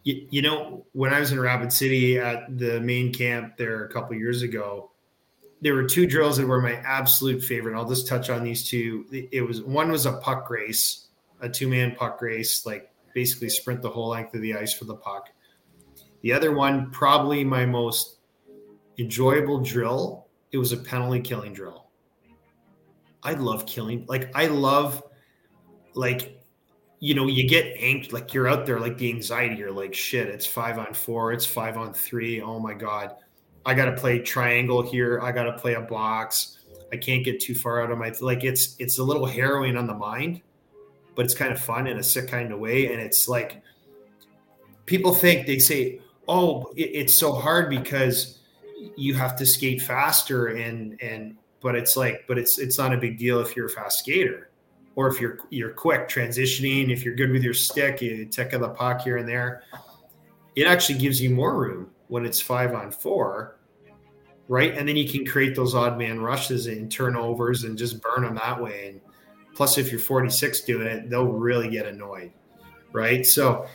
you, 0.03 0.27
you 0.29 0.41
know, 0.41 0.85
when 0.93 1.13
I 1.13 1.19
was 1.19 1.31
in 1.31 1.39
Rapid 1.39 1.71
City 1.71 2.19
at 2.19 2.57
the 2.57 2.79
main 2.81 3.13
camp 3.13 3.57
there 3.57 3.85
a 3.85 3.89
couple 3.89 4.15
years 4.15 4.41
ago, 4.41 4.91
there 5.61 5.75
were 5.75 5.83
two 5.83 6.07
drills 6.07 6.37
that 6.37 6.47
were 6.47 6.61
my 6.61 6.73
absolute 6.77 7.43
favorite. 7.43 7.75
I'll 7.75 7.87
just 7.87 8.07
touch 8.07 8.29
on 8.29 8.43
these 8.43 8.67
two. 8.67 9.05
It 9.11 9.45
was 9.45 9.61
one 9.61 9.91
was 9.91 10.07
a 10.07 10.13
puck 10.13 10.49
race, 10.49 11.07
a 11.39 11.47
two 11.47 11.67
man 11.67 11.95
puck 11.95 12.21
race, 12.21 12.65
like 12.65 12.91
basically 13.13 13.49
sprint 13.49 13.81
the 13.81 13.89
whole 13.89 14.09
length 14.09 14.33
of 14.33 14.41
the 14.41 14.55
ice 14.55 14.73
for 14.73 14.85
the 14.85 14.95
puck. 14.95 15.29
The 16.21 16.33
other 16.33 16.53
one, 16.53 16.89
probably 16.91 17.43
my 17.43 17.65
most 17.65 18.17
enjoyable 18.97 19.59
drill, 19.59 20.27
it 20.51 20.57
was 20.57 20.71
a 20.71 20.77
penalty 20.77 21.21
killing 21.21 21.53
drill. 21.53 21.87
I 23.23 23.33
love 23.33 23.67
killing. 23.67 24.05
Like 24.07 24.31
I 24.35 24.47
love 24.47 25.03
like 25.93 26.40
you 27.03 27.15
know, 27.15 27.25
you 27.25 27.49
get 27.49 27.75
anxious, 27.79 28.13
like 28.13 28.31
you're 28.31 28.47
out 28.47 28.67
there, 28.67 28.79
like 28.79 28.95
the 28.95 29.09
anxiety, 29.09 29.55
you're 29.55 29.71
like, 29.71 29.93
shit, 29.93 30.27
it's 30.27 30.45
five 30.45 30.77
on 30.77 30.93
four, 30.93 31.33
it's 31.33 31.47
five 31.47 31.75
on 31.75 31.93
three. 31.93 32.39
Oh 32.41 32.59
my 32.59 32.75
God. 32.75 33.15
I 33.65 33.73
got 33.73 33.85
to 33.85 33.93
play 33.93 34.19
triangle 34.19 34.83
here. 34.83 35.19
I 35.19 35.31
got 35.31 35.43
to 35.45 35.53
play 35.53 35.73
a 35.73 35.81
box. 35.81 36.59
I 36.93 36.97
can't 36.97 37.25
get 37.25 37.39
too 37.39 37.55
far 37.55 37.83
out 37.83 37.91
of 37.91 37.97
my, 37.97 38.13
like, 38.21 38.43
it's, 38.43 38.75
it's 38.77 38.99
a 38.99 39.03
little 39.03 39.25
harrowing 39.25 39.77
on 39.77 39.87
the 39.87 39.95
mind, 39.95 40.41
but 41.15 41.25
it's 41.25 41.33
kind 41.33 41.51
of 41.51 41.59
fun 41.59 41.87
in 41.87 41.97
a 41.97 42.03
sick 42.03 42.27
kind 42.27 42.53
of 42.53 42.59
way. 42.59 42.93
And 42.93 43.01
it's 43.01 43.27
like, 43.27 43.63
people 44.85 45.15
think 45.15 45.47
they 45.47 45.57
say, 45.57 46.01
oh, 46.27 46.71
it, 46.75 46.91
it's 46.93 47.15
so 47.15 47.33
hard 47.33 47.71
because 47.71 48.37
you 48.95 49.15
have 49.15 49.35
to 49.37 49.45
skate 49.47 49.81
faster 49.81 50.49
and, 50.49 51.01
and, 51.01 51.35
but 51.61 51.75
it's 51.75 51.97
like, 51.97 52.25
but 52.27 52.37
it's, 52.37 52.59
it's 52.59 52.77
not 52.77 52.93
a 52.93 52.97
big 52.97 53.17
deal 53.17 53.39
if 53.39 53.55
you're 53.55 53.67
a 53.67 53.69
fast 53.69 53.99
skater 53.99 54.50
or 54.95 55.07
if 55.07 55.21
you're 55.21 55.39
you're 55.49 55.71
quick 55.71 56.07
transitioning, 56.07 56.91
if 56.91 57.05
you're 57.05 57.15
good 57.15 57.31
with 57.31 57.43
your 57.43 57.53
stick, 57.53 58.01
you 58.01 58.25
tick 58.25 58.53
of 58.53 58.61
the 58.61 58.69
puck 58.69 59.01
here 59.01 59.17
and 59.17 59.27
there, 59.27 59.63
it 60.55 60.67
actually 60.67 60.99
gives 60.99 61.21
you 61.21 61.29
more 61.29 61.55
room 61.55 61.89
when 62.07 62.25
it's 62.25 62.41
five 62.41 62.73
on 62.73 62.91
four, 62.91 63.57
right? 64.47 64.77
And 64.77 64.87
then 64.87 64.97
you 64.97 65.09
can 65.09 65.25
create 65.25 65.55
those 65.55 65.73
odd 65.73 65.97
man 65.97 66.19
rushes 66.19 66.67
and 66.67 66.91
turnovers 66.91 67.63
and 67.63 67.77
just 67.77 68.01
burn 68.01 68.23
them 68.23 68.35
that 68.35 68.61
way. 68.61 68.89
And 68.89 69.01
plus, 69.55 69.77
if 69.77 69.91
you're 69.91 69.99
46 69.99 70.61
doing 70.61 70.87
it, 70.87 71.09
they'll 71.09 71.25
really 71.25 71.69
get 71.69 71.85
annoyed, 71.85 72.31
right? 72.91 73.25
So 73.25 73.65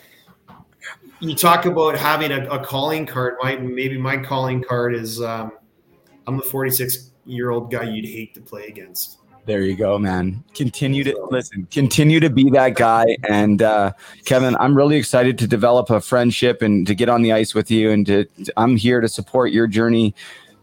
you 1.20 1.34
talk 1.34 1.64
about 1.64 1.96
having 1.96 2.30
a, 2.30 2.46
a 2.48 2.64
calling 2.64 3.06
card. 3.06 3.36
My 3.42 3.56
maybe 3.56 3.96
my 3.96 4.18
calling 4.18 4.62
card 4.62 4.94
is 4.94 5.22
um, 5.22 5.52
I'm 6.26 6.36
the 6.36 6.42
46 6.42 7.12
year 7.24 7.50
old 7.50 7.70
guy 7.70 7.84
you'd 7.84 8.04
hate 8.04 8.34
to 8.34 8.40
play 8.40 8.66
against 8.66 9.18
there 9.46 9.62
you 9.62 9.76
go, 9.76 9.96
man. 9.98 10.42
Continue 10.54 11.04
to 11.04 11.26
listen, 11.30 11.66
continue 11.70 12.18
to 12.18 12.28
be 12.28 12.50
that 12.50 12.74
guy. 12.74 13.16
And 13.28 13.62
uh, 13.62 13.92
Kevin, 14.24 14.56
I'm 14.58 14.76
really 14.76 14.96
excited 14.96 15.38
to 15.38 15.46
develop 15.46 15.88
a 15.88 16.00
friendship 16.00 16.62
and 16.62 16.86
to 16.86 16.94
get 16.94 17.08
on 17.08 17.22
the 17.22 17.32
ice 17.32 17.54
with 17.54 17.70
you. 17.70 17.92
And 17.92 18.04
to, 18.06 18.26
I'm 18.56 18.76
here 18.76 19.00
to 19.00 19.08
support 19.08 19.52
your 19.52 19.68
journey 19.68 20.14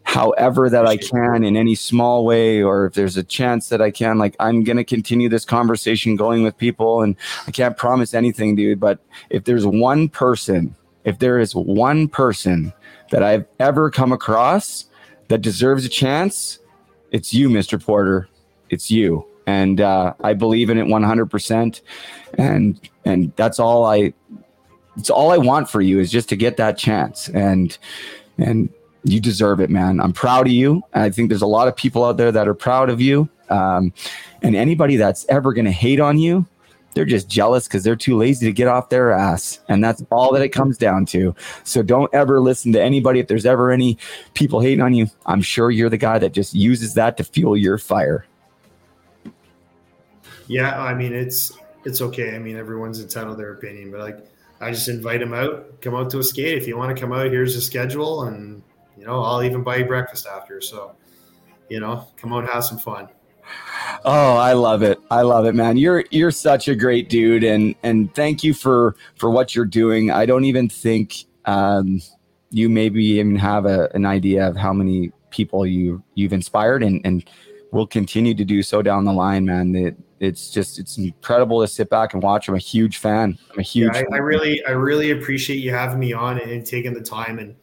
however 0.04 0.70
that 0.70 0.86
I 0.86 0.98
can 0.98 1.46
in 1.46 1.56
any 1.56 1.76
small 1.76 2.26
way, 2.26 2.62
or 2.62 2.86
if 2.88 2.94
there's 2.94 3.16
a 3.16 3.24
chance 3.24 3.70
that 3.70 3.82
I 3.82 3.90
can. 3.90 4.18
Like, 4.18 4.36
I'm 4.38 4.66
going 4.66 4.76
to 4.76 4.84
continue 4.84 5.30
this 5.30 5.46
conversation 5.46 6.18
going 6.18 6.44
with 6.44 6.58
people. 6.58 7.02
And 7.02 7.16
I 7.48 7.52
can't 7.52 7.78
promise 7.78 8.14
anything, 8.14 8.58
dude. 8.58 8.82
But 8.82 9.00
if 9.30 9.46
there's 9.46 9.66
one 9.66 10.10
person, 10.10 10.76
if 11.06 11.20
there 11.20 11.40
is 11.40 11.56
one 11.56 12.10
person 12.10 12.74
that 13.12 13.24
I've 13.24 13.46
ever 13.60 13.90
come 13.90 14.12
across 14.12 14.86
that 15.30 15.40
deserves 15.40 15.86
a 15.86 15.90
chance, 15.90 16.60
it's 17.12 17.34
you, 17.34 17.48
Mr. 17.48 17.82
Porter 17.82 18.28
it's 18.74 18.92
you 18.92 19.26
and 19.48 19.82
uh, 19.82 20.14
I 20.22 20.34
believe 20.34 20.70
in 20.70 20.78
it 20.78 20.86
100%. 20.86 21.82
And 22.38 22.90
and 23.06 23.32
that's 23.36 23.60
all 23.60 23.86
I 23.86 24.14
it's 24.98 25.10
all 25.10 25.32
I 25.32 25.38
want 25.38 25.70
for 25.70 25.82
you 25.82 26.00
is 26.00 26.12
just 26.12 26.30
to 26.30 26.36
get 26.36 26.58
that 26.58 26.78
chance 26.78 27.30
and 27.30 27.78
and 28.38 28.70
you 29.04 29.20
deserve 29.20 29.60
it, 29.60 29.70
man. 29.70 30.00
I'm 30.00 30.14
proud 30.14 30.48
of 30.48 30.54
you. 30.54 30.82
I 30.94 31.10
think 31.10 31.30
there's 31.30 31.42
a 31.42 31.48
lot 31.48 31.68
of 31.68 31.76
people 31.76 32.06
out 32.06 32.18
there 32.18 32.32
that 32.32 32.48
are 32.48 32.54
proud 32.54 32.90
of 32.90 33.02
you. 33.02 33.28
Um, 33.50 33.94
and 34.42 34.56
anybody 34.56 34.96
that's 34.96 35.26
ever 35.28 35.52
going 35.52 35.66
to 35.66 35.72
hate 35.72 36.00
on 36.00 36.18
you, 36.18 36.48
they're 36.94 37.04
just 37.04 37.28
jealous 37.28 37.68
because 37.68 37.84
they're 37.84 37.98
too 37.98 38.16
lazy 38.16 38.46
to 38.46 38.54
get 38.54 38.70
off 38.70 38.90
their 38.90 39.12
ass. 39.12 39.60
And 39.68 39.84
that's 39.84 40.02
all 40.10 40.32
that 40.32 40.42
it 40.42 40.50
comes 40.50 40.78
down 40.78 41.06
to. 41.08 41.36
So 41.66 41.84
don't 41.84 42.14
ever 42.14 42.40
listen 42.40 42.72
to 42.74 42.82
anybody. 42.82 43.20
If 43.20 43.28
there's 43.28 43.46
ever 43.46 43.72
any 43.72 43.98
people 44.36 44.62
hating 44.62 44.82
on 44.82 44.94
you, 44.94 45.08
I'm 45.26 45.42
sure 45.42 45.70
you're 45.70 45.90
the 45.90 45.98
guy 45.98 46.18
that 46.20 46.32
just 46.32 46.54
uses 46.54 46.94
that 46.94 47.18
to 47.18 47.26
fuel 47.26 47.58
your 47.58 47.78
fire. 47.78 48.26
Yeah, 50.48 50.80
I 50.82 50.94
mean 50.94 51.14
it's 51.14 51.54
it's 51.86 52.02
okay. 52.02 52.36
I 52.36 52.40
mean 52.40 52.58
everyone's 52.58 53.02
entitled 53.02 53.38
their 53.38 53.54
opinion, 53.54 53.92
but 53.92 54.00
like 54.00 54.26
I 54.62 54.72
just 54.72 54.88
invite 54.88 55.20
them 55.20 55.34
out, 55.34 55.82
come 55.82 55.96
out 55.96 56.10
to 56.12 56.20
a 56.20 56.24
skate. 56.24 56.58
If 56.58 56.68
you 56.68 56.78
want 56.78 56.96
to 56.96 57.00
come 57.00 57.12
out, 57.12 57.26
here's 57.28 57.56
the 57.56 57.62
schedule, 57.62 58.24
and 58.24 58.64
you 58.98 59.06
know 59.06 59.22
I'll 59.22 59.44
even 59.44 59.64
buy 59.64 59.78
you 59.78 59.86
breakfast 59.86 60.26
after. 60.26 60.62
So, 60.62 60.96
you 61.70 61.80
know, 61.80 62.08
come 62.18 62.34
out, 62.34 62.48
have 62.50 62.64
some 62.64 62.78
fun. 62.78 63.10
Oh, 64.06 64.36
I 64.36 64.54
love 64.54 64.84
it. 64.84 65.00
I 65.12 65.22
love 65.22 65.46
it, 65.46 65.54
man. 65.56 65.78
You're 65.78 66.06
you're 66.12 66.32
such 66.32 66.68
a 66.68 66.76
great 66.76 67.10
dude, 67.10 67.44
and 67.44 67.76
and 67.84 68.14
thank 68.16 68.44
you 68.44 68.54
for 68.54 68.96
for 69.16 69.30
what 69.30 69.56
you're 69.56 69.66
doing. 69.66 70.12
I 70.12 70.26
don't 70.26 70.46
even 70.46 70.70
think 70.70 71.26
um, 71.46 72.02
you 72.50 72.70
maybe 72.70 73.04
even 73.04 73.36
have 73.38 73.66
a, 73.66 73.90
an 73.94 74.06
idea 74.06 74.48
of 74.48 74.56
how 74.56 74.74
many 74.74 75.12
people 75.30 75.66
you 75.66 76.04
you've 76.16 76.34
inspired, 76.34 76.84
and 76.84 77.02
and 77.06 77.30
will 77.72 77.88
continue 77.88 78.34
to 78.36 78.46
do 78.46 78.62
so 78.62 78.82
down 78.82 79.06
the 79.06 79.14
line, 79.14 79.46
man. 79.46 79.72
That 79.72 79.96
it's 80.24 80.50
just 80.50 80.80
it's 80.80 80.98
incredible 80.98 81.62
to 81.62 81.68
sit 81.68 81.90
back 81.90 82.14
and 82.14 82.24
watch. 82.24 82.48
I'm 82.48 82.56
a 82.56 82.60
huge 82.60 82.98
fan. 82.98 83.38
I'm 83.52 83.60
a 83.60 83.64
huge. 83.64 83.96
Yeah, 83.96 84.04
I, 84.12 84.16
I, 84.16 84.20
really 84.20 84.66
I 84.66 84.72
really 84.72 85.12
appreciate 85.12 85.58
you 85.58 85.72
having 85.72 86.00
me 86.00 86.14
on 86.14 86.40
and 86.40 86.66
taking 86.66 86.94
the 86.94 87.02
time. 87.02 87.40
And 87.40 87.56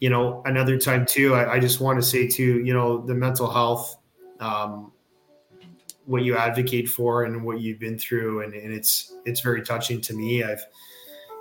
you 0.00 0.10
know, 0.10 0.42
another 0.44 0.78
time 0.78 1.06
too. 1.06 1.34
I, 1.34 1.54
I 1.54 1.58
just 1.58 1.80
want 1.80 1.98
to 1.98 2.06
say 2.06 2.28
too, 2.28 2.60
you 2.60 2.72
know, 2.74 3.04
the 3.04 3.14
mental 3.14 3.50
health, 3.50 3.96
um, 4.40 4.92
what 6.04 6.22
you 6.22 6.36
advocate 6.36 6.88
for 6.88 7.24
and 7.24 7.44
what 7.44 7.60
you've 7.60 7.80
been 7.80 7.98
through, 7.98 8.42
and, 8.42 8.54
and 8.54 8.72
it's 8.72 9.14
it's 9.24 9.40
very 9.40 9.62
touching 9.62 10.00
to 10.02 10.14
me. 10.14 10.44
I've 10.44 10.64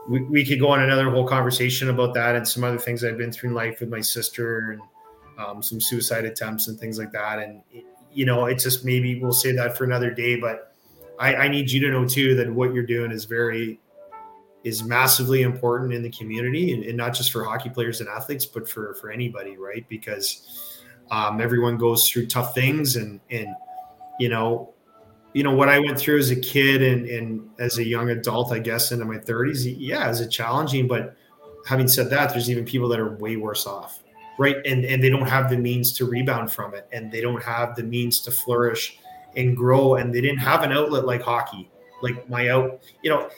we, 0.07 0.23
we 0.23 0.45
could 0.45 0.59
go 0.59 0.69
on 0.69 0.81
another 0.81 1.09
whole 1.09 1.27
conversation 1.27 1.89
about 1.89 2.13
that 2.13 2.35
and 2.35 2.47
some 2.47 2.63
other 2.63 2.77
things 2.77 3.03
I've 3.03 3.17
been 3.17 3.31
through 3.31 3.49
in 3.49 3.55
life 3.55 3.79
with 3.79 3.89
my 3.89 4.01
sister 4.01 4.71
and 4.71 4.81
um, 5.37 5.63
some 5.63 5.81
suicide 5.81 6.25
attempts 6.25 6.67
and 6.67 6.79
things 6.79 6.99
like 6.99 7.11
that. 7.11 7.39
And 7.39 7.61
you 8.15 8.25
know, 8.25 8.45
it's 8.45 8.63
just 8.63 8.85
maybe 8.85 9.19
we'll 9.19 9.33
say 9.33 9.51
that 9.51 9.77
for 9.77 9.83
another 9.83 10.09
day. 10.09 10.37
But 10.37 10.73
I, 11.19 11.35
I 11.35 11.47
need 11.49 11.69
you 11.69 11.81
to 11.81 11.91
know 11.91 12.07
too 12.07 12.33
that 12.35 12.51
what 12.51 12.73
you're 12.73 12.85
doing 12.85 13.11
is 13.11 13.25
very 13.25 13.79
is 14.63 14.83
massively 14.83 15.43
important 15.43 15.93
in 15.93 16.01
the 16.01 16.09
community 16.09 16.73
and, 16.73 16.83
and, 16.83 16.97
not 16.97 17.13
just 17.13 17.31
for 17.31 17.43
hockey 17.43 17.69
players 17.69 17.99
and 17.99 18.09
athletes, 18.09 18.47
but 18.47 18.67
for 18.67 18.95
for 18.95 19.11
anybody, 19.11 19.57
right? 19.57 19.87
Because 19.89 20.81
um, 21.11 21.39
everyone 21.39 21.77
goes 21.77 22.09
through 22.09 22.27
tough 22.27 22.55
things 22.55 22.95
and 22.95 23.19
and 23.29 23.49
you 24.19 24.29
know 24.29 24.73
you 25.33 25.43
know 25.43 25.53
what 25.53 25.67
I 25.67 25.79
went 25.79 25.99
through 25.99 26.19
as 26.19 26.31
a 26.31 26.39
kid 26.39 26.81
and, 26.81 27.05
and 27.07 27.49
as 27.59 27.77
a 27.77 27.83
young 27.83 28.09
adult, 28.09 28.53
I 28.53 28.59
guess 28.59 28.93
into 28.93 29.03
my 29.03 29.17
30s, 29.17 29.75
yeah, 29.77 30.09
is 30.09 30.21
it 30.21 30.29
challenging? 30.29 30.87
But 30.87 31.17
having 31.67 31.89
said 31.89 32.09
that, 32.11 32.29
there's 32.29 32.49
even 32.49 32.63
people 32.63 32.87
that 32.87 32.99
are 33.01 33.17
way 33.17 33.35
worse 33.35 33.67
off 33.67 34.04
right? 34.37 34.57
And 34.65 34.85
and 34.85 35.03
they 35.03 35.09
don't 35.09 35.27
have 35.27 35.49
the 35.49 35.57
means 35.57 35.91
to 35.93 36.05
rebound 36.05 36.51
from 36.51 36.73
it. 36.73 36.87
And 36.91 37.11
they 37.11 37.21
don't 37.21 37.41
have 37.43 37.75
the 37.75 37.83
means 37.83 38.19
to 38.21 38.31
flourish 38.31 38.97
and 39.35 39.55
grow. 39.55 39.95
And 39.95 40.13
they 40.13 40.21
didn't 40.21 40.39
have 40.39 40.63
an 40.63 40.71
outlet 40.71 41.05
like 41.05 41.21
hockey 41.21 41.69
like 42.01 42.29
my 42.29 42.49
out 42.49 42.81
you 43.01 43.09
know 43.09 43.29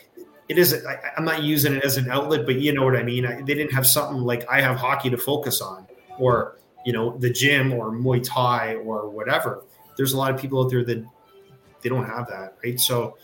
it 0.49 0.57
is 0.57 0.83
I, 0.83 0.99
i'm 1.15 1.23
not 1.23 1.43
using 1.43 1.75
it 1.75 1.83
as 1.83 1.95
an 1.95 2.09
outlet 2.09 2.45
but 2.45 2.55
you 2.55 2.73
know 2.73 2.83
what 2.83 2.95
i 2.95 3.03
mean? 3.03 3.23
I, 3.23 3.35
they 3.35 3.53
didn't 3.53 3.71
have 3.71 3.85
something 3.85 4.17
like 4.17 4.49
i 4.49 4.59
have 4.61 4.77
hockey 4.77 5.11
to 5.11 5.17
focus 5.17 5.61
on 5.61 5.87
or 6.17 6.57
you 6.87 6.93
know 6.93 7.17
the 7.17 7.29
gym 7.29 7.73
or 7.73 7.91
muay 7.91 8.23
thai 8.23 8.75
or 8.75 9.09
whatever. 9.09 9.63
There's 9.97 10.13
a 10.13 10.17
lot 10.17 10.33
of 10.33 10.39
people 10.39 10.63
out 10.63 10.69
there 10.69 10.85
that 10.85 11.05
they 11.81 11.89
don't 11.89 12.05
have 12.05 12.27
that 12.29 12.55
right? 12.63 12.79
So 12.79 13.17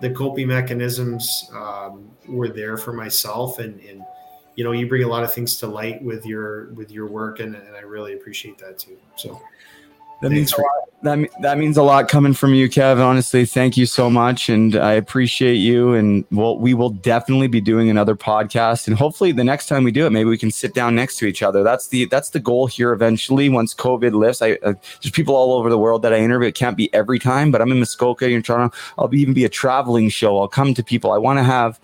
the 0.00 0.10
coping 0.10 0.48
mechanisms 0.48 1.50
um, 1.54 2.10
were 2.26 2.48
there 2.48 2.78
for 2.78 2.94
myself, 2.94 3.58
and 3.58 3.78
and 3.80 4.02
you 4.56 4.64
know 4.64 4.72
you 4.72 4.86
bring 4.88 5.04
a 5.04 5.08
lot 5.08 5.22
of 5.22 5.32
things 5.32 5.56
to 5.56 5.66
light 5.66 6.02
with 6.02 6.26
your 6.26 6.72
with 6.74 6.90
your 6.90 7.06
work, 7.06 7.40
and, 7.40 7.54
and 7.54 7.76
I 7.76 7.80
really 7.80 8.14
appreciate 8.14 8.58
that 8.58 8.78
too. 8.78 8.98
So 9.16 9.40
That 10.20 10.30
means 10.30 10.52
a 10.52 10.60
lot. 10.60 10.70
That, 11.02 11.30
that 11.40 11.56
means 11.56 11.78
a 11.78 11.82
lot 11.82 12.08
coming 12.08 12.34
from 12.34 12.52
you, 12.52 12.68
Kev. 12.68 13.02
Honestly, 13.02 13.46
thank 13.46 13.78
you 13.78 13.86
so 13.86 14.10
much, 14.10 14.50
and 14.50 14.76
I 14.76 14.92
appreciate 14.92 15.54
you. 15.54 15.94
And 15.94 16.26
we'll, 16.30 16.58
we 16.58 16.74
will 16.74 16.90
definitely 16.90 17.46
be 17.48 17.62
doing 17.62 17.88
another 17.88 18.14
podcast, 18.14 18.86
and 18.86 18.98
hopefully, 18.98 19.32
the 19.32 19.44
next 19.44 19.66
time 19.66 19.82
we 19.82 19.92
do 19.92 20.04
it, 20.04 20.10
maybe 20.10 20.28
we 20.28 20.36
can 20.36 20.50
sit 20.50 20.74
down 20.74 20.94
next 20.94 21.16
to 21.18 21.26
each 21.26 21.42
other. 21.42 21.62
That's 21.62 21.88
the 21.88 22.04
that's 22.04 22.30
the 22.30 22.40
goal 22.40 22.66
here. 22.66 22.92
Eventually, 22.92 23.48
once 23.48 23.72
COVID 23.72 24.12
lifts, 24.12 24.42
I 24.42 24.52
uh, 24.62 24.74
there's 25.00 25.10
people 25.12 25.34
all 25.34 25.54
over 25.54 25.70
the 25.70 25.78
world 25.78 26.02
that 26.02 26.12
I 26.12 26.18
interview. 26.18 26.48
It 26.48 26.54
can't 26.54 26.76
be 26.76 26.92
every 26.92 27.18
time, 27.18 27.50
but 27.50 27.62
I'm 27.62 27.72
in 27.72 27.78
Muskoka, 27.78 28.28
you're 28.28 28.36
in 28.36 28.42
Toronto. 28.42 28.76
I'll 28.98 29.08
be, 29.08 29.20
even 29.20 29.32
be 29.32 29.46
a 29.46 29.48
traveling 29.48 30.10
show. 30.10 30.38
I'll 30.38 30.48
come 30.48 30.74
to 30.74 30.84
people. 30.84 31.12
I 31.12 31.18
want 31.18 31.38
to 31.38 31.44
have 31.44 31.80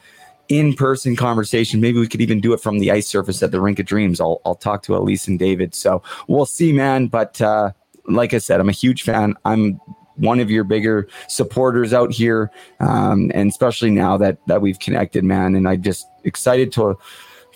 in-person 0.49 1.17
conversation. 1.17 1.81
Maybe 1.81 1.99
we 1.99 2.09
could 2.09 2.21
even 2.21 2.41
do 2.41 2.53
it 2.53 2.61
from 2.61 2.79
the 2.79 2.91
ice 2.91 3.09
surface 3.09 3.43
at 3.43 3.51
the 3.51 3.61
Rink 3.61 3.79
of 3.79 3.87
Dreams. 3.87 4.21
I'll 4.21 4.41
I'll 4.45 4.55
talk 4.55 4.83
to 4.85 4.97
Elise 4.97 5.27
and 5.29 5.39
David. 5.39 5.75
So 5.75 6.03
we'll 6.29 6.47
see, 6.47 6.73
man. 6.73 7.09
But 7.09 7.41
uh, 7.41 7.73
like 8.09 8.35
I 8.35 8.39
said, 8.39 8.61
I'm 8.61 8.69
a 8.69 8.73
huge 8.73 9.03
fan. 9.03 9.35
I'm 9.45 9.81
one 10.17 10.41
of 10.41 10.51
your 10.51 10.65
bigger 10.65 11.09
supporters 11.29 11.93
out 11.93 12.13
here, 12.13 12.51
um, 12.81 13.31
and 13.35 13.51
especially 13.51 13.91
now 13.91 14.17
that 14.17 14.39
that 14.47 14.63
we've 14.63 14.79
connected, 14.79 15.25
man. 15.25 15.55
And 15.55 15.69
I 15.69 15.77
just 15.77 16.07
excited 16.25 16.73
to 16.73 16.97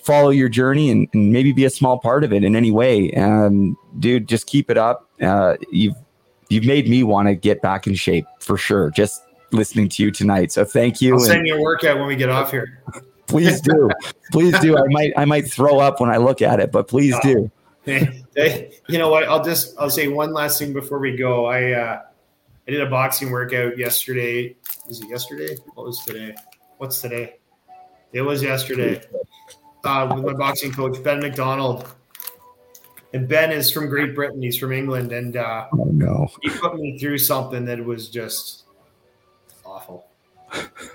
follow 0.03 0.29
your 0.29 0.49
journey 0.49 0.89
and, 0.89 1.07
and 1.13 1.31
maybe 1.31 1.53
be 1.53 1.65
a 1.65 1.69
small 1.69 1.99
part 1.99 2.23
of 2.23 2.33
it 2.33 2.43
in 2.43 2.55
any 2.55 2.71
way. 2.71 3.11
Um, 3.13 3.77
dude, 3.99 4.27
just 4.27 4.47
keep 4.47 4.69
it 4.69 4.77
up. 4.77 5.07
Uh, 5.21 5.57
you've 5.71 5.95
you've 6.49 6.65
made 6.65 6.89
me 6.89 7.03
want 7.03 7.27
to 7.27 7.35
get 7.35 7.61
back 7.61 7.87
in 7.87 7.95
shape 7.95 8.25
for 8.39 8.57
sure. 8.57 8.91
Just 8.91 9.21
listening 9.53 9.89
to 9.89 10.03
you 10.03 10.11
tonight. 10.11 10.51
So 10.51 10.65
thank 10.65 11.01
you. 11.01 11.13
I'll 11.13 11.19
send 11.19 11.47
you 11.47 11.57
a 11.57 11.61
workout 11.61 11.97
when 11.97 12.07
we 12.07 12.15
get 12.15 12.29
off 12.29 12.51
here. 12.51 12.83
please 13.27 13.61
do 13.61 13.89
please 14.33 14.59
do 14.59 14.77
i 14.77 14.83
might 14.89 15.13
i 15.15 15.23
might 15.23 15.49
throw 15.49 15.79
up 15.79 16.01
when 16.01 16.09
i 16.09 16.17
look 16.17 16.41
at 16.41 16.59
it 16.59 16.69
but 16.69 16.89
please 16.89 17.15
do 17.23 17.49
Hey, 17.83 18.23
hey, 18.35 18.73
you 18.87 18.99
know 18.99 19.09
what? 19.09 19.23
I'll 19.23 19.43
just 19.43 19.75
I'll 19.79 19.89
say 19.89 20.07
one 20.07 20.33
last 20.33 20.59
thing 20.59 20.71
before 20.71 20.99
we 20.99 21.17
go. 21.17 21.45
I 21.47 21.71
uh, 21.71 22.01
I 22.67 22.71
did 22.71 22.79
a 22.79 22.85
boxing 22.89 23.31
workout 23.31 23.75
yesterday. 23.75 24.55
Was 24.87 25.01
it 25.01 25.09
yesterday? 25.09 25.55
What 25.73 25.87
was 25.87 25.99
today? 26.05 26.35
What's 26.77 27.01
today? 27.01 27.37
It 28.13 28.21
was 28.21 28.43
yesterday. 28.43 29.01
Uh, 29.83 30.11
with 30.13 30.23
my 30.23 30.33
boxing 30.33 30.71
coach 30.71 31.01
Ben 31.01 31.21
McDonald, 31.21 31.91
and 33.15 33.27
Ben 33.27 33.51
is 33.51 33.71
from 33.71 33.89
Great 33.89 34.13
Britain. 34.13 34.43
He's 34.43 34.57
from 34.57 34.73
England, 34.73 35.11
and 35.11 35.35
uh, 35.35 35.65
oh 35.73 35.85
no 35.85 36.27
he 36.43 36.51
put 36.51 36.75
me 36.75 36.99
through 36.99 37.17
something 37.17 37.65
that 37.65 37.83
was 37.83 38.09
just 38.09 38.65
awful. 39.71 40.07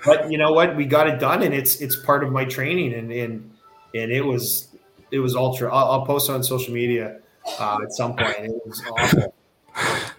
But 0.05 0.29
you 0.31 0.37
know 0.37 0.51
what? 0.51 0.75
We 0.75 0.85
got 0.85 1.07
it 1.07 1.19
done, 1.19 1.41
and 1.41 1.53
it's 1.53 1.81
it's 1.81 1.95
part 1.95 2.23
of 2.23 2.31
my 2.31 2.45
training, 2.45 2.93
and 2.93 3.11
and 3.11 3.51
and 3.95 4.11
it 4.11 4.21
was 4.21 4.69
it 5.11 5.19
was 5.19 5.35
ultra. 5.35 5.73
I'll, 5.73 5.91
I'll 5.91 6.05
post 6.05 6.29
it 6.29 6.33
on 6.33 6.43
social 6.43 6.73
media 6.73 7.19
uh, 7.59 7.79
at 7.81 7.91
some 7.91 8.15
point. 8.15 8.35
It 8.39 8.61
was 8.65 8.83
awful, 8.91 9.33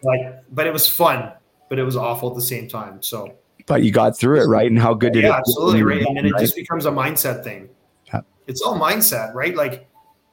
like, 0.03 0.43
but 0.53 0.67
it 0.67 0.73
was 0.73 0.89
fun, 0.89 1.33
but 1.69 1.79
it 1.79 1.85
was 1.85 1.97
awful 1.97 2.31
at 2.31 2.35
the 2.35 2.43
same 2.43 2.69
time. 2.69 3.01
So 3.01 3.37
but 3.69 3.83
you 3.83 3.93
got 3.93 4.19
through 4.19 4.41
it 4.43 4.47
right 4.47 4.69
and 4.69 4.79
how 4.79 4.95
good 4.95 5.13
did 5.13 5.25
it 5.25 5.29
yeah, 5.29 5.37
absolutely 5.37 5.83
right. 5.83 6.05
And 6.05 6.17
then 6.17 6.27
it 6.27 6.33
just 6.39 6.57
becomes 6.57 6.87
a 6.87 6.91
mindset 6.91 7.45
thing. 7.45 7.69
Yeah. 8.07 8.23
It's 8.47 8.63
all 8.63 8.81
mindset, 8.81 9.35
right? 9.35 9.55
Like, 9.55 9.87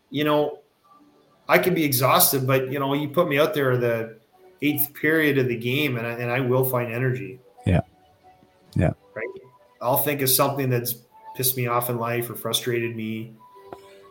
you 0.09 0.23
know, 0.23 0.59
I 1.47 1.59
can 1.59 1.75
be 1.75 1.83
exhausted, 1.83 2.47
but 2.47 2.71
you 2.71 2.79
know, 2.79 2.93
you 2.93 3.09
put 3.09 3.27
me 3.27 3.37
out 3.37 3.53
there 3.53 3.77
the 3.77 4.17
eighth 4.61 4.93
period 4.93 5.37
of 5.37 5.47
the 5.47 5.57
game, 5.57 5.97
and 5.97 6.07
I, 6.07 6.11
and 6.11 6.31
I 6.31 6.39
will 6.39 6.63
find 6.63 6.91
energy. 6.91 7.39
Yeah. 8.75 8.91
Right. 9.15 9.25
I'll 9.81 9.97
think 9.97 10.21
of 10.21 10.29
something 10.29 10.69
that's 10.69 10.95
pissed 11.35 11.57
me 11.57 11.67
off 11.67 11.89
in 11.89 11.97
life 11.97 12.29
or 12.29 12.35
frustrated 12.35 12.95
me. 12.95 13.33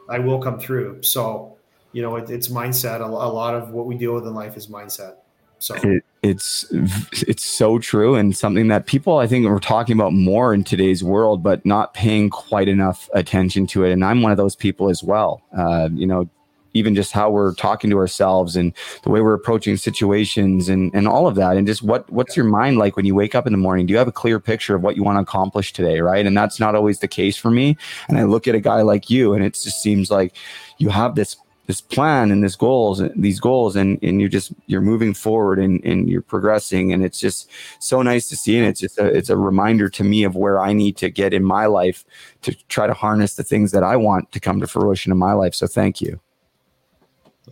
I 0.08 0.18
will 0.18 0.38
come 0.40 0.58
through. 0.58 1.02
So, 1.02 1.56
you 1.92 2.02
know, 2.02 2.16
it, 2.16 2.30
it's 2.30 2.48
mindset. 2.48 3.00
A, 3.00 3.04
a 3.04 3.06
lot 3.06 3.54
of 3.54 3.70
what 3.70 3.86
we 3.86 3.96
deal 3.96 4.14
with 4.14 4.26
in 4.26 4.34
life 4.34 4.56
is 4.56 4.66
mindset. 4.66 5.16
So. 5.58 5.74
It, 5.76 6.04
it's 6.22 6.66
it's 6.72 7.44
so 7.44 7.78
true 7.78 8.14
and 8.14 8.36
something 8.36 8.68
that 8.68 8.86
people 8.86 9.18
I 9.18 9.26
think 9.26 9.46
are 9.46 9.60
talking 9.60 9.94
about 9.94 10.12
more 10.12 10.54
in 10.54 10.64
today's 10.64 11.04
world, 11.04 11.42
but 11.42 11.64
not 11.64 11.94
paying 11.94 12.30
quite 12.30 12.68
enough 12.68 13.08
attention 13.12 13.66
to 13.68 13.84
it. 13.84 13.92
And 13.92 14.04
I'm 14.04 14.22
one 14.22 14.32
of 14.32 14.38
those 14.38 14.56
people 14.56 14.88
as 14.88 15.02
well. 15.02 15.42
Uh, 15.56 15.88
you 15.92 16.06
know, 16.06 16.28
even 16.74 16.94
just 16.94 17.12
how 17.12 17.30
we're 17.30 17.54
talking 17.54 17.88
to 17.90 17.98
ourselves 17.98 18.56
and 18.56 18.74
the 19.02 19.10
way 19.10 19.20
we're 19.20 19.34
approaching 19.34 19.76
situations 19.76 20.68
and 20.68 20.94
and 20.94 21.08
all 21.08 21.26
of 21.26 21.36
that. 21.36 21.56
And 21.56 21.66
just 21.66 21.82
what 21.82 22.10
what's 22.10 22.36
your 22.36 22.46
mind 22.46 22.78
like 22.78 22.96
when 22.96 23.06
you 23.06 23.14
wake 23.14 23.34
up 23.34 23.46
in 23.46 23.52
the 23.52 23.58
morning? 23.58 23.86
Do 23.86 23.92
you 23.92 23.98
have 23.98 24.08
a 24.08 24.12
clear 24.12 24.38
picture 24.38 24.74
of 24.74 24.82
what 24.82 24.96
you 24.96 25.02
want 25.02 25.16
to 25.16 25.22
accomplish 25.22 25.72
today 25.72 26.00
right? 26.00 26.26
And 26.26 26.36
that's 26.36 26.60
not 26.60 26.74
always 26.74 26.98
the 26.98 27.08
case 27.08 27.36
for 27.36 27.50
me. 27.50 27.76
And 28.08 28.18
i 28.18 28.24
look 28.24 28.46
at 28.48 28.54
a 28.54 28.60
guy 28.60 28.82
like 28.82 29.10
you 29.10 29.32
and 29.32 29.44
it 29.44 29.54
just 29.54 29.80
seems 29.80 30.10
like 30.10 30.36
you 30.78 30.88
have 30.90 31.14
this 31.14 31.36
this 31.66 31.80
plan 31.80 32.30
and 32.30 32.44
this 32.44 32.56
goals 32.56 33.02
these 33.16 33.40
goals 33.40 33.74
and 33.74 33.98
and 34.02 34.20
you're 34.20 34.28
just 34.28 34.52
you're 34.66 34.80
moving 34.80 35.14
forward 35.14 35.58
and 35.58 35.82
and 35.84 36.08
you're 36.08 36.22
progressing. 36.22 36.92
And 36.92 37.04
it's 37.04 37.20
just 37.20 37.50
so 37.78 38.02
nice 38.02 38.28
to 38.28 38.36
see. 38.36 38.58
And 38.58 38.66
it's 38.66 38.80
just 38.80 38.98
a 38.98 39.06
it's 39.06 39.30
a 39.30 39.36
reminder 39.36 39.88
to 39.90 40.04
me 40.04 40.24
of 40.24 40.36
where 40.36 40.58
I 40.58 40.72
need 40.72 40.96
to 40.98 41.10
get 41.10 41.32
in 41.32 41.44
my 41.44 41.66
life 41.66 42.04
to 42.42 42.54
try 42.68 42.86
to 42.86 42.94
harness 42.94 43.36
the 43.36 43.44
things 43.44 43.72
that 43.72 43.82
I 43.82 43.96
want 43.96 44.32
to 44.32 44.40
come 44.40 44.60
to 44.60 44.66
fruition 44.66 45.12
in 45.12 45.18
my 45.18 45.32
life. 45.32 45.54
So 45.54 45.66
thank 45.66 46.00
you 46.00 46.20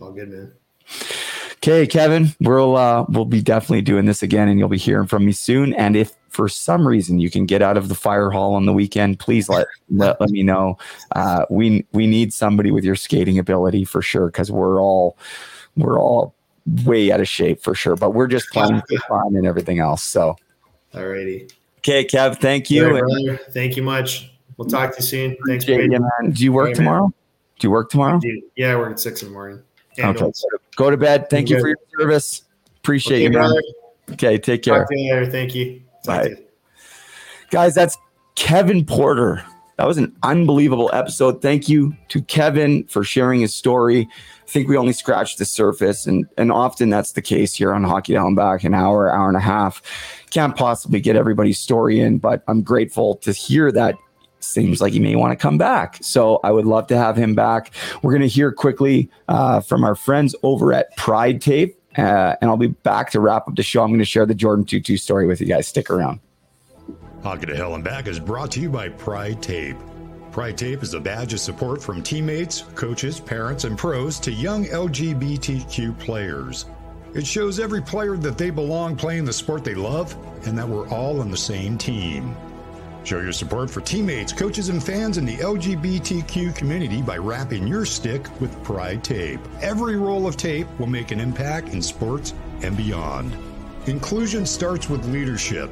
All 0.01 0.11
good, 0.11 0.29
man. 0.29 0.51
Okay, 1.57 1.87
Kevin, 1.87 2.33
we'll 2.41 2.75
uh, 2.75 3.05
we'll 3.09 3.25
be 3.25 3.41
definitely 3.41 3.81
doing 3.83 4.05
this 4.05 4.21
again, 4.21 4.49
and 4.49 4.59
you'll 4.59 4.67
be 4.69 4.77
hearing 4.77 5.07
from 5.07 5.25
me 5.25 5.31
soon. 5.31 5.73
And 5.75 5.95
if 5.95 6.13
for 6.27 6.49
some 6.49 6.85
reason 6.85 7.19
you 7.19 7.29
can 7.29 7.45
get 7.45 7.61
out 7.61 7.77
of 7.77 7.87
the 7.87 7.95
fire 7.95 8.31
hall 8.31 8.55
on 8.55 8.65
the 8.65 8.73
weekend, 8.73 9.19
please 9.19 9.47
let 9.47 9.67
let, 9.89 10.19
let 10.19 10.29
me 10.29 10.43
know. 10.43 10.77
Uh, 11.15 11.45
we 11.49 11.85
we 11.93 12.05
need 12.05 12.33
somebody 12.33 12.69
with 12.71 12.83
your 12.83 12.95
skating 12.95 13.39
ability 13.39 13.85
for 13.85 14.01
sure, 14.01 14.25
because 14.27 14.51
we're 14.51 14.81
all 14.81 15.17
we're 15.77 15.97
all 15.97 16.35
way 16.85 17.11
out 17.13 17.21
of 17.21 17.29
shape 17.29 17.61
for 17.61 17.73
sure. 17.75 17.95
But 17.95 18.11
we're 18.11 18.27
just 18.27 18.49
playing 18.49 18.81
for 18.89 18.97
fun 19.07 19.35
and 19.35 19.47
everything 19.47 19.79
else. 19.79 20.03
So, 20.03 20.35
Alrighty. 20.93 21.49
okay, 21.79 22.03
Kev, 22.03 22.41
thank 22.41 22.69
you. 22.69 22.99
Right. 22.99 23.39
Thank 23.51 23.77
you 23.77 23.83
much. 23.83 24.31
We'll 24.57 24.67
talk 24.67 24.91
to 24.91 24.97
you 24.97 25.05
soon. 25.05 25.37
Thanks, 25.47 25.65
man. 25.67 26.31
Do 26.31 26.43
you 26.43 26.51
work 26.51 26.67
Hey, 26.67 26.73
man. 26.73 26.75
tomorrow? 26.75 27.13
Do 27.59 27.67
you 27.67 27.71
work 27.71 27.89
tomorrow? 27.89 28.19
Dude, 28.19 28.43
yeah, 28.57 28.73
I 28.73 28.75
work 28.75 28.91
at 28.91 28.99
six 28.99 29.21
in 29.21 29.29
the 29.29 29.33
morning. 29.33 29.61
Okay, 29.99 30.31
go 30.75 30.89
to 30.89 30.97
bed. 30.97 31.29
Thank 31.29 31.49
you 31.49 31.57
Good. 31.57 31.61
for 31.61 31.67
your 31.67 31.77
service. 31.99 32.43
Appreciate 32.77 33.17
Okay, 33.17 33.23
you, 33.23 33.29
man. 33.29 33.41
brother. 33.41 33.61
Okay, 34.11 34.37
take 34.37 34.63
care. 34.63 34.79
Talk 34.79 34.89
to 34.89 34.99
you 34.99 35.13
later. 35.13 35.31
Thank 35.31 35.55
you. 35.55 35.81
Talk 36.03 36.21
Bye. 36.23 36.27
you. 36.29 36.37
Guys, 37.51 37.75
that's 37.75 37.97
Kevin 38.35 38.85
Porter. 38.85 39.43
That 39.77 39.87
was 39.87 39.97
an 39.97 40.15
unbelievable 40.23 40.89
episode. 40.93 41.41
Thank 41.41 41.67
you 41.67 41.95
to 42.09 42.21
Kevin 42.21 42.83
for 42.85 43.03
sharing 43.03 43.41
his 43.41 43.53
story. 43.53 44.07
I 44.43 44.49
think 44.49 44.67
we 44.67 44.77
only 44.77 44.93
scratched 44.93 45.39
the 45.39 45.45
surface, 45.45 46.05
and 46.05 46.25
and 46.37 46.51
often 46.51 46.89
that's 46.89 47.13
the 47.13 47.21
case 47.21 47.55
here 47.55 47.73
on 47.73 47.83
Hockey 47.83 48.13
Down 48.13 48.35
Back. 48.35 48.63
An 48.63 48.73
hour, 48.73 49.11
hour 49.11 49.27
and 49.27 49.37
a 49.37 49.41
half, 49.41 49.81
can't 50.29 50.55
possibly 50.55 50.99
get 50.99 51.15
everybody's 51.15 51.59
story 51.59 51.99
in, 51.99 52.19
but 52.19 52.43
I'm 52.47 52.61
grateful 52.61 53.15
to 53.17 53.31
hear 53.31 53.71
that. 53.71 53.95
Seems 54.43 54.81
like 54.81 54.93
he 54.93 54.99
may 54.99 55.15
want 55.15 55.31
to 55.31 55.41
come 55.41 55.57
back, 55.57 55.97
so 56.01 56.39
I 56.43 56.51
would 56.51 56.65
love 56.65 56.87
to 56.87 56.97
have 56.97 57.15
him 57.15 57.33
back. 57.35 57.71
We're 58.01 58.11
going 58.11 58.21
to 58.21 58.27
hear 58.27 58.51
quickly 58.51 59.09
uh, 59.27 59.61
from 59.61 59.83
our 59.83 59.95
friends 59.95 60.35
over 60.43 60.73
at 60.73 60.95
Pride 60.97 61.41
Tape, 61.41 61.79
uh, 61.97 62.35
and 62.41 62.49
I'll 62.49 62.57
be 62.57 62.67
back 62.67 63.11
to 63.11 63.19
wrap 63.19 63.47
up 63.47 63.55
the 63.55 63.63
show. 63.63 63.83
I'm 63.83 63.89
going 63.89 63.99
to 63.99 64.05
share 64.05 64.25
the 64.25 64.35
Jordin 64.35 64.65
Tootoo 64.65 64.99
story 64.99 65.27
with 65.27 65.39
you 65.41 65.47
guys. 65.47 65.67
Stick 65.67 65.89
around. 65.89 66.19
Hockey 67.23 67.45
to 67.45 67.55
Hell 67.55 67.75
and 67.75 67.83
Back 67.83 68.07
is 68.07 68.19
brought 68.19 68.51
to 68.51 68.59
you 68.59 68.69
by 68.69 68.89
Pride 68.89 69.41
Tape. 69.41 69.77
Pride 70.33 70.57
Tape 70.57 70.83
is 70.83 70.93
a 70.93 70.99
badge 70.99 71.31
of 71.33 71.39
support 71.39 71.81
from 71.81 72.03
teammates, 72.03 72.63
coaches, 72.75 73.19
parents, 73.19 73.63
and 73.63 73.77
pros 73.77 74.19
to 74.19 74.31
young 74.31 74.65
LGBTQ 74.65 75.97
players. 75.99 76.65
It 77.13 77.25
shows 77.25 77.59
every 77.59 77.81
player 77.81 78.17
that 78.17 78.37
they 78.37 78.49
belong 78.49 78.95
playing 78.95 79.25
the 79.25 79.31
sport 79.31 79.63
they 79.63 79.75
love 79.75 80.17
and 80.47 80.57
that 80.57 80.67
we're 80.67 80.89
all 80.89 81.21
on 81.21 81.29
the 81.29 81.37
same 81.37 81.77
team. 81.77 82.35
Show 83.03 83.19
your 83.19 83.33
support 83.33 83.69
for 83.69 83.81
teammates, 83.81 84.31
coaches, 84.31 84.69
and 84.69 84.81
fans 84.81 85.17
in 85.17 85.25
the 85.25 85.35
LGBTQ 85.37 86.55
community 86.55 87.01
by 87.01 87.17
wrapping 87.17 87.67
your 87.67 87.83
stick 87.85 88.25
with 88.39 88.63
Pride 88.63 89.03
Tape. 89.03 89.41
Every 89.61 89.97
roll 89.97 90.25
of 90.25 90.37
tape 90.37 90.67
will 90.79 90.87
make 90.87 91.11
an 91.11 91.19
impact 91.19 91.67
in 91.69 91.81
sports 91.81 92.33
and 92.61 92.77
beyond. 92.77 93.35
Inclusion 93.87 94.45
starts 94.45 94.89
with 94.89 95.05
leadership. 95.07 95.69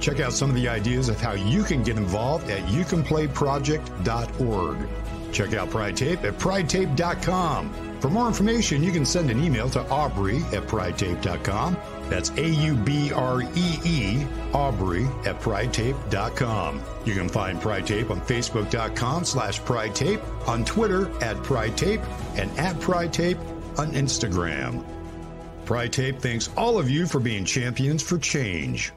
Check 0.00 0.20
out 0.20 0.32
some 0.32 0.50
of 0.50 0.54
the 0.54 0.68
ideas 0.68 1.08
of 1.08 1.20
how 1.20 1.32
you 1.32 1.64
can 1.64 1.82
get 1.82 1.96
involved 1.96 2.48
at 2.50 2.62
youcanplayproject.org. 2.66 4.88
Check 5.32 5.54
out 5.54 5.70
Pride 5.70 5.96
Tape 5.96 6.22
at 6.24 6.38
pridetape.com. 6.38 7.98
For 8.00 8.08
more 8.08 8.28
information, 8.28 8.84
you 8.84 8.92
can 8.92 9.04
send 9.04 9.28
an 9.30 9.42
email 9.42 9.68
to 9.70 9.80
Aubrey 9.90 10.38
at 10.52 10.68
pridetape.com. 10.68 11.76
That's 12.08 12.30
A 12.30 12.48
U 12.48 12.74
B 12.74 13.12
R 13.12 13.42
E 13.42 13.78
E, 13.84 14.26
Aubrey 14.52 15.04
at 15.24 15.40
pridetape.com. 15.40 16.82
You 17.04 17.14
can 17.14 17.28
find 17.28 17.60
Pride 17.60 17.86
Tape 17.86 18.10
on 18.10 18.20
Facebook.com 18.22 19.24
slash 19.24 19.64
Pride 19.64 19.94
Tape, 19.94 20.20
on 20.48 20.64
Twitter 20.64 21.10
at 21.22 21.42
Pride 21.42 21.76
Tape, 21.76 22.00
and 22.36 22.50
at 22.58 22.78
Pride 22.80 23.12
Tape 23.12 23.38
on 23.78 23.92
Instagram. 23.92 24.84
Pride 25.64 25.92
Tape 25.92 26.18
thanks 26.18 26.48
all 26.56 26.78
of 26.78 26.88
you 26.88 27.06
for 27.06 27.20
being 27.20 27.44
champions 27.44 28.02
for 28.02 28.18
change. 28.18 28.92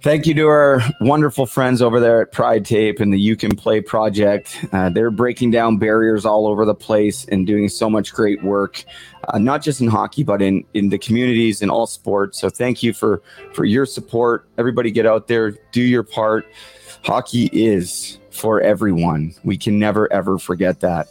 Thank 0.00 0.26
you 0.26 0.34
to 0.34 0.46
our 0.46 0.80
wonderful 1.00 1.44
friends 1.44 1.82
over 1.82 1.98
there 1.98 2.22
at 2.22 2.30
Pride 2.30 2.64
Tape 2.64 3.00
and 3.00 3.12
the 3.12 3.18
You 3.18 3.34
Can 3.34 3.56
Play 3.56 3.80
Project. 3.80 4.64
Uh, 4.72 4.90
they're 4.90 5.10
breaking 5.10 5.50
down 5.50 5.76
barriers 5.76 6.24
all 6.24 6.46
over 6.46 6.64
the 6.64 6.74
place 6.74 7.24
and 7.24 7.44
doing 7.44 7.68
so 7.68 7.90
much 7.90 8.12
great 8.12 8.40
work, 8.44 8.84
uh, 9.26 9.38
not 9.38 9.60
just 9.60 9.80
in 9.80 9.88
hockey, 9.88 10.22
but 10.22 10.40
in, 10.40 10.64
in 10.72 10.90
the 10.90 10.98
communities 10.98 11.62
in 11.62 11.68
all 11.68 11.88
sports. 11.88 12.38
So 12.38 12.48
thank 12.48 12.80
you 12.80 12.92
for, 12.92 13.22
for 13.52 13.64
your 13.64 13.84
support. 13.84 14.48
Everybody 14.56 14.92
get 14.92 15.04
out 15.04 15.26
there, 15.26 15.50
do 15.72 15.82
your 15.82 16.04
part. 16.04 16.46
Hockey 17.02 17.50
is 17.52 18.20
for 18.30 18.60
everyone. 18.60 19.34
We 19.42 19.56
can 19.56 19.80
never, 19.80 20.10
ever 20.12 20.38
forget 20.38 20.78
that. 20.78 21.08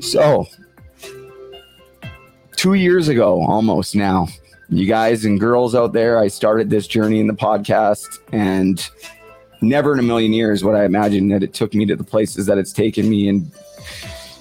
So, 0.00 0.46
two 2.56 2.74
years 2.74 3.08
ago, 3.08 3.42
almost 3.42 3.94
now, 3.94 4.28
you 4.74 4.86
guys 4.86 5.24
and 5.24 5.38
girls 5.38 5.74
out 5.74 5.92
there, 5.92 6.18
I 6.18 6.28
started 6.28 6.68
this 6.68 6.86
journey 6.86 7.20
in 7.20 7.28
the 7.28 7.34
podcast, 7.34 8.18
and 8.32 8.88
never 9.60 9.92
in 9.92 10.00
a 10.00 10.02
million 10.02 10.32
years 10.32 10.64
would 10.64 10.74
I 10.74 10.84
imagine 10.84 11.28
that 11.28 11.42
it 11.42 11.54
took 11.54 11.74
me 11.74 11.86
to 11.86 11.94
the 11.94 12.04
places 12.04 12.46
that 12.46 12.58
it's 12.58 12.72
taken 12.72 13.08
me 13.08 13.28
and 13.28 13.50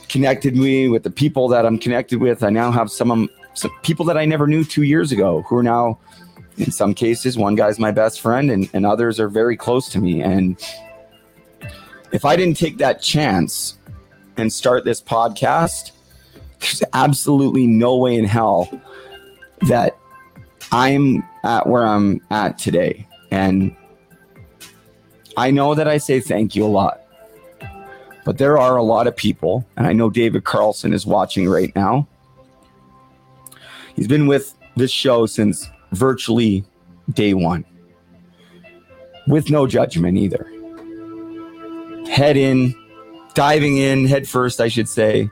connected 0.09 0.55
me 0.55 0.89
with 0.89 1.03
the 1.03 1.11
people 1.11 1.47
that 1.49 1.65
I'm 1.65 1.77
connected 1.77 2.19
with. 2.19 2.43
I 2.43 2.49
now 2.49 2.71
have 2.71 2.89
some, 2.89 3.29
some 3.53 3.71
people 3.83 4.05
that 4.05 4.17
I 4.17 4.25
never 4.25 4.47
knew 4.47 4.63
two 4.63 4.83
years 4.83 5.11
ago 5.11 5.43
who 5.43 5.57
are 5.57 5.63
now, 5.63 5.99
in 6.57 6.71
some 6.71 6.93
cases, 6.93 7.37
one 7.37 7.55
guy's 7.55 7.77
my 7.77 7.91
best 7.91 8.19
friend, 8.19 8.49
and, 8.49 8.69
and 8.73 8.85
others 8.85 9.19
are 9.19 9.29
very 9.29 9.55
close 9.55 9.87
to 9.89 9.99
me. 9.99 10.21
And 10.21 10.59
if 12.11 12.25
I 12.25 12.35
didn't 12.35 12.57
take 12.57 12.77
that 12.79 13.01
chance 13.01 13.77
and 14.37 14.51
start 14.51 14.83
this 14.83 15.01
podcast, 15.01 15.91
there's 16.59 16.81
absolutely 16.93 17.67
no 17.67 17.97
way 17.97 18.15
in 18.15 18.25
hell 18.25 18.81
that 19.67 19.95
I'm 20.73 21.23
at 21.43 21.67
where 21.67 21.85
I'm 21.85 22.19
at 22.31 22.57
today. 22.57 23.07
And 23.29 23.75
I 25.37 25.51
know 25.51 25.75
that 25.75 25.87
I 25.87 25.97
say 25.97 26.19
thank 26.19 26.55
you 26.55 26.65
a 26.65 26.67
lot, 26.67 26.99
but 28.25 28.39
there 28.39 28.57
are 28.57 28.77
a 28.77 28.83
lot 28.83 29.05
of 29.05 29.15
people, 29.15 29.67
and 29.77 29.85
I 29.85 29.93
know 29.93 30.09
David 30.09 30.45
Carlson 30.45 30.91
is 30.91 31.05
watching 31.05 31.47
right 31.47 31.71
now. 31.75 32.07
He's 33.95 34.07
been 34.07 34.25
with 34.25 34.55
this 34.75 34.89
show 34.89 35.27
since 35.27 35.69
virtually 35.91 36.65
day 37.11 37.35
one, 37.35 37.65
with 39.27 39.51
no 39.51 39.67
judgment 39.67 40.17
either. 40.17 40.49
Head 42.09 42.35
in, 42.35 42.73
diving 43.35 43.77
in 43.77 44.07
head 44.07 44.27
first, 44.27 44.59
I 44.59 44.69
should 44.69 44.89
say, 44.89 45.29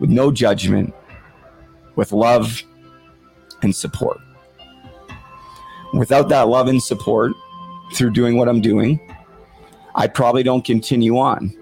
with 0.00 0.10
no 0.10 0.32
judgment, 0.32 0.92
with 1.94 2.10
love 2.10 2.64
and 3.62 3.74
support. 3.74 4.18
Without 5.92 6.28
that 6.28 6.48
love 6.48 6.68
and 6.68 6.82
support 6.82 7.32
through 7.94 8.10
doing 8.10 8.36
what 8.36 8.48
I'm 8.48 8.60
doing, 8.60 9.00
I 9.94 10.06
probably 10.06 10.42
don't 10.42 10.64
continue 10.64 11.18
on. 11.18 11.54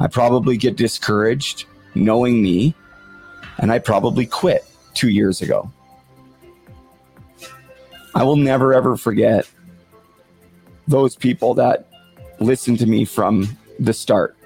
I 0.00 0.08
probably 0.08 0.56
get 0.56 0.76
discouraged 0.76 1.66
knowing 1.94 2.42
me, 2.42 2.74
and 3.58 3.70
I 3.70 3.78
probably 3.78 4.26
quit 4.26 4.64
two 4.94 5.08
years 5.08 5.40
ago. 5.40 5.70
I 8.14 8.24
will 8.24 8.36
never 8.36 8.74
ever 8.74 8.96
forget 8.96 9.48
those 10.88 11.16
people 11.16 11.54
that 11.54 11.88
listened 12.40 12.78
to 12.80 12.86
me 12.86 13.04
from 13.04 13.56
the 13.78 13.92
start. 13.92 14.36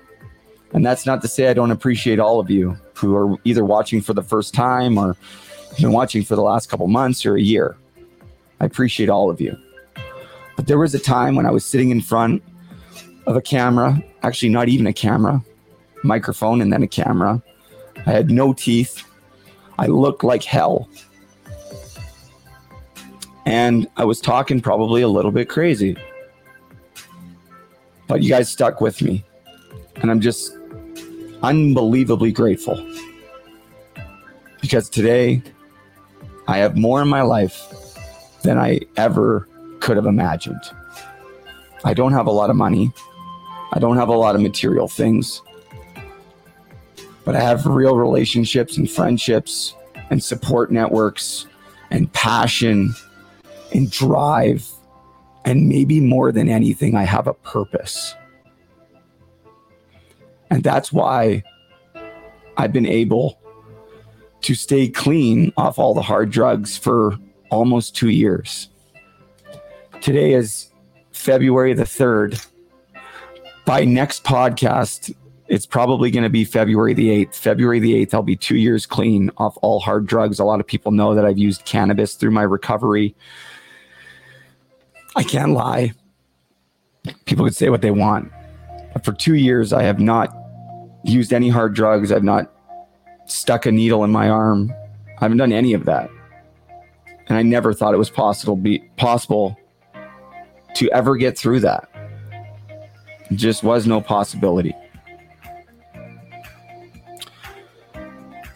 And 0.73 0.85
that's 0.85 1.07
not 1.07 1.23
to 1.23 1.29
say 1.29 1.49
I 1.49 1.55
don't 1.55 1.71
appreciate 1.71 2.19
all 2.19 2.39
of 2.39 2.51
you 2.51 2.77
who 2.95 3.17
are 3.17 3.37
either 3.45 3.65
watching 3.65 4.01
for 4.01 4.15
the 4.15 4.23
first 4.23 4.55
time 4.55 4.99
or 4.99 5.17
been 5.77 5.93
watching 5.93 6.25
for 6.25 6.37
the 6.37 6.43
last 6.43 6.69
couple 6.69 6.87
months 6.87 7.27
or 7.27 7.37
a 7.37 7.41
year. 7.41 7.77
I 8.61 8.65
appreciate 8.65 9.11
all 9.11 9.31
of 9.31 9.41
you. 9.41 9.57
But 10.57 10.67
there 10.67 10.79
was 10.79 10.95
a 10.95 10.99
time 10.99 11.37
when 11.37 11.47
I 11.47 11.51
was 11.51 11.65
sitting 11.65 11.91
in 11.91 12.01
front 12.01 12.43
of 13.27 13.37
a 13.37 13.43
camera, 13.43 14.03
actually, 14.23 14.49
not 14.49 14.69
even 14.69 14.87
a 14.87 14.93
camera, 14.93 15.43
microphone, 16.03 16.61
and 16.61 16.73
then 16.73 16.83
a 16.83 16.89
camera. 16.89 17.43
I 18.07 18.13
had 18.13 18.31
no 18.31 18.53
teeth. 18.53 19.05
I 19.79 19.87
looked 19.87 20.25
like 20.25 20.43
hell. 20.43 20.89
And 23.45 23.87
I 23.97 24.05
was 24.05 24.21
talking 24.21 24.61
probably 24.61 25.03
a 25.03 25.09
little 25.09 25.31
bit 25.31 25.49
crazy. 25.49 25.97
But 28.09 28.23
you 28.23 28.29
guys 28.29 28.49
stuck 28.49 28.81
with 28.81 29.03
me. 29.03 29.25
And 29.97 30.11
I'm 30.11 30.21
just 30.21 30.57
unbelievably 31.43 32.33
grateful. 32.33 32.85
Because 34.61 34.89
today, 34.89 35.43
I 36.49 36.59
have 36.59 36.77
more 36.77 37.03
in 37.03 37.09
my 37.09 37.23
life 37.23 37.61
than 38.43 38.59
I 38.59 38.81
ever 38.97 39.49
could 39.81 39.97
have 39.97 40.07
imagined. 40.07 40.61
I 41.85 41.95
don't 41.95 42.13
have 42.13 42.27
a 42.27 42.33
lot 42.33 42.51
of 42.51 42.57
money. 42.57 42.93
I 43.73 43.79
don't 43.79 43.97
have 43.97 44.09
a 44.09 44.17
lot 44.17 44.35
of 44.35 44.41
material 44.41 44.89
things. 44.89 45.43
But 47.25 47.35
I 47.35 47.41
have 47.41 47.67
real 47.67 47.97
relationships 47.97 48.77
and 48.77 48.91
friendships 48.91 49.75
and 50.11 50.23
support 50.23 50.71
networks 50.71 51.47
and 51.91 52.13
passion 52.13 52.95
and 53.75 53.91
drive. 53.91 54.69
And 55.45 55.69
maybe 55.69 56.01
more 56.01 56.33
than 56.33 56.49
anything, 56.49 56.95
I 56.95 57.05
have 57.05 57.27
a 57.27 57.35
purpose. 57.35 58.15
And 60.51 60.63
that's 60.63 60.93
why 60.93 61.43
I've 62.57 62.73
been 62.73 62.87
able 62.87 63.39
to 64.47 64.55
stay 64.55 64.87
clean 64.89 65.53
off 65.57 65.77
all 65.77 65.93
the 65.93 66.01
hard 66.01 66.31
drugs 66.31 66.79
for 66.79 67.19
almost 67.51 67.97
two 67.97 68.11
years. 68.11 68.69
Today 70.01 70.35
is 70.35 70.71
February 71.11 71.75
the 71.75 71.83
3rd. 71.83 72.47
By 73.65 73.85
next 73.85 74.23
podcast, 74.23 75.13
it's 75.49 75.67
probably 75.67 76.13
going 76.13 76.23
to 76.23 76.31
be 76.31 76.45
February 76.45 76.95
the 76.95 77.09
8th. 77.27 77.35
February 77.35 77.81
the 77.81 78.07
8th, 78.07 78.15
I'll 78.15 78.23
be 78.23 78.37
two 78.37 78.55
years 78.55 78.87
clean 78.87 79.33
off 79.37 79.59
all 79.63 79.81
hard 79.81 80.07
drugs. 80.07 80.39
A 80.39 80.45
lot 80.45 80.61
of 80.61 80.67
people 80.69 80.93
know 80.93 81.13
that 81.17 81.25
I've 81.25 81.39
used 81.39 81.65
cannabis 81.65 82.15
through 82.15 82.31
my 82.31 82.43
recovery. 82.43 83.17
I 85.17 85.25
can't 85.25 85.55
lie. 85.55 85.93
People 87.25 87.45
could 87.47 87.57
say 87.57 87.69
what 87.69 87.83
they 87.83 87.91
want. 87.91 88.31
But 88.93 89.05
for 89.05 89.13
two 89.13 89.35
years, 89.35 89.73
I 89.73 89.83
have 89.83 89.99
not 89.99 90.33
used 91.03 91.33
any 91.33 91.49
hard 91.49 91.75
drugs. 91.75 92.13
I've 92.13 92.23
not 92.23 92.53
stuck 93.27 93.67
a 93.67 93.73
needle 93.73 94.05
in 94.05 94.11
my 94.11 94.29
arm. 94.29 94.73
I 95.19 95.25
haven't 95.25 95.39
done 95.39 95.53
any 95.53 95.73
of 95.73 95.85
that. 95.85 96.11
And 97.29 97.37
I 97.37 97.43
never 97.43 97.73
thought 97.73 97.95
it 97.95 97.99
was 97.99 98.11
possible 98.11 98.57
be 98.57 98.79
possible 98.97 99.57
to 100.75 100.91
ever 100.91 101.17
get 101.17 101.39
through 101.39 101.61
that. 101.61 101.89
It 103.31 103.37
just 103.37 103.63
was 103.63 103.87
no 103.87 104.01
possibility. 104.01 104.75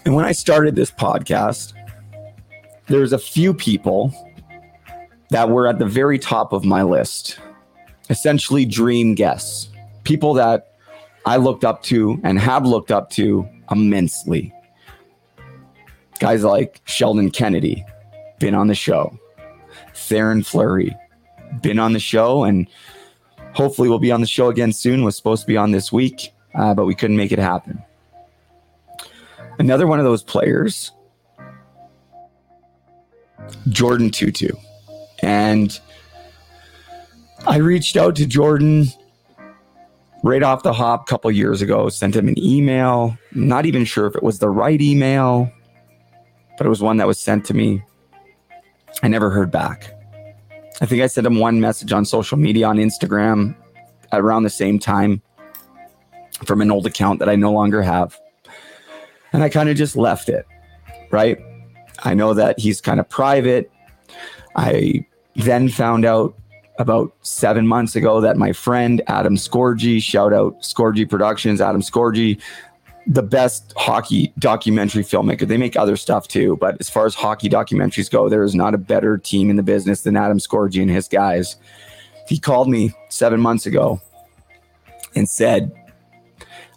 And 0.05 0.15
when 0.15 0.25
I 0.25 0.33
started 0.33 0.77
this 0.77 0.91
podcast, 0.91 1.73
there 2.87 3.01
was 3.01 3.13
a 3.13 3.19
few 3.19 3.55
people 3.55 4.13
that 5.31 5.49
were 5.49 5.67
at 5.67 5.79
the 5.79 5.87
very 5.87 6.19
top 6.19 6.53
of 6.53 6.65
my 6.65 6.83
list. 6.83 7.39
Essentially 8.09 8.65
dream 8.65 9.15
guests. 9.15 9.69
People 10.05 10.35
that 10.35 10.75
I 11.27 11.37
looked 11.37 11.65
up 11.65 11.83
to 11.85 12.21
and 12.25 12.39
have 12.39 12.67
looked 12.67 12.91
up 12.91 13.11
to 13.11 13.49
immensely. 13.71 14.53
Guys 16.21 16.45
like 16.45 16.81
Sheldon 16.85 17.31
Kennedy, 17.31 17.85
been 18.39 18.55
on 18.55 18.69
the 18.69 18.75
show. 18.75 19.19
Theoren 19.95 20.45
Fleury, 20.45 20.95
been 21.63 21.79
on 21.79 21.95
the 21.95 21.99
show, 21.99 22.45
and 22.45 22.69
hopefully 23.55 23.89
we'll 23.89 23.99
be 23.99 24.13
on 24.13 24.21
the 24.21 24.27
show 24.27 24.49
again 24.49 24.73
soon. 24.73 25.03
Was 25.03 25.17
supposed 25.17 25.43
to 25.43 25.47
be 25.47 25.57
on 25.57 25.73
this 25.73 25.91
week, 25.91 26.33
uh, 26.55 26.75
but 26.75 26.85
we 26.85 26.95
couldn't 26.95 27.17
make 27.17 27.33
it 27.33 27.39
happen. 27.39 27.83
Another 29.59 29.87
one 29.87 29.99
of 29.99 30.05
those 30.05 30.23
players, 30.23 30.93
Jordin 33.69 34.11
Tootoo. 34.11 34.59
And 35.23 35.79
I 37.47 37.57
reached 37.57 37.97
out 37.97 38.17
to 38.17 38.27
Jordin 38.27 38.95
right 40.23 40.43
off 40.43 40.63
the 40.63 40.73
hop 40.73 41.03
a 41.03 41.05
couple 41.11 41.31
years 41.31 41.63
ago, 41.63 41.89
sent 41.89 42.15
him 42.17 42.29
an 42.29 42.39
email. 42.39 43.17
Not 43.33 43.67
even 43.67 43.85
sure 43.85 44.07
if 44.07 44.15
it 44.15 44.23
was 44.23 44.39
the 44.39 44.51
right 44.51 44.81
email, 44.81 45.51
but 46.61 46.67
it 46.67 46.69
was 46.69 46.83
one 46.83 46.99
that 46.99 47.07
was 47.07 47.19
sent 47.19 47.47
to 47.47 47.55
me. 47.55 47.83
I 49.03 49.09
never 49.09 49.31
heard 49.31 49.51
back. 49.51 49.95
I 50.83 50.85
think 50.85 51.01
I 51.01 51.07
sent 51.07 51.27
him 51.27 51.39
one 51.39 51.59
message 51.59 51.91
on 51.91 52.05
social 52.05 52.37
media 52.37 52.67
on 52.67 52.77
Instagram 52.77 53.57
around 54.13 54.43
the 54.43 54.51
same 54.51 54.79
time 54.79 55.23
from 56.45 56.61
an 56.61 56.71
old 56.71 56.85
account 56.85 57.19
that 57.21 57.31
I 57.31 57.35
no 57.35 57.51
longer 57.51 57.81
have. 57.81 58.21
And 59.33 59.43
I 59.43 59.49
kind 59.49 59.71
of 59.71 59.77
just 59.79 59.97
left 59.97 60.29
it, 60.29 60.47
right? 61.11 61.39
I 62.01 62.13
know 62.13 62.35
that 62.35 62.59
he's 62.59 62.83
kind 62.83 63.01
of 63.01 63.09
private. 63.09 63.73
I 64.55 65.07
then 65.37 65.71
found 65.71 66.05
out 66.05 66.37
about 66.79 67.11
seven 67.23 67.67
months 67.67 67.97
ago 67.97 68.21
that 68.21 68.37
my 68.37 68.53
friend 68.53 69.01
Adam 69.07 69.37
Scorgie, 69.37 70.03
shout 70.03 70.35
out 70.35 70.61
Scorgie 70.61 71.09
Productions, 71.09 71.63
Adam 71.63 71.81
Scorgie, 71.81 72.39
the 73.11 73.23
best 73.25 73.73
hockey 73.77 74.33
documentary 74.39 75.03
filmmaker. 75.03 75.47
They 75.47 75.57
make 75.57 75.77
other 75.77 75.97
stuff 75.97 76.29
too, 76.29 76.57
but 76.61 76.77
as 76.79 76.89
far 76.89 77.07
as 77.07 77.15
hockey 77.17 77.49
documentaries 77.49 78.09
go, 78.09 78.29
there 78.29 78.45
is 78.45 78.55
not 78.55 78.73
a 78.73 78.79
better 78.79 79.19
team 79.19 79.51
in 79.51 79.57
the 79.57 79.65
business 79.65 80.03
than 80.03 80.17
Adam 80.17 80.39
Scorgie 80.39 80.81
and 80.81 80.91
his 80.91 81.09
guys. 81.09 81.57
He 82.29 82.39
called 82.39 82.69
me 82.69 82.93
seven 83.09 83.41
months 83.41 83.67
ago 83.67 84.01
and 85.17 85.29
said, 85.29 85.73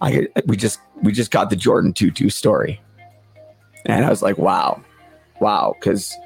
"I 0.01 0.27
we 0.47 0.57
just 0.57 0.79
we 1.03 1.11
just 1.11 1.29
got 1.29 1.51
the 1.51 1.55
Jordin 1.55 1.93
Tootoo 1.93 2.31
story," 2.31 2.81
and 3.85 4.03
I 4.03 4.09
was 4.09 4.23
like, 4.23 4.39
"Wow, 4.39 4.81
wow," 5.39 5.75
because 5.79 6.17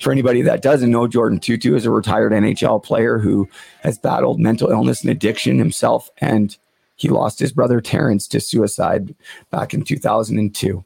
for 0.00 0.12
anybody 0.12 0.40
that 0.40 0.62
doesn't 0.62 0.90
know, 0.90 1.06
Jordin 1.06 1.40
Tootoo 1.40 1.76
is 1.76 1.84
a 1.84 1.90
retired 1.90 2.32
NHL 2.32 2.82
player 2.82 3.18
who 3.18 3.46
has 3.82 3.98
battled 3.98 4.40
mental 4.40 4.70
illness 4.70 5.02
and 5.02 5.10
addiction 5.10 5.58
himself, 5.58 6.08
and 6.22 6.56
he 7.02 7.08
lost 7.08 7.40
his 7.40 7.50
brother 7.50 7.80
Terrence 7.80 8.28
to 8.28 8.38
suicide 8.38 9.12
back 9.50 9.74
in 9.74 9.82
2002. 9.82 10.84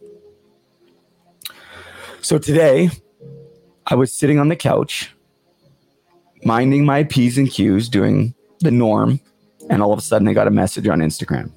So 2.22 2.38
today, 2.38 2.88
I 3.86 3.97
was 3.97 4.14
sitting 4.14 4.38
on 4.38 4.48
the 4.48 4.56
couch, 4.56 5.14
minding 6.43 6.86
my 6.86 7.05
P's 7.05 7.36
and 7.36 7.51
Q's, 7.51 7.90
doing 7.90 8.34
the 8.60 8.70
norm, 8.70 9.20
and 9.68 9.82
all 9.82 9.93
of 9.93 9.98
a 9.98 10.02
sudden 10.02 10.26
I 10.26 10.32
got 10.32 10.48
a 10.48 10.51
message 10.51 10.88
on 10.88 11.01
Instagram 11.01 11.52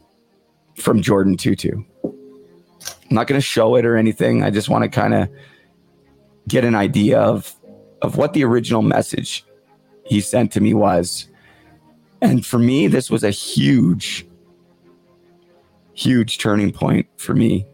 from 0.76 1.02
Jordin 1.02 1.38
Tootoo. 1.38 1.86
I'm 2.04 3.16
not 3.16 3.28
going 3.28 3.40
to 3.40 3.46
show 3.46 3.78
it 3.78 3.86
or 3.86 3.96
anything. 3.96 4.44
I 4.44 4.50
just 4.50 4.68
want 4.68 4.84
to 4.84 4.90
kind 4.90 5.14
of 5.14 5.30
get 6.50 6.66
an 6.66 6.76
idea 6.76 7.18
of 7.18 7.56
of 8.02 8.18
what 8.18 8.34
the 8.34 8.44
original 8.44 8.82
message 8.82 9.46
he 10.06 10.20
sent 10.20 10.52
to 10.52 10.60
me 10.60 10.74
was. 10.74 11.30
And 12.22 12.46
for 12.46 12.60
me, 12.60 12.88
this 12.88 13.10
was 13.10 13.24
a 13.24 13.32
huge, 13.32 14.26
huge 16.00 16.38
turning 16.38 16.72
point 16.72 17.08
for 17.18 17.34
me. 17.34 17.66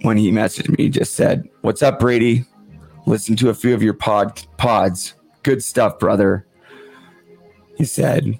When 0.00 0.16
he 0.16 0.30
messaged 0.30 0.70
me, 0.70 0.84
he 0.84 0.90
just 0.90 1.14
said, 1.14 1.48
What's 1.60 1.82
up, 1.82 1.98
Brady? 1.98 2.44
Listen 3.06 3.36
to 3.36 3.50
a 3.50 3.54
few 3.54 3.74
of 3.74 3.82
your 3.82 3.94
pod 3.94 4.42
pods. 4.56 5.14
Good 5.42 5.62
stuff, 5.62 5.98
brother. 5.98 6.46
He 7.76 7.84
said, 7.84 8.38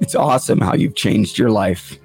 It's 0.00 0.14
awesome 0.16 0.60
how 0.60 0.74
you've 0.74 0.96
changed 0.96 1.38
your 1.38 1.50
life. 1.50 1.98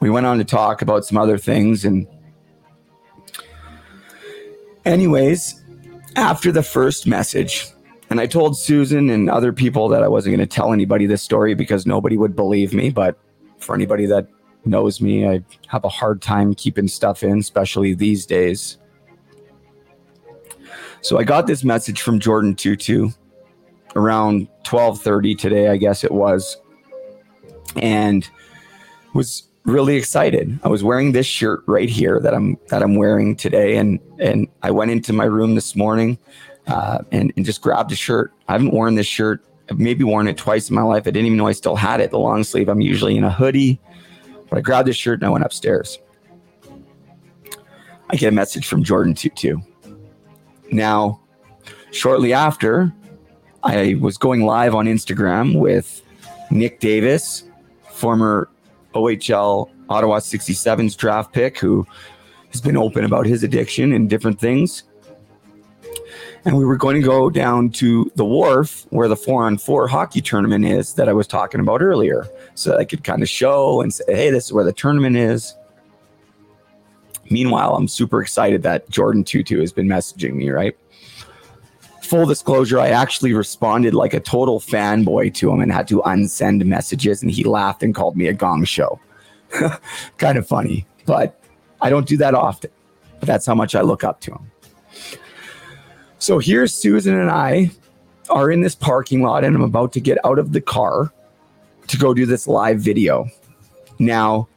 We 0.00 0.10
went 0.10 0.26
on 0.26 0.38
to 0.38 0.44
talk 0.44 0.82
about 0.82 1.04
some 1.04 1.18
other 1.18 1.38
things 1.38 1.84
and 1.84 2.06
anyways, 4.84 5.62
after 6.16 6.50
the 6.50 6.62
first 6.62 7.06
message, 7.06 7.66
and 8.10 8.20
I 8.20 8.26
told 8.26 8.56
Susan 8.56 9.10
and 9.10 9.28
other 9.28 9.52
people 9.52 9.88
that 9.88 10.02
I 10.02 10.08
wasn't 10.08 10.36
going 10.36 10.48
to 10.48 10.54
tell 10.54 10.72
anybody 10.72 11.06
this 11.06 11.22
story 11.22 11.54
because 11.54 11.86
nobody 11.86 12.16
would 12.16 12.34
believe 12.34 12.72
me. 12.72 12.90
But 12.90 13.18
for 13.58 13.74
anybody 13.74 14.06
that 14.06 14.28
knows 14.64 15.00
me, 15.00 15.28
I 15.28 15.44
have 15.66 15.84
a 15.84 15.88
hard 15.88 16.22
time 16.22 16.54
keeping 16.54 16.88
stuff 16.88 17.22
in, 17.22 17.38
especially 17.38 17.94
these 17.94 18.24
days. 18.24 18.78
So 21.02 21.18
I 21.18 21.24
got 21.24 21.46
this 21.46 21.64
message 21.64 22.00
from 22.00 22.18
Jordin 22.18 22.56
Tootoo 22.56 23.14
around 23.94 24.48
12:30 24.64 25.38
today, 25.38 25.68
I 25.68 25.76
guess 25.76 26.02
it 26.02 26.12
was. 26.12 26.56
And 27.76 28.28
was 29.14 29.48
really 29.64 29.96
excited. 29.96 30.58
I 30.64 30.68
was 30.68 30.82
wearing 30.82 31.12
this 31.12 31.26
shirt 31.26 31.62
right 31.66 31.88
here 31.88 32.20
that 32.20 32.34
I'm 32.34 32.56
that 32.68 32.82
I'm 32.82 32.96
wearing 32.96 33.36
today, 33.36 33.76
and 33.76 34.00
and 34.18 34.48
I 34.62 34.70
went 34.70 34.90
into 34.90 35.12
my 35.12 35.24
room 35.24 35.54
this 35.54 35.76
morning 35.76 36.18
uh, 36.68 36.98
and 37.12 37.32
and 37.36 37.44
just 37.44 37.60
grabbed 37.60 37.92
a 37.92 37.96
shirt. 37.96 38.32
I 38.46 38.52
haven't 38.52 38.72
worn 38.72 38.94
this 38.94 39.06
shirt. 39.06 39.44
I've 39.70 39.78
maybe 39.78 40.04
worn 40.04 40.28
it 40.28 40.36
twice 40.36 40.70
in 40.70 40.76
my 40.76 40.82
life. 40.82 41.02
I 41.02 41.10
didn't 41.10 41.26
even 41.26 41.38
know 41.38 41.46
I 41.46 41.52
still 41.52 41.76
had 41.76 42.00
it. 42.00 42.10
The 42.10 42.18
long 42.18 42.44
sleeve. 42.44 42.68
I'm 42.68 42.80
usually 42.80 43.16
in 43.16 43.24
a 43.24 43.30
hoodie, 43.30 43.80
but 44.48 44.58
I 44.58 44.60
grabbed 44.60 44.88
this 44.88 44.96
shirt 44.96 45.20
and 45.20 45.26
I 45.26 45.30
went 45.30 45.44
upstairs. 45.44 45.98
I 48.10 48.16
get 48.16 48.28
a 48.28 48.34
message 48.34 48.66
from 48.66 48.82
Jordin 48.82 49.14
Tootoo. 49.14 49.62
Now, 50.70 51.20
shortly 51.90 52.32
after, 52.32 52.92
I 53.62 53.96
was 54.00 54.16
going 54.16 54.44
live 54.44 54.74
on 54.74 54.86
Instagram 54.86 55.58
with 55.58 56.02
Nick 56.50 56.80
Davis, 56.80 57.44
former 57.90 58.48
OHL 58.94 59.70
Ottawa 59.90 60.18
67's 60.20 60.96
draft 60.96 61.32
pick 61.32 61.58
who 61.58 61.86
has 62.50 62.60
been 62.60 62.76
open 62.76 63.04
about 63.04 63.26
his 63.26 63.42
addiction 63.42 63.92
and 63.92 64.08
different 64.08 64.40
things. 64.40 64.84
And 66.48 66.56
we 66.56 66.64
were 66.64 66.78
going 66.78 66.96
to 66.96 67.06
go 67.06 67.28
down 67.28 67.68
to 67.72 68.10
the 68.14 68.24
wharf 68.24 68.86
where 68.88 69.06
the 69.06 69.16
four 69.16 69.44
on 69.44 69.58
four 69.58 69.86
hockey 69.86 70.22
tournament 70.22 70.64
is 70.64 70.94
that 70.94 71.06
I 71.06 71.12
was 71.12 71.26
talking 71.26 71.60
about 71.60 71.82
earlier. 71.82 72.26
So 72.54 72.78
I 72.78 72.86
could 72.86 73.04
kind 73.04 73.22
of 73.22 73.28
show 73.28 73.82
and 73.82 73.92
say, 73.92 74.04
hey, 74.06 74.30
this 74.30 74.46
is 74.46 74.52
where 74.54 74.64
the 74.64 74.72
tournament 74.72 75.18
is. 75.18 75.54
Meanwhile, 77.28 77.74
I'm 77.74 77.86
super 77.86 78.22
excited 78.22 78.62
that 78.62 78.88
Jordin 78.88 79.24
Tootoo 79.24 79.60
has 79.60 79.74
been 79.74 79.88
messaging 79.88 80.36
me, 80.36 80.48
right? 80.48 80.74
Full 82.04 82.24
disclosure, 82.24 82.80
I 82.80 82.88
actually 82.88 83.34
responded 83.34 83.92
like 83.92 84.14
a 84.14 84.20
total 84.20 84.58
fanboy 84.58 85.34
to 85.34 85.52
him 85.52 85.60
and 85.60 85.70
had 85.70 85.86
to 85.88 86.00
unsend 86.06 86.64
messages, 86.64 87.20
and 87.20 87.30
he 87.30 87.44
laughed 87.44 87.82
and 87.82 87.94
called 87.94 88.16
me 88.16 88.26
a 88.26 88.32
gong 88.32 88.64
show. 88.64 88.98
kind 90.16 90.38
of 90.38 90.48
funny, 90.48 90.86
but 91.04 91.38
I 91.82 91.90
don't 91.90 92.08
do 92.08 92.16
that 92.16 92.34
often. 92.34 92.70
But 93.20 93.26
that's 93.26 93.44
how 93.44 93.54
much 93.54 93.74
I 93.74 93.82
look 93.82 94.02
up 94.02 94.22
to 94.22 94.32
him. 94.32 94.50
So 96.18 96.38
here's 96.38 96.74
Susan 96.74 97.18
and 97.18 97.30
I 97.30 97.70
are 98.28 98.50
in 98.50 98.60
this 98.60 98.74
parking 98.74 99.22
lot, 99.22 99.44
and 99.44 99.56
I'm 99.56 99.62
about 99.62 99.92
to 99.94 100.00
get 100.00 100.18
out 100.24 100.38
of 100.38 100.52
the 100.52 100.60
car 100.60 101.12
to 101.86 101.96
go 101.96 102.12
do 102.12 102.26
this 102.26 102.46
live 102.46 102.80
video. 102.80 103.26
Now, 103.98 104.48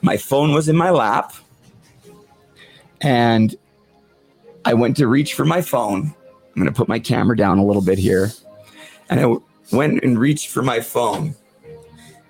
my 0.00 0.16
phone 0.16 0.52
was 0.52 0.68
in 0.68 0.76
my 0.76 0.90
lap, 0.90 1.34
and 3.00 3.54
I 4.64 4.74
went 4.74 4.96
to 4.98 5.06
reach 5.06 5.34
for 5.34 5.44
my 5.44 5.60
phone. 5.60 6.14
I'm 6.32 6.62
going 6.62 6.66
to 6.66 6.72
put 6.72 6.88
my 6.88 6.98
camera 6.98 7.36
down 7.36 7.58
a 7.58 7.64
little 7.64 7.82
bit 7.82 7.98
here. 7.98 8.30
And 9.10 9.20
I 9.20 9.36
went 9.74 10.02
and 10.02 10.18
reached 10.18 10.48
for 10.48 10.62
my 10.62 10.80
phone, 10.80 11.34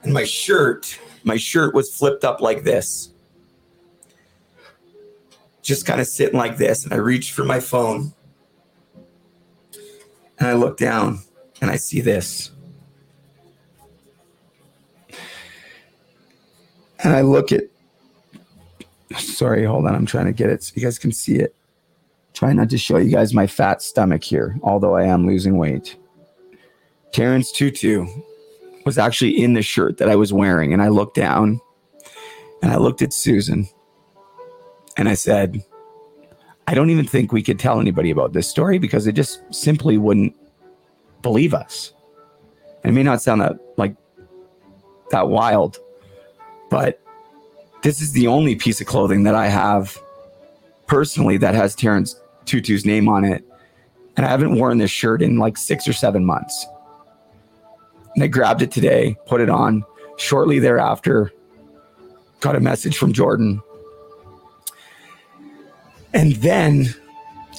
and 0.02 0.12
my 0.12 0.24
shirt, 0.24 0.98
my 1.22 1.36
shirt 1.36 1.74
was 1.74 1.94
flipped 1.94 2.24
up 2.24 2.40
like 2.40 2.64
this. 2.64 3.12
Just 5.62 5.86
kind 5.86 6.00
of 6.00 6.06
sitting 6.06 6.38
like 6.38 6.56
this. 6.56 6.84
And 6.84 6.92
I 6.92 6.96
reached 6.96 7.32
for 7.32 7.44
my 7.44 7.60
phone, 7.60 8.12
and 10.38 10.48
I 10.48 10.52
look 10.54 10.76
down, 10.76 11.20
and 11.60 11.70
I 11.70 11.76
see 11.76 12.00
this. 12.00 12.50
And 17.02 17.14
I 17.14 17.20
look 17.20 17.52
at, 17.52 17.64
sorry, 19.16 19.64
hold 19.64 19.86
on. 19.86 19.94
I'm 19.94 20.06
trying 20.06 20.26
to 20.26 20.32
get 20.32 20.50
it 20.50 20.62
so 20.62 20.72
you 20.74 20.82
guys 20.82 20.98
can 20.98 21.12
see 21.12 21.36
it. 21.36 21.54
Try 22.34 22.52
not 22.52 22.70
to 22.70 22.78
show 22.78 22.98
you 22.98 23.10
guys 23.10 23.32
my 23.34 23.46
fat 23.46 23.82
stomach 23.82 24.22
here, 24.22 24.58
although 24.62 24.96
I 24.96 25.04
am 25.04 25.26
losing 25.26 25.58
weight. 25.58 25.96
Terence 27.12 27.52
Tootoo 27.52 28.06
was 28.84 28.98
actually 28.98 29.42
in 29.42 29.54
the 29.54 29.62
shirt 29.62 29.98
that 29.98 30.08
I 30.08 30.16
was 30.16 30.32
wearing, 30.32 30.72
and 30.72 30.82
I 30.82 30.88
looked 30.88 31.16
down 31.16 31.60
and 32.62 32.72
I 32.72 32.76
looked 32.76 33.02
at 33.02 33.12
Susan 33.12 33.68
and 34.96 35.08
I 35.08 35.14
said, 35.14 35.62
I 36.68 36.74
don't 36.74 36.90
even 36.90 37.06
think 37.06 37.32
we 37.32 37.42
could 37.42 37.58
tell 37.58 37.80
anybody 37.80 38.10
about 38.10 38.34
this 38.34 38.46
story 38.46 38.76
because 38.76 39.06
they 39.06 39.12
just 39.12 39.40
simply 39.50 39.96
wouldn't 39.96 40.36
believe 41.22 41.54
us. 41.54 41.94
And 42.84 42.90
it 42.90 42.94
may 42.94 43.02
not 43.02 43.22
sound 43.22 43.40
that 43.40 43.58
like 43.78 43.96
that 45.10 45.30
wild, 45.30 45.78
but 46.68 47.00
this 47.82 48.02
is 48.02 48.12
the 48.12 48.26
only 48.26 48.54
piece 48.54 48.82
of 48.82 48.86
clothing 48.86 49.22
that 49.22 49.34
I 49.34 49.46
have 49.46 49.98
personally 50.86 51.38
that 51.38 51.54
has 51.54 51.74
Terence 51.74 52.14
Tootoo's 52.44 52.84
name 52.84 53.08
on 53.08 53.24
it. 53.24 53.42
And 54.18 54.26
I 54.26 54.28
haven't 54.28 54.54
worn 54.58 54.76
this 54.76 54.90
shirt 54.90 55.22
in 55.22 55.38
like 55.38 55.56
six 55.56 55.88
or 55.88 55.94
seven 55.94 56.22
months. 56.26 56.66
And 58.14 58.22
I 58.22 58.26
grabbed 58.26 58.60
it 58.60 58.70
today, 58.70 59.16
put 59.24 59.40
it 59.40 59.48
on. 59.48 59.86
Shortly 60.18 60.58
thereafter, 60.58 61.32
got 62.40 62.56
a 62.56 62.60
message 62.60 62.98
from 62.98 63.14
Jordin. 63.14 63.62
And 66.14 66.36
then 66.36 66.94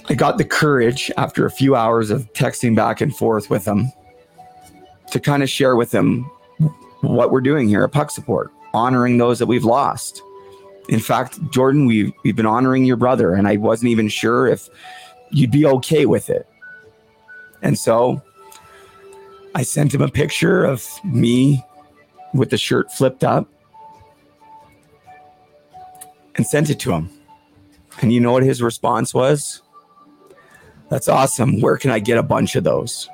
I 0.09 0.15
got 0.15 0.37
the 0.37 0.45
courage 0.45 1.11
after 1.17 1.45
a 1.45 1.51
few 1.51 1.75
hours 1.75 2.09
of 2.09 2.31
texting 2.33 2.75
back 2.75 3.01
and 3.01 3.15
forth 3.15 3.49
with 3.49 3.65
him 3.65 3.91
to 5.11 5.19
kind 5.19 5.43
of 5.43 5.49
share 5.49 5.75
with 5.75 5.91
him 5.93 6.23
what 7.01 7.31
we're 7.31 7.41
doing 7.41 7.67
here 7.67 7.83
at 7.83 7.91
Puck 7.91 8.11
Support, 8.11 8.51
honoring 8.73 9.17
those 9.17 9.39
that 9.39 9.45
we've 9.45 9.63
lost. 9.63 10.21
In 10.89 10.99
fact, 10.99 11.39
Jordin, 11.51 11.87
we've, 11.87 12.11
we've 12.23 12.35
been 12.35 12.45
honoring 12.45 12.85
your 12.85 12.97
brother, 12.97 13.33
and 13.33 13.47
I 13.47 13.57
wasn't 13.57 13.91
even 13.91 14.09
sure 14.09 14.47
if 14.47 14.67
you'd 15.31 15.51
be 15.51 15.65
okay 15.65 16.05
with 16.05 16.29
it. 16.29 16.47
And 17.61 17.77
so 17.77 18.21
I 19.53 19.63
sent 19.63 19.93
him 19.93 20.01
a 20.01 20.09
picture 20.09 20.63
of 20.63 20.87
me 21.03 21.63
with 22.33 22.49
the 22.49 22.57
shirt 22.57 22.91
flipped 22.91 23.23
up 23.23 23.47
and 26.35 26.45
sent 26.45 26.69
it 26.69 26.79
to 26.79 26.93
him. 26.93 27.09
And 28.01 28.13
you 28.13 28.19
know 28.19 28.31
what 28.31 28.43
his 28.43 28.61
response 28.61 29.13
was? 29.13 29.61
That's 30.89 31.07
awesome. 31.07 31.61
Where 31.61 31.77
can 31.77 31.91
I 31.91 31.99
get 31.99 32.17
a 32.17 32.23
bunch 32.23 32.55
of 32.55 32.63
those? 32.63 33.09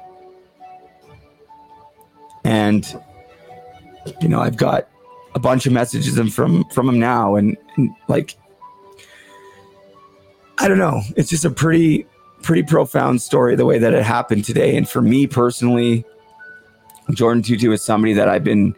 And 2.44 2.86
you 4.22 4.28
know, 4.28 4.40
I've 4.40 4.56
got 4.56 4.88
a 5.34 5.40
bunch 5.40 5.66
of 5.66 5.74
messages 5.74 6.18
from 6.34 6.64
from 6.66 6.88
him 6.88 7.00
now, 7.00 7.36
and, 7.36 7.58
and 7.76 7.90
like, 8.08 8.36
I 10.60 10.68
don't 10.68 10.78
know. 10.78 11.02
It's 11.18 11.30
just 11.30 11.44
a 11.44 11.50
pretty 11.50 12.06
pretty 12.44 12.64
profound 12.64 13.22
story 13.22 13.56
the 13.56 13.66
way 13.66 13.80
that 13.80 13.94
it 13.94 14.04
happened 14.04 14.46
today. 14.46 14.78
And 14.78 14.88
for 14.88 15.02
me 15.02 15.26
personally, 15.26 16.06
Jordin 17.10 17.44
Tootoo 17.44 17.74
is 17.74 17.82
somebody 17.82 18.14
that 18.14 18.30
I've 18.30 18.44
been 18.44 18.76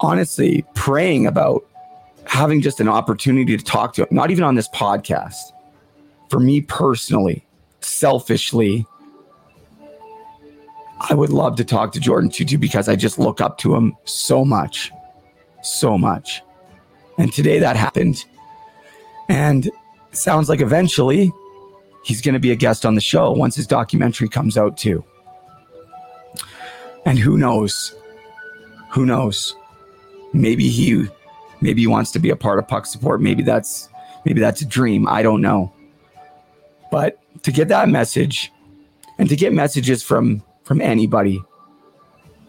honestly 0.00 0.64
praying 0.74 1.26
about 1.26 1.64
having 2.26 2.60
just 2.60 2.80
an 2.80 2.88
opportunity 2.88 3.56
to 3.56 3.64
talk 3.64 3.94
to 3.94 4.02
him, 4.02 4.08
not 4.10 4.30
even 4.30 4.44
on 4.44 4.54
this 4.54 4.68
podcast. 4.68 5.52
For 6.30 6.40
me 6.40 6.60
personally, 6.62 7.46
selfishly, 7.80 8.86
I 11.00 11.14
would 11.14 11.30
love 11.30 11.56
to 11.56 11.64
talk 11.64 11.92
to 11.92 12.00
Jordin 12.00 12.30
Tootoo 12.30 12.58
because 12.58 12.88
I 12.88 12.96
just 12.96 13.18
look 13.18 13.40
up 13.40 13.58
to 13.58 13.74
him 13.74 13.96
so 14.04 14.44
much, 14.44 14.90
so 15.62 15.98
much. 15.98 16.42
And 17.18 17.32
today 17.32 17.58
that 17.58 17.76
happened. 17.76 18.24
And 19.28 19.70
sounds 20.12 20.48
like 20.48 20.60
eventually 20.60 21.32
he's 22.04 22.20
going 22.20 22.34
to 22.34 22.40
be 22.40 22.52
a 22.52 22.56
guest 22.56 22.86
on 22.86 22.94
the 22.94 23.00
show 23.00 23.32
once 23.32 23.56
his 23.56 23.66
documentary 23.66 24.28
comes 24.28 24.56
out 24.56 24.76
too. 24.76 25.04
And 27.06 27.18
who 27.18 27.36
knows? 27.36 27.94
Who 28.90 29.04
knows? 29.04 29.56
Maybe 30.32 30.68
he 30.68 31.06
maybe 31.64 31.80
he 31.80 31.86
wants 31.86 32.12
to 32.12 32.18
be 32.18 32.28
a 32.28 32.36
part 32.36 32.58
of 32.58 32.68
puck 32.68 32.84
support. 32.84 33.22
Maybe 33.22 33.42
that's 33.42 33.88
maybe 34.26 34.38
that's 34.38 34.60
a 34.60 34.66
dream. 34.66 35.08
I 35.08 35.22
don't 35.22 35.40
know. 35.40 35.72
But 36.92 37.18
to 37.42 37.50
get 37.50 37.68
that 37.68 37.88
message 37.88 38.52
and 39.18 39.28
to 39.30 39.34
get 39.34 39.52
messages 39.52 40.02
from 40.02 40.42
from 40.62 40.80
anybody 40.82 41.42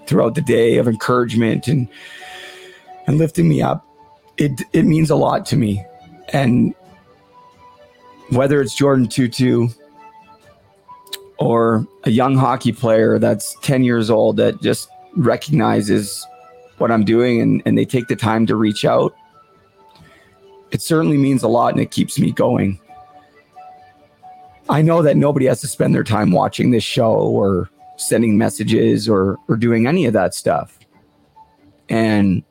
throughout 0.06 0.36
the 0.36 0.42
day 0.42 0.78
of 0.78 0.88
encouragement 0.88 1.68
and 1.68 1.88
and 3.08 3.18
lifting 3.18 3.48
me 3.48 3.62
up, 3.62 3.88
it 4.38 4.62
it 4.74 4.84
means 4.84 5.10
a 5.10 5.16
lot 5.16 5.46
to 5.48 5.56
me. 5.56 5.84
And 6.34 6.76
whether 8.32 8.60
it's 8.60 8.78
Jordin 8.78 9.08
Tootoo 9.08 9.74
or 11.38 11.88
a 12.04 12.10
young 12.10 12.36
hockey 12.36 12.74
player 12.74 13.18
that's 13.18 13.56
10 13.62 13.84
years 13.84 14.10
old 14.10 14.38
that 14.38 14.62
just 14.62 14.90
recognizes 15.16 16.26
what 16.78 16.92
I'm 16.92 17.06
doing 17.06 17.42
and, 17.42 17.62
and 17.66 17.78
they 17.78 17.86
take 17.86 18.08
the 18.08 18.16
time 18.16 18.46
to 18.48 18.56
reach 18.56 18.86
out, 18.86 19.16
it 20.72 20.82
certainly 20.82 21.18
means 21.18 21.44
a 21.44 21.48
lot 21.48 21.74
and 21.74 21.82
it 21.82 21.92
keeps 21.92 22.20
me 22.20 22.32
going. 22.32 22.80
I 24.68 24.82
know 24.82 25.02
that 25.02 25.16
nobody 25.16 25.46
has 25.46 25.62
to 25.62 25.68
spend 25.68 25.94
their 25.94 26.04
time 26.04 26.32
watching 26.32 26.72
this 26.72 26.84
show 26.84 27.14
or 27.14 27.70
sending 27.98 28.38
messages 28.38 29.08
or, 29.08 29.38
or 29.48 29.56
doing 29.56 29.88
any 29.88 30.06
of 30.06 30.14
that 30.14 30.34
stuff. 30.34 30.80
And 31.88 32.44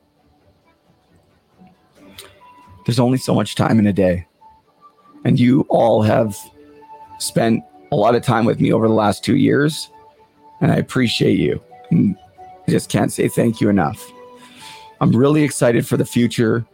there's 2.86 3.00
only 3.00 3.18
so 3.18 3.34
much 3.34 3.56
time 3.56 3.78
in 3.78 3.86
a 3.86 3.92
day 3.92 4.26
and 5.24 5.40
you 5.40 5.62
all 5.70 6.02
have 6.02 6.36
spent 7.18 7.64
a 7.90 7.96
lot 7.96 8.14
of 8.14 8.22
time 8.22 8.44
with 8.44 8.60
me 8.60 8.72
over 8.72 8.86
the 8.86 8.94
last 8.94 9.24
two 9.24 9.36
years, 9.36 9.90
and 10.60 10.70
I 10.70 10.76
appreciate 10.76 11.38
you. 11.38 11.62
And 11.90 12.16
I 12.66 12.70
just 12.70 12.88
can't 12.90 13.12
say 13.12 13.28
thank 13.28 13.60
you 13.60 13.68
enough. 13.68 14.10
I'm 15.00 15.14
really 15.14 15.42
excited 15.42 15.86
for 15.86 15.96
the 15.96 16.04
future, 16.04 16.64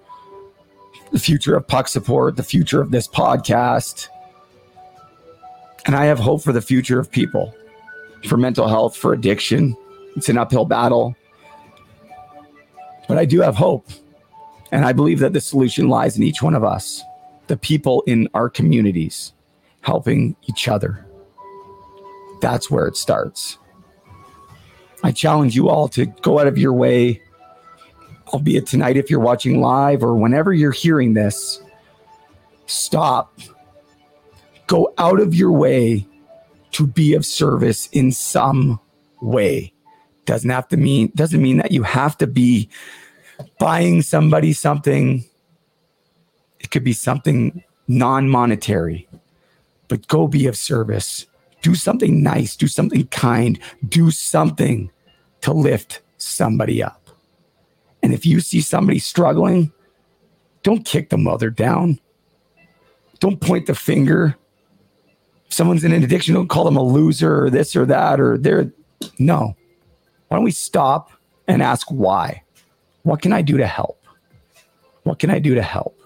the 1.10 1.18
future 1.18 1.56
of 1.56 1.66
Puck 1.66 1.88
Support, 1.88 2.36
the 2.36 2.42
future 2.42 2.80
of 2.80 2.90
this 2.90 3.08
podcast. 3.08 4.08
And 5.86 5.96
I 5.96 6.04
have 6.04 6.18
hope 6.18 6.42
for 6.42 6.52
the 6.52 6.60
future 6.60 7.00
of 7.00 7.10
people, 7.10 7.54
for 8.26 8.36
mental 8.36 8.68
health, 8.68 8.96
for 8.96 9.12
addiction. 9.12 9.76
It's 10.16 10.28
an 10.28 10.38
uphill 10.38 10.64
battle. 10.64 11.16
But 13.08 13.18
I 13.18 13.24
do 13.24 13.40
have 13.40 13.56
hope. 13.56 13.88
And 14.70 14.84
I 14.84 14.92
believe 14.92 15.18
that 15.18 15.32
the 15.32 15.40
solution 15.40 15.88
lies 15.88 16.16
in 16.16 16.22
each 16.22 16.42
one 16.42 16.54
of 16.54 16.62
us 16.62 17.02
the 17.48 17.56
people 17.56 18.04
in 18.06 18.28
our 18.32 18.48
communities 18.48 19.32
helping 19.80 20.36
each 20.48 20.68
other. 20.68 21.04
That's 22.40 22.70
where 22.70 22.86
it 22.86 22.96
starts. 22.96 23.58
I 25.02 25.12
challenge 25.12 25.56
you 25.56 25.68
all 25.68 25.88
to 25.88 26.06
go 26.06 26.38
out 26.38 26.46
of 26.46 26.58
your 26.58 26.72
way, 26.72 27.22
albeit 28.28 28.66
tonight 28.66 28.96
if 28.96 29.10
you're 29.10 29.20
watching 29.20 29.60
live 29.60 30.02
or 30.02 30.14
whenever 30.14 30.52
you're 30.52 30.72
hearing 30.72 31.14
this, 31.14 31.62
stop. 32.66 33.38
Go 34.66 34.92
out 34.98 35.20
of 35.20 35.34
your 35.34 35.52
way 35.52 36.06
to 36.72 36.86
be 36.86 37.14
of 37.14 37.26
service 37.26 37.88
in 37.88 38.12
some 38.12 38.78
way. 39.20 39.72
Doesn't 40.26 40.50
have 40.50 40.68
to 40.68 40.76
mean 40.76 41.10
doesn't 41.14 41.42
mean 41.42 41.56
that 41.56 41.72
you 41.72 41.82
have 41.82 42.16
to 42.18 42.26
be 42.26 42.68
buying 43.58 44.02
somebody 44.02 44.52
something 44.52 45.24
it 46.60 46.70
could 46.70 46.84
be 46.84 46.92
something 46.92 47.64
non 47.88 48.28
monetary, 48.28 49.08
but 49.88 50.06
go 50.06 50.28
be 50.28 50.46
of 50.46 50.56
service. 50.56 51.26
Do 51.62 51.74
something 51.74 52.22
nice, 52.22 52.56
do 52.56 52.66
something 52.66 53.06
kind, 53.08 53.58
do 53.88 54.10
something 54.10 54.90
to 55.42 55.52
lift 55.52 56.00
somebody 56.16 56.82
up. 56.82 57.10
And 58.02 58.14
if 58.14 58.24
you 58.24 58.40
see 58.40 58.60
somebody 58.60 58.98
struggling, 58.98 59.72
don't 60.62 60.84
kick 60.84 61.10
the 61.10 61.18
mother 61.18 61.50
down. 61.50 61.98
Don't 63.18 63.40
point 63.40 63.66
the 63.66 63.74
finger. 63.74 64.36
If 65.46 65.52
someone's 65.52 65.84
in 65.84 65.92
an 65.92 66.02
addiction, 66.02 66.34
don't 66.34 66.48
call 66.48 66.64
them 66.64 66.76
a 66.76 66.82
loser 66.82 67.44
or 67.44 67.50
this 67.50 67.76
or 67.76 67.84
that 67.86 68.20
or 68.20 68.38
they're 68.38 68.72
no. 69.18 69.56
Why 70.28 70.36
don't 70.36 70.44
we 70.44 70.50
stop 70.50 71.10
and 71.46 71.62
ask 71.62 71.88
why? 71.90 72.42
What 73.02 73.20
can 73.20 73.32
I 73.32 73.42
do 73.42 73.56
to 73.56 73.66
help? 73.66 74.02
What 75.02 75.18
can 75.18 75.30
I 75.30 75.38
do 75.38 75.54
to 75.54 75.62
help? 75.62 76.00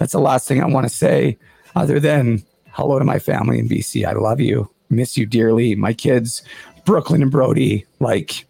that's 0.00 0.12
the 0.12 0.18
last 0.18 0.48
thing 0.48 0.62
I 0.62 0.66
want 0.66 0.88
to 0.88 0.94
say, 0.94 1.38
other 1.76 2.00
than 2.00 2.42
hello 2.72 2.98
to 2.98 3.04
my 3.04 3.18
family 3.18 3.58
in 3.58 3.68
BC. 3.68 4.04
I 4.04 4.12
love 4.12 4.40
you, 4.40 4.70
miss 4.88 5.16
you 5.16 5.26
dearly. 5.26 5.74
My 5.74 5.92
kids, 5.92 6.42
Brooklyn 6.84 7.22
and 7.22 7.30
Brody, 7.30 7.86
like, 7.98 8.46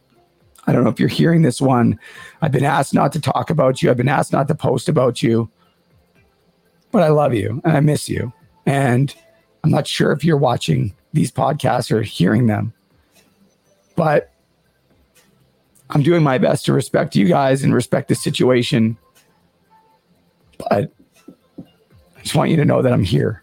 I 0.67 0.73
don't 0.73 0.85
know 0.85 0.91
if 0.91 1.01
you're 1.01 1.09
hearing 1.09 1.43
this 1.43 1.61
one. 1.61 1.99
I've 2.43 2.53
been 2.53 2.65
asked 2.65 2.95
not 2.95 3.13
to 3.13 3.21
talk 3.21 3.51
about 3.51 3.83
you. 3.83 3.91
I've 3.91 3.97
been 3.97 4.09
asked 4.09 4.33
not 4.33 4.49
to 4.49 4.55
post 4.55 4.89
about 4.89 5.23
you, 5.23 5.51
but 6.93 7.03
I 7.03 7.09
love 7.09 7.35
you 7.35 7.61
and 7.65 7.77
I 7.77 7.81
miss 7.81 8.09
you. 8.09 8.33
And 8.67 9.15
I'm 9.65 9.71
not 9.71 9.87
sure 9.87 10.13
if 10.13 10.25
you're 10.25 10.37
watching 10.37 10.95
these 11.13 11.33
podcasts 11.33 11.91
or 11.91 12.03
hearing 12.03 12.47
them, 12.47 12.73
but 13.97 14.33
I'm 15.91 16.03
doing 16.03 16.23
my 16.23 16.39
best 16.39 16.65
to 16.67 16.73
respect 16.73 17.17
you 17.17 17.27
guys 17.27 17.65
and 17.65 17.75
respect 17.75 18.09
the 18.09 18.15
situation. 18.15 18.97
But 20.59 20.73
I 20.73 20.89
just 22.23 22.35
want 22.35 22.51
you 22.51 22.57
to 22.57 22.65
know 22.65 22.81
that 22.83 22.93
I'm 22.93 23.03
here. 23.03 23.40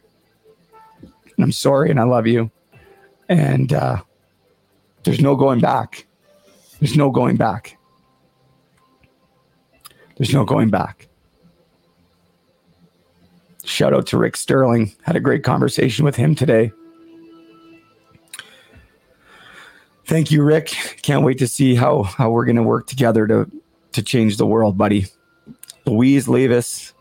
And 1.37 1.43
I'm 1.43 1.51
sorry 1.51 1.89
and 1.89 1.99
I 1.99 2.03
love 2.03 2.27
you. 2.27 2.51
And 3.29 3.71
uh, 3.71 4.01
there's 5.03 5.21
no 5.21 5.35
going 5.35 5.59
back. 5.59 6.05
There's 6.79 6.97
no 6.97 7.11
going 7.11 7.37
back. 7.37 7.77
There's 10.17 10.33
no 10.33 10.45
going 10.45 10.69
back. 10.69 11.07
Shout 13.63 13.93
out 13.93 14.07
to 14.07 14.17
Rick 14.17 14.37
Sterling. 14.37 14.93
Had 15.03 15.15
a 15.15 15.19
great 15.19 15.43
conversation 15.43 16.05
with 16.05 16.15
him 16.15 16.35
today. 16.35 16.71
Thank 20.05 20.31
you, 20.31 20.41
Rick. 20.41 20.67
Can't 21.01 21.23
wait 21.23 21.37
to 21.39 21.47
see 21.47 21.75
how 21.75 22.03
how 22.03 22.31
we're 22.31 22.45
going 22.45 22.55
to 22.55 22.63
work 22.63 22.87
together 22.87 23.27
to 23.27 23.51
to 23.91 24.01
change 24.01 24.37
the 24.37 24.45
world, 24.45 24.77
buddy. 24.77 25.05
Louise 25.85 26.27
Levis, 26.27 26.93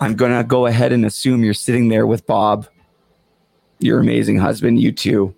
I'm 0.00 0.14
going 0.14 0.32
to 0.32 0.44
go 0.44 0.66
ahead 0.66 0.92
and 0.92 1.06
assume 1.06 1.42
you're 1.42 1.54
sitting 1.54 1.88
there 1.88 2.06
with 2.06 2.26
Bob, 2.26 2.66
your 3.82 4.00
amazing 4.00 4.38
husband. 4.38 4.80
You 4.80 4.92
too 4.92 5.34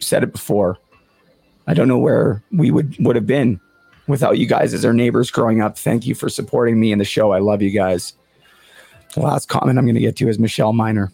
said 0.00 0.22
it 0.22 0.32
before. 0.32 0.78
I 1.66 1.74
don't 1.74 1.88
know 1.88 1.98
where 1.98 2.42
we 2.52 2.70
would 2.70 2.96
would 3.00 3.16
have 3.16 3.26
been 3.26 3.60
without 4.06 4.38
you 4.38 4.46
guys 4.46 4.72
as 4.72 4.84
our 4.84 4.92
neighbors 4.92 5.30
growing 5.30 5.60
up. 5.60 5.76
Thank 5.76 6.06
you 6.06 6.14
for 6.14 6.28
supporting 6.28 6.78
me 6.78 6.92
in 6.92 6.98
the 6.98 7.04
show. 7.04 7.32
I 7.32 7.40
love 7.40 7.62
you 7.62 7.70
guys. 7.70 8.14
The 9.14 9.20
last 9.20 9.48
comment 9.48 9.78
I'm 9.78 9.84
going 9.84 9.94
to 9.94 10.00
get 10.00 10.16
to 10.16 10.28
is 10.28 10.38
Michelle 10.38 10.72
Miner. 10.72 11.12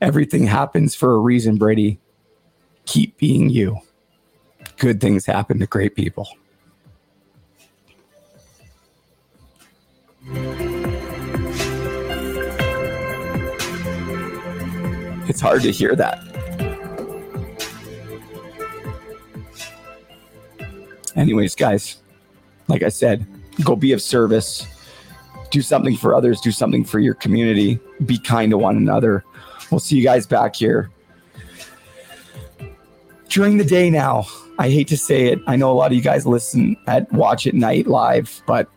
Everything 0.00 0.46
happens 0.46 0.94
for 0.94 1.14
a 1.14 1.18
reason, 1.18 1.56
Brady. 1.56 1.98
Keep 2.86 3.16
being 3.16 3.48
you. 3.48 3.78
Good 4.76 5.00
things 5.00 5.24
happen 5.24 5.58
to 5.60 5.66
great 5.66 5.96
people. 5.96 6.28
It's 15.34 15.40
hard 15.40 15.62
to 15.62 15.72
hear 15.72 15.96
that. 15.96 16.20
Anyways, 21.16 21.56
guys, 21.56 21.96
like 22.68 22.84
I 22.84 22.88
said, 22.88 23.26
go 23.64 23.74
be 23.74 23.90
of 23.90 24.00
service. 24.00 24.64
Do 25.50 25.60
something 25.60 25.96
for 25.96 26.14
others. 26.14 26.40
Do 26.40 26.52
something 26.52 26.84
for 26.84 27.00
your 27.00 27.14
community. 27.14 27.80
Be 28.06 28.16
kind 28.16 28.52
to 28.52 28.58
one 28.58 28.76
another. 28.76 29.24
We'll 29.72 29.80
see 29.80 29.96
you 29.96 30.04
guys 30.04 30.24
back 30.24 30.54
here 30.54 30.92
during 33.28 33.56
the 33.56 33.64
day 33.64 33.90
now. 33.90 34.28
I 34.60 34.70
hate 34.70 34.86
to 34.86 34.96
say 34.96 35.32
it. 35.32 35.40
I 35.48 35.56
know 35.56 35.72
a 35.72 35.74
lot 35.74 35.90
of 35.90 35.96
you 35.96 36.00
guys 36.00 36.28
listen 36.28 36.76
at 36.86 37.12
Watch 37.12 37.48
at 37.48 37.54
Night 37.54 37.88
live, 37.88 38.40
but 38.46 38.68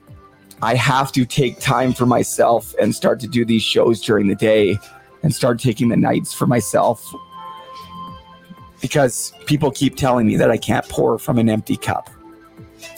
I 0.64 0.74
have 0.74 1.12
to 1.12 1.24
take 1.24 1.60
time 1.60 1.94
for 1.94 2.08
myself 2.08 2.74
and 2.82 2.96
start 2.96 3.20
to 3.20 3.28
do 3.28 3.46
these 3.46 3.62
shows 3.62 4.02
during 4.02 4.26
the 4.26 4.34
day 4.34 4.80
and 5.24 5.34
start 5.34 5.60
taking 5.60 5.90
the 5.90 5.98
nights 5.98 6.34
for 6.34 6.48
myself 6.48 7.14
because 8.82 9.34
people 9.46 9.72
keep 9.72 9.96
telling 9.96 10.28
me 10.28 10.36
that 10.38 10.52
I 10.52 10.58
can't 10.58 10.88
pour 10.88 11.18
from 11.18 11.38
an 11.38 11.50
empty 11.50 11.78
cup. 11.78 12.10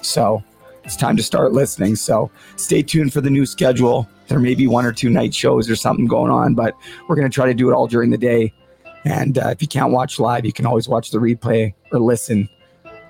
So 0.01 0.43
it's 0.83 0.95
time 0.95 1.17
to 1.17 1.23
start 1.23 1.53
listening. 1.53 1.95
So 1.95 2.31
stay 2.55 2.81
tuned 2.81 3.13
for 3.13 3.21
the 3.21 3.29
new 3.29 3.45
schedule. 3.45 4.09
There 4.27 4.39
may 4.39 4.55
be 4.55 4.67
one 4.67 4.85
or 4.85 4.91
two 4.91 5.09
night 5.09 5.33
shows 5.33 5.69
or 5.69 5.75
something 5.75 6.05
going 6.05 6.31
on, 6.31 6.55
but 6.55 6.75
we're 7.07 7.15
going 7.15 7.29
to 7.29 7.33
try 7.33 7.45
to 7.45 7.53
do 7.53 7.69
it 7.69 7.73
all 7.73 7.87
during 7.87 8.09
the 8.09 8.17
day. 8.17 8.53
And 9.05 9.37
uh, 9.37 9.49
if 9.49 9.61
you 9.61 9.67
can't 9.67 9.91
watch 9.91 10.19
live, 10.19 10.45
you 10.45 10.53
can 10.53 10.65
always 10.65 10.87
watch 10.87 11.11
the 11.11 11.19
replay 11.19 11.73
or 11.91 11.99
listen 11.99 12.49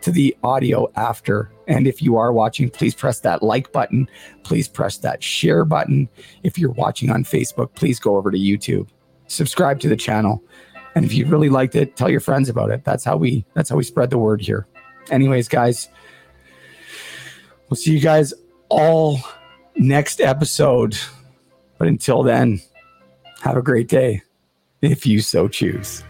to 0.02 0.11
the 0.11 0.36
audio 0.44 0.90
after. 0.95 1.52
And 1.68 1.88
if 1.88 2.02
you 2.02 2.18
are 2.18 2.31
watching, 2.31 2.69
please 2.69 2.95
press 2.95 3.19
that 3.22 3.44
like 3.44 3.72
button. 3.72 4.10
Please 4.44 4.68
press 4.68 4.98
that 4.98 5.22
share 5.23 5.65
button. 5.65 6.07
If 6.44 6.57
you're 6.57 6.72
watching 6.72 7.10
on 7.10 7.23
Facebook, 7.23 7.73
please 7.76 7.99
go 7.99 8.15
over 8.15 8.31
to 8.31 8.38
YouTube, 8.38 8.88
subscribe 9.30 9.80
to 9.80 9.88
the 9.88 9.95
channel. 9.95 10.43
And 10.95 11.06
if 11.06 11.14
you 11.14 11.26
really 11.27 11.49
liked 11.49 11.76
it, 11.76 11.95
tell 11.95 12.10
your 12.10 12.19
friends 12.19 12.49
about 12.49 12.72
it. 12.72 12.84
That's 12.84 13.03
how 13.03 13.15
we 13.15 13.45
that's 13.53 13.69
how 13.69 13.77
we 13.77 13.84
spread 13.84 14.10
the 14.10 14.18
word 14.18 14.41
here. 14.41 14.68
Anyways, 15.10 15.47
guys, 15.47 15.88
we'll 17.69 17.77
see 17.77 17.93
you 17.93 17.99
guys 17.99 18.34
all 18.68 19.19
next 19.76 20.19
episode. 20.19 20.97
But 21.77 21.88
until 21.88 22.23
then, 22.23 22.61
have 23.41 23.56
a 23.56 23.61
great 23.61 23.88
day 23.88 24.23
if 24.81 25.06
you 25.06 25.22
so 25.22 25.47
choose. 25.47 26.03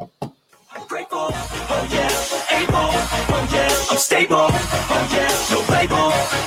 Oh. 0.00 0.34
Oh 3.90 3.96
stable. 3.96 4.36
Oh 4.36 5.08
yeah, 5.12 5.28
no 5.50 5.60
label. 5.72 5.96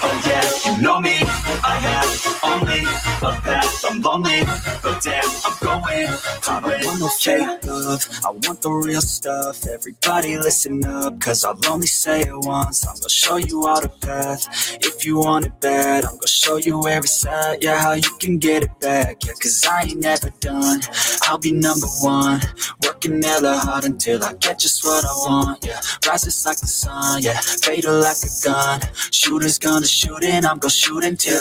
Oh 0.04 0.22
yeah, 0.26 0.76
you 0.76 0.82
know 0.82 1.00
me. 1.02 1.41
I 1.64 1.76
have 1.80 2.40
only 2.44 2.80
a 2.80 3.42
path. 3.42 3.86
I'm 3.90 4.02
lonely, 4.02 4.44
but 4.82 5.02
damn, 5.04 5.24
I'm 5.46 5.58
going. 5.60 6.08
I 6.48 6.60
don't 6.62 6.86
want 6.86 7.00
no 7.00 7.08
fake 7.10 7.66
love. 7.66 8.08
I 8.26 8.30
want 8.32 8.62
the 8.62 8.72
real 8.72 9.02
stuff. 9.02 9.68
Everybody 9.68 10.38
listen 10.38 10.86
up, 10.86 11.20
cause 11.20 11.44
I'll 11.44 11.60
only 11.70 11.88
say 11.88 12.22
it 12.22 12.34
once. 12.34 12.88
I'm 12.88 12.96
gonna 12.96 13.10
show 13.10 13.36
you 13.38 13.68
all 13.68 13.82
the 13.82 13.90
path. 13.90 14.78
If 14.82 15.06
you 15.06 15.18
want 15.18 15.46
it 15.48 15.60
bad, 15.60 16.06
I'm 16.06 16.16
gonna 16.16 16.28
show 16.28 16.58
you 16.58 16.82
it's 16.88 17.26
at. 17.26 17.62
Yeah, 17.62 17.80
how 17.80 17.94
you 17.94 18.12
can 18.20 18.38
get 18.38 18.64
it 18.64 18.80
back. 18.80 19.26
Yeah, 19.26 19.34
cause 19.34 19.66
I 19.70 19.84
ain't 19.84 20.00
never 20.00 20.30
done. 20.40 20.82
I'll 21.24 21.38
be 21.38 21.52
number 21.52 21.88
one. 22.02 22.42
Working 22.84 23.22
hella 23.22 23.58
hard 23.58 23.86
until 23.86 24.24
I 24.24 24.34
get 24.34 24.60
just 24.60 24.84
what 24.84 25.04
I 25.04 25.14
want. 25.28 25.66
Yeah, 25.66 25.80
rises 26.08 26.46
like 26.46 26.60
the 26.60 26.68
sun. 26.68 27.22
Yeah, 27.22 27.40
fatal 27.40 28.00
like 28.00 28.18
a 28.24 28.46
gun. 28.46 28.82
Shooters 29.12 29.60
gonna 29.60 29.88
shoot 29.88 30.24
and 30.24 30.46
I'm 30.46 30.60
gonna 30.60 30.72
shoot 30.72 31.04
until 31.04 31.41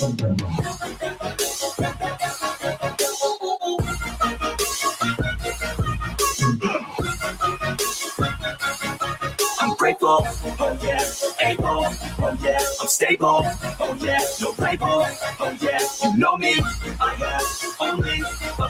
I'm 0.00 0.10
grateful, 9.76 10.20
oh 10.60 10.78
yeah, 10.82 11.04
able, 11.40 11.66
oh 11.66 12.38
yeah, 12.40 12.58
I'm 12.80 12.86
stable, 12.86 13.42
oh 13.80 13.98
yeah, 14.00 14.20
no 14.40 14.54
label, 14.58 14.86
oh 15.40 15.56
yeah, 15.60 15.80
you 16.04 16.16
know 16.16 16.36
me, 16.36 16.54
I 17.00 17.14
have 17.14 17.76
only 17.80 18.22